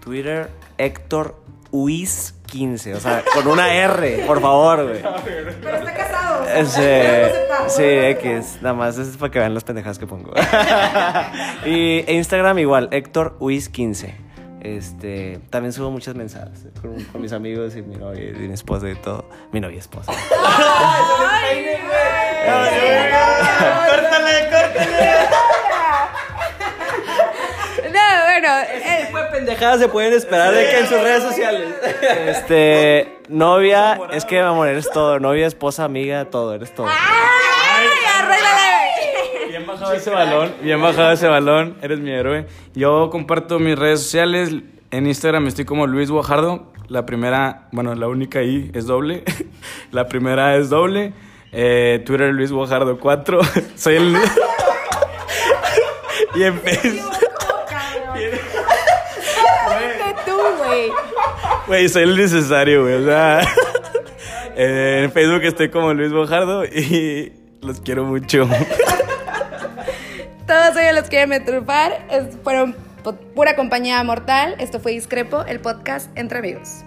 Twitter, 0.00 0.50
Héctor 0.78 1.40
Uis 1.70 2.34
15, 2.46 2.94
o 2.94 3.00
sea, 3.00 3.22
con 3.34 3.46
una 3.46 3.72
R, 3.74 4.24
por 4.26 4.40
favor, 4.40 4.84
güey. 4.88 5.02
Pero 5.62 5.76
está 5.76 5.94
casado. 5.94 6.46
sí, 7.68 7.82
X, 7.82 8.58
nada 8.62 8.74
más, 8.74 8.98
es 8.98 9.16
para 9.16 9.30
que 9.30 9.38
vean 9.38 9.54
las 9.54 9.64
pendejadas 9.64 9.98
que 9.98 10.06
pongo. 10.06 10.32
y 11.66 12.04
Instagram 12.10 12.58
igual, 12.58 12.88
Héctor 12.92 13.36
Uis 13.40 13.68
15. 13.68 14.26
Este, 14.60 15.38
también 15.50 15.72
subo 15.72 15.90
muchos 15.90 16.14
mensajes 16.16 16.66
con, 16.80 17.02
con 17.04 17.20
mis 17.20 17.32
amigos 17.32 17.76
y 17.76 17.82
mi 17.82 17.94
novia 17.96 18.30
y 18.30 18.32
mi 18.32 18.54
esposa 18.54 18.88
y 18.90 18.96
todo. 18.96 19.28
Mi 19.52 19.60
novia 19.60 19.76
y 19.76 19.78
esposa. 19.78 20.12
¡Córtale, 23.86 24.50
córtale! 24.50 25.45
No, 28.36 28.42
bueno, 28.42 28.66
¿Qué 28.70 28.78
eh, 28.78 29.06
tipo 29.06 29.18
de 29.18 29.24
pendejadas 29.30 29.80
se 29.80 29.88
pueden 29.88 30.12
esperar 30.12 30.52
de 30.52 30.68
que 30.68 30.78
en 30.80 30.86
sus 30.86 31.00
redes 31.00 31.22
sociales? 31.22 31.74
Este, 32.26 33.18
novia, 33.28 33.98
es 34.12 34.26
que 34.26 34.40
amor, 34.40 34.68
eres 34.68 34.90
todo. 34.90 35.18
Novia, 35.18 35.46
esposa, 35.46 35.84
amiga, 35.84 36.26
todo, 36.26 36.52
eres 36.52 36.74
todo. 36.74 36.86
¡ay, 36.86 37.86
arréglale! 38.18 39.48
Bien 39.48 39.66
bajado 39.66 39.94
ese 39.94 40.10
balón, 40.10 40.54
bien 40.60 40.82
bajado 40.82 41.12
ese 41.12 41.28
balón, 41.28 41.78
eres 41.80 41.98
mi 42.00 42.10
héroe. 42.10 42.46
Yo 42.74 43.08
comparto 43.10 43.58
mis 43.58 43.78
redes 43.78 44.02
sociales, 44.02 44.50
en 44.90 45.06
Instagram 45.06 45.46
estoy 45.46 45.64
como 45.64 45.86
Luis 45.86 46.10
Guajardo, 46.10 46.70
la 46.88 47.06
primera, 47.06 47.68
bueno, 47.72 47.94
la 47.94 48.06
única 48.06 48.42
I 48.42 48.70
es 48.74 48.86
doble, 48.86 49.24
la 49.92 50.06
primera 50.08 50.56
es 50.56 50.68
doble, 50.68 51.14
Eh, 51.52 52.02
Twitter 52.04 52.34
Luis 52.34 52.52
Guajardo 52.52 52.98
4, 52.98 53.40
soy 53.76 53.96
el... 53.96 54.16
y 56.34 56.42
en 56.42 56.60
Facebook, 56.60 57.15
güey, 61.66 61.88
soy 61.88 62.04
el 62.04 62.16
necesario, 62.16 62.82
güey, 62.82 62.94
o 62.94 63.04
sea... 63.04 63.40
en 64.56 65.12
Facebook 65.12 65.42
estoy 65.44 65.68
como 65.70 65.92
Luis 65.92 66.12
Guajardo 66.12 66.64
y 66.64 67.32
los 67.60 67.80
quiero 67.80 68.04
mucho. 68.04 68.48
Todos 70.46 70.76
ellos 70.76 70.94
los 70.94 71.08
quieren. 71.10 71.32
Es- 71.32 72.36
Fueron 72.42 72.74
pu- 73.04 73.16
pura 73.34 73.54
compañía 73.56 74.02
mortal. 74.04 74.54
Esto 74.58 74.80
fue 74.80 74.92
Discrepo, 74.92 75.44
el 75.46 75.60
podcast 75.60 76.08
entre 76.16 76.38
amigos. 76.38 76.85